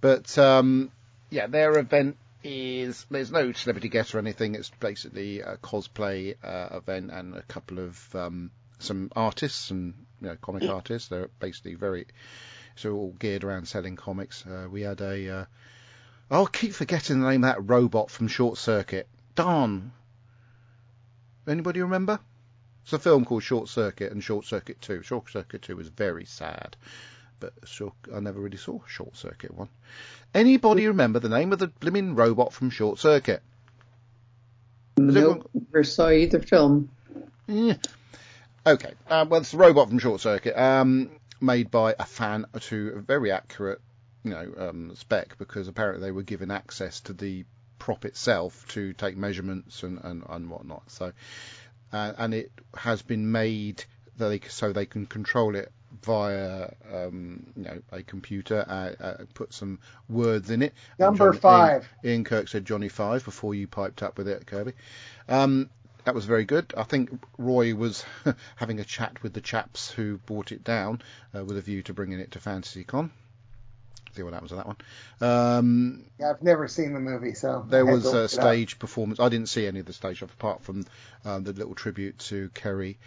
But 0.00 0.36
um, 0.36 0.90
yeah, 1.30 1.46
their 1.46 1.78
event 1.78 2.16
is 2.44 3.06
there's 3.10 3.30
no 3.30 3.52
celebrity 3.52 3.88
guest 3.88 4.14
or 4.14 4.18
anything. 4.18 4.56
It's 4.56 4.70
basically 4.80 5.40
a 5.40 5.56
cosplay 5.56 6.34
uh, 6.42 6.76
event 6.76 7.10
and 7.12 7.36
a 7.36 7.42
couple 7.42 7.78
of 7.78 8.16
um, 8.16 8.50
some 8.80 9.10
artists 9.14 9.70
and 9.70 9.94
you 10.20 10.28
know 10.28 10.36
comic 10.40 10.64
artists. 10.68 11.08
They're 11.08 11.30
basically 11.38 11.74
very 11.76 12.06
so 12.76 12.94
all 12.94 13.14
geared 13.18 13.44
around 13.44 13.66
selling 13.66 13.96
comics. 13.96 14.46
Uh, 14.46 14.66
we 14.70 14.82
had 14.82 15.00
a 15.00 15.28
uh, 15.28 15.44
I'll 16.30 16.46
keep 16.46 16.72
forgetting 16.72 17.20
the 17.20 17.28
name 17.28 17.44
of 17.44 17.54
that 17.54 17.68
robot 17.68 18.10
from 18.10 18.26
Short 18.26 18.56
Circuit. 18.56 19.06
Darn. 19.34 19.92
Anybody 21.46 21.82
remember? 21.82 22.20
It's 22.84 22.92
a 22.92 22.98
film 22.98 23.24
called 23.24 23.42
Short 23.42 23.68
Circuit 23.68 24.12
and 24.12 24.24
Short 24.24 24.46
Circuit 24.46 24.80
2. 24.80 25.02
Short 25.02 25.30
Circuit 25.30 25.62
2 25.62 25.76
was 25.76 25.88
very 25.88 26.24
sad, 26.24 26.76
but 27.38 27.52
short, 27.64 27.94
I 28.14 28.20
never 28.20 28.40
really 28.40 28.56
saw 28.56 28.80
Short 28.86 29.16
Circuit 29.16 29.54
1. 29.54 29.68
Anybody 30.34 30.86
remember 30.86 31.18
the 31.18 31.28
name 31.28 31.52
of 31.52 31.58
the 31.58 31.68
blimmin' 31.68 32.16
robot 32.16 32.52
from 32.52 32.70
Short 32.70 32.98
Circuit? 32.98 33.42
Has 34.96 35.14
Nope, 35.14 35.50
never 35.52 35.84
saw 35.84 36.08
either 36.10 36.40
film. 36.40 36.90
Yeah. 37.46 37.76
Okay, 38.66 38.92
uh, 39.08 39.26
well, 39.28 39.40
it's 39.40 39.50
the 39.50 39.58
robot 39.58 39.88
from 39.88 39.98
Short 39.98 40.20
Circuit, 40.20 40.56
um, 40.60 41.10
made 41.42 41.70
by 41.70 41.94
a 41.98 42.04
fan 42.04 42.46
to 42.60 42.94
a 42.96 43.00
very 43.00 43.32
accurate, 43.32 43.80
you 44.24 44.30
know, 44.30 44.52
um, 44.58 44.94
spec 44.94 45.36
because 45.38 45.68
apparently 45.68 46.02
they 46.06 46.12
were 46.12 46.22
given 46.22 46.50
access 46.50 47.00
to 47.00 47.12
the 47.12 47.44
prop 47.78 48.04
itself 48.04 48.64
to 48.68 48.92
take 48.92 49.16
measurements 49.16 49.82
and, 49.82 49.98
and, 50.04 50.22
and 50.28 50.48
whatnot. 50.48 50.82
So, 50.86 51.12
uh, 51.92 52.12
and 52.16 52.32
it 52.32 52.52
has 52.76 53.02
been 53.02 53.32
made 53.32 53.84
that 54.18 54.28
they, 54.28 54.40
so 54.48 54.72
they 54.72 54.86
can 54.86 55.06
control 55.06 55.56
it 55.56 55.72
via, 56.02 56.70
um, 56.92 57.46
you 57.56 57.64
know, 57.64 57.82
a 57.90 58.02
computer. 58.02 58.64
Uh, 58.66 59.02
uh, 59.02 59.16
put 59.34 59.52
some 59.52 59.78
words 60.08 60.50
in 60.50 60.62
it. 60.62 60.74
Number 60.98 61.32
John- 61.32 61.40
five. 61.40 61.88
Ian, 62.04 62.14
Ian 62.14 62.24
Kirk 62.24 62.48
said 62.48 62.64
Johnny 62.64 62.88
Five 62.88 63.24
before 63.24 63.54
you 63.54 63.66
piped 63.66 64.02
up 64.02 64.16
with 64.16 64.28
it, 64.28 64.46
Kirby. 64.46 64.72
Um, 65.28 65.70
that 66.04 66.14
was 66.14 66.24
very 66.24 66.44
good. 66.44 66.72
I 66.76 66.82
think 66.82 67.10
Roy 67.38 67.74
was 67.74 68.04
having 68.56 68.80
a 68.80 68.84
chat 68.84 69.22
with 69.22 69.32
the 69.32 69.40
chaps 69.40 69.90
who 69.90 70.18
bought 70.26 70.52
it 70.52 70.64
down 70.64 71.02
uh, 71.34 71.44
with 71.44 71.56
a 71.56 71.62
view 71.62 71.82
to 71.84 71.94
bringing 71.94 72.20
it 72.20 72.32
to 72.32 72.38
FantasyCon. 72.38 73.10
See 74.14 74.22
what 74.22 74.34
happens 74.34 74.50
with 74.50 74.58
that 74.60 74.66
one. 74.66 74.76
Um, 75.22 76.04
Yeah, 76.20 76.30
I've 76.30 76.42
never 76.42 76.68
seen 76.68 76.92
the 76.92 77.00
movie, 77.00 77.32
so 77.32 77.64
there 77.66 77.86
was 77.86 78.04
a 78.04 78.08
look 78.08 78.16
it 78.30 78.38
up. 78.38 78.42
stage 78.42 78.78
performance. 78.78 79.20
I 79.20 79.30
didn't 79.30 79.48
see 79.48 79.66
any 79.66 79.80
of 79.80 79.86
the 79.86 79.94
stage 79.94 80.18
stuff 80.18 80.34
apart 80.34 80.62
from 80.62 80.84
um, 81.24 81.44
the 81.44 81.54
little 81.54 81.74
tribute 81.74 82.18
to 82.18 82.50
Kerry 82.50 82.98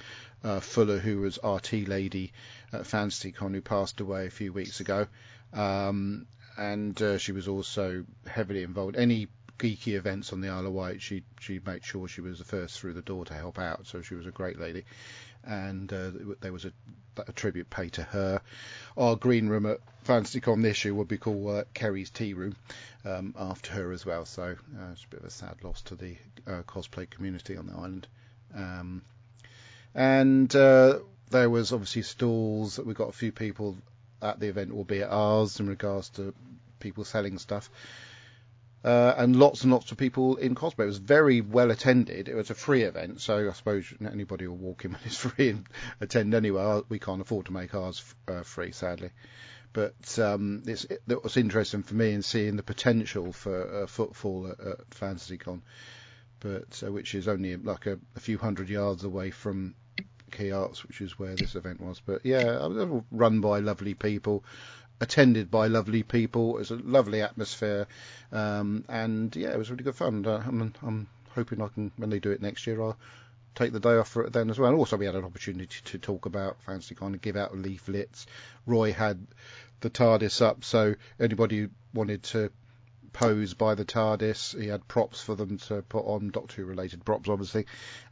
uh, 0.44 0.62
Fuller, 0.62 0.98
who 0.98 1.20
was 1.20 1.38
RT 1.44 1.88
lady 1.88 2.34
at 2.74 2.82
FantasyCon, 2.82 3.54
who 3.54 3.62
passed 3.62 4.00
away 4.00 4.26
a 4.26 4.32
few 4.32 4.52
weeks 4.52 4.80
ago. 4.80 5.06
Um, 5.54 6.26
and 6.58 7.00
uh, 7.02 7.18
she 7.20 7.34
was 7.34 7.48
also 7.48 8.06
heavily 8.26 8.64
involved. 8.64 8.96
Any 8.96 9.28
geeky 9.58 9.96
events 9.96 10.34
on 10.34 10.42
the 10.42 10.50
Isle 10.50 10.68
of 10.68 10.74
Wight, 10.74 11.02
she 11.02 11.24
she 11.40 11.60
made 11.66 11.84
sure 11.84 12.08
she 12.08 12.22
was 12.22 12.40
the 12.40 12.46
first 12.46 12.80
through 12.80 12.94
the 12.94 13.02
door 13.02 13.26
to 13.26 13.34
help 13.34 13.60
out. 13.60 13.88
So 13.88 14.02
she 14.02 14.16
was 14.16 14.26
a 14.26 14.32
great 14.32 14.60
lady. 14.60 14.86
And 15.44 15.92
uh, 15.94 16.12
there 16.42 16.54
was 16.54 16.66
a 16.66 16.72
a 17.28 17.32
tribute 17.32 17.70
paid 17.70 17.94
to 17.94 18.04
her. 18.04 18.42
Our 18.98 19.16
green 19.16 19.48
room 19.48 19.66
at 19.66 19.80
FantasyCon 20.06 20.62
this 20.62 20.84
year 20.86 20.94
would 20.94 21.08
be 21.08 21.18
called 21.18 21.56
uh, 21.56 21.64
Kerry's 21.74 22.10
Tea 22.10 22.34
Room 22.34 22.56
um, 23.06 23.34
after 23.38 23.72
her 23.74 23.92
as 23.92 24.06
well. 24.06 24.26
So 24.26 24.44
uh, 24.44 24.92
it's 24.92 25.04
a 25.04 25.08
bit 25.08 25.20
of 25.22 25.26
a 25.28 25.32
sad 25.32 25.64
loss 25.64 25.82
to 25.84 25.96
the 25.96 26.18
uh, 26.48 26.64
cosplay 26.64 27.10
community 27.10 27.58
on 27.58 27.68
the 27.68 27.74
island. 27.74 28.08
Um, 28.54 29.02
and 29.94 30.54
uh, 30.56 31.00
there 31.32 31.50
was 31.50 31.72
obviously 31.72 32.02
stalls. 32.02 32.80
We 32.80 32.94
got 32.94 33.10
a 33.10 33.14
few 33.14 33.32
people 33.32 33.78
at 34.22 34.40
the 34.40 34.48
event, 34.48 34.72
albeit 34.72 35.10
ours, 35.10 35.60
in 35.60 35.68
regards 35.68 36.10
to 36.10 36.34
people 36.80 37.04
selling 37.04 37.38
stuff. 37.38 37.70
Uh, 38.86 39.16
and 39.18 39.36
lots 39.36 39.64
and 39.64 39.72
lots 39.72 39.92
of 39.92 39.98
people 39.98 40.36
in 40.36 40.54
cosplay. 40.54 40.84
It 40.84 40.86
was 40.86 41.00
very 41.00 41.42
well 41.42 41.72
attended. 41.72 42.30
It 42.30 42.36
was 42.36 42.52
a 42.52 42.54
free 42.54 42.84
event, 42.84 43.20
so 43.20 43.50
I 43.50 43.54
suppose 43.54 43.92
anybody 44.00 44.46
will 44.46 44.58
walk 44.58 44.86
in 44.86 44.92
when 44.92 45.02
it's 45.06 45.18
free 45.26 45.50
and 45.50 45.68
attend 46.00 46.36
anyway. 46.36 46.84
We 46.88 47.00
can't 47.00 47.20
afford 47.20 47.48
to 47.48 47.54
make 47.54 47.74
ours 47.74 48.04
uh, 48.28 48.44
free, 48.44 48.72
sadly. 48.74 49.10
But 49.74 50.20
um, 50.20 50.62
it's, 50.68 50.86
it, 50.86 51.24
was 51.24 51.36
interesting 51.36 51.82
for 51.82 51.96
me 51.96 52.14
in 52.14 52.22
seeing 52.22 52.58
the 52.58 52.64
potential 52.64 53.34
for 53.34 53.84
uh, 53.84 53.88
footfall 53.88 54.48
at, 54.52 54.60
at 54.60 54.90
FantasyCon, 54.92 55.64
but 56.40 56.84
uh, 56.86 56.92
which 56.92 57.16
is 57.16 57.28
only 57.28 57.58
like 57.58 57.88
a, 57.88 57.98
a 58.16 58.20
few 58.20 58.38
hundred 58.38 58.70
yards 58.70 59.04
away 59.04 59.32
from 59.32 59.74
Quay 60.30 60.52
Arts, 60.52 60.86
which 60.88 61.02
is 61.02 61.18
where 61.18 61.36
this 61.36 61.56
event 61.56 61.82
was. 61.82 62.02
But 62.06 62.24
yeah, 62.24 62.68
was 62.68 63.04
run 63.12 63.42
by 63.42 63.60
lovely 63.60 63.96
people, 63.96 64.44
attended 65.02 65.52
by 65.52 65.68
lovely 65.68 66.04
people. 66.04 66.56
It 66.56 66.60
was 66.60 66.72
a 66.72 66.76
lovely 66.76 67.22
atmosphere, 67.22 67.88
um, 68.32 68.86
and 68.88 69.36
yeah, 69.36 69.50
it 69.50 69.58
was 69.58 69.70
really 69.70 69.84
good 69.84 69.96
fun. 69.96 70.26
Uh, 70.26 70.44
I'm, 70.46 70.74
I'm 70.82 71.08
hoping 71.30 71.62
I 71.62 71.68
can 71.68 71.92
when 71.98 72.10
they 72.10 72.20
do 72.20 72.32
it 72.32 72.42
next 72.42 72.66
year. 72.68 72.82
I'll 72.82 72.98
take 73.56 73.72
the 73.72 73.80
day 73.80 73.98
off 73.98 74.10
for 74.10 74.24
it 74.24 74.34
then 74.34 74.50
as 74.50 74.60
well. 74.60 74.70
And 74.70 74.78
also, 74.78 74.98
we 74.98 75.06
had 75.06 75.16
an 75.16 75.24
opportunity 75.24 75.78
to 75.86 75.98
talk 75.98 76.26
about 76.26 76.62
fancy 76.62 76.96
kind 76.96 77.16
of 77.16 77.22
give 77.22 77.36
out 77.36 77.58
leaflets. 77.58 78.26
Roy 78.66 78.94
had 78.94 79.26
the 79.82 79.90
TARDIS 79.90 80.42
up, 80.42 80.64
so 80.64 80.96
anybody 81.20 81.60
who 81.60 81.70
wanted 81.94 82.24
to 82.24 82.52
pose 83.16 83.54
by 83.54 83.76
the 83.76 83.86
TARDIS. 83.86 84.60
He 84.62 84.68
had 84.68 84.86
props 84.90 85.22
for 85.22 85.36
them 85.36 85.58
to 85.58 85.82
put 85.84 86.06
on, 86.06 86.32
Doctor 86.32 86.58
Who 86.58 86.66
related 86.66 87.06
props, 87.06 87.30
obviously. 87.30 87.66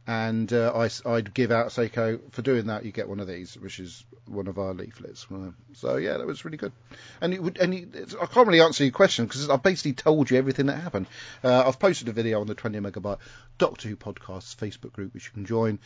And 0.06 0.50
uh, 0.50 0.72
I, 0.74 0.88
would 1.04 1.34
give 1.34 1.50
out 1.50 1.68
Seiko 1.68 2.20
for 2.32 2.40
doing 2.40 2.68
that. 2.68 2.86
You 2.86 2.90
get 2.90 3.08
one 3.08 3.20
of 3.20 3.28
these, 3.28 3.54
which 3.58 3.80
is 3.80 4.02
one 4.26 4.46
of 4.46 4.58
our 4.58 4.72
leaflets. 4.72 5.26
So 5.74 5.96
yeah, 5.96 6.16
that 6.16 6.26
was 6.26 6.46
really 6.46 6.56
good. 6.56 6.72
And 7.20 7.34
it 7.34 7.42
would, 7.42 7.58
and 7.58 7.74
it, 7.74 8.14
I 8.20 8.24
can't 8.24 8.46
really 8.46 8.62
answer 8.62 8.82
your 8.82 8.92
question 8.92 9.26
because 9.26 9.50
I 9.50 9.56
basically 9.56 9.92
told 9.92 10.30
you 10.30 10.38
everything 10.38 10.66
that 10.66 10.80
happened. 10.80 11.06
Uh, 11.42 11.64
I've 11.66 11.78
posted 11.78 12.08
a 12.08 12.12
video 12.12 12.40
on 12.40 12.46
the 12.46 12.54
20 12.54 12.78
megabyte 12.80 13.18
Doctor 13.58 13.90
Who 13.90 13.96
podcast 13.96 14.56
Facebook 14.56 14.92
group, 14.92 15.12
which 15.12 15.26
you 15.26 15.32
can 15.32 15.44
join 15.44 15.78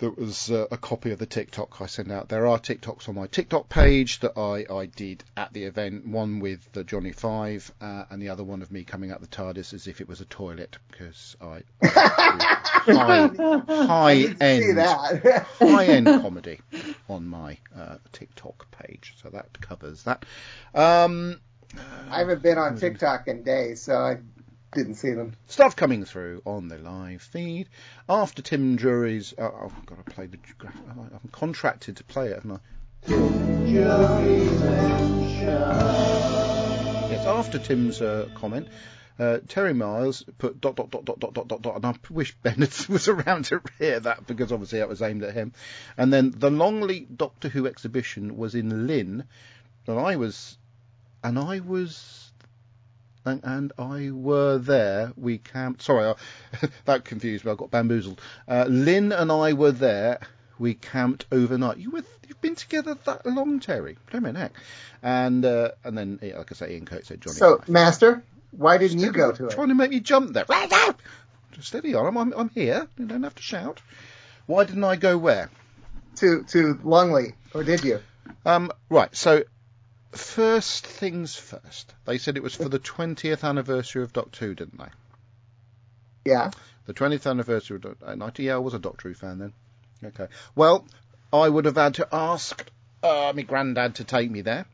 there 0.00 0.10
was 0.10 0.50
uh, 0.50 0.66
a 0.70 0.78
copy 0.78 1.10
of 1.12 1.18
the 1.18 1.26
TikTok 1.26 1.80
I 1.80 1.86
sent 1.86 2.10
out. 2.10 2.28
There 2.28 2.46
are 2.46 2.58
TikToks 2.58 3.08
on 3.08 3.14
my 3.14 3.26
TikTok 3.26 3.68
page 3.68 4.20
that 4.20 4.36
I, 4.36 4.64
I 4.72 4.86
did 4.86 5.22
at 5.36 5.52
the 5.52 5.64
event. 5.64 6.06
One 6.06 6.40
with 6.40 6.72
the 6.72 6.84
Johnny 6.84 7.12
Five, 7.12 7.70
uh, 7.80 8.04
and 8.10 8.20
the 8.20 8.30
other 8.30 8.42
one 8.42 8.62
of 8.62 8.72
me 8.72 8.82
coming 8.82 9.12
out 9.12 9.20
the 9.20 9.26
TARDIS 9.26 9.74
as 9.74 9.86
if 9.86 10.00
it 10.00 10.08
was 10.08 10.22
a 10.22 10.24
toilet 10.24 10.78
because 10.90 11.36
I, 11.40 11.62
high, 11.84 13.30
high 13.68 14.34
end 14.40 14.78
high 14.78 15.86
end 15.86 16.06
comedy 16.06 16.60
on 17.08 17.26
my 17.26 17.58
uh, 17.76 17.96
TikTok 18.12 18.70
page. 18.70 19.14
So 19.22 19.28
that 19.28 19.60
covers 19.60 20.04
that. 20.04 20.24
Um, 20.74 21.40
I 22.10 22.20
haven't 22.20 22.42
been 22.42 22.58
on 22.58 22.76
TikTok 22.78 23.28
in 23.28 23.42
days, 23.42 23.82
so 23.82 23.96
I 23.96 24.16
didn't 24.72 24.94
see 24.94 25.12
them. 25.12 25.32
Stuff 25.46 25.76
coming 25.76 26.04
through 26.04 26.42
on 26.44 26.68
the 26.68 26.78
live 26.78 27.22
feed. 27.22 27.68
After 28.08 28.42
Tim 28.42 28.78
Jury's. 28.78 29.34
Oh, 29.38 29.52
I've 29.64 29.86
got 29.86 30.04
to 30.04 30.10
play 30.10 30.26
the. 30.26 30.38
I'm 30.62 31.30
contracted 31.32 31.96
to 31.96 32.04
play 32.04 32.28
it, 32.28 32.36
haven't 32.36 32.52
I? 32.52 32.58
Yes, 37.10 37.26
after 37.26 37.58
Tim's 37.58 38.00
uh, 38.00 38.28
comment, 38.34 38.68
uh, 39.18 39.38
Terry 39.48 39.72
Miles 39.72 40.24
put 40.38 40.60
dot 40.60 40.76
dot 40.76 40.90
dot 40.90 41.04
dot 41.04 41.18
dot 41.18 41.34
dot 41.34 41.48
dot 41.48 41.62
dot, 41.62 41.76
and 41.76 41.86
I 41.86 41.94
wish 42.10 42.36
Bennett 42.36 42.88
was 42.88 43.08
around 43.08 43.46
to 43.46 43.60
hear 43.78 44.00
that 44.00 44.26
because 44.26 44.52
obviously 44.52 44.78
that 44.78 44.88
was 44.88 45.02
aimed 45.02 45.22
at 45.24 45.34
him. 45.34 45.52
And 45.96 46.12
then 46.12 46.32
the 46.36 46.50
Longleat 46.50 47.16
Doctor 47.16 47.48
Who 47.48 47.66
exhibition 47.66 48.36
was 48.36 48.54
in 48.54 48.86
Lynn, 48.86 49.24
and 49.86 49.98
I 49.98 50.16
was, 50.16 50.56
and 51.24 51.38
I 51.38 51.60
was 51.60 52.29
and, 53.24 53.40
and 53.44 53.72
I 53.78 54.10
were 54.10 54.58
there. 54.58 55.12
We 55.16 55.38
camped. 55.38 55.82
Sorry, 55.82 56.06
I, 56.06 56.68
that 56.84 57.04
confused 57.04 57.44
me. 57.44 57.52
I 57.52 57.54
got 57.54 57.70
bamboozled. 57.70 58.20
Uh, 58.48 58.66
Lynn 58.68 59.12
and 59.12 59.30
I 59.30 59.52
were 59.52 59.72
there. 59.72 60.20
We 60.58 60.74
camped 60.74 61.26
overnight. 61.32 61.78
You 61.78 61.90
were 61.90 62.04
you've 62.28 62.40
been 62.40 62.54
together 62.54 62.96
that 63.04 63.24
long, 63.26 63.60
Terry? 63.60 63.96
Blimey 64.10 64.38
heck. 64.38 64.52
And 65.02 65.44
uh, 65.44 65.72
and 65.84 65.96
then, 65.96 66.18
yeah, 66.22 66.38
like 66.38 66.52
I 66.52 66.54
say, 66.54 66.74
Ian 66.74 66.86
Coates 66.86 67.08
said 67.08 67.20
Johnny. 67.20 67.36
So. 67.36 67.62
Master, 67.66 68.22
why 68.50 68.78
didn't 68.78 68.98
you 69.00 69.12
go 69.12 69.32
to 69.32 69.46
it? 69.46 69.52
Trying 69.52 69.68
to 69.68 69.74
make 69.74 69.90
me 69.90 70.00
jump 70.00 70.32
there. 70.32 70.44
Steady 71.60 71.94
on. 71.94 72.06
I'm, 72.06 72.16
I'm, 72.16 72.32
I'm 72.32 72.48
here. 72.50 72.88
You 72.98 73.06
don't 73.06 73.22
have 73.22 73.34
to 73.34 73.42
shout. 73.42 73.82
Why 74.46 74.64
didn't 74.64 74.84
I 74.84 74.96
go 74.96 75.18
where? 75.18 75.50
To 76.16 76.42
to 76.44 76.78
Longleat, 76.82 77.34
or 77.54 77.62
did 77.64 77.84
you? 77.84 78.00
Um, 78.44 78.72
right. 78.88 79.14
So 79.14 79.44
First 80.12 80.86
things 80.86 81.36
first. 81.36 81.94
They 82.04 82.18
said 82.18 82.36
it 82.36 82.42
was 82.42 82.54
for 82.54 82.68
the 82.68 82.80
20th 82.80 83.44
anniversary 83.44 84.02
of 84.02 84.12
Doctor 84.12 84.46
Who, 84.46 84.54
didn't 84.54 84.78
they? 84.78 84.88
Yeah. 86.24 86.50
The 86.86 86.94
20th 86.94 87.30
anniversary 87.30 87.76
of 87.76 87.82
Doctor 87.82 88.06
Who. 88.06 88.42
Yeah, 88.42 88.54
I 88.54 88.58
was 88.58 88.74
a 88.74 88.78
Doctor 88.78 89.08
Who 89.08 89.14
fan 89.14 89.38
then. 89.38 89.52
Okay. 90.02 90.26
Well, 90.54 90.86
I 91.32 91.48
would 91.48 91.64
have 91.64 91.76
had 91.76 91.94
to 91.94 92.08
ask 92.12 92.68
uh, 93.02 93.32
my 93.34 93.42
granddad 93.42 93.96
to 93.96 94.04
take 94.04 94.30
me 94.30 94.40
there. 94.40 94.66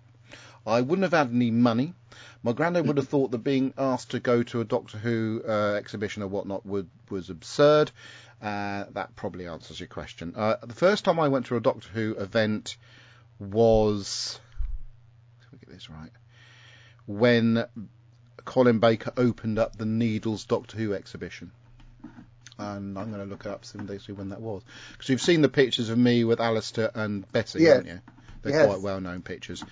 I 0.67 0.81
wouldn't 0.81 1.05
have 1.05 1.13
had 1.13 1.35
any 1.35 1.51
money. 1.51 1.95
My 2.43 2.53
granddad 2.53 2.87
would 2.87 2.97
have 2.97 3.09
thought 3.09 3.31
that 3.33 3.39
being 3.39 3.75
asked 3.77 4.13
to 4.13 4.21
go 4.21 4.43
to 4.45 4.61
a 4.61 4.65
Doctor 4.65 4.99
Who 4.99 5.43
uh, 5.47 5.75
exhibition 5.75 6.23
or 6.23 6.29
whatnot 6.29 6.65
would, 6.65 6.89
was 7.11 7.29
absurd. 7.29 7.91
Uh, 8.41 8.85
that 8.93 9.15
probably 9.17 9.47
answers 9.47 9.81
your 9.81 9.87
question. 9.89 10.35
Uh, 10.37 10.57
the 10.63 10.75
first 10.75 11.05
time 11.05 11.21
I 11.21 11.29
went 11.29 11.47
to 11.47 11.57
a 11.57 11.61
Doctor 11.61 11.89
Who 11.91 12.15
event 12.15 12.77
was 13.39 14.41
get 15.67 15.75
this 15.75 15.91
right, 15.91 16.11
when 17.07 17.65
Colin 18.45 18.79
Baker 18.79 19.13
opened 19.17 19.59
up 19.59 19.77
the 19.77 19.87
Needles 19.87 20.45
Doctor 20.45 20.77
Who 20.77 20.95
exhibition. 20.95 21.53
And 22.59 22.99
I'm 22.99 23.11
going 23.13 23.23
to 23.23 23.29
look 23.29 23.45
it 23.45 23.49
up 23.49 23.63
to 23.63 23.99
see 23.99 24.13
when 24.13 24.31
that 24.31 24.41
was. 24.41 24.63
Because 24.93 25.11
you've 25.11 25.21
seen 25.21 25.43
the 25.43 25.49
pictures 25.49 25.91
of 25.91 25.99
me 25.99 26.25
with 26.25 26.41
Alistair 26.41 26.91
and 26.95 27.31
Betty, 27.31 27.63
yeah. 27.63 27.75
haven't 27.75 27.87
you? 27.87 28.01
They're 28.43 28.53
yes. 28.53 28.67
quite 28.67 28.81
well 28.81 29.01
known 29.01 29.21
pictures. 29.21 29.63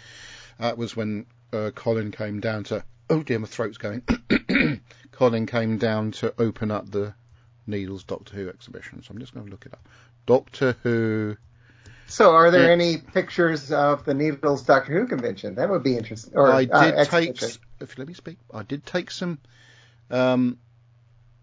That 0.59 0.77
was 0.77 0.95
when 0.95 1.25
uh, 1.53 1.71
Colin 1.75 2.11
came 2.11 2.41
down 2.41 2.65
to. 2.65 2.85
Oh 3.09 3.23
dear, 3.23 3.39
my 3.39 3.47
throat's 3.47 3.79
going. 3.79 4.03
Colin 5.13 5.47
came 5.47 5.79
down 5.79 6.11
to 6.13 6.35
open 6.39 6.71
up 6.71 6.91
the 6.91 7.15
Needles 7.67 8.05
Doctor 8.05 8.35
Who 8.35 8.49
exhibition. 8.51 9.03
So 9.03 9.13
I'm 9.13 9.19
just 9.19 9.33
going 9.33 9.47
to 9.47 9.51
look 9.51 9.65
it 9.65 9.73
up. 9.73 9.89
Doctor 10.27 10.77
Who 10.83 11.37
so, 12.07 12.33
are 12.33 12.51
there 12.51 12.71
any 12.71 12.99
pictures 12.99 13.73
of 13.73 14.05
the 14.05 14.15
Needles 14.15 14.63
Doctor 14.63 14.93
Who 14.93 15.07
convention? 15.07 15.55
That 15.57 15.71
would 15.71 15.83
be 15.83 15.97
interesting. 15.97 16.33
Or, 16.35 16.51
I 16.51 16.67
uh, 16.71 16.85
did 16.85 16.95
uh, 16.95 17.05
take, 17.05 17.43
if 17.43 17.59
you 17.81 17.95
let 17.99 18.09
me 18.09 18.15
speak, 18.15 18.39
I 18.53 18.63
did 18.63 18.85
take 18.85 19.11
some 19.11 19.39
um, 20.11 20.59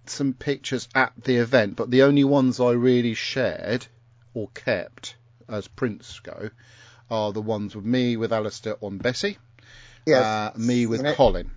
some 0.06 0.34
pictures 0.34 0.88
at 0.96 1.14
the 1.24 1.38
event, 1.38 1.76
but 1.76 1.90
the 1.90 2.04
only 2.04 2.24
ones 2.24 2.60
I 2.60 2.72
really 2.72 3.14
shared 3.14 3.88
or 4.34 4.50
kept 4.54 5.16
as 5.48 5.68
prints 5.68 6.20
go 6.20 6.50
are 7.10 7.34
the 7.34 7.42
ones 7.42 7.76
with 7.76 7.86
me 7.86 8.18
with 8.18 8.32
Alistair 8.32 8.78
on 8.82 8.98
Bessie, 8.98 9.38
yes, 10.06 10.24
uh, 10.24 10.52
me 10.58 10.86
with 10.86 11.04
Colin. 11.16 11.52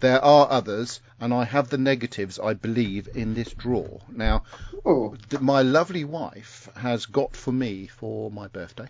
There 0.00 0.24
are 0.24 0.50
others, 0.50 1.00
and 1.20 1.32
I 1.32 1.44
have 1.44 1.68
the 1.68 1.78
negatives, 1.78 2.38
I 2.38 2.54
believe, 2.54 3.08
in 3.14 3.34
this 3.34 3.52
drawer. 3.52 4.00
Now, 4.10 4.44
Ooh. 4.86 5.16
my 5.40 5.60
lovely 5.60 6.04
wife 6.04 6.70
has 6.76 7.04
got 7.06 7.36
for 7.36 7.52
me 7.52 7.86
for 7.86 8.30
my 8.30 8.48
birthday 8.48 8.88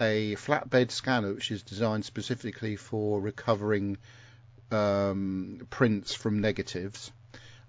a 0.00 0.34
flatbed 0.36 0.90
scanner 0.90 1.34
which 1.34 1.50
is 1.50 1.62
designed 1.62 2.04
specifically 2.04 2.74
for 2.74 3.20
recovering 3.20 3.98
um, 4.70 5.66
prints 5.70 6.14
from 6.14 6.40
negatives. 6.40 7.12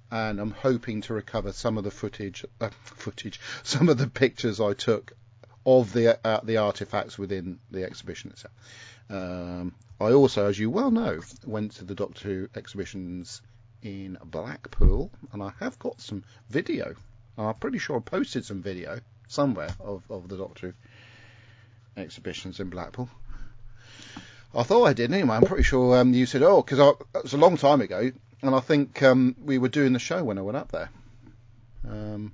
And 0.09 0.39
I'm 0.39 0.51
hoping 0.51 1.01
to 1.01 1.13
recover 1.13 1.53
some 1.53 1.77
of 1.77 1.83
the 1.83 1.91
footage, 1.91 2.45
uh, 2.59 2.69
footage, 2.83 3.39
some 3.63 3.89
of 3.89 3.97
the 3.97 4.07
pictures 4.07 4.59
I 4.59 4.73
took 4.73 5.13
of 5.65 5.93
the 5.93 6.19
uh, 6.25 6.39
the 6.43 6.57
artifacts 6.57 7.17
within 7.19 7.59
the 7.69 7.83
exhibition 7.83 8.31
itself. 8.31 8.53
Um, 9.09 9.75
I 10.01 10.13
also, 10.13 10.47
as 10.47 10.57
you 10.57 10.71
well 10.71 10.89
know, 10.89 11.21
went 11.45 11.73
to 11.73 11.85
the 11.85 11.93
Doctor 11.93 12.27
Who 12.27 12.49
exhibitions 12.55 13.43
in 13.83 14.17
Blackpool, 14.25 15.11
and 15.31 15.43
I 15.43 15.51
have 15.59 15.77
got 15.77 16.01
some 16.01 16.23
video. 16.49 16.95
I'm 17.37 17.53
pretty 17.53 17.77
sure 17.77 17.97
I 17.97 17.99
posted 17.99 18.43
some 18.43 18.63
video 18.63 18.99
somewhere 19.27 19.69
of, 19.79 20.03
of 20.09 20.27
the 20.27 20.37
Doctor 20.37 20.73
Who 21.95 22.01
exhibitions 22.01 22.59
in 22.59 22.71
Blackpool. 22.71 23.09
I 24.55 24.63
thought 24.63 24.85
I 24.85 24.93
did 24.93 25.13
anyway. 25.13 25.35
I'm 25.35 25.43
pretty 25.43 25.63
sure 25.63 25.99
um, 25.99 26.15
you 26.15 26.25
said, 26.25 26.41
oh, 26.41 26.63
because 26.63 26.79
it 26.79 27.23
was 27.23 27.33
a 27.33 27.37
long 27.37 27.57
time 27.57 27.81
ago, 27.81 28.11
and 28.41 28.55
I 28.55 28.59
think 28.59 29.03
um, 29.03 29.35
we 29.39 29.59
were 29.59 29.69
doing 29.69 29.93
the 29.93 29.99
show 29.99 30.23
when 30.23 30.39
I 30.39 30.41
went 30.41 30.57
up 30.57 30.71
there. 30.71 30.89
Um, 31.87 32.33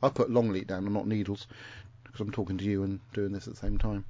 I 0.00 0.08
put 0.08 0.30
Longleat 0.30 0.68
down, 0.68 0.84
and 0.84 0.94
not 0.94 1.08
Needles, 1.08 1.48
because 2.04 2.20
I'm 2.20 2.30
talking 2.30 2.58
to 2.58 2.64
you 2.64 2.84
and 2.84 3.00
doing 3.12 3.32
this 3.32 3.48
at 3.48 3.54
the 3.54 3.60
same 3.60 3.78
time. 3.78 4.04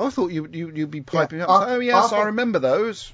I 0.00 0.10
thought 0.10 0.30
you 0.32 0.48
you 0.50 0.70
you'd 0.74 0.90
be 0.90 1.00
piping 1.02 1.38
Yeah, 1.38 1.44
up. 1.44 1.50
aw- 1.50 1.66
Oh 1.74 1.78
yes, 1.80 2.04
awful. 2.06 2.18
I 2.18 2.22
remember 2.24 2.58
those. 2.58 3.12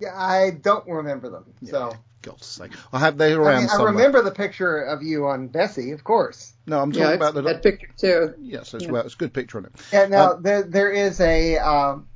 Yeah, 0.00 0.14
I 0.16 0.50
don't 0.50 0.86
remember 0.88 1.28
them. 1.30 1.44
So 1.64 1.94
God's 2.22 2.46
sake, 2.46 2.72
I 2.92 2.98
have 3.00 3.18
they 3.18 3.32
I, 3.32 3.36
around 3.36 3.62
mean, 3.62 3.70
I 3.70 3.82
remember 3.82 4.22
the 4.22 4.30
picture 4.30 4.78
of 4.80 5.02
you 5.02 5.26
on 5.26 5.48
Bessie, 5.48 5.90
of 5.92 6.04
course. 6.04 6.52
No, 6.66 6.80
I'm 6.80 6.92
talking 6.92 7.08
Yeah, 7.08 7.14
about 7.14 7.34
the 7.34 7.42
that 7.42 7.62
picture 7.62 7.88
too. 7.96 8.34
yes, 8.40 8.72
it's 8.74 8.84
Yeah. 8.84 8.92
well, 8.92 9.04
it's 9.04 9.14
a 9.14 9.18
good 9.18 9.32
picture 9.34 9.58
on 9.58 9.66
it. 9.66 9.72
Yeah, 9.92 10.06
now 10.06 10.32
Um, 10.32 10.42
there 10.42 10.62
there 10.62 10.90
is 10.90 11.20
a 11.20 11.58
um, 11.58 12.06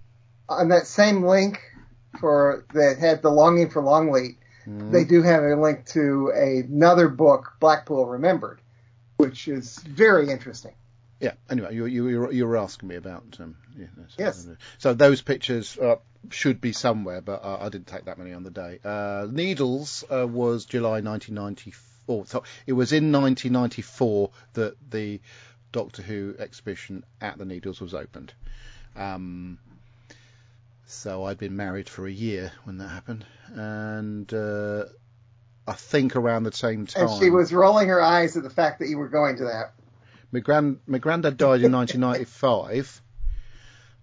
on 0.49 0.69
that 0.69 0.87
same 0.87 1.25
link 1.25 1.61
for 2.21 2.65
that 2.75 2.99
had 2.99 3.23
the 3.23 3.31
longing 3.31 3.71
for 3.71 3.83
Longleat. 3.83 4.39
Mm. 4.69 4.93
They 4.93 5.05
do 5.05 5.23
have 5.23 5.43
a 5.43 5.57
link 5.57 5.85
to 5.89 6.31
another 6.31 7.09
book, 7.09 7.57
Blackpool 7.61 8.07
Remembered, 8.07 8.61
which 9.19 9.47
is 9.49 9.79
very 9.79 10.31
interesting. 10.31 10.73
Yeah. 11.21 11.33
Anyway, 11.49 11.75
you 11.75 11.87
you 11.87 12.09
you 12.09 12.21
were- 12.21 12.33
you 12.33 12.47
were 12.47 12.57
asking 12.57 12.89
me 12.89 12.97
about 12.97 13.25
um. 13.41 13.57
Yeah, 13.77 13.87
no, 13.97 14.05
so- 14.09 14.15
Yes. 14.23 14.47
So 14.79 14.95
those 14.95 15.23
pictures 15.23 15.77
uh, 15.79 15.97
should 16.31 16.61
be 16.61 16.73
somewhere, 16.73 17.21
but 17.21 17.45
uh, 17.45 17.59
I 17.61 17.69
didn't 17.69 17.87
take 17.87 18.05
that 18.07 18.19
many 18.19 18.33
on 18.33 18.43
the 18.43 18.51
day. 18.51 18.79
Uh, 18.85 19.27
Needles 19.31 20.05
uh, 20.11 20.27
was 20.27 20.65
July 20.65 21.01
1994. 21.01 22.27
So 22.27 22.43
it 22.67 22.73
was 22.75 22.93
in 22.93 23.11
1994 23.13 24.31
that 24.55 24.77
the 24.91 25.21
Doctor 25.73 26.03
Who 26.03 26.35
exhibition 26.39 27.05
at 27.21 27.39
the 27.39 27.45
Needles 27.45 27.81
was 27.81 27.95
opened. 27.95 28.33
Um, 28.97 29.59
so 30.87 31.25
I'd 31.25 31.39
been 31.39 31.57
married 31.57 31.89
for 31.89 32.07
a 32.07 32.13
year 32.13 32.53
when 32.65 32.79
that 32.79 32.89
happened, 32.89 33.25
and 33.55 34.33
uh, 34.33 34.85
I 35.67 35.73
think 35.73 36.15
around 36.15 36.45
the 36.45 36.53
same 36.53 36.87
time. 36.87 37.09
And 37.09 37.19
she 37.23 37.31
was 37.31 37.53
rolling 37.53 37.89
her 37.89 38.01
eyes 38.01 38.37
at 38.37 38.43
the 38.43 38.51
fact 38.51 38.79
that 38.81 38.89
you 38.89 38.99
were 38.99 39.09
going 39.09 39.37
to 39.39 39.45
that. 39.45 39.73
My 40.35 40.41
grand 40.41 40.81
my 40.89 40.99
granddad 40.99 41.37
died 41.37 41.63
in 41.63 41.71
1995, 41.71 43.01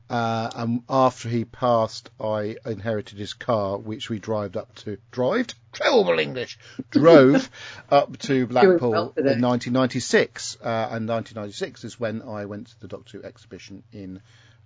uh, 0.09 0.49
and 0.55 0.81
after 0.87 1.27
he 1.27 1.43
passed, 1.43 2.09
I 2.21 2.55
inherited 2.65 3.19
his 3.19 3.33
car, 3.33 3.77
which 3.77 4.09
we 4.09 4.17
drove 4.17 4.55
up 4.55 4.73
to 4.75 4.97
drived? 5.11 5.55
Terrible 5.73 6.19
English. 6.19 6.57
Drove 6.89 7.49
up 7.89 8.17
to 8.19 8.47
Blackpool 8.47 8.91
well 8.91 9.13
in 9.17 9.41
1996, 9.41 10.55
uh, 10.63 10.87
and 10.89 11.09
1996 11.09 11.83
is 11.83 11.99
when 11.99 12.21
I 12.21 12.45
went 12.45 12.67
to 12.67 12.79
the 12.79 12.87
Doctor 12.87 13.17
Who 13.17 13.25
exhibition 13.25 13.83
in 13.91 14.21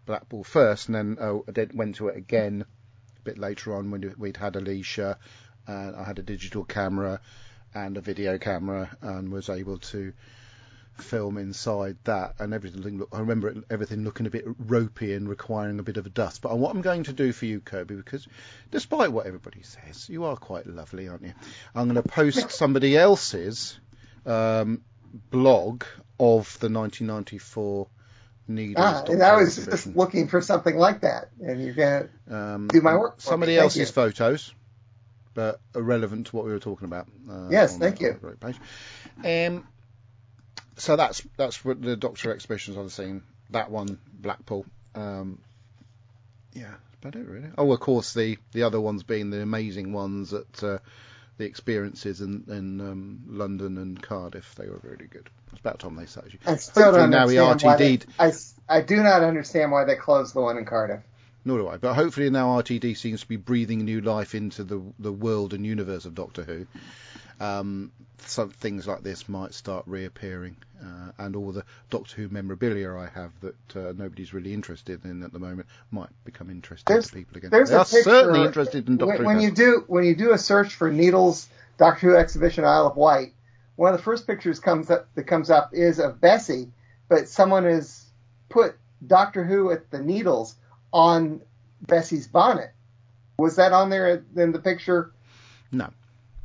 Blackpool 0.06 0.44
first, 0.44 0.88
and 0.88 0.94
then 0.94 1.18
oh, 1.20 1.46
I 1.48 1.52
did, 1.52 1.76
went 1.76 1.96
to 1.96 2.10
it 2.10 2.16
again 2.16 2.64
a 3.18 3.22
bit 3.24 3.40
later 3.40 3.76
on 3.76 3.90
when 3.90 4.14
we'd 4.20 4.38
had 4.38 4.56
Alicia, 4.56 5.18
and 5.66 5.96
I 5.96 6.04
had 6.04 6.20
a 6.20 6.22
digital 6.22 6.64
camera 6.64 7.22
and 7.74 7.98
a 7.98 8.02
video 8.02 8.38
camera, 8.38 8.96
and 9.02 9.32
was 9.32 9.50
able 9.50 9.80
to 9.80 10.14
film 10.98 11.38
inside 11.38 11.98
that 12.06 12.36
and 12.40 12.54
everything 12.54 12.82
look, 13.00 13.10
I 13.12 13.20
remember 13.20 13.50
it, 13.50 13.58
everything 13.70 14.04
looking 14.04 14.28
a 14.28 14.30
bit 14.30 14.46
ropey 14.60 15.14
and 15.14 15.28
requiring 15.28 15.78
a 15.80 15.84
bit 15.84 15.98
of 15.98 16.06
a 16.06 16.10
dust 16.10 16.42
but 16.42 16.58
what 16.58 16.74
I'm 16.74 16.82
going 16.82 17.04
to 17.04 17.14
do 17.14 17.32
for 17.34 17.46
you 17.46 17.60
Kirby 17.60 17.96
because 17.96 18.28
despite 18.72 19.12
what 19.12 19.26
everybody 19.26 19.62
says 19.62 20.08
you 20.10 20.24
are 20.26 20.38
quite 20.38 20.68
lovely 20.68 21.08
aren't 21.10 21.24
you 21.24 21.34
I'm 21.74 21.90
going 21.90 22.02
to 22.02 22.08
post 22.08 22.50
somebody 22.58 22.96
else's 22.98 23.78
um, 24.26 24.82
blog 25.32 25.84
of 26.20 26.58
the 26.60 26.70
1994 26.70 27.88
Needles 28.48 28.86
Ah, 28.86 29.04
and 29.10 29.24
I 29.24 29.36
was 29.36 29.58
exhibition. 29.58 29.72
just 29.94 29.98
looking 29.98 30.28
for 30.28 30.40
something 30.40 30.78
like 30.78 31.02
that, 31.02 31.30
and 31.42 31.64
you're 31.64 31.74
gonna 31.74 32.10
um, 32.30 32.68
do 32.68 32.80
my 32.80 32.96
work 32.96 33.16
somebody 33.18 33.58
else's 33.58 33.90
you. 33.90 33.94
photos 33.94 34.54
but 35.34 35.60
irrelevant 35.76 36.28
to 36.28 36.36
what 36.36 36.46
we 36.46 36.52
were 36.52 36.60
talking 36.60 36.86
about 36.86 37.08
uh, 37.30 37.50
Yes, 37.50 37.78
thank 37.78 38.00
you. 38.02 38.18
right 38.22 38.40
page. 38.40 38.56
Um, 39.50 39.68
so 40.78 40.96
that's 40.96 41.22
that's 41.38 41.64
what 41.64 41.82
the 41.82 41.96
Doctor 41.96 42.32
exhibitions 42.32 42.78
I've 42.78 42.92
seen. 42.92 43.24
That 43.52 43.72
one, 43.72 44.00
Blackpool. 44.14 44.66
Um, 44.94 45.40
yeah, 46.54 46.72
that's 46.72 46.96
about 47.02 47.16
it 47.16 47.28
really. 47.28 47.50
Oh, 47.58 47.72
of 47.72 47.80
course, 47.80 48.14
the 48.14 48.38
the 48.52 48.64
other 48.64 48.82
ones 48.82 49.04
being 49.04 49.30
the 49.30 49.42
amazing 49.42 49.94
ones 49.94 50.34
at 50.34 50.64
uh, 50.64 50.80
the 51.38 51.46
experiences 51.46 52.22
in 52.22 52.46
in 52.48 52.82
um, 52.82 53.24
London 53.28 53.78
and 53.78 54.02
Cardiff. 54.02 54.56
They 54.56 54.68
were 54.68 54.80
really 54.84 55.08
good. 55.08 55.30
It's 55.52 55.62
about 55.62 55.80
time 55.80 55.96
they 55.96 56.06
started. 56.06 56.40
I 56.46 56.58
still 56.58 56.92
don't 56.92 57.10
now 57.10 57.28
we 57.28 57.38
understand 57.38 57.62
why 57.64 57.78
they, 57.78 57.98
RTD'd. 57.98 58.06
I, 58.68 58.78
I 58.78 58.82
do 58.82 58.98
not 58.98 59.24
understand 59.24 59.72
why 59.72 59.86
they 59.86 59.96
closed 59.96 60.34
the 60.34 60.42
one 60.42 60.58
in 60.58 60.66
Cardiff. 60.66 61.02
Nor 61.46 61.60
do 61.60 61.68
I. 61.68 61.78
But 61.78 61.94
hopefully 61.94 62.30
now 62.30 62.60
RTD 62.62 62.98
seems 62.98 63.22
to 63.22 63.28
be 63.28 63.36
breathing 63.36 63.86
new 63.86 64.02
life 64.02 64.36
into 64.36 64.64
the 64.64 64.82
the 65.00 65.12
world 65.12 65.54
and 65.54 65.66
universe 65.66 66.06
of 66.06 66.16
Doctor 66.16 66.44
Who. 66.44 66.66
Um, 67.40 67.92
some 68.20 68.50
things 68.50 68.88
like 68.88 69.04
this 69.04 69.28
might 69.28 69.54
start 69.54 69.84
reappearing, 69.88 70.56
uh, 70.82 71.12
and 71.18 71.36
all 71.36 71.52
the 71.52 71.64
Doctor 71.90 72.16
Who 72.22 72.30
memorabilia 72.30 72.94
I 72.96 73.08
have 73.14 73.32
that 73.42 73.76
uh, 73.76 73.94
nobody's 73.98 74.34
really 74.34 74.54
interested 74.54 75.04
in 75.06 75.22
at 75.22 75.34
the 75.34 75.40
moment 75.40 75.68
might 75.92 76.10
become 76.24 76.50
interesting 76.50 76.86
There's- 76.94 77.08
to 77.10 77.14
people 77.14 77.38
again. 77.38 77.50
There's 77.52 77.70
they 77.70 77.76
are 77.76 77.84
picture, 77.86 78.04
certainly 78.04 78.44
interested 78.46 78.88
in 78.88 78.98
Doctor 78.98 79.18
when, 79.18 79.26
when 79.26 79.36
Who. 79.40 79.44
you 79.44 79.52
do 79.52 79.84
when 79.88 80.06
you 80.06 80.16
do 80.16 80.32
a 80.32 80.38
search 80.38 80.76
for 80.76 80.90
Needles 80.92 81.48
Doctor 81.78 82.12
Who 82.12 82.16
exhibition 82.16 82.64
Isle 82.64 82.88
of 82.88 82.96
Wight. 82.96 83.34
One 83.76 83.92
of 83.94 84.00
the 84.00 84.04
first 84.04 84.26
pictures 84.26 84.60
comes 84.62 84.90
up 84.90 85.08
that 85.16 85.24
comes 85.26 85.50
up 85.50 85.72
is 85.74 86.00
of 86.00 86.22
Bessie, 86.22 86.72
but 87.10 87.28
someone 87.28 87.66
has 87.66 88.06
put 88.48 88.78
Doctor 89.06 89.44
Who 89.44 89.72
at 89.72 89.92
the 89.92 90.00
Needles 90.00 90.56
on 90.94 91.42
Bessie's 91.82 92.28
bonnet. 92.28 92.72
Was 93.38 93.58
that 93.58 93.74
on 93.74 93.90
there 93.90 94.24
in 94.38 94.54
the 94.54 94.60
picture 94.60 95.12
No. 95.74 95.90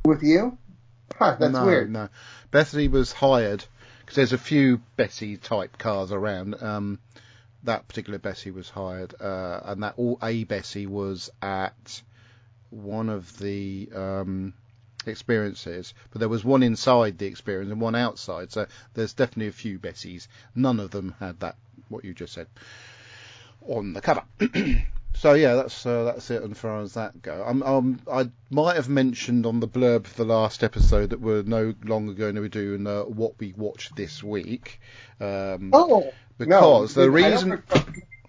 with 0.03 0.21
you? 0.21 0.57
Huh, 1.21 1.35
that's 1.39 1.53
no, 1.53 1.65
weird. 1.67 1.91
No, 1.91 2.09
Bethany 2.49 2.87
was 2.87 3.11
hired 3.11 3.63
because 3.99 4.15
there's 4.15 4.33
a 4.33 4.39
few 4.39 4.81
Bessie 4.95 5.37
type 5.37 5.77
cars 5.77 6.11
around. 6.11 6.55
Um, 6.63 6.97
that 7.63 7.87
particular 7.87 8.17
Bessie 8.17 8.49
was 8.49 8.71
hired, 8.71 9.13
uh, 9.21 9.59
and 9.65 9.83
that 9.83 9.93
all 9.97 10.17
a 10.23 10.45
Bessie 10.45 10.87
was 10.87 11.29
at 11.39 12.01
one 12.71 13.07
of 13.07 13.37
the 13.37 13.87
um, 13.95 14.55
experiences, 15.05 15.93
but 16.09 16.21
there 16.21 16.27
was 16.27 16.43
one 16.43 16.63
inside 16.63 17.19
the 17.19 17.27
experience 17.27 17.71
and 17.71 17.79
one 17.79 17.93
outside. 17.93 18.51
So 18.51 18.65
there's 18.95 19.13
definitely 19.13 19.49
a 19.49 19.51
few 19.51 19.77
Bessies. 19.77 20.27
None 20.55 20.79
of 20.79 20.89
them 20.89 21.13
had 21.19 21.39
that 21.41 21.55
what 21.87 22.03
you 22.03 22.15
just 22.15 22.33
said 22.33 22.47
on 23.67 23.93
the 23.93 24.01
cover. 24.01 24.23
So 25.21 25.33
yeah, 25.33 25.53
that's 25.53 25.85
uh, 25.85 26.05
that's 26.05 26.31
it 26.31 26.41
as 26.41 26.57
far 26.57 26.81
as 26.81 26.95
that 26.95 27.21
go. 27.21 27.43
Um, 27.45 27.61
um, 27.61 27.99
I 28.11 28.31
might 28.49 28.75
have 28.75 28.89
mentioned 28.89 29.45
on 29.45 29.59
the 29.59 29.67
blurb 29.67 30.07
for 30.07 30.15
the 30.15 30.33
last 30.33 30.63
episode 30.63 31.11
that 31.11 31.21
we're 31.21 31.43
no 31.43 31.75
longer 31.85 32.13
going 32.13 32.33
to 32.33 32.41
be 32.41 32.49
doing 32.49 32.87
uh, 32.87 33.03
what 33.03 33.37
we 33.37 33.53
watched 33.55 33.95
this 33.95 34.23
week. 34.23 34.81
Um, 35.19 35.69
Oh, 35.73 36.11
because 36.39 36.95
no, 36.95 37.03
the 37.03 37.11
reason 37.11 37.61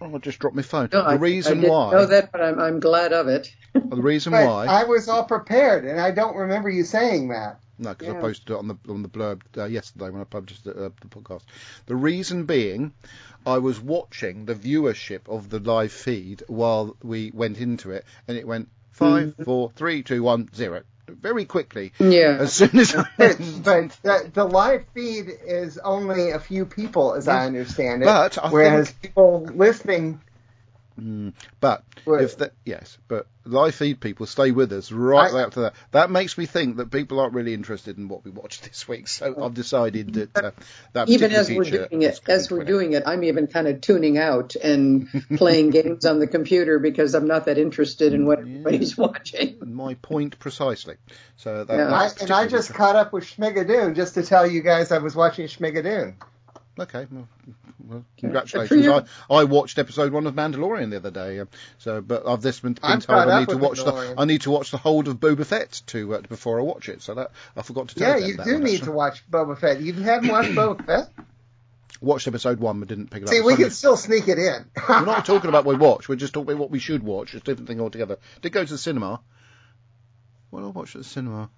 oh, 0.02 0.14
I 0.14 0.18
just 0.18 0.38
dropped 0.38 0.54
my 0.54 0.60
phone. 0.60 0.90
No, 0.92 1.02
the 1.02 1.08
I, 1.08 1.14
reason 1.14 1.52
I 1.52 1.60
didn't 1.62 1.72
why 1.72 1.92
know 1.92 2.04
that, 2.04 2.30
but 2.30 2.42
I'm 2.42 2.60
I'm 2.60 2.78
glad 2.78 3.14
of 3.14 3.26
it. 3.26 3.50
the 3.72 3.96
reason 3.96 4.32
but 4.32 4.46
why 4.46 4.66
I 4.66 4.84
was 4.84 5.08
all 5.08 5.24
prepared, 5.24 5.86
and 5.86 5.98
I 5.98 6.10
don't 6.10 6.36
remember 6.36 6.68
you 6.68 6.84
saying 6.84 7.28
that. 7.28 7.58
No, 7.78 7.94
because 7.94 8.14
I 8.14 8.20
posted 8.20 8.50
it 8.50 8.58
on 8.58 8.68
the 8.68 8.76
on 8.88 9.02
the 9.02 9.08
blurb 9.08 9.40
uh, 9.56 9.64
yesterday 9.64 10.10
when 10.10 10.20
I 10.20 10.24
published 10.24 10.64
the, 10.64 10.72
uh, 10.72 10.90
the 11.00 11.08
podcast. 11.08 11.42
The 11.86 11.96
reason 11.96 12.44
being, 12.44 12.92
I 13.46 13.58
was 13.58 13.80
watching 13.80 14.44
the 14.44 14.54
viewership 14.54 15.28
of 15.28 15.50
the 15.50 15.58
live 15.58 15.92
feed 15.92 16.42
while 16.46 16.96
we 17.02 17.30
went 17.34 17.58
into 17.58 17.90
it, 17.90 18.04
and 18.28 18.36
it 18.36 18.46
went 18.46 18.68
five, 18.90 19.36
mm. 19.36 19.44
four, 19.44 19.70
three, 19.74 20.02
two, 20.02 20.22
one, 20.22 20.48
zero, 20.54 20.82
very 21.08 21.44
quickly. 21.44 21.92
Yeah. 21.98 22.38
As 22.40 22.52
soon 22.52 22.78
as 22.78 22.94
I 22.94 23.04
But, 23.16 23.38
but 23.62 23.98
the, 24.02 24.30
the 24.32 24.44
live 24.44 24.84
feed 24.94 25.26
is 25.44 25.78
only 25.78 26.30
a 26.30 26.38
few 26.38 26.66
people, 26.66 27.14
as 27.14 27.28
I 27.28 27.46
understand 27.46 28.02
it. 28.02 28.06
But 28.06 28.38
I 28.38 28.50
whereas 28.50 28.90
think- 28.90 29.02
people 29.02 29.50
listening, 29.54 30.20
Mm, 31.00 31.32
but 31.60 31.84
Well- 32.04 32.20
if 32.20 32.38
that 32.38 32.52
yes, 32.64 32.98
but 33.08 33.26
live 33.44 33.74
feed 33.74 34.00
people 34.00 34.26
stay 34.26 34.50
with 34.52 34.72
us 34.72 34.92
right 34.92 35.32
I- 35.32 35.42
after 35.42 35.62
that. 35.62 35.74
That 35.90 36.10
makes 36.10 36.38
me 36.38 36.46
think 36.46 36.76
that 36.76 36.90
people 36.90 37.18
aren't 37.18 37.34
really 37.34 37.54
interested 37.54 37.98
in 37.98 38.08
what 38.08 38.24
we 38.24 38.30
watched 38.30 38.62
this 38.68 38.86
week. 38.86 39.08
So 39.08 39.42
I've 39.42 39.54
decided 39.54 40.14
that 40.14 40.36
uh, 40.36 40.50
that 40.92 41.08
even 41.08 41.32
as 41.32 41.50
we're 41.50 41.64
doing 41.64 42.02
it, 42.02 42.20
as 42.28 42.50
we're 42.50 42.64
doing 42.64 42.92
it, 42.92 43.02
I'm 43.06 43.24
even 43.24 43.46
kind 43.46 43.66
of 43.68 43.80
tuning 43.80 44.18
out 44.18 44.54
and 44.56 45.08
playing 45.36 45.70
games 45.70 46.04
on 46.04 46.18
the 46.18 46.26
computer 46.26 46.78
because 46.78 47.14
I'm 47.14 47.26
not 47.26 47.46
that 47.46 47.58
interested 47.58 48.12
in 48.12 48.26
what 48.26 48.40
everybody's 48.40 48.96
watching. 48.98 49.58
My 49.64 49.94
point 49.94 50.38
precisely. 50.38 50.96
So 51.36 51.64
that, 51.64 51.76
Yeah. 51.76 51.92
I, 51.92 52.10
and 52.20 52.30
I 52.30 52.46
just 52.46 52.72
caught 52.74 52.96
up 52.96 53.12
with 53.12 53.24
Schmigadoon 53.24 53.96
just 53.96 54.14
to 54.14 54.22
tell 54.22 54.46
you 54.46 54.60
guys 54.62 54.92
I 54.92 54.98
was 54.98 55.16
watching 55.16 55.46
Schmigadoon. 55.46 56.14
Okay, 56.78 57.06
well, 57.10 57.28
well 57.86 58.04
congratulations. 58.16 58.86
I, 59.30 59.34
I 59.34 59.44
watched 59.44 59.78
episode 59.78 60.10
one 60.12 60.26
of 60.26 60.34
Mandalorian 60.34 60.90
the 60.90 60.96
other 60.96 61.10
day. 61.10 61.40
Um, 61.40 61.48
so, 61.78 62.00
but 62.00 62.26
I've 62.26 62.40
this 62.40 62.60
been, 62.60 62.74
been 62.74 63.00
told 63.00 63.28
I 63.28 63.40
need 63.40 63.50
to 63.50 63.58
watch 63.58 63.84
the. 63.84 64.14
I 64.16 64.24
need 64.24 64.42
to 64.42 64.50
watch 64.50 64.70
the 64.70 64.78
hold 64.78 65.08
of 65.08 65.18
Boba 65.18 65.44
Fett 65.44 65.82
to 65.88 66.14
uh, 66.14 66.20
before 66.22 66.58
I 66.58 66.62
watch 66.62 66.88
it. 66.88 67.02
So 67.02 67.14
that 67.14 67.32
I 67.56 67.62
forgot 67.62 67.88
to 67.88 67.96
tell 67.96 68.18
you. 68.18 68.26
Yeah, 68.26 68.26
you 68.26 68.36
do 68.44 68.58
need 68.58 68.74
actually. 68.74 68.86
to 68.86 68.92
watch 68.92 69.30
Boba 69.30 69.58
Fett. 69.58 69.82
You 69.82 69.92
haven't 69.92 70.30
watched 70.30 70.50
Boba 70.50 70.86
Fett? 70.86 71.08
Watched 72.00 72.26
episode 72.26 72.58
one, 72.58 72.80
but 72.80 72.88
didn't 72.88 73.10
pick 73.10 73.22
it 73.22 73.28
See, 73.28 73.38
up. 73.38 73.42
See, 73.42 73.46
we 73.46 73.56
can 73.56 73.70
still 73.70 73.98
sneak 73.98 74.28
it 74.28 74.38
in. 74.38 74.64
We're 74.88 75.04
not 75.04 75.26
talking 75.26 75.50
about 75.50 75.66
what 75.66 75.78
we 75.78 75.86
watch. 75.86 76.08
We're 76.08 76.16
just 76.16 76.32
talking 76.32 76.50
about 76.50 76.60
what 76.60 76.70
we 76.70 76.78
should 76.78 77.02
watch. 77.02 77.34
It's 77.34 77.42
a 77.42 77.44
different 77.44 77.68
thing 77.68 77.80
altogether. 77.80 78.18
Did 78.40 78.52
go 78.52 78.64
to 78.64 78.72
the 78.72 78.78
cinema. 78.78 79.20
What 80.48 80.60
did 80.60 80.68
I 80.68 80.70
watch 80.70 80.96
at 80.96 81.02
the 81.02 81.08
cinema 81.08 81.50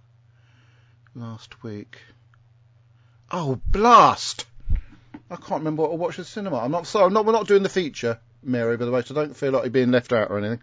last 1.14 1.62
week? 1.62 1.98
Oh, 3.30 3.60
Blast! 3.70 4.46
I 5.30 5.36
can't 5.36 5.60
remember 5.60 5.82
what 5.82 5.92
I 5.92 5.94
watched 5.94 6.18
at 6.18 6.26
the 6.26 6.30
cinema. 6.30 6.58
I'm 6.58 6.70
not 6.70 6.86
sorry. 6.86 7.06
I'm 7.06 7.12
not. 7.12 7.24
We're 7.24 7.32
not 7.32 7.46
doing 7.46 7.62
the 7.62 7.68
feature, 7.68 8.18
Mary. 8.42 8.76
By 8.76 8.84
the 8.84 8.90
way, 8.90 9.02
so 9.02 9.14
don't 9.14 9.36
feel 9.36 9.52
like 9.52 9.64
you're 9.64 9.70
being 9.70 9.90
left 9.90 10.12
out 10.12 10.30
or 10.30 10.38
anything. 10.38 10.60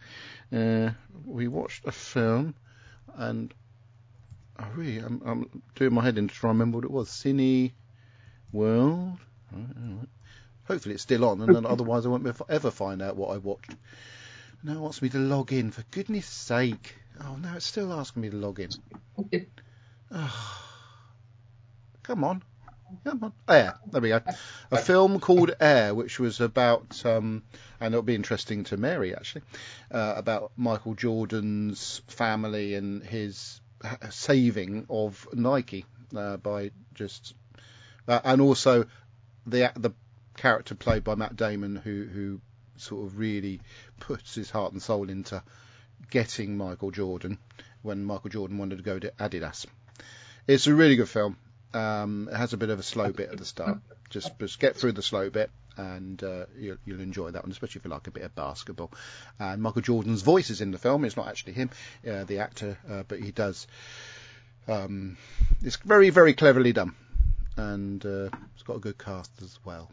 Uh, 0.53 0.91
we 1.25 1.47
watched 1.47 1.85
a 1.85 1.91
film, 1.91 2.53
and 3.15 3.53
I 4.57 4.67
really, 4.69 4.99
I'm, 4.99 5.21
I'm 5.25 5.63
doing 5.75 5.93
my 5.93 6.03
head 6.03 6.17
in 6.17 6.27
to 6.27 6.33
try 6.33 6.49
and 6.51 6.59
remember 6.59 6.77
what 6.77 6.85
it 6.85 6.91
was. 6.91 7.09
Cine 7.09 7.71
World. 8.51 9.17
Right, 9.51 9.65
all 9.75 9.97
right. 9.97 10.09
Hopefully 10.65 10.93
it's 10.93 11.03
still 11.03 11.25
on, 11.25 11.41
and 11.41 11.55
then 11.55 11.65
otherwise 11.67 12.05
I 12.05 12.09
won't 12.09 12.27
ever 12.47 12.71
find 12.71 13.01
out 13.01 13.17
what 13.17 13.33
I 13.33 13.37
watched. 13.37 13.75
Now 14.63 14.73
it 14.73 14.79
wants 14.79 15.01
me 15.01 15.09
to 15.09 15.17
log 15.17 15.51
in. 15.51 15.71
For 15.71 15.83
goodness 15.89 16.27
sake! 16.27 16.95
Oh 17.19 17.35
no, 17.35 17.55
it's 17.55 17.65
still 17.65 17.91
asking 17.91 18.21
me 18.21 18.29
to 18.29 18.37
log 18.37 18.59
in. 18.59 18.69
On. 20.11 20.29
Come 22.03 22.23
on. 22.23 22.43
Air. 23.47 23.75
There 23.91 24.01
we 24.01 24.09
go. 24.09 24.21
A 24.71 24.77
film 24.77 25.19
called 25.19 25.55
Air, 25.59 25.93
which 25.93 26.19
was 26.19 26.41
about, 26.41 27.05
um, 27.05 27.43
and 27.79 27.93
it'll 27.93 28.03
be 28.03 28.15
interesting 28.15 28.63
to 28.65 28.77
Mary 28.77 29.15
actually, 29.15 29.43
uh, 29.91 30.13
about 30.17 30.51
Michael 30.57 30.95
Jordan's 30.95 32.01
family 32.07 32.75
and 32.75 33.03
his 33.03 33.61
saving 34.09 34.85
of 34.89 35.27
Nike 35.33 35.85
uh, 36.15 36.37
by 36.37 36.71
just, 36.93 37.33
uh, 38.07 38.19
and 38.23 38.41
also 38.41 38.85
the 39.45 39.71
the 39.75 39.91
character 40.37 40.75
played 40.75 41.03
by 41.03 41.15
Matt 41.15 41.35
Damon, 41.35 41.75
who 41.75 42.05
who 42.05 42.41
sort 42.77 43.05
of 43.05 43.17
really 43.17 43.61
puts 43.99 44.35
his 44.35 44.49
heart 44.49 44.73
and 44.73 44.81
soul 44.81 45.09
into 45.09 45.41
getting 46.09 46.57
Michael 46.57 46.91
Jordan 46.91 47.37
when 47.81 48.03
Michael 48.03 48.29
Jordan 48.29 48.57
wanted 48.57 48.77
to 48.77 48.83
go 48.83 48.99
to 48.99 49.11
Adidas. 49.19 49.65
It's 50.47 50.67
a 50.67 50.73
really 50.73 50.95
good 50.95 51.09
film. 51.09 51.37
Um, 51.73 52.29
it 52.31 52.35
has 52.35 52.53
a 52.53 52.57
bit 52.57 52.69
of 52.69 52.79
a 52.79 52.83
slow 52.83 53.11
bit 53.11 53.29
at 53.31 53.37
the 53.37 53.45
start. 53.45 53.79
Just, 54.09 54.37
just 54.39 54.59
get 54.59 54.75
through 54.75 54.91
the 54.91 55.01
slow 55.01 55.29
bit, 55.29 55.49
and 55.77 56.21
uh, 56.23 56.45
you'll, 56.57 56.77
you'll 56.85 56.99
enjoy 56.99 57.31
that 57.31 57.43
one, 57.43 57.51
especially 57.51 57.79
if 57.79 57.85
you 57.85 57.91
like 57.91 58.07
a 58.07 58.11
bit 58.11 58.23
of 58.23 58.35
basketball. 58.35 58.91
And 59.39 59.61
Michael 59.61 59.81
Jordan's 59.81 60.21
voice 60.21 60.49
is 60.49 60.59
in 60.61 60.71
the 60.71 60.77
film. 60.77 61.05
It's 61.05 61.15
not 61.15 61.27
actually 61.27 61.53
him, 61.53 61.69
uh, 62.09 62.25
the 62.25 62.39
actor, 62.39 62.77
uh, 62.89 63.03
but 63.07 63.19
he 63.19 63.31
does. 63.31 63.67
Um, 64.67 65.17
it's 65.63 65.77
very, 65.77 66.09
very 66.09 66.33
cleverly 66.33 66.73
done, 66.73 66.95
and 67.57 68.05
uh, 68.05 68.29
it's 68.53 68.63
got 68.63 68.75
a 68.75 68.79
good 68.79 68.97
cast 68.97 69.31
as 69.41 69.57
well. 69.63 69.89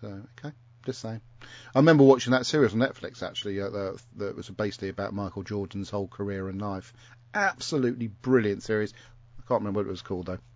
So, 0.00 0.08
okay, 0.38 0.54
just 0.84 1.00
saying. 1.00 1.20
I 1.74 1.78
remember 1.78 2.04
watching 2.04 2.32
that 2.32 2.46
series 2.46 2.72
on 2.72 2.80
Netflix 2.80 3.22
actually 3.22 3.60
uh, 3.60 3.70
that, 3.70 4.02
that 4.16 4.36
was 4.36 4.48
basically 4.48 4.88
about 4.88 5.12
Michael 5.12 5.42
Jordan's 5.42 5.90
whole 5.90 6.08
career 6.08 6.48
and 6.48 6.60
life. 6.60 6.92
Absolutely 7.34 8.08
brilliant 8.08 8.62
series. 8.62 8.94
Can't 9.48 9.60
remember 9.60 9.80
what 9.80 9.86
it 9.86 9.90
was 9.90 10.02
called 10.02 10.26
though. 10.26 10.38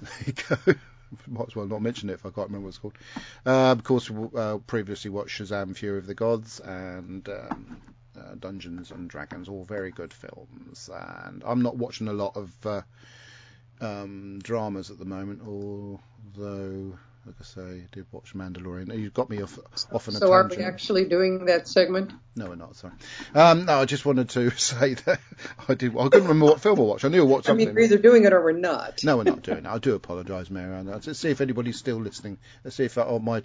There 0.00 0.10
you 0.26 0.32
go. 0.32 0.74
Might 1.28 1.46
as 1.48 1.56
well 1.56 1.66
not 1.66 1.82
mention 1.82 2.10
it 2.10 2.14
if 2.14 2.26
I 2.26 2.30
can't 2.30 2.48
remember 2.48 2.66
what 2.66 2.68
it's 2.70 2.78
called. 2.78 2.98
Uh, 3.46 3.70
of 3.70 3.84
course, 3.84 4.10
uh, 4.10 4.58
previously 4.66 5.10
watched 5.10 5.40
Shazam: 5.40 5.76
Fury 5.76 5.98
of 5.98 6.06
the 6.06 6.14
Gods 6.14 6.58
and 6.60 7.28
um, 7.28 7.80
uh, 8.18 8.34
Dungeons 8.38 8.90
and 8.90 9.08
Dragons, 9.08 9.48
all 9.48 9.64
very 9.64 9.90
good 9.90 10.12
films. 10.12 10.90
And 10.92 11.42
I'm 11.46 11.62
not 11.62 11.76
watching 11.76 12.08
a 12.08 12.12
lot 12.12 12.36
of 12.36 12.52
uh, 12.66 12.82
um, 13.80 14.40
dramas 14.42 14.90
at 14.90 14.98
the 14.98 15.04
moment, 15.04 15.42
although, 15.46 16.98
like 17.26 17.36
I 17.40 17.44
say, 17.44 17.62
I 17.62 17.86
did 17.90 18.06
watch 18.12 18.34
Mandalorian. 18.34 18.96
You've 18.98 19.14
got 19.14 19.30
me 19.30 19.42
off 19.42 19.58
off 19.92 20.08
on 20.08 20.14
a 20.14 20.18
So 20.18 20.32
are 20.32 20.42
tangent. 20.42 20.60
we 20.60 20.64
actually 20.66 21.04
doing 21.06 21.46
that 21.46 21.66
segment? 21.66 22.12
No, 22.36 22.46
we're 22.46 22.54
not. 22.56 22.76
Sorry. 22.76 22.92
Um, 23.34 23.64
no, 23.64 23.80
I 23.80 23.86
just 23.86 24.04
wanted 24.04 24.28
to 24.30 24.50
say 24.58 24.94
that 24.94 25.20
I 25.68 25.74
did. 25.74 25.96
I 25.96 26.04
couldn't 26.04 26.22
remember 26.22 26.46
what 26.46 26.60
film 26.60 26.78
I 26.78 26.82
watched. 26.82 27.04
I 27.04 27.08
knew 27.08 27.22
I 27.22 27.26
watched 27.26 27.48
I 27.48 27.54
mean, 27.54 27.74
we're 27.74 27.80
either 27.80 27.98
doing 27.98 28.24
it 28.24 28.32
or 28.32 28.42
we're 28.42 28.52
not. 28.52 29.02
No, 29.04 29.16
we're 29.16 29.24
not 29.24 29.42
doing 29.42 29.58
it. 29.58 29.66
I 29.66 29.78
do 29.78 29.94
apologise, 29.94 30.50
Mary. 30.50 30.82
Let's 30.82 31.18
see 31.18 31.30
if 31.30 31.40
anybody's 31.40 31.78
still 31.78 31.96
listening. 31.96 32.38
Let's 32.62 32.76
see 32.76 32.84
if 32.84 32.94
that, 32.96 33.06
oh, 33.06 33.18
my, 33.18 33.42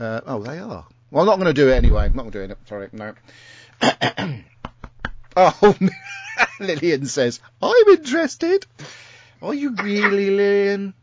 uh, 0.00 0.20
oh, 0.26 0.42
they 0.42 0.58
are. 0.58 0.86
Well, 1.10 1.22
I'm 1.22 1.26
not 1.26 1.36
going 1.36 1.54
to 1.54 1.60
do 1.60 1.68
it 1.68 1.74
anyway. 1.74 2.04
I'm 2.04 2.16
not 2.16 2.30
doing 2.30 2.50
it. 2.50 2.58
Sorry, 2.66 2.88
no. 2.92 3.14
oh, 5.36 5.76
Lillian 6.60 7.06
says, 7.06 7.40
I'm 7.60 7.88
interested. 7.88 8.66
Are 9.42 9.54
you 9.54 9.74
really, 9.74 10.30
Lillian? 10.30 10.94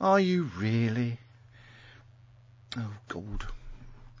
Are 0.00 0.20
you 0.20 0.50
really? 0.58 1.18
Oh, 2.76 2.92
God. 3.08 3.44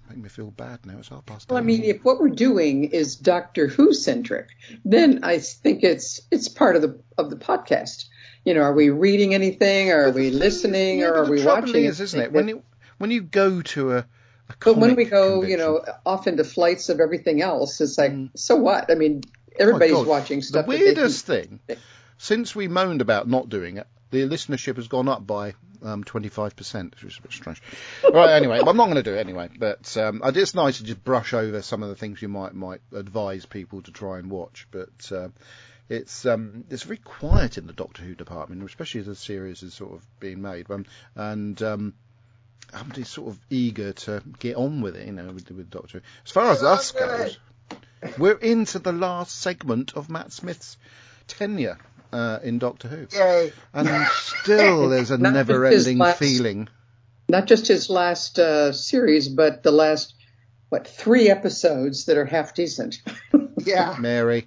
Make 0.08 0.18
me 0.18 0.28
feel 0.28 0.50
bad 0.50 0.84
now. 0.84 0.98
It's 0.98 1.08
half 1.08 1.24
past 1.24 1.48
Well, 1.48 1.58
I 1.58 1.62
mean, 1.62 1.82
if 1.82 2.04
what 2.04 2.20
we're 2.20 2.28
doing 2.28 2.84
is 2.84 3.16
Doctor 3.16 3.66
Who 3.68 3.94
centric, 3.94 4.48
then 4.84 5.20
I 5.24 5.38
think 5.38 5.82
it's 5.82 6.20
it's 6.30 6.46
part 6.46 6.76
of 6.76 6.82
the 6.82 7.00
of 7.16 7.30
the 7.30 7.36
podcast. 7.36 8.04
You 8.44 8.52
know, 8.52 8.60
are 8.60 8.74
we 8.74 8.90
reading 8.90 9.32
anything? 9.34 9.90
Or 9.90 10.08
are 10.08 10.10
we 10.10 10.30
listening? 10.30 11.00
Yeah, 11.00 11.06
or 11.06 11.24
are 11.24 11.30
we 11.30 11.42
watching? 11.44 11.84
Is, 11.86 12.00
isn't 12.02 12.20
it? 12.20 12.32
When 12.32 12.48
you 12.48 12.62
when 12.98 13.10
you 13.10 13.22
go 13.22 13.62
to 13.62 13.92
a, 13.96 14.06
but 14.60 14.76
when 14.76 14.94
we 14.94 15.06
go, 15.06 15.42
you 15.42 15.56
know, 15.56 15.82
off 16.04 16.26
into 16.26 16.44
flights 16.44 16.90
of 16.90 17.00
everything 17.00 17.40
else, 17.40 17.80
it's 17.80 17.96
like, 17.96 18.12
Mm. 18.12 18.30
so 18.36 18.56
what? 18.56 18.90
I 18.90 18.96
mean, 18.96 19.22
Oh 19.26 19.30
everybody's 19.58 19.94
God. 19.94 20.06
watching 20.06 20.42
stuff. 20.42 20.66
The 20.66 20.72
that 20.72 20.78
they 20.78 20.84
can- 20.92 20.94
weirdest 20.96 21.24
thing, 21.26 21.60
since 22.18 22.54
we 22.54 22.68
moaned 22.68 23.00
about 23.00 23.26
not 23.26 23.48
doing 23.48 23.78
it, 23.78 23.86
the 24.14 24.28
listenership 24.28 24.76
has 24.76 24.86
gone 24.86 25.08
up 25.08 25.26
by 25.26 25.54
um, 25.82 26.04
25%, 26.04 26.92
which 26.92 27.04
is 27.04 27.18
a 27.18 27.22
bit 27.22 27.32
strange. 27.32 27.60
right, 28.12 28.30
anyway, 28.30 28.60
I'm 28.64 28.76
not 28.76 28.84
going 28.84 28.94
to 28.96 29.02
do 29.02 29.14
it 29.14 29.20
anyway, 29.20 29.48
but 29.58 29.96
um, 29.96 30.22
it's 30.24 30.54
nice 30.54 30.78
to 30.78 30.84
just 30.84 31.02
brush 31.02 31.34
over 31.34 31.60
some 31.62 31.82
of 31.82 31.88
the 31.88 31.96
things 31.96 32.22
you 32.22 32.28
might 32.28 32.54
might 32.54 32.80
advise 32.94 33.44
people 33.44 33.82
to 33.82 33.90
try 33.90 34.18
and 34.18 34.30
watch, 34.30 34.68
but 34.70 35.12
um, 35.12 35.34
it's 35.88 36.24
um, 36.26 36.64
it's 36.70 36.84
very 36.84 36.98
quiet 36.98 37.58
in 37.58 37.66
the 37.66 37.72
Doctor 37.72 38.02
Who 38.02 38.14
department, 38.14 38.62
especially 38.62 39.00
as 39.00 39.06
the 39.06 39.16
series 39.16 39.62
is 39.62 39.74
sort 39.74 39.94
of 39.94 40.20
being 40.20 40.40
made, 40.40 40.70
um, 40.70 40.86
and 41.16 41.60
um, 41.62 41.94
I'm 42.72 42.92
just 42.92 43.12
sort 43.12 43.28
of 43.28 43.40
eager 43.50 43.92
to 43.92 44.22
get 44.38 44.56
on 44.56 44.80
with 44.80 44.96
it, 44.96 45.06
you 45.06 45.12
know, 45.12 45.26
with, 45.32 45.50
with 45.50 45.70
Doctor 45.70 45.98
Who. 45.98 46.04
As 46.24 46.30
far 46.30 46.52
as 46.52 46.62
us 46.62 46.92
goes, 46.92 47.38
we're 48.16 48.38
into 48.38 48.78
the 48.78 48.92
last 48.92 49.36
segment 49.36 49.96
of 49.96 50.08
Matt 50.08 50.32
Smith's 50.32 50.78
tenure 51.26 51.78
uh, 52.14 52.38
in 52.42 52.58
Doctor 52.58 52.88
Who, 52.88 53.06
Yay. 53.16 53.52
and 53.72 54.06
still 54.12 54.88
there's 54.90 55.10
a 55.10 55.18
Not 55.18 55.34
just 55.34 55.48
his 55.48 55.48
never-ending 55.48 55.98
last- 55.98 56.18
feeling. 56.18 56.68
not 57.28 57.46
just 57.46 57.66
his 57.66 57.90
last 57.90 58.38
uh, 58.38 58.72
series, 58.72 59.28
but 59.28 59.62
the 59.62 59.72
last 59.72 60.14
what 60.68 60.86
three 60.88 61.28
episodes 61.28 62.04
that 62.06 62.16
are 62.16 62.24
half 62.24 62.54
decent. 62.54 63.02
Yeah. 63.64 63.96
Mary. 63.98 64.46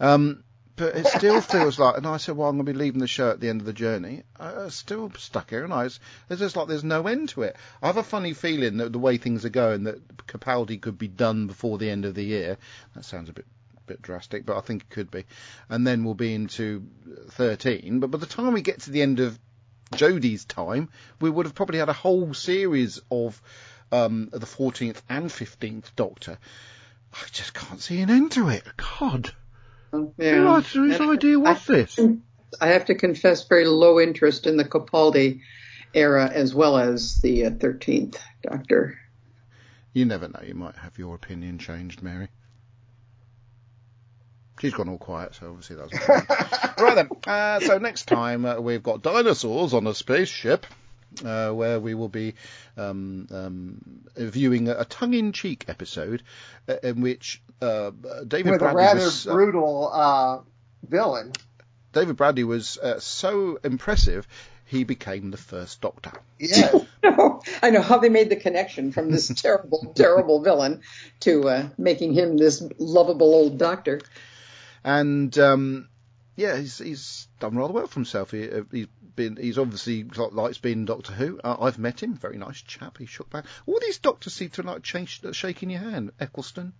Um, 0.00 0.42
but 0.76 0.94
it 0.94 1.06
still 1.06 1.40
feels 1.40 1.78
like, 1.78 1.96
and 1.96 2.06
I 2.06 2.18
said, 2.18 2.36
well, 2.36 2.48
I'm 2.48 2.56
going 2.56 2.66
to 2.66 2.72
be 2.72 2.78
leaving 2.78 3.00
the 3.00 3.06
show 3.08 3.30
at 3.30 3.40
the 3.40 3.48
end 3.48 3.60
of 3.60 3.66
the 3.66 3.72
journey. 3.72 4.24
I- 4.38 4.52
I'm 4.64 4.70
still 4.70 5.10
stuck 5.16 5.50
here, 5.50 5.64
and 5.64 5.72
I, 5.72 5.86
it's 5.86 5.98
it's 6.28 6.40
just 6.40 6.54
like 6.56 6.68
there's 6.68 6.84
no 6.84 7.06
end 7.06 7.30
to 7.30 7.42
it. 7.42 7.56
I 7.82 7.86
have 7.86 7.96
a 7.96 8.02
funny 8.02 8.32
feeling 8.34 8.76
that 8.78 8.92
the 8.92 8.98
way 8.98 9.16
things 9.16 9.44
are 9.44 9.48
going, 9.50 9.84
that 9.84 10.16
Capaldi 10.26 10.80
could 10.80 10.98
be 10.98 11.08
done 11.08 11.46
before 11.46 11.78
the 11.78 11.88
end 11.90 12.04
of 12.04 12.14
the 12.14 12.24
year. 12.24 12.58
That 12.94 13.04
sounds 13.04 13.28
a 13.28 13.32
bit 13.32 13.46
bit 13.88 14.02
drastic, 14.02 14.46
but 14.46 14.56
I 14.56 14.60
think 14.60 14.82
it 14.82 14.90
could 14.90 15.10
be. 15.10 15.24
And 15.68 15.86
then 15.86 16.04
we'll 16.04 16.14
be 16.14 16.34
into 16.34 16.86
13. 17.30 18.00
But 18.00 18.10
by 18.10 18.18
the 18.18 18.26
time 18.26 18.52
we 18.52 18.62
get 18.62 18.82
to 18.82 18.90
the 18.90 19.02
end 19.02 19.20
of 19.20 19.38
Jodie's 19.92 20.44
time, 20.44 20.88
we 21.20 21.30
would 21.30 21.46
have 21.46 21.54
probably 21.54 21.78
had 21.78 21.88
a 21.88 21.94
whole 21.94 22.34
series 22.34 23.00
of 23.10 23.40
um, 23.90 24.28
the 24.32 24.46
14th 24.46 25.00
and 25.08 25.30
15th 25.30 25.94
Doctor. 25.96 26.38
I 27.12 27.26
just 27.32 27.54
can't 27.54 27.80
see 27.80 28.00
an 28.00 28.10
end 28.10 28.32
to 28.32 28.48
it. 28.48 28.64
God. 28.98 29.32
Yeah. 30.18 30.60
Whose 30.60 31.00
idea 31.00 31.38
was 31.38 31.66
this? 31.66 31.98
I 32.60 32.68
have 32.68 32.86
to 32.86 32.94
confess, 32.94 33.46
very 33.46 33.66
low 33.66 34.00
interest 34.00 34.46
in 34.46 34.56
the 34.56 34.64
Capaldi 34.64 35.40
era 35.94 36.30
as 36.32 36.54
well 36.54 36.78
as 36.78 37.16
the 37.18 37.46
uh, 37.46 37.50
Thirteenth 37.50 38.20
Doctor. 38.42 38.98
You 39.92 40.04
never 40.04 40.28
know. 40.28 40.40
You 40.46 40.54
might 40.54 40.76
have 40.76 40.98
your 40.98 41.14
opinion 41.14 41.58
changed, 41.58 42.02
Mary. 42.02 42.28
She's 44.60 44.74
gone 44.74 44.88
all 44.88 44.98
quiet, 44.98 45.34
so 45.34 45.50
obviously 45.50 45.76
that's 45.76 46.08
right 46.80 46.94
then. 46.94 47.08
Uh, 47.26 47.60
so 47.60 47.78
next 47.78 48.06
time 48.08 48.44
uh, 48.44 48.60
we've 48.60 48.82
got 48.82 49.02
dinosaurs 49.02 49.74
on 49.74 49.86
a 49.86 49.94
spaceship, 49.94 50.66
uh, 51.24 51.50
where 51.50 51.80
we 51.80 51.94
will 51.94 52.08
be 52.08 52.34
um, 52.76 53.26
um, 53.30 53.80
viewing 54.16 54.68
a, 54.68 54.80
a 54.80 54.84
tongue-in-cheek 54.84 55.64
episode 55.68 56.22
uh, 56.68 56.76
in 56.82 57.00
which 57.00 57.42
uh, 57.60 57.90
David 58.26 58.52
With 58.52 58.62
a 58.62 58.64
Bradley 58.64 58.82
rather 58.82 59.00
was, 59.00 59.26
uh, 59.26 59.32
brutal 59.32 59.90
uh, 59.92 60.38
villain. 60.86 61.32
David 61.92 62.16
Bradley 62.16 62.44
was 62.44 62.78
uh, 62.78 63.00
so 63.00 63.58
impressive 63.64 64.26
he 64.68 64.84
became 64.84 65.30
the 65.30 65.36
first 65.36 65.80
Doctor. 65.80 66.12
Yeah. 66.38 66.72
No, 67.00 67.42
I 67.62 67.70
know 67.70 67.80
how 67.80 67.98
they 67.98 68.08
made 68.08 68.28
the 68.28 68.36
connection 68.36 68.90
from 68.90 69.12
this 69.12 69.28
terrible, 69.36 69.92
terrible 69.94 70.42
villain 70.42 70.82
to 71.20 71.48
uh, 71.48 71.68
making 71.78 72.12
him 72.12 72.36
this 72.36 72.60
lovable 72.76 73.34
old 73.34 73.56
doctor. 73.56 74.00
And 74.84 75.36
um, 75.38 75.88
yeah, 76.36 76.56
he's 76.56 76.78
he's 76.78 77.28
done 77.40 77.56
rather 77.56 77.72
well 77.72 77.86
for 77.86 77.94
himself. 77.94 78.30
He, 78.30 78.50
uh, 78.50 78.62
he's 78.70 78.86
been 79.16 79.36
he's 79.36 79.58
obviously 79.58 80.04
likes 80.04 80.58
being 80.58 80.84
Doctor 80.84 81.12
Who. 81.12 81.40
Uh, 81.42 81.56
I've 81.60 81.78
met 81.78 82.02
him, 82.02 82.14
very 82.14 82.38
nice 82.38 82.62
chap. 82.62 82.98
He 82.98 83.06
shook 83.06 83.30
back. 83.30 83.44
All 83.66 83.78
these 83.80 83.98
doctors 83.98 84.34
seem 84.34 84.50
to 84.50 84.62
like 84.62 84.82
change, 84.82 85.20
uh, 85.24 85.32
shaking 85.32 85.70
your 85.70 85.80
hand. 85.80 86.12
Eccleston. 86.20 86.72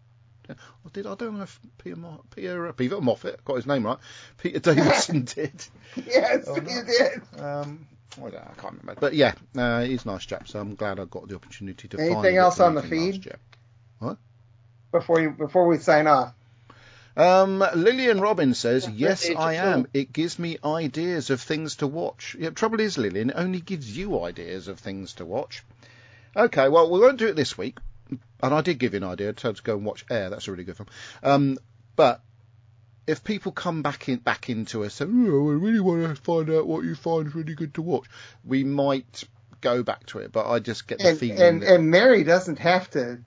Or 0.48 0.90
did 0.94 1.06
I 1.06 1.14
don't 1.14 1.36
know 1.36 1.42
if 1.42 1.60
Peter 1.76 1.96
Mo- 1.96 2.24
Peter 2.34 2.72
Peter 2.72 3.00
Moffat 3.02 3.44
got 3.44 3.56
his 3.56 3.66
name 3.66 3.84
right. 3.84 3.98
Peter 4.38 4.58
Davison 4.60 5.24
did. 5.34 5.66
yes, 6.06 6.44
Oh, 6.46 6.54
no. 6.54 6.62
did. 6.62 7.20
Um, 7.38 7.86
I, 8.16 8.26
I 8.28 8.54
can't 8.56 8.78
remember. 8.80 8.94
But 8.98 9.12
yeah, 9.12 9.34
uh, 9.54 9.82
he's 9.82 10.06
a 10.06 10.08
nice 10.08 10.24
chap. 10.24 10.48
So 10.48 10.58
I'm 10.58 10.74
glad 10.74 11.00
I 11.00 11.04
got 11.04 11.28
the 11.28 11.34
opportunity 11.34 11.86
to. 11.88 12.00
Anything 12.00 12.38
else 12.38 12.60
on 12.60 12.74
the 12.74 12.82
meet 12.82 12.92
him 12.92 12.98
last 12.98 13.12
feed? 13.16 13.26
year. 13.26 14.16
Before 14.90 15.20
you 15.20 15.30
before 15.32 15.66
we 15.66 15.76
sign 15.76 16.06
off. 16.06 16.32
Um, 17.18 17.58
Lillian 17.74 18.20
Robbins 18.20 18.58
says, 18.58 18.88
"Yes, 18.88 19.28
I 19.28 19.54
am. 19.54 19.88
It 19.92 20.12
gives 20.12 20.38
me 20.38 20.56
ideas 20.64 21.30
of 21.30 21.40
things 21.40 21.76
to 21.76 21.88
watch. 21.88 22.36
Yeah, 22.38 22.50
trouble 22.50 22.78
is, 22.78 22.96
Lillian, 22.96 23.30
it 23.30 23.36
only 23.36 23.60
gives 23.60 23.94
you 23.94 24.22
ideas 24.22 24.68
of 24.68 24.78
things 24.78 25.14
to 25.14 25.24
watch. 25.24 25.64
Okay, 26.36 26.68
well, 26.68 26.88
we 26.88 27.00
won't 27.00 27.18
do 27.18 27.26
it 27.26 27.34
this 27.34 27.58
week. 27.58 27.78
And 28.40 28.54
I 28.54 28.60
did 28.60 28.78
give 28.78 28.94
you 28.94 28.98
an 28.98 29.04
idea 29.04 29.32
to, 29.32 29.52
to 29.52 29.62
go 29.62 29.76
and 29.76 29.84
watch 29.84 30.04
Air. 30.08 30.30
That's 30.30 30.46
a 30.46 30.52
really 30.52 30.62
good 30.62 30.76
film. 30.76 30.88
Um, 31.24 31.58
but 31.96 32.22
if 33.08 33.24
people 33.24 33.50
come 33.50 33.82
back 33.82 34.08
in 34.08 34.18
back 34.18 34.48
into 34.48 34.84
us 34.84 35.00
and 35.00 35.28
oh, 35.28 35.50
I 35.50 35.54
really 35.54 35.80
want 35.80 36.16
to 36.16 36.22
find 36.22 36.48
out 36.50 36.68
what 36.68 36.84
you 36.84 36.94
find 36.94 37.26
is 37.26 37.34
really 37.34 37.54
good 37.54 37.74
to 37.74 37.82
watch, 37.82 38.06
we 38.44 38.62
might 38.62 39.24
go 39.60 39.82
back 39.82 40.06
to 40.06 40.20
it. 40.20 40.30
But 40.30 40.48
I 40.48 40.60
just 40.60 40.86
get 40.86 40.98
the 40.98 41.08
And 41.10 41.18
feeling 41.18 41.42
and, 41.42 41.62
that 41.62 41.74
and 41.74 41.90
Mary 41.90 42.22
doesn't 42.22 42.60
have 42.60 42.88
to 42.90 43.18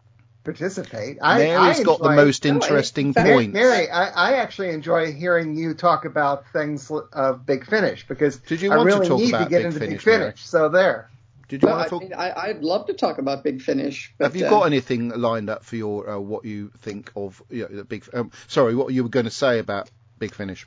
participate. 0.43 1.17
I, 1.21 1.37
Mary's 1.39 1.79
I 1.79 1.83
got 1.83 2.01
the 2.01 2.11
most 2.11 2.45
No, 2.45 2.51
interesting 2.51 3.07
in 3.07 3.13
fact- 3.13 3.27
Mary, 3.27 3.37
points. 3.37 3.53
Mary 3.53 3.89
I, 3.89 4.07
I 4.09 4.33
actually 4.37 4.69
enjoy 4.69 5.13
hearing 5.13 5.55
you 5.55 5.73
talk 5.73 6.05
about 6.05 6.45
things 6.51 6.91
of 7.13 7.45
Big 7.45 7.65
Finish 7.65 8.07
because 8.07 8.37
Did 8.37 8.61
you 8.61 8.71
I 8.71 8.77
want 8.77 8.89
to 8.89 8.95
really 8.95 9.07
talk 9.07 9.19
need 9.19 9.29
about 9.29 9.43
to 9.45 9.49
get 9.49 9.57
Big 9.59 9.65
into 9.67 9.79
Finish, 9.79 10.05
Big 10.05 10.13
Mary? 10.13 10.23
Finish. 10.31 10.45
So 10.45 10.69
there. 10.69 11.09
Did 11.47 11.61
you 11.63 11.67
Well, 11.67 11.75
want 11.77 11.81
I 11.81 11.83
to 11.85 11.89
talk? 11.89 12.01
mean, 12.03 12.13
I, 12.13 12.33
I'd 12.47 12.63
love 12.63 12.87
to 12.87 12.93
talk 12.93 13.17
about 13.17 13.43
Big 13.43 13.61
Finish. 13.61 14.13
But, 14.17 14.25
Have 14.25 14.35
you 14.37 14.45
uh, 14.45 14.49
got 14.49 14.63
anything 14.63 15.09
lined 15.09 15.49
up 15.49 15.63
for 15.65 15.75
your 15.75 16.09
uh, 16.09 16.17
what 16.19 16.45
you 16.45 16.71
think 16.79 17.11
of 17.15 17.43
you 17.49 17.63
know, 17.63 17.75
the 17.77 17.83
big? 17.83 18.07
Um, 18.13 18.31
sorry, 18.47 18.73
what 18.73 18.93
you 18.93 19.03
were 19.03 19.09
going 19.09 19.25
to 19.25 19.31
say 19.31 19.59
about 19.59 19.89
Big 20.17 20.33
Finish 20.33 20.65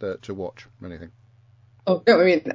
uh, 0.00 0.14
to 0.22 0.32
watch? 0.34 0.66
or 0.80 0.88
Anything? 0.88 1.10
Oh 1.86 2.02
no, 2.06 2.20
I 2.20 2.24
mean, 2.24 2.50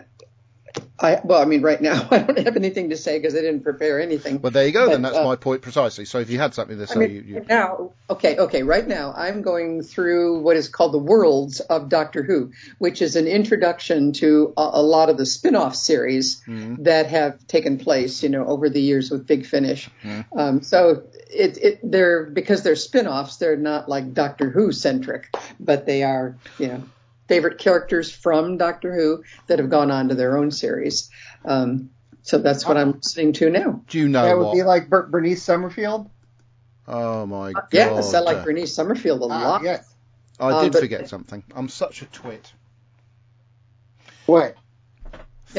I 1.00 1.20
well, 1.24 1.42
I 1.42 1.46
mean, 1.46 1.62
right 1.62 1.82
now 1.82 2.08
I 2.12 2.20
don't 2.20 2.40
have 2.40 2.56
anything 2.56 2.90
to 2.90 2.98
say 2.98 3.20
because 3.20 3.36
I 3.36 3.42
didn't 3.42 3.62
prepare 3.62 4.02
anything. 4.02 4.42
Well, 4.42 4.52
there 4.52 4.66
you 4.66 4.72
go. 4.72 4.90
then 4.90 5.02
that's 5.02 5.16
uh, 5.18 5.24
my 5.24 5.36
point 5.36 5.62
precisely. 5.62 6.06
So 6.06 6.20
if 6.20 6.30
you 6.30 6.40
had 6.40 6.54
something 6.54 6.78
to 6.78 6.84
I 6.84 6.86
say, 6.86 7.00
mean, 7.00 7.12
you, 7.12 7.22
you 7.22 7.46
now, 7.48 7.92
okay, 8.10 8.38
okay, 8.38 8.64
right 8.64 8.88
now 8.88 9.14
I'm 9.16 9.42
going 9.42 9.84
through 9.84 10.40
what 10.42 10.58
is 10.58 10.70
called 10.70 10.94
the 10.94 10.98
worlds 11.00 11.60
of 11.60 11.90
Doctor 11.90 12.24
Who, 12.24 12.52
which 12.80 13.02
is 13.02 13.16
an 13.16 13.28
introduction 13.28 14.14
to 14.14 14.54
a, 14.58 14.70
a 14.74 14.82
lot 14.82 15.10
of 15.10 15.18
the 15.18 15.26
spin-off 15.26 15.76
series 15.76 16.42
Mm-hmm. 16.48 16.84
that 16.84 17.08
have 17.08 17.46
taken 17.48 17.78
place, 17.78 18.24
you 18.24 18.30
know, 18.30 18.46
over 18.46 18.70
the 18.70 18.80
years 18.82 19.12
with 19.12 19.28
Big 19.28 19.46
Finish. 19.46 19.90
Um, 20.36 20.62
so 20.62 21.04
it, 21.30 21.58
it, 21.58 21.80
they're 21.84 22.26
because 22.26 22.64
they're 22.64 22.76
spin-offs, 22.76 23.38
they're 23.38 23.58
not 23.58 23.90
like 23.90 24.14
Doctor 24.14 24.50
Who 24.50 24.72
centric, 24.72 25.36
but 25.60 25.86
they 25.86 26.04
are, 26.04 26.38
you 26.58 26.68
know, 26.68 26.84
favorite 27.28 27.58
characters 27.60 28.12
from 28.12 28.58
Doctor 28.58 28.94
Who 28.96 29.24
that 29.48 29.60
have 29.60 29.70
gone 29.70 29.92
on 29.92 30.10
to 30.10 30.16
their 30.16 30.38
own 30.38 30.52
series. 30.52 31.10
Um, 31.46 31.90
so 32.24 32.38
that's 32.40 32.66
what 32.66 32.78
I'm 32.78 32.92
listening 32.94 33.34
to 33.34 33.50
now. 33.50 33.82
do 33.88 34.00
you 34.00 34.10
know 34.10 34.24
that 34.24 34.38
would 34.38 34.46
what? 34.48 34.54
be 34.56 34.64
like 34.64 34.90
Ber- 34.90 35.08
Bernice 35.08 35.44
Summerfield. 35.44 36.10
oh 36.88 37.26
my 37.26 37.54
god! 37.54 37.68
Yes, 37.72 38.14
I 38.14 38.20
like 38.20 38.44
Bernice 38.44 38.74
Summerfield 38.74 39.22
a 39.22 39.26
Ah, 39.26 39.28
lot. 39.50 39.64
yes. 39.64 39.94
I 40.40 40.50
uh, 40.52 40.64
did 40.64 40.74
but- 40.74 40.82
forget 40.82 41.10
something. 41.10 41.44
I'm 41.56 41.70
such 41.70 42.02
a 42.02 42.06
twit. 42.06 42.52
What? 44.26 44.56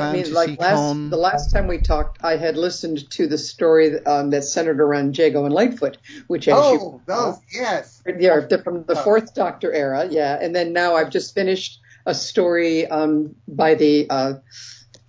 I 0.00 0.12
mean, 0.12 0.32
like 0.32 0.58
last 0.60 1.10
the 1.10 1.16
last 1.16 1.50
time 1.52 1.66
we 1.66 1.78
talked, 1.78 2.18
I 2.24 2.36
had 2.36 2.56
listened 2.56 3.10
to 3.12 3.26
the 3.26 3.38
story 3.38 4.04
um, 4.06 4.30
that 4.30 4.44
centered 4.44 4.80
around 4.80 5.16
Jago 5.16 5.44
and 5.44 5.54
Lightfoot, 5.54 5.98
which 6.26 6.48
as 6.48 6.54
Oh, 6.56 6.72
you 6.72 7.02
those 7.06 7.36
yes. 7.52 8.02
yeah, 8.06 8.40
they're 8.40 8.62
from 8.62 8.84
the 8.84 8.96
Fourth 8.96 9.34
Doctor 9.34 9.72
era, 9.72 10.06
yeah. 10.10 10.38
And 10.40 10.54
then 10.54 10.72
now 10.72 10.96
I've 10.96 11.10
just 11.10 11.34
finished 11.34 11.80
a 12.06 12.14
story 12.14 12.86
um, 12.86 13.34
by 13.46 13.74
the 13.74 14.06
uh, 14.08 14.34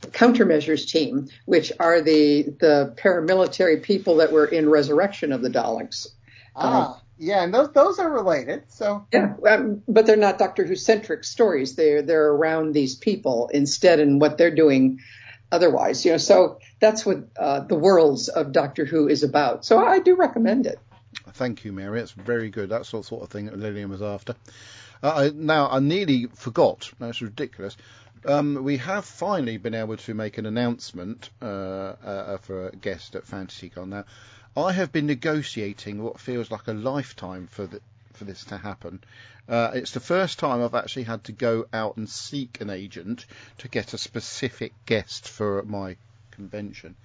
countermeasures 0.02 0.88
team, 0.88 1.28
which 1.45 1.72
are 1.80 2.02
the 2.02 2.44
the 2.60 2.94
paramilitary 2.98 3.82
people 3.82 4.18
that 4.18 4.32
were 4.32 4.45
in 4.45 4.70
Resurrection 4.70 5.32
of 5.32 5.41
the 5.41 5.49
Daleks. 5.49 6.07
Ah, 6.56 7.02
yeah, 7.20 7.44
and 7.44 7.54
those 7.54 7.72
those 7.74 8.00
are 8.00 8.10
related. 8.10 8.64
So 8.70 9.06
Yeah, 9.12 9.34
um, 9.48 9.84
but 9.88 10.06
they're 10.06 10.16
not 10.16 10.40
Doctor 10.40 10.66
Who 10.66 10.76
centric 10.76 11.26
stories. 11.26 11.76
They're 11.76 12.02
they're 12.02 12.30
around 12.30 12.74
these 12.74 12.96
people 12.96 13.50
instead, 13.54 14.00
and 14.00 14.22
what 14.22 14.38
they're 14.38 14.56
doing 14.56 15.02
otherwise. 15.52 16.06
You 16.06 16.14
know, 16.14 16.18
so 16.18 16.60
that's 16.80 17.06
what 17.06 17.28
uh, 17.38 17.60
the 17.62 17.76
worlds 17.76 18.30
of 18.30 18.54
Doctor 18.54 18.86
Who 18.86 19.10
is 19.10 19.24
about. 19.24 19.66
So 19.66 19.86
I 19.86 20.00
do 20.00 20.16
recommend 20.16 20.66
it. 20.66 20.80
Thank 21.34 21.66
you, 21.66 21.74
Mary. 21.74 22.00
It's 22.00 22.12
very 22.12 22.50
good. 22.50 22.70
That's 22.70 22.91
the 22.91 23.04
sort 23.04 23.24
of 23.24 23.30
thing 23.30 23.46
that 23.46 23.58
Lillian 23.58 23.90
was 23.90 24.02
after. 24.02 24.36
Uh, 25.04 25.14
I, 25.16 25.30
now, 25.34 25.70
I 25.70 25.80
nearly 25.80 26.28
forgot. 26.28 26.90
That's 27.00 27.22
ridiculous. 27.22 27.76
Um, 28.26 28.64
we 28.64 28.78
have 28.78 29.06
finally 29.06 29.58
been 29.58 29.74
able 29.74 29.98
to 29.98 30.14
make 30.14 30.38
an 30.38 30.46
announcement 30.46 31.30
uh, 31.41 31.46
uh, 31.46 32.38
for 32.38 32.68
a 32.68 32.76
guest 32.76 33.16
at 33.16 33.26
FantasyCon. 33.26 33.88
Now, 33.88 34.06
I 34.60 34.73
have 34.73 34.91
been 34.91 35.06
negotiating 35.06 36.03
what 36.03 36.19
feels 36.19 36.52
like 36.52 36.68
a 36.68 36.73
lifetime 36.73 37.48
for 37.48 37.65
the, 37.65 37.81
for 38.14 38.26
this 38.26 38.44
to 38.45 38.57
happen. 38.57 39.02
Uh, 39.48 39.72
it's 39.73 39.91
the 39.91 39.99
first 39.99 40.38
time 40.38 40.61
I've 40.61 40.76
actually 40.76 41.03
had 41.03 41.23
to 41.26 41.31
go 41.31 41.65
out 41.72 41.95
and 41.98 42.10
seek 42.10 42.60
an 42.60 42.69
agent 42.69 43.26
to 43.60 43.68
get 43.68 43.94
a 43.94 43.98
specific 43.98 44.73
guest 44.86 45.30
for 45.30 45.64
my 45.64 45.95
convention. 46.31 46.95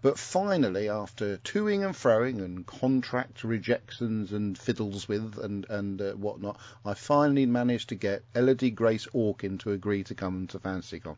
But 0.00 0.18
finally, 0.18 0.88
after 0.88 1.38
toing 1.38 1.84
and 1.84 1.94
froing 1.94 2.44
and 2.44 2.66
contract 2.66 3.44
rejections 3.44 4.32
and 4.32 4.58
fiddles 4.58 5.08
with 5.08 5.38
and 5.38 5.66
and 5.70 6.00
uh, 6.00 6.12
whatnot, 6.12 6.58
I 6.84 6.94
finally 6.94 7.46
managed 7.46 7.90
to 7.90 7.94
get 7.94 8.22
Elodie 8.34 8.70
Grace 8.70 9.06
Orkin 9.14 9.58
to 9.60 9.72
agree 9.72 10.04
to 10.04 10.14
come 10.14 10.46
to 10.48 10.58
FantasyCon. 10.58 11.16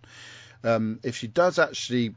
Um, 0.62 1.00
if 1.02 1.16
she 1.16 1.26
does 1.26 1.58
actually, 1.58 2.14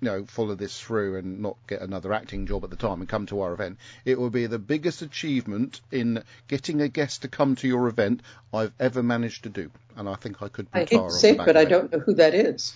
you 0.00 0.08
know, 0.08 0.24
follow 0.24 0.54
this 0.54 0.80
through 0.80 1.16
and 1.16 1.40
not 1.40 1.56
get 1.66 1.82
another 1.82 2.12
acting 2.12 2.46
job 2.46 2.64
at 2.64 2.70
the 2.70 2.76
time 2.76 3.00
and 3.00 3.08
come 3.08 3.26
to 3.26 3.40
our 3.40 3.52
event, 3.52 3.78
it 4.04 4.18
will 4.18 4.30
be 4.30 4.46
the 4.46 4.58
biggest 4.58 5.02
achievement 5.02 5.80
in 5.92 6.22
getting 6.48 6.80
a 6.80 6.88
guest 6.88 7.22
to 7.22 7.28
come 7.28 7.54
to 7.56 7.68
your 7.68 7.86
event 7.88 8.22
I've 8.52 8.72
ever 8.80 9.02
managed 9.02 9.42
to 9.42 9.50
do. 9.50 9.70
And 9.96 10.08
I 10.08 10.14
think 10.14 10.42
I 10.42 10.48
could. 10.48 10.68
I 10.72 10.80
retire 10.80 11.00
hate 11.00 11.08
to 11.08 11.14
say 11.14 11.30
it, 11.30 11.36
but 11.38 11.56
I 11.56 11.64
don't 11.64 11.92
know 11.92 11.98
who 11.98 12.14
that 12.14 12.34
is. 12.34 12.74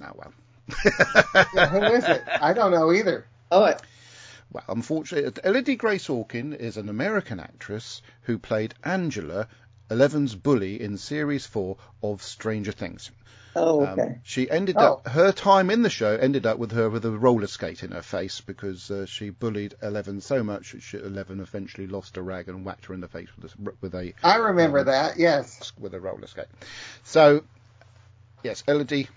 Ah, 0.00 0.12
well. 0.14 0.32
yeah, 1.54 1.68
who 1.68 1.82
is 1.94 2.04
it? 2.04 2.22
I 2.26 2.52
don't 2.52 2.72
know 2.72 2.92
either. 2.92 3.26
Oh, 3.50 3.64
I, 3.64 3.76
Well, 4.50 4.64
unfortunately, 4.68 5.32
Elodie 5.44 5.76
Grace 5.76 6.08
Orkin 6.08 6.56
is 6.56 6.76
an 6.76 6.88
American 6.88 7.38
actress 7.38 8.02
who 8.22 8.38
played 8.38 8.74
Angela, 8.82 9.46
Eleven's 9.90 10.34
bully 10.34 10.80
in 10.80 10.96
series 10.96 11.46
four 11.46 11.76
of 12.02 12.22
Stranger 12.22 12.72
Things. 12.72 13.10
Oh, 13.56 13.84
Um, 13.86 13.98
okay. 14.00 14.18
she 14.22 14.50
ended 14.50 14.76
Oh. 14.78 14.94
up 14.94 15.08
her 15.08 15.32
time 15.32 15.70
in 15.70 15.82
the 15.82 15.90
show 15.90 16.14
ended 16.16 16.46
up 16.46 16.58
with 16.58 16.72
her 16.72 16.88
with 16.90 17.04
a 17.04 17.10
roller 17.10 17.46
skate 17.46 17.82
in 17.82 17.90
her 17.92 18.02
face 18.02 18.40
because 18.40 18.90
uh, 18.90 19.06
she 19.06 19.30
bullied 19.30 19.74
Eleven 19.82 20.20
so 20.20 20.42
much 20.42 20.72
that 20.72 20.82
she, 20.82 20.98
Eleven 20.98 21.40
eventually 21.40 21.86
lost 21.86 22.16
a 22.16 22.22
rag 22.22 22.48
and 22.48 22.64
whacked 22.64 22.86
her 22.86 22.94
in 22.94 23.00
the 23.00 23.08
face 23.08 23.28
with 23.40 23.52
a, 23.52 23.72
with 23.80 23.94
a 23.94 24.14
I 24.22 24.36
remember 24.36 24.84
that. 24.84 25.18
Yes. 25.18 25.72
with 25.78 25.94
a 25.94 26.00
roller 26.00 26.26
skate. 26.26 26.46
So, 27.04 27.44
yes, 28.42 28.62
Elodie 28.66 29.08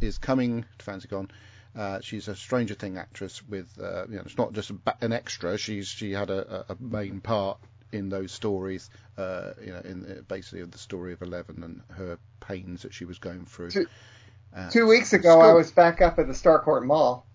is 0.00 0.18
coming 0.18 0.64
to 0.78 0.84
FantasyCon. 0.84 1.30
Uh, 1.74 2.00
she's 2.00 2.26
a 2.28 2.34
Stranger 2.34 2.74
Thing 2.74 2.96
actress 2.96 3.42
with, 3.46 3.68
uh, 3.78 4.06
you 4.08 4.16
know, 4.16 4.22
it's 4.24 4.38
not 4.38 4.52
just 4.54 4.70
an 5.02 5.12
extra. 5.12 5.58
She's 5.58 5.88
she 5.88 6.12
had 6.12 6.30
a 6.30 6.64
a 6.70 6.76
main 6.80 7.20
part 7.20 7.58
in 7.92 8.08
those 8.08 8.32
stories, 8.32 8.90
uh, 9.18 9.52
you 9.64 9.72
know, 9.72 9.80
in 9.84 10.02
the, 10.02 10.22
basically 10.22 10.60
of 10.60 10.70
the 10.70 10.78
story 10.78 11.12
of 11.12 11.22
Eleven 11.22 11.62
and 11.62 11.82
her 11.96 12.18
pains 12.40 12.82
that 12.82 12.92
she 12.92 13.04
was 13.04 13.18
going 13.18 13.44
through. 13.46 13.70
Two- 13.70 13.86
Uh, 14.54 14.70
Two 14.70 14.86
weeks 14.86 15.12
ago, 15.12 15.40
I 15.40 15.52
was 15.52 15.70
back 15.70 16.00
up 16.00 16.18
at 16.18 16.26
the 16.26 16.32
Starcourt 16.32 16.84
Mall. 16.84 17.26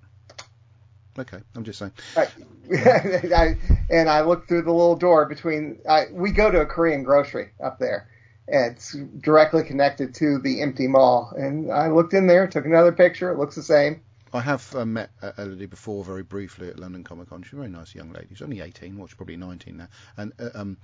Okay, 1.20 1.38
I'm 1.56 1.64
just 1.64 1.78
saying. 1.80 1.92
I, 2.16 2.28
I, 2.74 3.58
and 3.90 4.10
I 4.10 4.22
looked 4.22 4.48
through 4.48 4.62
the 4.64 4.72
little 4.72 4.96
door 4.96 5.26
between. 5.26 5.80
I, 5.88 6.06
we 6.12 6.32
go 6.32 6.50
to 6.50 6.62
a 6.62 6.66
Korean 6.66 7.04
grocery 7.04 7.50
up 7.64 7.80
there. 7.80 8.08
And 8.48 8.76
it's 8.76 8.94
directly 9.20 9.64
connected 9.64 10.16
to 10.16 10.40
the 10.40 10.62
empty 10.62 10.88
mall. 10.88 11.32
And 11.38 11.72
I 11.72 11.90
looked 11.90 12.14
in 12.14 12.28
there, 12.28 12.48
took 12.48 12.66
another 12.66 12.92
picture. 12.92 13.32
It 13.32 13.38
looks 13.38 13.56
the 13.56 13.64
same. 13.64 14.02
I 14.34 14.42
have 14.42 14.76
uh, 14.76 14.86
met 14.86 15.12
uh, 15.22 15.32
Elodie 15.38 15.66
before 15.66 16.04
very 16.04 16.24
briefly 16.24 16.70
at 16.70 16.80
London 16.80 17.04
Comic 17.04 17.30
Con. 17.30 17.44
She's 17.44 17.54
a 17.54 17.58
very 17.58 17.70
nice 17.70 17.94
young 17.94 18.12
lady. 18.12 18.28
She's 18.30 18.42
only 18.42 18.62
18, 18.62 18.98
well, 18.98 19.08
she's 19.08 19.16
probably 19.16 19.38
19 19.38 19.78
now. 19.78 19.88
And 20.18 20.34
uh, 20.40 20.50
um, 20.54 20.78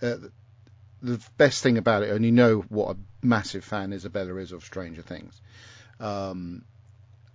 uh, 0.00 0.16
the 1.02 1.20
best 1.36 1.62
thing 1.62 1.78
about 1.78 2.02
it, 2.02 2.10
and 2.10 2.24
you 2.24 2.32
know 2.32 2.60
what 2.68 2.96
a 2.96 2.98
massive 3.22 3.64
fan 3.64 3.92
Isabella 3.92 4.36
is 4.36 4.52
of 4.52 4.64
Stranger 4.64 5.02
Things. 5.02 5.40
Um, 6.00 6.64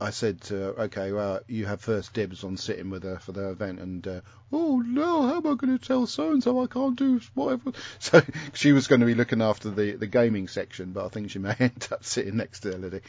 I 0.03 0.09
said 0.09 0.41
to 0.41 0.55
her, 0.55 0.69
okay, 0.81 1.13
well, 1.13 1.39
you 1.47 1.65
have 1.65 1.79
first 1.79 2.13
dibs 2.13 2.43
on 2.43 2.57
sitting 2.57 2.89
with 2.89 3.03
her 3.03 3.19
for 3.19 3.31
the 3.31 3.51
event, 3.51 3.79
and 3.79 4.05
uh, 4.05 4.19
oh 4.51 4.83
no, 4.85 5.21
how 5.21 5.37
am 5.37 5.47
I 5.47 5.55
going 5.55 5.77
to 5.77 5.77
tell 5.77 6.05
so 6.07 6.31
and 6.31 6.43
so 6.43 6.61
I 6.61 6.67
can't 6.67 6.97
do 6.97 7.21
whatever? 7.35 7.71
So 7.99 8.21
she 8.51 8.73
was 8.73 8.87
going 8.87 8.99
to 8.99 9.07
be 9.07 9.15
looking 9.15 9.41
after 9.41 9.69
the, 9.69 9.93
the 9.93 10.07
gaming 10.07 10.49
section, 10.49 10.91
but 10.91 11.05
I 11.05 11.07
think 11.07 11.31
she 11.31 11.39
may 11.39 11.55
end 11.59 11.87
up 11.89 12.03
sitting 12.03 12.35
next 12.35 12.59
to 12.61 12.73
Elodie. 12.73 12.99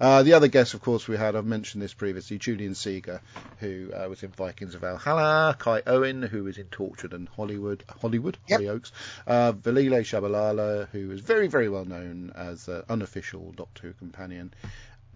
Uh, 0.00 0.22
the 0.22 0.34
other 0.34 0.46
guest, 0.46 0.74
of 0.74 0.80
course, 0.80 1.08
we 1.08 1.16
had, 1.16 1.34
I've 1.34 1.44
mentioned 1.44 1.82
this 1.82 1.92
previously, 1.92 2.38
Julian 2.38 2.76
Seeger, 2.76 3.20
who 3.58 3.90
uh, 3.92 4.08
was 4.08 4.22
in 4.22 4.30
Vikings 4.30 4.76
of 4.76 4.82
Valhalla, 4.82 5.56
Kai 5.58 5.82
Owen, 5.88 6.22
who 6.22 6.44
was 6.44 6.56
in 6.56 6.66
Torchwood 6.66 7.14
and 7.14 7.28
Hollywood, 7.30 7.82
Hollywood, 8.00 8.38
Yep. 8.46 8.60
Hollyoaks, 8.60 8.92
uh, 9.26 9.52
Velile 9.54 10.02
Tshabalala, 10.02 10.88
who 10.90 11.10
is 11.10 11.20
very, 11.20 11.48
very 11.48 11.68
well 11.68 11.84
known 11.84 12.32
as 12.36 12.68
an 12.68 12.84
unofficial 12.88 13.52
Doctor 13.56 13.88
Who 13.88 13.92
companion, 13.94 14.54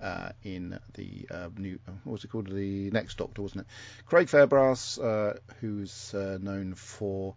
uh, 0.01 0.31
in 0.43 0.79
the 0.95 1.27
uh, 1.31 1.49
new, 1.57 1.79
what 2.05 2.13
was 2.13 2.25
it 2.25 2.29
called? 2.29 2.49
The 2.49 2.91
Next 2.91 3.19
Doctor, 3.19 3.43
wasn't 3.43 3.63
it? 3.63 3.67
Craig 4.07 4.29
Fairbrass, 4.29 4.99
uh, 5.03 5.39
who's 5.61 6.15
uh, 6.15 6.39
known 6.41 6.75
for 6.75 7.35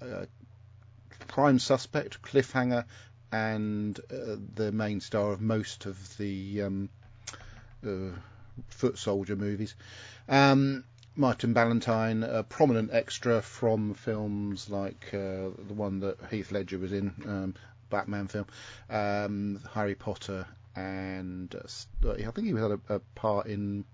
uh, 0.00 0.26
Prime 1.28 1.58
Suspect, 1.58 2.22
Cliffhanger, 2.22 2.84
and 3.30 3.98
uh, 4.10 4.36
the 4.54 4.72
main 4.72 5.00
star 5.00 5.32
of 5.32 5.40
most 5.40 5.86
of 5.86 6.16
the 6.18 6.62
um, 6.62 6.88
uh, 7.86 8.10
Foot 8.68 8.98
Soldier 8.98 9.36
movies. 9.36 9.74
Um, 10.28 10.84
Martin 11.14 11.52
Ballantyne, 11.52 12.22
a 12.22 12.42
prominent 12.42 12.90
extra 12.92 13.42
from 13.42 13.94
films 13.94 14.70
like 14.70 15.10
uh, 15.12 15.50
the 15.68 15.74
one 15.74 16.00
that 16.00 16.18
Heath 16.30 16.52
Ledger 16.52 16.78
was 16.78 16.92
in, 16.92 17.12
um, 17.26 17.54
Batman 17.90 18.28
film, 18.28 18.46
um, 18.88 19.60
Harry 19.74 19.94
Potter, 19.94 20.46
and 20.76 21.54
uh, 21.54 21.60
s- 21.64 21.86
I 22.04 22.30
think 22.30 22.46
he 22.48 22.54
had 22.54 22.72
a, 22.72 22.80
a 22.88 22.98
part 23.14 23.46
in 23.46 23.84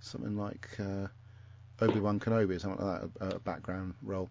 something 0.00 0.36
like 0.36 0.68
uh, 0.78 1.08
Obi 1.80 2.00
Wan 2.00 2.18
Kenobi, 2.20 2.56
or 2.56 2.58
something 2.58 2.84
like 2.84 3.00
that, 3.14 3.36
a, 3.36 3.38
background 3.38 3.94
role. 4.02 4.28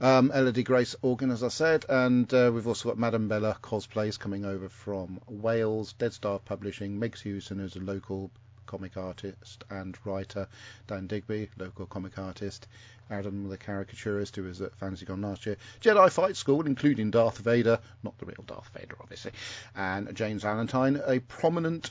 Um, 0.00 0.30
Elodie 0.32 0.62
Grace 0.62 0.96
Orkin, 1.02 1.30
as 1.32 1.42
I 1.42 1.48
said, 1.48 1.84
and 1.88 2.32
uh, 2.32 2.50
we've 2.54 2.66
also 2.66 2.88
got 2.88 2.98
Madame 2.98 3.28
Bella 3.28 3.58
cosplays 3.62 4.18
coming 4.18 4.44
over 4.44 4.68
from 4.68 5.20
Wales, 5.28 5.92
Dead 5.94 6.12
Star 6.12 6.38
Publishing, 6.38 6.98
Meg 6.98 7.16
Hewson, 7.18 7.58
who's 7.58 7.76
a 7.76 7.80
local 7.80 8.30
comic 8.66 8.96
artist 8.96 9.64
and 9.70 9.98
writer, 10.04 10.46
Dan 10.86 11.06
Digby, 11.06 11.48
local 11.58 11.86
comic 11.86 12.18
artist, 12.18 12.68
Adam 13.10 13.48
the 13.48 13.56
caricaturist 13.56 14.36
who 14.36 14.44
was 14.44 14.60
at 14.60 14.74
Fantasy 14.76 15.06
Con 15.06 15.22
last 15.22 15.46
year, 15.46 15.56
Jedi 15.80 16.10
Fight 16.10 16.36
School, 16.36 16.66
including 16.66 17.10
Darth 17.10 17.38
Vader, 17.38 17.80
not 18.02 18.18
the 18.18 18.26
real 18.26 18.44
Darth 18.46 18.70
Vader, 18.74 18.96
obviously, 19.00 19.32
and 19.74 20.14
James 20.14 20.42
Valentine, 20.42 21.00
a 21.06 21.20
prominent 21.20 21.90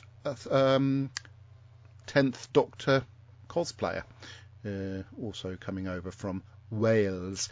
um, 0.50 1.10
10th 2.06 2.48
Doctor 2.52 3.04
cosplayer, 3.48 4.04
uh, 4.66 5.02
also 5.22 5.56
coming 5.56 5.88
over 5.88 6.10
from 6.10 6.42
Wales. 6.70 7.48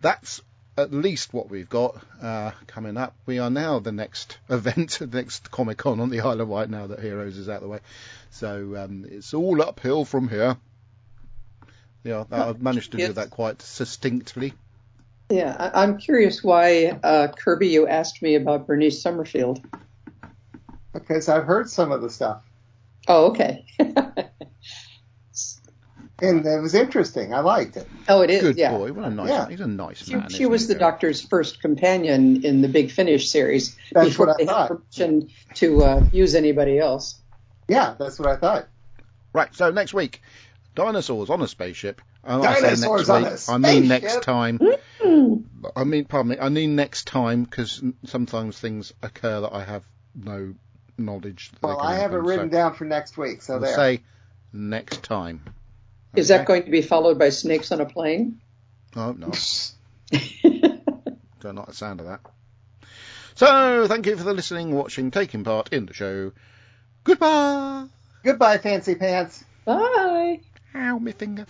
That's 0.00 0.40
at 0.76 0.92
least 0.92 1.34
what 1.34 1.50
we've 1.50 1.68
got 1.68 2.00
uh, 2.22 2.52
coming 2.66 2.96
up. 2.96 3.14
We 3.26 3.38
are 3.38 3.50
now 3.50 3.78
the 3.78 3.92
next 3.92 4.38
event, 4.48 4.98
the 5.00 5.06
next 5.06 5.50
Comic 5.50 5.78
Con 5.78 6.00
on 6.00 6.10
the 6.10 6.20
Isle 6.20 6.40
of 6.40 6.48
Wight 6.48 6.70
now 6.70 6.86
that 6.86 7.00
Heroes 7.00 7.36
is 7.36 7.48
out 7.48 7.56
of 7.56 7.62
the 7.62 7.68
way. 7.68 7.80
So 8.30 8.76
um, 8.76 9.04
it's 9.08 9.34
all 9.34 9.60
uphill 9.62 10.04
from 10.04 10.28
here. 10.28 10.56
Yeah, 12.04 12.24
I've 12.30 12.62
managed 12.62 12.92
to 12.92 12.98
do 12.98 13.12
that 13.12 13.30
quite 13.30 13.60
succinctly. 13.62 14.54
Yeah, 15.30 15.54
I, 15.58 15.82
I'm 15.82 15.98
curious 15.98 16.42
why, 16.42 16.98
uh, 17.02 17.28
Kirby, 17.28 17.68
you 17.68 17.86
asked 17.86 18.20
me 18.22 18.34
about 18.34 18.66
Bernice 18.66 19.00
Summerfield. 19.02 19.60
Because 20.92 21.28
I've 21.28 21.44
heard 21.44 21.70
some 21.70 21.92
of 21.92 22.02
the 22.02 22.10
stuff. 22.10 22.42
Oh, 23.06 23.26
okay. 23.30 23.64
And 26.22 26.44
it 26.44 26.60
was 26.60 26.74
interesting. 26.74 27.32
I 27.32 27.40
liked 27.40 27.78
it. 27.78 27.88
oh, 28.08 28.20
it 28.20 28.28
is. 28.28 28.42
Good 28.42 28.58
yeah. 28.58 28.72
boy, 28.76 28.92
what 28.92 29.06
a 29.06 29.10
nice, 29.10 29.30
Yeah. 29.30 29.48
he's 29.48 29.60
a 29.60 29.66
nice 29.66 30.04
She, 30.04 30.14
man. 30.14 30.28
she 30.28 30.44
was 30.44 30.62
he, 30.62 30.66
the 30.68 30.74
Joe? 30.74 30.80
Doctor's 30.80 31.22
first 31.22 31.62
companion 31.62 32.44
in 32.44 32.60
the 32.60 32.68
Big 32.68 32.90
Finish 32.90 33.30
series 33.30 33.74
That's 33.92 34.10
before 34.10 34.26
what 34.26 34.34
I 34.34 34.36
they 34.36 34.44
had 34.44 34.52
thought. 34.52 34.68
permission 34.68 35.30
to 35.54 35.82
uh, 35.82 36.04
use 36.12 36.34
anybody 36.34 36.78
else. 36.78 37.18
Yeah, 37.68 37.94
that's 37.98 38.18
what 38.18 38.28
I 38.28 38.36
thought. 38.36 38.68
Right, 39.32 39.54
so 39.54 39.70
next 39.70 39.94
week, 39.94 40.20
dinosaurs 40.74 41.30
on 41.30 41.42
a 41.42 41.48
spaceship. 41.48 42.00
Oh, 42.24 42.42
I 42.42 42.54
say 42.54 42.62
Dinosaurs 42.62 43.08
next 43.08 43.48
on 43.48 43.62
week. 43.62 43.68
I 43.68 43.72
mean 43.72 43.88
next 43.88 44.04
spaceship? 44.12 44.22
time. 44.22 44.60
I 45.76 45.84
mean, 45.84 46.04
pardon 46.04 46.30
me. 46.30 46.38
I 46.40 46.48
mean 46.48 46.76
next 46.76 47.06
time 47.06 47.44
because 47.44 47.82
sometimes 48.04 48.58
things 48.58 48.92
occur 49.02 49.40
that 49.42 49.52
I 49.52 49.64
have 49.64 49.84
no 50.14 50.54
knowledge. 50.98 51.50
That 51.52 51.62
Well, 51.62 51.80
I 51.80 51.96
have 51.96 52.12
it 52.12 52.18
written 52.18 52.50
so 52.50 52.56
down 52.56 52.74
for 52.74 52.84
next 52.84 53.16
week, 53.16 53.42
so 53.42 53.54
we'll 53.54 53.62
there. 53.62 53.74
say 53.74 54.00
next 54.52 55.02
time. 55.02 55.42
Is 56.16 56.28
that 56.28 56.46
going 56.46 56.64
to 56.64 56.70
be 56.70 56.82
followed 56.82 57.18
by 57.18 57.28
snakes 57.28 57.70
on 57.72 57.80
a 57.80 57.86
plane? 57.86 58.40
Oh 58.96 59.12
no, 59.12 59.30
don't 61.40 61.54
like 61.54 61.66
the 61.66 61.72
sound 61.72 62.00
of 62.00 62.06
that. 62.06 62.20
So, 63.36 63.86
thank 63.86 64.06
you 64.06 64.16
for 64.16 64.24
the 64.24 64.34
listening, 64.34 64.74
watching, 64.74 65.10
taking 65.12 65.44
part 65.44 65.72
in 65.72 65.86
the 65.86 65.94
show. 65.94 66.32
Goodbye. 67.04 67.86
Goodbye, 68.24 68.58
fancy 68.58 68.96
pants. 68.96 69.44
Bye. 69.64 70.40
Ow, 70.74 70.98
my 71.00 71.12
finger. 71.12 71.46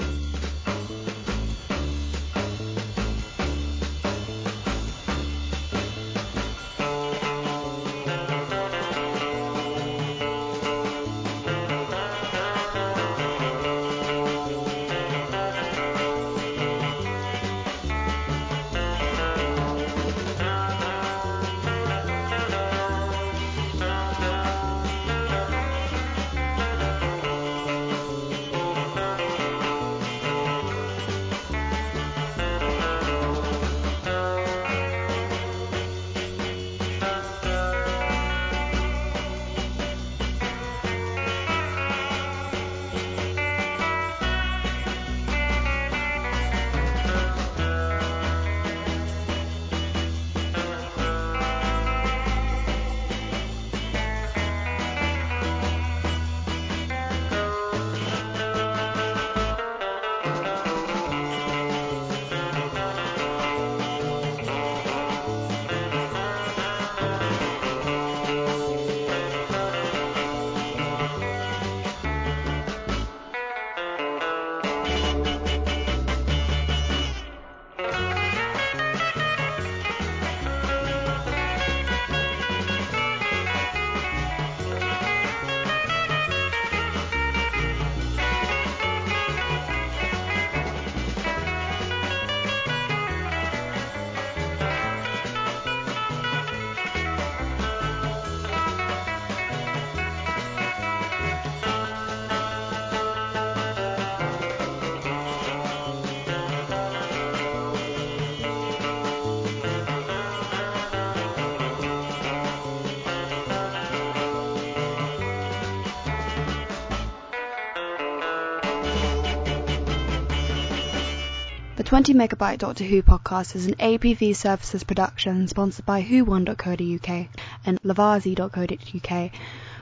20 121.91 122.15
megabyte 122.15 122.59
Doctor 122.59 122.85
Who 122.85 123.03
podcast 123.03 123.57
is 123.57 123.67
an 123.67 123.75
APV 123.75 124.37
Services 124.37 124.85
production 124.85 125.49
sponsored 125.49 125.85
by 125.85 126.05
who1.co.uk 126.05 127.29
and 127.67 127.83
lovarzi.co.uk. 127.83 129.33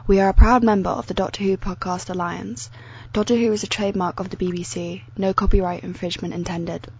We 0.06 0.18
are 0.18 0.30
a 0.30 0.32
proud 0.32 0.64
member 0.64 0.88
of 0.88 1.06
the 1.06 1.12
Doctor 1.12 1.44
Who 1.44 1.58
Podcast 1.58 2.08
Alliance. 2.08 2.70
Doctor 3.12 3.36
Who 3.36 3.52
is 3.52 3.62
a 3.62 3.66
trademark 3.66 4.20
of 4.20 4.30
the 4.30 4.38
BBC. 4.38 5.02
No 5.18 5.34
copyright 5.34 5.84
infringement 5.84 6.32
intended. 6.32 6.90